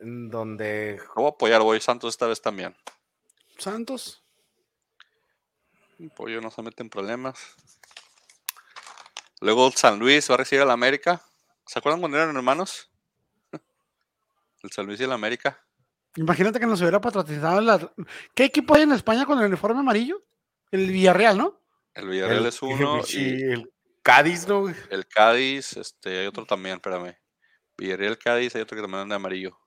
donde. 0.00 0.96
Lo 1.08 1.14
voy 1.22 1.26
a 1.26 1.28
apoyar, 1.30 1.62
voy 1.62 1.80
Santos 1.80 2.14
esta 2.14 2.26
vez 2.26 2.40
también. 2.40 2.74
Santos. 3.58 4.22
Pollo 6.16 6.40
no 6.40 6.50
se 6.50 6.62
mete 6.62 6.82
en 6.82 6.88
problemas. 6.90 7.38
Luego 9.40 9.66
el 9.66 9.74
San 9.74 9.98
Luis 9.98 10.30
va 10.30 10.34
a 10.34 10.38
recibir 10.38 10.62
al 10.62 10.70
América. 10.70 11.22
¿Se 11.66 11.78
acuerdan 11.78 12.00
cuando 12.00 12.16
eran 12.18 12.34
hermanos? 12.34 12.90
El 14.62 14.70
San 14.72 14.86
Luis 14.86 15.00
y 15.00 15.04
el 15.04 15.12
América. 15.12 15.62
Imagínate 16.16 16.58
que 16.60 16.66
nos 16.66 16.80
hubiera 16.80 17.00
patrocinado 17.00 17.60
la... 17.60 17.92
¿Qué 18.34 18.44
equipo 18.44 18.74
hay 18.74 18.82
en 18.82 18.92
España 18.92 19.24
con 19.24 19.38
el 19.38 19.46
uniforme 19.46 19.80
amarillo? 19.80 20.22
El 20.70 20.90
Villarreal, 20.90 21.38
¿no? 21.38 21.60
El 21.94 22.08
Villarreal 22.08 22.40
El- 22.42 22.46
es 22.46 22.60
uno 22.62 23.00
y 23.08 23.42
el 23.52 23.72
Cádiz, 24.02 24.46
¿no? 24.48 24.62
güey? 24.62 24.74
el 24.90 25.06
Cádiz, 25.06 25.76
este, 25.76 26.20
hay 26.20 26.26
otro 26.26 26.44
también, 26.44 26.74
espérame. 26.76 27.16
Villarreal, 27.78 28.18
Cádiz, 28.18 28.54
hay 28.56 28.62
otro 28.62 28.76
que 28.76 28.82
también 28.82 29.02
anda 29.02 29.14
de 29.14 29.16
amarillo. 29.16 29.58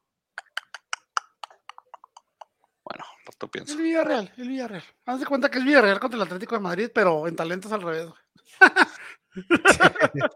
Bueno, 2.84 3.06
no 3.26 3.32
te 3.38 3.48
pienso. 3.48 3.74
El 3.76 3.82
Villarreal, 3.82 4.32
el 4.38 4.48
Villarreal. 4.48 4.84
Haz 5.06 5.20
de 5.20 5.26
cuenta 5.26 5.50
que 5.50 5.60
es 5.60 5.64
Villarreal 5.66 6.00
contra 6.00 6.18
el 6.18 6.24
Atlético 6.24 6.56
de 6.56 6.62
Madrid, 6.62 6.90
pero 6.94 7.28
en 7.28 7.36
talentos 7.36 7.72
al 7.72 7.82
revés. 7.82 8.08
güey. 8.08 8.22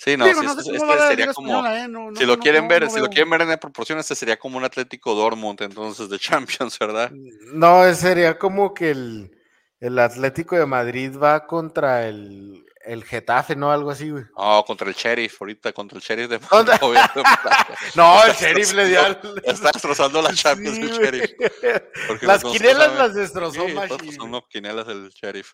Sí, 0.00 0.16
no, 0.16 0.26
Digo, 0.26 0.44
no 0.44 0.50
este, 0.52 0.76
este 0.76 0.78
sería 0.78 1.10
Liga 1.16 1.34
como, 1.34 1.48
Española, 1.48 1.84
¿eh? 1.84 1.88
No- 1.88 2.14
si 2.14 2.24
lo 2.24 2.38
quieren 2.38 2.68
ver, 2.68 2.88
si 2.88 3.00
lo 3.00 3.08
quieren 3.08 3.28
ver 3.30 3.40
en 3.42 3.58
proporción, 3.58 3.98
este 3.98 4.14
sería 4.14 4.38
como 4.38 4.56
un 4.56 4.62
Atlético 4.64 5.12
Dortmund, 5.12 5.60
entonces 5.60 6.08
de 6.08 6.18
Champions, 6.20 6.78
¿verdad? 6.78 7.10
No, 7.52 7.92
sería 7.94 8.38
como 8.38 8.72
que 8.74 8.92
el, 8.92 9.36
el 9.80 9.98
Atlético 9.98 10.56
de 10.56 10.66
Madrid 10.66 11.18
va 11.20 11.48
contra 11.48 12.06
el, 12.06 12.64
el 12.88 13.04
Getafe, 13.04 13.54
¿no? 13.56 13.70
Algo 13.70 13.90
así, 13.90 14.10
güey. 14.10 14.24
Oh, 14.34 14.64
contra 14.66 14.88
el 14.88 14.94
Sheriff, 14.94 15.40
ahorita 15.40 15.72
contra 15.72 15.96
el 15.98 16.02
Sheriff 16.02 16.28
de 16.28 16.38
No, 17.94 18.24
el 18.24 18.32
Sheriff 18.32 18.72
le 18.72 18.86
dio. 18.86 19.00
Está 19.44 19.70
destrozando 19.72 20.22
la 20.22 20.32
Champions 20.34 20.76
Sí, 20.76 20.82
el. 20.82 20.92
Sheriff. 20.92 22.22
Las 22.22 22.42
quinelas 22.42 22.94
las 22.96 23.14
destrozó 23.14 23.66
Sí, 23.66 23.72
güey. 23.72 24.16
unos 24.20 24.42
quinelas 24.48 24.88
el 24.88 25.10
Sheriff. 25.10 25.52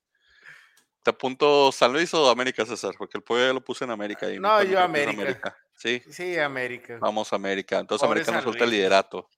¿Te 1.03 1.11
apunto 1.11 1.71
San 1.71 1.93
Luis 1.93 2.15
o 2.15 2.31
América, 2.31 2.65
César? 2.65 2.95
Porque 2.97 3.19
el 3.19 3.23
ya 3.49 3.53
lo 3.53 3.63
puse 3.63 3.85
en 3.85 3.91
América. 3.91 4.31
y 4.31 4.39
No, 4.39 4.63
yo 4.63 4.81
América. 4.81 5.57
Sí, 5.77 6.03
Sí, 6.11 6.39
América. 6.39 6.97
vamos 7.01 7.33
a 7.33 7.37
América. 7.37 7.79
Entonces 7.79 8.07
Pobre 8.07 8.21
América 8.21 8.33
nos 8.33 8.45
suelta 8.45 8.65
el 8.65 8.71
liderato. 8.71 9.29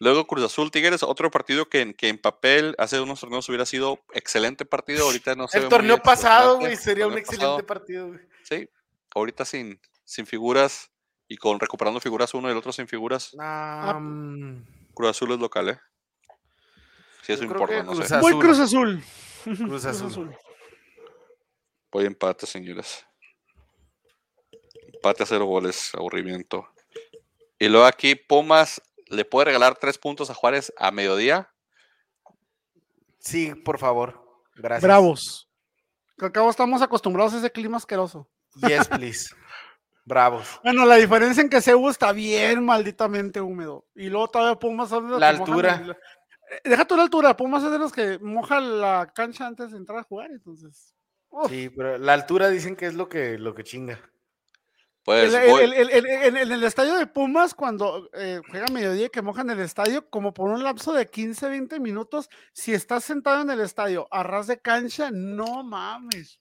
Luego 0.00 0.26
Cruz 0.26 0.42
Azul 0.44 0.70
Tigres, 0.70 1.02
otro 1.02 1.30
partido 1.30 1.68
que, 1.68 1.82
en- 1.82 1.94
que 1.94 2.08
en 2.08 2.16
papel 2.18 2.74
hace 2.78 2.98
unos 3.00 3.20
torneos 3.20 3.46
hubiera 3.50 3.66
sido 3.66 4.02
excelente 4.14 4.64
partido. 4.64 5.04
Ahorita 5.04 5.34
no 5.34 5.46
se 5.46 5.58
ve 5.58 5.64
El 5.64 5.70
muy 5.70 5.70
torneo 5.78 5.98
pasado, 6.02 6.58
güey, 6.58 6.74
sería 6.76 7.06
un 7.06 7.18
excelente 7.18 7.46
pasado, 7.46 7.66
partido, 7.66 8.08
güey. 8.08 8.20
Sí, 8.44 8.68
ahorita 9.14 9.44
sin, 9.44 9.78
sin 10.04 10.26
figuras 10.26 10.90
y 11.28 11.36
con 11.36 11.60
recuperando 11.60 12.00
figuras 12.00 12.32
uno 12.34 12.48
y 12.48 12.52
el 12.52 12.56
otro 12.56 12.72
sin 12.72 12.88
figuras. 12.88 13.36
Ah, 13.38 13.98
mm, 14.00 14.64
Cruz 14.94 15.10
Azul 15.10 15.32
es 15.32 15.38
local, 15.38 15.68
¿eh? 15.68 15.78
Si 17.22 17.32
eso 17.34 17.44
importa, 17.44 17.82
no 17.82 17.92
Cruz 17.92 18.08
sé. 18.08 18.14
Azul. 18.16 18.32
Voy 18.32 18.40
Cruz 18.42 18.58
Azul. 18.58 19.04
Cruz 19.44 19.84
Azul. 19.84 20.36
Voy 21.92 22.06
empate, 22.06 22.46
señores. 22.46 23.04
Empate 24.94 25.22
a 25.22 25.26
cero 25.26 25.44
goles, 25.44 25.90
aburrimiento. 25.94 26.68
Y 27.58 27.68
luego 27.68 27.84
aquí 27.86 28.14
Pumas 28.14 28.80
le 29.10 29.24
puede 29.24 29.46
regalar 29.46 29.76
tres 29.76 29.98
puntos 29.98 30.30
a 30.30 30.34
Juárez 30.34 30.72
a 30.76 30.90
mediodía. 30.90 31.50
Sí, 33.18 33.54
por 33.54 33.78
favor. 33.78 34.24
Gracias. 34.54 34.82
Bravos. 34.82 35.50
Que 36.16 36.26
al 36.26 36.32
cabo 36.32 36.50
estamos 36.50 36.82
acostumbrados 36.82 37.34
a 37.34 37.38
ese 37.38 37.50
clima 37.50 37.76
asqueroso. 37.76 38.28
Yes, 38.66 38.88
please. 38.88 39.34
Bravos. 40.04 40.60
Bueno, 40.62 40.86
la 40.86 40.96
diferencia 40.96 41.42
en 41.42 41.48
que 41.48 41.60
Cebu 41.60 41.88
está 41.88 42.12
bien 42.12 42.64
malditamente 42.64 43.40
húmedo. 43.40 43.86
Y 43.94 44.08
luego 44.08 44.28
todavía 44.28 44.58
Pumas 44.58 44.88
son 44.88 45.04
de 45.04 45.10
los 45.12 45.20
La 45.20 45.32
mojan 45.32 45.48
altura. 45.48 45.98
Deja 46.64 46.84
tú 46.84 46.96
la 46.96 47.02
altura, 47.02 47.36
Pumas 47.36 47.62
es 47.62 47.70
de 47.70 47.78
los 47.78 47.92
que 47.92 48.18
moja 48.18 48.60
la 48.60 49.12
cancha 49.14 49.46
antes 49.46 49.70
de 49.70 49.76
entrar 49.76 49.98
a 49.98 50.02
jugar, 50.02 50.30
entonces. 50.32 50.94
uf. 51.28 51.48
Sí, 51.48 51.70
pero 51.70 51.96
la 51.98 52.12
altura 52.12 52.48
dicen 52.48 52.74
que 52.74 52.86
es 52.86 52.94
lo 52.94 53.08
que, 53.08 53.38
lo 53.38 53.54
que 53.54 53.62
chinga. 53.62 54.00
Pues 55.04 55.32
El- 55.32 55.50
voy- 55.50 55.62
el- 55.62 55.72
el- 55.72 55.90
el- 55.90 56.06
el- 56.06 56.36
en 56.36 56.52
el 56.52 56.62
estadio 56.64 56.94
de 56.96 57.06
Pumas, 57.06 57.54
cuando 57.54 58.10
eh, 58.12 58.40
juega 58.50 58.66
mediodía 58.68 59.06
y 59.06 59.10
que 59.10 59.22
mojan 59.22 59.48
el 59.50 59.60
estadio, 59.60 60.08
como 60.10 60.34
por 60.34 60.50
un 60.50 60.62
lapso 60.62 60.92
de 60.92 61.06
15, 61.06 61.48
20 61.48 61.80
minutos, 61.80 62.28
si 62.52 62.74
estás 62.74 63.04
sentado 63.04 63.40
en 63.42 63.50
el 63.50 63.60
estadio 63.60 64.06
a 64.10 64.22
ras 64.22 64.46
de 64.46 64.60
cancha, 64.60 65.10
no 65.10 65.62
mames. 65.64 66.38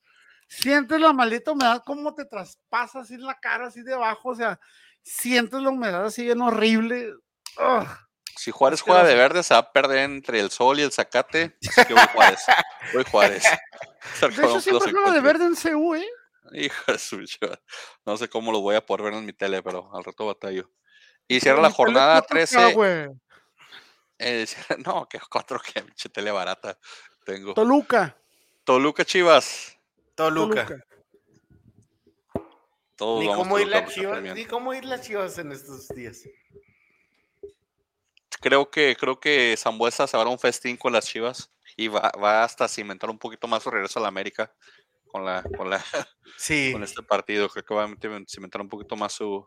Sientes 0.48 1.00
la 1.00 1.14
maldita 1.14 1.52
humedad 1.52 1.84
como 1.86 2.14
te 2.16 2.26
traspasa 2.26 3.00
así 3.02 3.14
en 3.14 3.24
la 3.24 3.40
cara, 3.40 3.68
así 3.68 3.82
debajo, 3.82 4.30
o 4.30 4.36
sea, 4.36 4.60
sientes 5.04 5.62
la 5.62 5.70
humedad 5.70 6.06
así 6.06 6.24
bien 6.24 6.42
horrible. 6.42 7.14
Ugh. 7.58 7.88
si 8.36 8.52
Juárez 8.52 8.82
juega 8.82 9.04
de 9.04 9.16
verde, 9.16 9.44
se 9.44 9.54
va 9.54 9.60
a 9.60 9.72
perder 9.72 9.98
entre 10.00 10.40
el 10.40 10.50
sol 10.50 10.80
y 10.80 10.82
el 10.82 10.92
zacate. 10.92 11.58
Así 11.68 11.86
que 11.86 11.94
voy 11.94 12.04
Juárez. 12.14 12.40
Voy 12.94 13.04
Juárez. 13.12 13.44
De 14.22 14.28
hecho, 14.28 14.62
siempre 14.62 14.92
juego 14.92 15.12
de 15.12 15.20
verde 15.22 15.46
en 15.46 15.56
CU, 15.56 15.96
¿eh? 15.96 16.08
Hijo 16.54 16.92
de 16.92 17.00
su. 17.00 17.24
No 18.06 18.18
sé 18.18 18.30
cómo 18.30 18.52
lo 18.52 18.62
voy 18.62 18.76
a 18.76 18.86
poder 18.86 19.06
ver 19.06 19.14
en 19.14 19.26
mi 19.26 19.34
tele, 19.34 19.62
pero 19.62 19.90
al 19.96 20.04
rato 20.04 20.26
batallo. 20.26 20.70
Y 21.28 21.40
cierra 21.40 21.62
la 21.62 21.72
jornada 21.72 22.22
4K, 22.24 22.28
13. 22.28 22.74
güey. 22.74 23.08
eh, 24.18 24.46
no, 24.86 25.08
que 25.08 25.20
cuatro 25.30 25.60
que 25.60 25.82
pinche 25.84 26.10
tele 26.10 26.32
barata 26.32 26.78
tengo. 27.26 27.54
Toluca. 27.54 28.18
Toluca 28.64 29.06
Chivas. 29.06 29.78
Toluca. 30.16 30.66
Toluca. 30.66 30.86
Todos 32.96 33.22
Ni 33.22 33.28
cómo 33.28 33.60
ir 33.60 33.70
Toluca 33.70 33.82
las 33.86 33.94
chivas, 33.94 34.22
ni 34.22 34.46
cómo 34.46 34.74
ir 34.74 34.86
las 34.86 35.02
chivas 35.02 35.38
en 35.38 35.54
estos 35.54 35.88
días. 35.90 36.24
Creo 38.42 38.70
que, 38.70 38.96
creo 39.00 39.20
que 39.20 39.56
Zambuesa 39.58 40.08
se 40.08 40.18
va 40.18 40.24
a 40.24 40.26
dar 40.26 40.34
un 40.34 40.40
festín 40.40 40.78
con 40.78 40.94
las 40.94 41.06
Chivas 41.06 41.52
y 41.76 41.90
va, 41.90 42.12
va 42.22 42.44
hasta 42.44 42.68
cimentar 42.70 43.10
un 43.10 43.20
poquito 43.20 43.48
más 43.48 43.64
su 43.64 43.70
regreso 43.70 44.00
a 44.00 44.02
la 44.02 44.08
América 44.08 44.54
con 45.12 45.26
la, 45.26 45.44
con 45.58 45.70
la, 45.70 45.84
Sí. 46.38 46.72
con 46.72 46.84
este 46.84 47.04
partido. 47.04 47.50
Creo 47.50 47.66
que 47.66 47.74
va 47.74 47.84
a 47.84 47.88
cimen- 47.90 48.26
cimentar 48.28 48.62
un 48.62 48.70
poquito 48.70 48.96
más 48.96 49.14
su, 49.14 49.46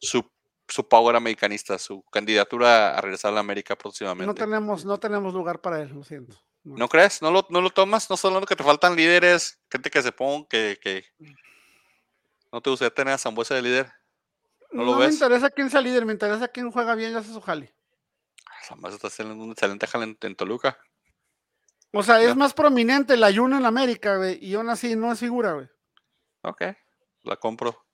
su, 0.00 0.28
su 0.66 0.88
power 0.88 1.16
americanista, 1.16 1.78
su 1.78 2.02
candidatura 2.04 2.96
a 2.96 3.00
regresar 3.00 3.30
a 3.30 3.34
la 3.34 3.40
América 3.40 3.74
No 3.74 3.78
próximamente. 3.78 4.34
tenemos, 4.34 4.84
no 4.84 4.98
tenemos 4.98 5.32
lugar 5.34 5.60
para 5.60 5.80
él, 5.82 5.90
lo 5.94 6.02
siento. 6.04 6.36
No. 6.64 6.76
¿No 6.76 6.88
crees? 6.88 7.22
¿No 7.22 7.30
lo, 7.30 7.46
no 7.50 7.60
lo 7.60 7.70
tomas? 7.70 8.10
¿No 8.10 8.16
solo 8.16 8.40
que 8.44 8.56
te 8.56 8.64
faltan 8.64 8.96
líderes? 8.96 9.58
Gente 9.70 9.90
que 9.90 10.02
se 10.02 10.12
ponga, 10.12 10.46
que, 10.48 10.78
que... 10.82 11.04
¿No 12.52 12.60
te 12.60 12.70
gustaría 12.70 12.94
tener 12.94 13.14
a 13.14 13.18
Zambuesa 13.18 13.54
de 13.54 13.62
líder? 13.62 13.92
¿No 14.72 14.84
lo 14.84 14.94
me 14.96 15.06
ves? 15.06 15.14
interesa 15.14 15.50
quién 15.50 15.70
sea 15.70 15.80
líder, 15.80 16.04
me 16.04 16.12
interesa 16.12 16.48
quién 16.48 16.70
juega 16.70 16.94
bien 16.94 17.12
y 17.12 17.14
hace 17.14 17.32
su 17.32 17.40
jale. 17.40 17.74
Zambuesa 18.66 18.96
está 18.96 19.08
haciendo 19.08 19.34
un 19.34 19.52
excelente 19.52 19.86
jale 19.86 20.04
en, 20.04 20.18
en 20.20 20.36
Toluca. 20.36 20.78
O 21.92 22.02
sea, 22.02 22.20
es 22.20 22.28
Ya. 22.28 22.34
más 22.34 22.52
prominente 22.54 23.14
el 23.14 23.24
ayuno 23.24 23.56
en 23.56 23.64
América, 23.66 24.16
güey, 24.16 24.38
y 24.44 24.54
aún 24.54 24.68
así 24.68 24.94
no 24.94 25.10
es 25.12 25.18
figura, 25.18 25.52
güey. 25.52 25.68
Ok, 26.42 26.62
la 27.22 27.36
compro. 27.36 27.84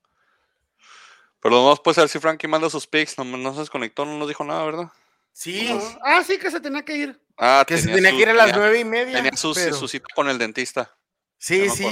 Pero 1.40 1.54
lo 1.56 1.62
demás 1.64 1.80
puede 1.80 1.94
ser 1.96 2.08
si 2.08 2.18
Frankie 2.18 2.48
manda 2.48 2.70
sus 2.70 2.86
picks, 2.86 3.18
no, 3.18 3.24
no 3.24 3.52
se 3.54 3.60
desconectó, 3.60 4.04
no 4.04 4.18
nos 4.18 4.28
dijo 4.28 4.44
nada, 4.44 4.64
¿verdad? 4.64 4.90
Sí. 5.32 5.68
No. 5.68 5.80
Ah, 6.02 6.22
sí, 6.24 6.38
que 6.38 6.50
se 6.50 6.60
tenía 6.60 6.84
que 6.84 6.96
ir. 6.96 7.20
Ah, 7.36 7.64
Que 7.66 7.76
se 7.76 7.88
tenía 7.88 8.10
su- 8.10 8.16
que 8.16 8.22
ir 8.22 8.28
a 8.30 8.34
las 8.34 8.46
tenía- 8.46 8.60
nueve 8.60 8.78
y 8.80 8.84
media. 8.84 9.16
Tenía 9.16 9.36
su, 9.36 9.52
pero- 9.52 9.74
su 9.76 9.88
cita 9.88 10.06
con 10.14 10.28
el 10.28 10.38
dentista. 10.38 10.96
Sí, 11.38 11.66
ya 11.66 11.72
sí. 11.72 11.86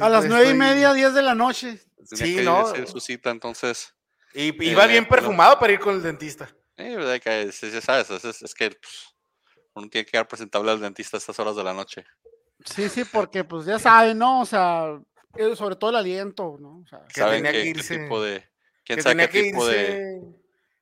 A 0.00 0.08
las 0.08 0.24
nueve 0.24 0.50
y 0.50 0.54
media, 0.54 0.92
diez 0.92 1.14
de 1.14 1.22
la 1.22 1.34
noche. 1.34 1.80
Tenía 2.08 2.26
Sí, 2.26 2.36
que 2.36 2.42
no. 2.42 2.66
hacer 2.66 2.88
su 2.88 2.98
cita, 3.00 3.30
entonces. 3.30 3.94
Y 4.34 4.46
iba 4.70 4.84
Eh, 4.86 4.88
bien 4.88 5.04
pero- 5.04 5.22
perfumado 5.22 5.58
para 5.58 5.72
ir 5.72 5.78
con 5.80 5.94
el 5.94 6.02
dentista. 6.02 6.48
Eh, 6.76 6.96
verdad 6.96 7.20
que 7.20 7.42
es- 7.42 7.84
sabes, 7.84 8.10
es, 8.10 8.24
es- 8.24 8.42
es 8.42 8.54
que 8.54 8.70
pues, 8.70 9.09
uno 9.74 9.88
tiene 9.88 10.04
que 10.04 10.12
quedar 10.12 10.28
presentable 10.28 10.70
al 10.70 10.80
dentista 10.80 11.16
a 11.16 11.18
estas 11.18 11.38
horas 11.38 11.56
de 11.56 11.64
la 11.64 11.72
noche. 11.74 12.04
Sí, 12.64 12.88
sí, 12.88 13.04
porque 13.04 13.44
pues 13.44 13.64
ya 13.66 13.78
saben, 13.78 14.18
¿no? 14.18 14.40
O 14.42 14.46
sea, 14.46 14.98
eh, 15.36 15.56
sobre 15.56 15.76
todo 15.76 15.90
el 15.90 15.96
aliento, 15.96 16.56
¿no? 16.60 16.78
O 16.80 16.86
sea, 16.88 17.00
Que 17.12 17.20
Saben 17.20 17.42
tenía 17.42 17.52
qué, 17.52 17.62
que 17.64 17.72
qué 17.72 17.78
irse- 17.80 18.02
tipo 18.02 18.22
de. 18.22 18.48
¿Quién 18.84 18.96
Que 18.96 19.02
sabe 19.02 19.28
qué 19.28 19.28
que 19.30 19.42
tipo 19.44 19.66
de, 19.66 19.80
irse. 19.82 19.90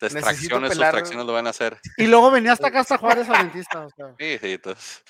de 0.01 0.07
extracciones, 0.07 0.71
pelar- 0.73 0.93
sustracciones 0.93 1.27
lo 1.27 1.33
van 1.33 1.47
a 1.47 1.51
hacer? 1.51 1.79
y 1.99 2.07
luego 2.07 2.31
venía 2.31 2.53
hasta 2.53 2.69
acá, 2.69 2.81
hasta 2.81 2.99
Juárez 2.99 3.29
al 3.29 3.45
dentista. 3.45 3.87
O 3.87 3.91
sea. 3.91 4.15
Sí, 4.19 4.39
sí, 4.41 4.53
entonces, 4.53 5.05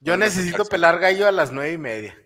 Yo 0.00 0.16
necesito 0.16 0.64
pelar 0.66 0.98
gallo 0.98 1.26
a 1.26 1.32
las 1.32 1.50
nueve 1.52 1.72
y 1.72 1.78
media. 1.78 2.16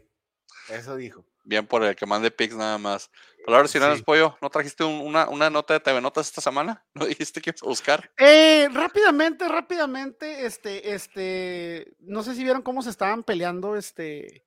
Eso 0.69 0.97
dijo. 0.97 1.25
bien 1.45 1.67
por 1.67 1.83
el 1.83 1.97
que 1.97 2.05
mande 2.07 2.31
pics 2.31 2.55
nada 2.55 2.77
más. 2.79 3.11
Palabras 3.49 3.73
finales, 3.73 3.99
Sí. 3.99 4.05
pollo. 4.05 4.37
¿No 4.43 4.51
trajiste 4.51 4.85
un- 4.85 5.01
una, 5.01 5.29
una 5.29 5.49
nota 5.49 5.73
de 5.75 5.81
TV 5.81 6.01
Notas 6.03 6.27
esta 6.27 6.41
semana? 6.43 6.85
¿No 6.95 7.07
dijiste 7.07 7.41
que 7.41 7.51
ibas 7.51 7.63
a 7.63 7.67
buscar? 7.67 8.11
Eh, 8.19 8.69
rápidamente, 8.73 9.49
rápidamente, 9.49 10.45
este, 10.47 10.93
este, 10.95 11.95
no 12.01 12.23
sé 12.23 12.35
si 12.35 12.45
vieron 12.45 12.61
cómo 12.63 12.83
se 12.83 12.91
estaban 12.91 13.23
peleando, 13.25 13.75
este, 13.77 14.45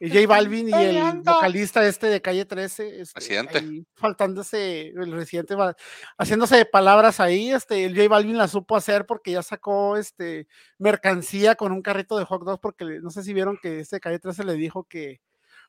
J 0.00 0.26
Balvin 0.28 0.68
y 0.68 0.72
el 0.72 1.22
vocalista 1.24 1.84
este 1.86 2.06
de 2.06 2.22
Calle 2.22 2.44
13, 2.44 3.00
este, 3.00 3.18
Residente. 3.18 3.58
ahí 3.58 3.84
faltándose, 3.96 4.88
el 4.90 5.10
residente 5.12 5.56
va- 5.56 5.74
haciéndose 6.16 6.56
de 6.56 6.64
palabras 6.66 7.18
ahí, 7.18 7.50
este, 7.50 7.84
el 7.84 7.96
J 7.96 8.08
Balvin 8.08 8.38
la 8.38 8.46
supo 8.48 8.76
hacer 8.76 9.06
porque 9.06 9.32
ya 9.32 9.42
sacó, 9.42 9.96
este, 9.96 10.46
mercancía 10.78 11.54
con 11.56 11.72
un 11.72 11.82
carrito 11.82 12.16
de 12.16 12.24
hot 12.24 12.44
dogs 12.44 12.60
porque 12.62 12.84
no 13.02 13.10
sé 13.10 13.24
si 13.24 13.34
vieron 13.34 13.58
que 13.60 13.80
este 13.80 13.98
Calle 14.00 14.20
13 14.20 14.44
le 14.44 14.54
dijo 14.54 14.84
que, 14.84 15.20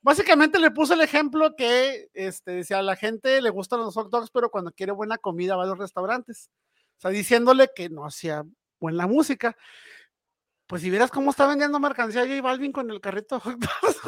básicamente 0.02 0.60
le 0.60 0.72
puso 0.72 0.94
el 0.94 1.02
ejemplo 1.02 1.56
que, 1.56 2.10
este, 2.14 2.52
decía, 2.52 2.80
a 2.80 2.84
la 2.84 2.96
gente 2.96 3.42
le 3.42 3.50
gustan 3.50 3.80
los 3.80 3.94
hot 3.96 4.10
dogs, 4.10 4.30
pero 4.32 4.50
cuando 4.50 4.72
quiere 4.72 4.92
buena 4.92 5.18
comida 5.18 5.56
va 5.56 5.64
a 5.64 5.68
los 5.68 5.78
restaurantes. 5.78 6.50
O 6.98 7.02
sea, 7.02 7.12
diciéndole 7.12 7.70
que 7.76 7.90
no 7.90 8.06
hacía 8.06 8.44
buena 8.80 9.08
música. 9.08 9.56
Pues 10.68 10.82
si 10.84 10.90
vieras 10.90 11.10
cómo 11.12 11.32
está 11.32 11.48
vendiendo 11.48 11.80
mercancía 11.80 12.28
J 12.28 12.42
Balvin 12.42 12.72
con 12.72 12.92
el 12.92 13.02
carrito 13.02 13.36
de 13.36 13.42
hot 13.42 13.58
dogs. 13.58 14.00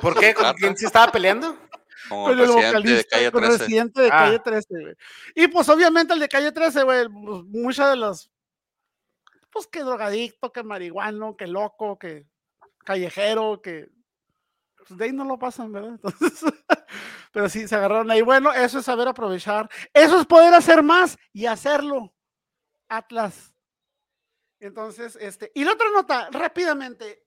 ¿Por 0.00 0.18
qué? 0.18 0.34
¿Con 0.34 0.52
quién 0.54 0.76
se 0.76 0.86
estaba 0.86 1.12
peleando? 1.12 1.56
Como 2.08 2.24
Con 2.24 2.32
el 2.32 2.46
de 2.46 2.52
vocalista, 2.52 3.16
calle 3.16 3.30
con 3.30 3.44
el 3.44 3.50
13. 3.50 3.64
residente 3.64 4.00
de 4.02 4.08
Ah. 4.08 4.10
calle 4.10 4.38
13, 4.40 4.66
güey. 4.70 4.94
Y 5.36 5.48
pues 5.48 5.68
obviamente 5.68 6.12
el 6.12 6.20
de 6.20 6.28
calle 6.28 6.52
13, 6.52 6.82
güey, 6.82 7.08
pues, 7.08 7.44
muchas 7.44 7.90
de 7.90 7.96
las. 7.96 8.30
Pues 9.50 9.66
que 9.68 9.80
drogadicto, 9.80 10.52
que 10.52 10.64
marihuano, 10.64 11.36
que 11.36 11.46
loco, 11.46 11.98
que 11.98 12.26
callejero, 12.84 13.62
que. 13.62 13.88
Pues 14.86 14.98
de 14.98 15.04
ahí 15.06 15.12
no 15.12 15.24
lo 15.24 15.38
pasan, 15.38 15.72
¿verdad? 15.72 15.90
Entonces, 16.02 16.44
pero 17.32 17.48
sí, 17.48 17.66
se 17.66 17.74
agarraron 17.74 18.10
ahí. 18.10 18.22
Bueno, 18.22 18.52
eso 18.52 18.78
es 18.78 18.84
saber 18.84 19.08
aprovechar. 19.08 19.68
Eso 19.92 20.20
es 20.20 20.26
poder 20.26 20.52
hacer 20.54 20.82
más 20.82 21.16
y 21.32 21.46
hacerlo. 21.46 22.14
Atlas. 22.88 23.52
Entonces, 24.60 25.16
este. 25.20 25.50
Y 25.54 25.64
la 25.64 25.72
otra 25.72 25.86
nota, 25.90 26.28
rápidamente. 26.30 27.24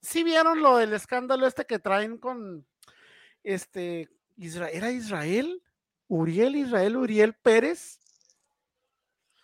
Si 0.00 0.22
vieron 0.24 0.60
lo 0.60 0.76
del 0.76 0.92
escándalo 0.92 1.46
este 1.46 1.64
que 1.64 1.78
traen 1.78 2.18
con 2.18 2.66
este, 3.42 4.10
Isra- 4.36 4.70
¿era 4.72 4.90
Israel? 4.90 5.62
Uriel, 6.08 6.56
Israel, 6.56 6.96
Uriel 6.96 7.34
Pérez. 7.34 7.98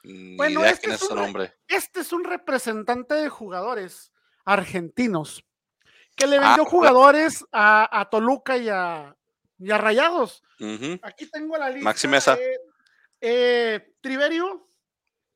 Ni 0.03 0.37
Bueno, 0.37 0.65
este 0.65 0.93
es 0.93 1.03
un. 1.03 1.49
Este 1.69 2.01
es 2.01 2.13
un 2.13 2.25
representante 2.25 3.15
de 3.15 3.29
jugadores 3.29 4.13
argentinos 4.45 5.45
que 6.21 6.27
le 6.27 6.37
Ah, 6.37 6.41
vendió 6.41 6.65
bueno. 6.65 6.71
jugadores 6.71 7.45
a, 7.53 8.01
a 8.01 8.09
Toluca 8.11 8.57
y 8.57 8.69
a, 8.69 9.17
y 9.59 9.71
a 9.71 9.79
Rayados. 9.79 10.43
Aquí 11.03 11.27
tengo 11.31 11.57
la 11.57 11.71
lista. 11.71 11.85
Maxi 11.85 12.07
Mesa. 12.09 12.35
eh, 12.39 12.59
eh, 13.21 13.95
Triverio, 14.01 14.69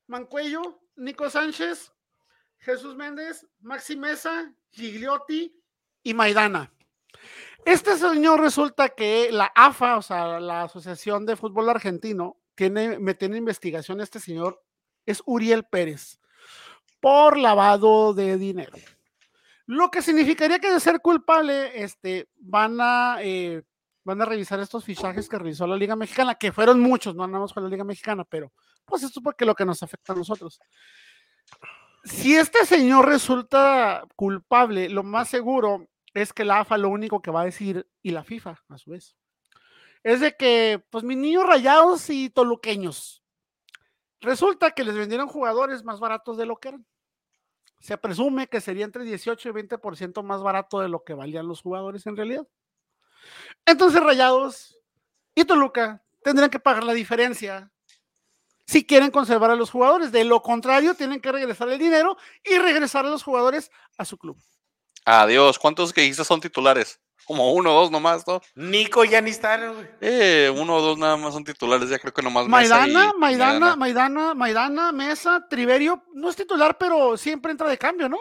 Mancuello, 0.06 0.80
Nico 0.96 1.28
Sánchez, 1.30 1.92
Jesús 2.58 2.94
Méndez, 2.96 3.46
Maxi 3.60 3.96
Mesa, 3.96 4.52
Gigliotti 4.70 5.54
y 6.02 6.14
Maidana. 6.14 6.70
Este 7.64 7.96
señor 7.96 8.40
resulta 8.40 8.90
que 8.90 9.30
la 9.32 9.50
AFA, 9.54 9.96
o 9.96 10.02
sea, 10.02 10.38
la 10.38 10.62
Asociación 10.64 11.24
de 11.24 11.36
Fútbol 11.36 11.70
Argentino, 11.70 12.36
tiene, 12.54 12.98
me 12.98 13.14
tiene 13.14 13.38
investigación 13.38 14.00
este 14.02 14.20
señor, 14.20 14.62
es 15.06 15.22
Uriel 15.24 15.64
Pérez, 15.64 16.18
por 17.00 17.38
lavado 17.38 18.12
de 18.14 18.36
dinero. 18.36 18.76
Lo 19.66 19.90
que 19.90 20.02
significaría 20.02 20.58
que 20.58 20.72
de 20.72 20.80
ser 20.80 21.00
culpable, 21.00 21.82
este, 21.82 22.28
van 22.36 22.78
a, 22.80 23.18
eh, 23.22 23.62
van 24.04 24.20
a 24.20 24.26
revisar 24.26 24.60
estos 24.60 24.84
fichajes 24.84 25.28
que 25.28 25.38
revisó 25.38 25.66
la 25.66 25.76
Liga 25.76 25.96
Mexicana, 25.96 26.34
que 26.34 26.52
fueron 26.52 26.80
muchos, 26.80 27.14
no 27.14 27.24
andamos 27.24 27.52
con 27.52 27.62
la 27.62 27.70
Liga 27.70 27.84
Mexicana, 27.84 28.24
pero 28.24 28.52
pues 28.84 29.02
esto 29.02 29.20
es 29.20 29.24
porque 29.24 29.46
lo 29.46 29.54
que 29.54 29.64
nos 29.64 29.82
afecta 29.82 30.12
a 30.12 30.16
nosotros. 30.16 30.60
Si 32.04 32.34
este 32.34 32.66
señor 32.66 33.06
resulta 33.06 34.04
culpable, 34.14 34.90
lo 34.90 35.02
más 35.02 35.30
seguro 35.30 35.88
es 36.12 36.34
que 36.34 36.44
la 36.44 36.60
AFA 36.60 36.76
lo 36.76 36.90
único 36.90 37.22
que 37.22 37.30
va 37.30 37.40
a 37.40 37.46
decir, 37.46 37.86
y 38.02 38.10
la 38.10 38.24
FIFA 38.24 38.62
a 38.68 38.78
su 38.78 38.90
vez, 38.90 39.16
es 40.02 40.20
de 40.20 40.36
que, 40.36 40.84
pues 40.90 41.02
mis 41.02 41.16
niños 41.16 41.46
rayados 41.46 42.10
y 42.10 42.28
toluqueños, 42.28 43.24
resulta 44.20 44.72
que 44.72 44.84
les 44.84 44.94
vendieron 44.94 45.28
jugadores 45.28 45.82
más 45.82 45.98
baratos 45.98 46.36
de 46.36 46.46
lo 46.46 46.56
que 46.56 46.68
eran. 46.68 46.86
Se 47.84 47.98
presume 47.98 48.46
que 48.46 48.62
sería 48.62 48.86
entre 48.86 49.04
18 49.04 49.46
y 49.46 49.52
20% 49.52 50.22
más 50.22 50.42
barato 50.42 50.80
de 50.80 50.88
lo 50.88 51.04
que 51.04 51.12
valían 51.12 51.46
los 51.46 51.60
jugadores 51.60 52.06
en 52.06 52.16
realidad. 52.16 52.48
Entonces 53.66 54.02
Rayados 54.02 54.78
y 55.34 55.44
Toluca 55.44 56.02
tendrán 56.22 56.48
que 56.48 56.58
pagar 56.58 56.84
la 56.84 56.94
diferencia 56.94 57.70
si 58.66 58.86
quieren 58.86 59.10
conservar 59.10 59.50
a 59.50 59.54
los 59.54 59.70
jugadores. 59.70 60.12
De 60.12 60.24
lo 60.24 60.40
contrario, 60.40 60.94
tienen 60.94 61.20
que 61.20 61.30
regresar 61.30 61.68
el 61.68 61.78
dinero 61.78 62.16
y 62.42 62.56
regresar 62.56 63.04
a 63.04 63.10
los 63.10 63.22
jugadores 63.22 63.70
a 63.98 64.06
su 64.06 64.16
club. 64.16 64.38
Adiós. 65.04 65.58
¿Cuántos 65.58 65.92
que 65.92 66.00
dijiste 66.00 66.24
son 66.24 66.40
titulares? 66.40 66.98
Como 67.26 67.52
uno 67.52 67.70
o 67.74 67.80
dos 67.80 67.90
nomás, 67.90 68.26
¿no? 68.26 68.40
Nico 68.54 69.04
ya 69.04 69.20
ni 69.20 69.30
está, 69.30 69.56
güey. 69.56 69.86
Eh, 70.00 70.52
uno 70.56 70.76
o 70.76 70.80
dos 70.82 70.98
nada 70.98 71.16
más 71.16 71.32
son 71.32 71.44
titulares. 71.44 71.88
Ya 71.88 71.98
creo 71.98 72.12
que 72.12 72.22
nomás 72.22 72.44
Mesa 72.46 72.78
Maidana, 72.80 73.12
y- 73.14 73.18
Maidana, 73.18 73.76
Maidana, 73.76 74.34
Maidana, 74.34 74.92
Mesa, 74.92 75.46
Triverio, 75.48 76.04
no 76.12 76.28
es 76.30 76.36
titular, 76.36 76.76
pero 76.78 77.16
siempre 77.16 77.50
entra 77.52 77.68
de 77.68 77.78
cambio, 77.78 78.08
¿no? 78.08 78.18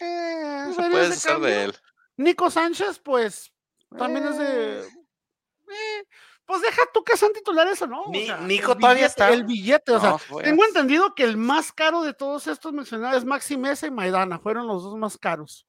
Eh, 0.00 0.66
se 0.74 0.90
puede 0.90 1.12
ser 1.12 1.32
cambio. 1.32 1.48
de 1.50 1.64
él. 1.64 1.74
Nico 2.18 2.50
Sánchez, 2.50 2.98
pues 2.98 3.52
también 3.96 4.26
es 4.26 4.38
de. 4.38 4.80
eh, 4.80 6.04
pues 6.44 6.62
deja 6.62 6.82
tú 6.94 7.02
que 7.02 7.16
sean 7.16 7.32
titulares 7.32 7.80
o 7.82 7.86
no. 7.86 8.02
o 8.02 8.10
Ni- 8.10 8.26
sea, 8.26 8.36
Nico 8.38 8.72
el 8.72 8.78
todavía 8.78 9.06
billete- 9.06 9.08
está. 9.08 9.28
El 9.32 9.44
billete, 9.44 9.92
o 9.92 10.00
sea, 10.00 10.10
No, 10.10 10.18
fue- 10.18 10.44
tengo 10.44 10.64
entendido 10.64 11.14
que 11.14 11.24
el 11.24 11.36
más 11.36 11.72
caro 11.72 12.02
de 12.02 12.14
todos 12.14 12.46
estos 12.46 12.72
mencionados 12.72 13.18
es 13.18 13.24
Maxi 13.24 13.56
Mesa 13.56 13.86
y 13.86 13.90
Maidana, 13.90 14.38
fueron 14.38 14.66
los 14.66 14.82
dos 14.84 14.96
más 14.96 15.18
caros. 15.18 15.66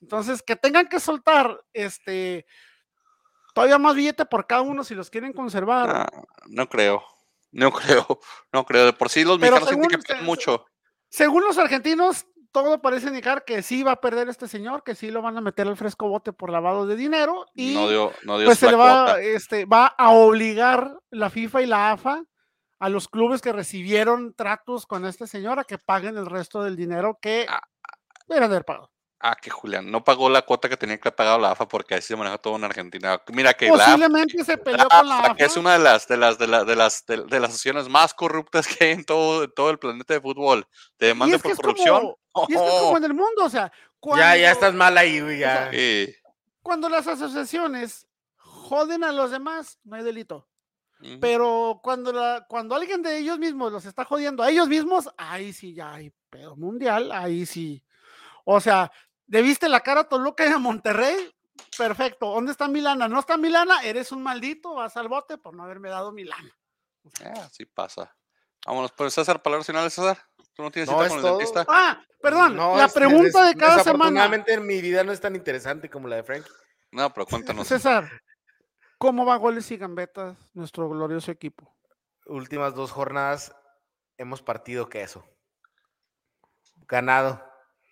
Entonces, 0.00 0.42
que 0.42 0.56
tengan 0.56 0.86
que 0.88 1.00
soltar 1.00 1.60
este 1.72 2.46
todavía 3.54 3.78
más 3.78 3.94
billete 3.94 4.24
por 4.26 4.46
cada 4.46 4.62
uno 4.62 4.82
si 4.84 4.94
los 4.94 5.10
quieren 5.10 5.32
conservar. 5.32 5.90
Ah, 5.90 6.22
no 6.48 6.68
creo. 6.68 7.02
No 7.52 7.70
creo. 8.06 8.18
No 8.52 8.64
creo. 8.64 8.86
De 8.86 8.92
por 8.92 9.08
sí 9.08 9.24
los 9.24 9.38
Pero 9.38 9.56
mexicanos 9.60 9.88
según- 9.88 10.02
se- 10.18 10.22
mucho. 10.22 10.66
Según 11.08 11.44
los 11.44 11.56
argentinos, 11.58 12.26
todo 12.50 12.82
parece 12.82 13.06
indicar 13.08 13.44
que 13.44 13.62
sí 13.62 13.82
va 13.84 13.92
a 13.92 14.00
perder 14.00 14.28
este 14.28 14.48
señor, 14.48 14.82
que 14.82 14.94
sí 14.96 15.10
lo 15.12 15.22
van 15.22 15.36
a 15.36 15.40
meter 15.40 15.68
al 15.68 15.76
fresco 15.76 16.08
bote 16.08 16.32
por 16.32 16.50
lavado 16.50 16.86
de 16.86 16.96
dinero 16.96 17.46
y 17.54 17.74
No 17.74 17.88
dio, 17.88 18.12
no 18.24 18.38
dio 18.38 18.46
pues 18.48 18.58
se 18.58 18.70
le 18.70 18.76
va, 18.76 19.04
cuota. 19.04 19.20
este, 19.20 19.64
va 19.64 19.86
a 19.86 20.10
obligar 20.10 20.96
la 21.10 21.30
FIFA 21.30 21.62
y 21.62 21.66
la 21.66 21.92
AFA 21.92 22.24
a 22.80 22.88
los 22.88 23.08
clubes 23.08 23.40
que 23.40 23.52
recibieron 23.52 24.34
tratos 24.34 24.86
con 24.86 25.04
este 25.06 25.26
señor 25.28 25.58
a 25.60 25.64
que 25.64 25.78
paguen 25.78 26.16
el 26.18 26.26
resto 26.26 26.62
del 26.64 26.74
dinero 26.76 27.18
que 27.22 27.46
Ah. 27.48 27.62
deberían 28.26 28.50
de 28.50 28.56
haber 28.56 28.64
pagado. 28.64 28.90
Ah, 29.26 29.34
que 29.40 29.48
Julián 29.48 29.90
no 29.90 30.04
pagó 30.04 30.28
la 30.28 30.42
cuota 30.42 30.68
que 30.68 30.76
tenía 30.76 30.98
que 30.98 31.08
haber 31.08 31.16
pagado 31.16 31.38
la 31.38 31.52
AFA 31.52 31.66
porque 31.66 31.94
así 31.94 32.08
se 32.08 32.16
maneja 32.16 32.36
todo 32.36 32.56
en 32.56 32.64
Argentina. 32.64 33.18
Mira 33.28 33.54
que 33.54 33.68
la 33.68 33.74
AFA, 33.76 33.84
Posiblemente 33.86 34.44
se 34.44 34.58
peleó 34.58 34.86
con 34.86 35.08
la 35.08 35.18
AFA. 35.20 35.34
que 35.36 35.44
es 35.44 35.56
una 35.56 35.72
de 35.72 35.78
las 35.78 36.06
de 36.06 36.16
las 36.18 36.36
de, 36.38 36.46
la- 36.46 36.64
de 36.64 36.76
las 36.76 37.06
de, 37.06 37.16
de 37.24 37.40
las 37.40 37.48
asociaciones 37.50 37.88
más 37.88 38.12
corruptas 38.12 38.66
que 38.66 38.84
hay 38.84 38.90
en 38.90 39.04
todo, 39.04 39.48
todo 39.48 39.70
el 39.70 39.78
planeta 39.78 40.12
de 40.12 40.20
fútbol. 40.20 40.66
Te 40.98 41.06
demanda 41.06 41.38
por 41.38 41.56
corrupción. 41.56 42.00
como, 42.32 42.46
y 42.48 42.52
es 42.52 42.58
que 42.60 42.64
es 42.66 42.70
como 42.70 42.90
Oh, 42.90 42.96
en 42.98 43.04
el 43.04 43.14
mundo, 43.14 43.44
o 43.44 43.48
sea, 43.48 43.72
cuando, 43.98 44.22
Ya, 44.22 44.36
ya 44.36 44.50
estás 44.50 44.74
mal 44.74 44.98
ahí. 44.98 45.38
Ya. 45.38 45.70
sí. 45.72 46.14
cuando 46.60 46.90
las 46.90 47.06
asociaciones 47.06 48.06
joden 48.36 49.04
a 49.04 49.12
los 49.12 49.30
demás, 49.30 49.78
no 49.84 49.96
hay 49.96 50.02
delito. 50.02 50.46
Pero 51.20 51.80
cuando, 51.82 52.12
la, 52.12 52.46
cuando 52.48 52.74
alguien 52.74 53.02
de 53.02 53.18
ellos 53.18 53.38
mismos 53.38 53.70
los 53.72 53.84
está 53.84 54.04
jodiendo 54.04 54.42
a 54.42 54.50
ellos 54.50 54.68
mismos, 54.68 55.08
ahí 55.18 55.52
sí 55.52 55.74
ya 55.74 55.94
hay 55.94 56.10
pedo 56.30 56.56
mundial, 56.56 57.10
ahí 57.12 57.44
sí. 57.46 57.82
O 58.44 58.58
sea, 58.60 58.90
¿debiste 59.26 59.68
la 59.68 59.80
cara 59.80 60.02
a 60.02 60.08
Toluca 60.08 60.44
y 60.46 60.52
a 60.52 60.58
Monterrey? 60.58 61.30
Perfecto. 61.76 62.26
¿Dónde 62.32 62.52
está 62.52 62.68
Milana? 62.68 63.08
¿No 63.08 63.20
está 63.20 63.36
Milana? 63.36 63.82
Eres 63.82 64.12
un 64.12 64.22
maldito, 64.22 64.74
vas 64.74 64.96
al 64.96 65.08
bote 65.08 65.38
por 65.38 65.54
no 65.54 65.62
haberme 65.64 65.88
dado 65.88 66.12
Milana. 66.12 66.50
Ah, 67.24 67.48
sí 67.52 67.64
pasa. 67.66 68.14
Vámonos, 68.66 68.92
pues 68.92 69.12
César, 69.14 69.42
palabras 69.42 69.66
finales, 69.66 69.92
César. 69.92 70.18
Tú 70.54 70.62
no 70.62 70.70
tienes 70.70 70.88
No, 70.90 70.96
cita 70.98 71.08
con 71.08 71.18
el 71.18 71.24
dentista. 71.24 71.66
Ah, 71.68 72.00
perdón, 72.20 72.56
No, 72.56 72.76
la 72.76 72.86
es- 72.86 72.92
pregunta 72.92 73.46
de 73.46 73.54
cada 73.54 73.82
semana. 73.82 74.20
Desafortunadamente 74.22 74.60
mi 74.60 74.80
vida 74.80 75.04
no 75.04 75.12
es 75.12 75.20
tan 75.20 75.34
interesante 75.34 75.90
como 75.90 76.08
la 76.08 76.16
de 76.16 76.22
Frank. 76.24 76.46
No, 76.92 77.12
pero 77.12 77.26
cuéntanos. 77.26 77.66
César, 77.66 78.08
¿cómo 78.98 79.26
va 79.26 79.36
goles 79.36 79.70
y 79.70 79.76
gambetas 79.76 80.36
nuestro 80.54 80.88
glorioso 80.88 81.30
equipo? 81.30 81.76
Últimas 82.26 82.74
dos 82.74 82.90
jornadas 82.92 83.54
hemos 84.16 84.42
partido 84.42 84.88
queso. 84.88 85.24
Ganado. 86.86 87.42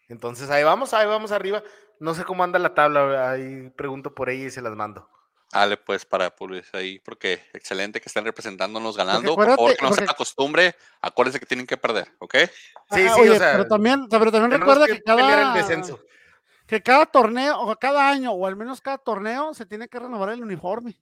Entonces 0.09 0.51
ahí 0.51 0.63
vamos, 0.65 0.93
ahí 0.95 1.07
vamos 1.07 1.33
arriba. 1.33 1.63
No 2.01 2.15
sé 2.15 2.25
cómo 2.25 2.43
anda 2.45 2.59
la 2.59 2.75
tabla, 2.75 3.31
ahí 3.31 3.71
pregunto 3.77 4.15
por 4.15 4.29
ella 4.31 4.47
y 4.47 4.51
se 4.51 4.61
las 4.63 4.75
mando. 4.75 5.09
Dale, 5.53 5.77
pues, 5.77 6.07
para 6.07 6.35
publicar 6.35 6.81
ahí, 6.81 6.99
porque 7.01 7.45
excelente 7.53 8.01
que 8.01 8.09
estén 8.09 8.25
representándonos 8.25 8.97
ganando. 8.97 9.35
Por 9.35 9.45
acuérdate- 9.51 9.57
favor, 9.57 9.77
que 9.77 9.83
no 9.83 9.89
sea 9.89 9.97
porque- 9.97 10.07
la 10.07 10.15
costumbre. 10.15 10.77
Acuérdense 11.03 11.39
que 11.39 11.47
tienen 11.47 11.67
que 11.67 11.77
perder, 11.77 12.11
¿ok? 12.21 12.35
Sí, 12.37 12.49
Ah, 12.91 12.97
sí, 12.97 13.09
oye, 13.21 13.31
o 13.31 13.39
sea, 13.39 13.53
pero 13.53 13.67
también, 13.69 14.09
pero 14.09 14.33
también 14.33 14.59
recuerda 14.61 14.87
que, 14.87 14.93
el 14.93 15.03
cada, 15.05 15.53
descenso. 15.55 16.01
que 16.67 16.83
cada 16.83 17.05
torneo, 17.05 17.61
o 17.61 17.77
cada 17.77 18.09
año, 18.09 18.33
o 18.33 18.47
al 18.47 18.57
menos 18.57 18.81
cada 18.81 18.97
torneo, 18.99 19.53
se 19.53 19.67
tiene 19.67 19.89
que 19.89 19.99
renovar 19.99 20.31
el 20.31 20.43
uniforme. 20.43 20.99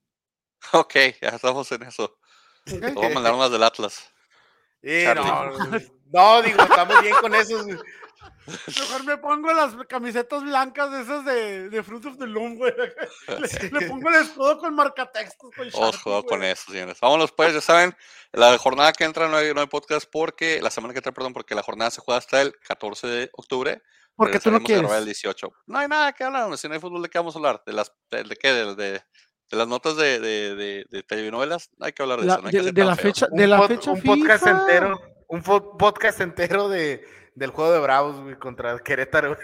Ok, 0.72 0.94
ya 1.22 1.28
estamos 1.28 1.70
en 1.72 1.84
eso. 1.84 2.04
¿ok? 2.04 2.80
Te 2.80 2.90
voy 2.92 3.06
a 3.06 3.14
mandar 3.14 3.32
unas 3.34 3.50
del 3.52 3.62
Atlas. 3.62 4.12
No, 4.82 5.14
no, 6.12 6.42
digo, 6.42 6.62
estamos 6.62 7.02
bien 7.02 7.14
con 7.20 7.34
eso. 7.34 7.64
Mejor 8.46 9.04
me 9.04 9.16
pongo 9.18 9.52
las 9.52 9.74
camisetas 9.88 10.42
blancas 10.42 10.90
de 10.90 11.00
esas 11.02 11.24
de, 11.24 11.68
de 11.70 11.82
Fruit 11.82 12.04
of 12.06 12.18
the 12.18 12.26
Loom, 12.26 12.56
güey. 12.56 12.72
Le, 13.28 13.70
le 13.80 13.88
pongo 13.88 14.08
el 14.08 14.16
escudo 14.16 14.58
con 14.58 14.74
marcatextos. 14.74 15.50
Con 15.54 15.68
Ojo 15.74 16.24
con 16.24 16.42
eso, 16.42 16.70
señores. 16.72 16.98
Vámonos, 17.00 17.32
pues, 17.32 17.54
ya 17.54 17.60
saben, 17.60 17.94
la 18.32 18.56
jornada 18.58 18.92
que 18.92 19.04
entra 19.04 19.28
no 19.28 19.36
hay, 19.36 19.54
no 19.54 19.60
hay 19.60 19.66
podcast 19.66 20.06
porque, 20.10 20.60
la 20.62 20.70
semana 20.70 20.92
que 20.92 20.98
entra, 20.98 21.12
perdón, 21.12 21.32
porque 21.32 21.54
la 21.54 21.62
jornada 21.62 21.90
se 21.90 22.00
juega 22.00 22.18
hasta 22.18 22.40
el 22.42 22.54
14 22.66 23.06
de 23.06 23.30
octubre. 23.32 23.82
Porque 24.16 24.38
tú 24.40 24.50
no 24.50 24.58
grabar 24.60 24.80
el 24.80 24.84
quieres. 24.90 25.04
18. 25.06 25.52
No 25.66 25.78
hay 25.78 25.88
nada 25.88 26.12
que 26.12 26.24
hablar, 26.24 26.58
si 26.58 26.68
no 26.68 26.74
hay 26.74 26.80
fútbol, 26.80 27.02
¿de 27.02 27.08
qué 27.08 27.18
vamos 27.18 27.34
a 27.34 27.38
hablar? 27.38 27.62
¿De 27.64 27.72
las, 27.72 27.92
de, 28.10 28.24
de 28.24 28.36
qué? 28.36 28.52
De, 28.52 28.74
de, 28.74 28.92
de 28.92 29.56
las 29.56 29.66
notas 29.68 29.96
de, 29.96 30.18
de, 30.20 30.54
de, 30.56 30.84
de 30.90 31.02
telenovelas? 31.04 31.70
No 31.78 31.86
hay 31.86 31.92
que 31.92 32.02
hablar 32.02 32.20
de 32.20 32.26
La- 32.26 32.32
eso. 32.34 32.42
No 32.42 32.48
hay 32.48 32.52
que 32.52 32.72
de, 32.72 32.84
la 32.84 32.96
fecha, 32.96 33.26
Un, 33.30 33.38
de 33.38 33.46
la 33.46 33.58
pod- 33.58 33.68
fecha 33.68 33.90
un 33.92 34.02
podcast 34.02 34.46
entero, 34.46 35.00
un 35.28 35.42
podcast 35.42 36.20
entero 36.20 36.68
de, 36.68 37.02
del 37.40 37.50
juego 37.52 37.72
de 37.72 37.80
Bravos, 37.80 38.36
contra 38.38 38.78
Querétaro, 38.80 39.34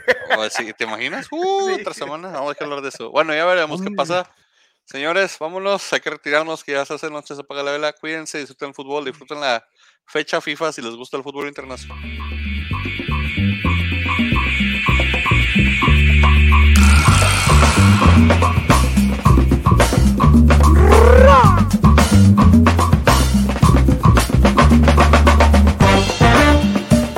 ¿Te 0.77 0.85
imaginas? 0.85 1.27
Uh, 1.33 1.69
sí. 1.69 1.81
otra 1.81 1.95
semana, 1.95 2.29
vamos 2.29 2.55
a 2.61 2.65
hablar 2.65 2.83
de 2.83 2.91
eso. 2.91 3.11
Bueno, 3.11 3.35
ya 3.35 3.47
veremos 3.47 3.81
qué 3.81 3.91
pasa. 3.91 4.31
Señores, 4.85 5.39
vámonos, 5.41 5.91
hay 5.95 6.01
que 6.01 6.11
retirarnos, 6.11 6.63
que 6.63 6.73
ya 6.73 6.85
se 6.85 6.93
hace 6.93 7.11
noche, 7.11 7.35
se 7.35 7.41
apaga 7.41 7.63
la 7.63 7.73
vela. 7.73 7.93
Cuídense, 7.95 8.39
disfruten 8.39 8.69
el 8.69 8.75
fútbol, 8.75 9.07
disfruten 9.07 9.41
la 9.41 9.67
fecha 10.05 10.43
FIFA 10.43 10.73
si 10.73 10.83
les 10.83 10.95
gusta 10.95 11.17
el 11.17 11.23
fútbol 11.23 11.49
internacional. 11.49 11.99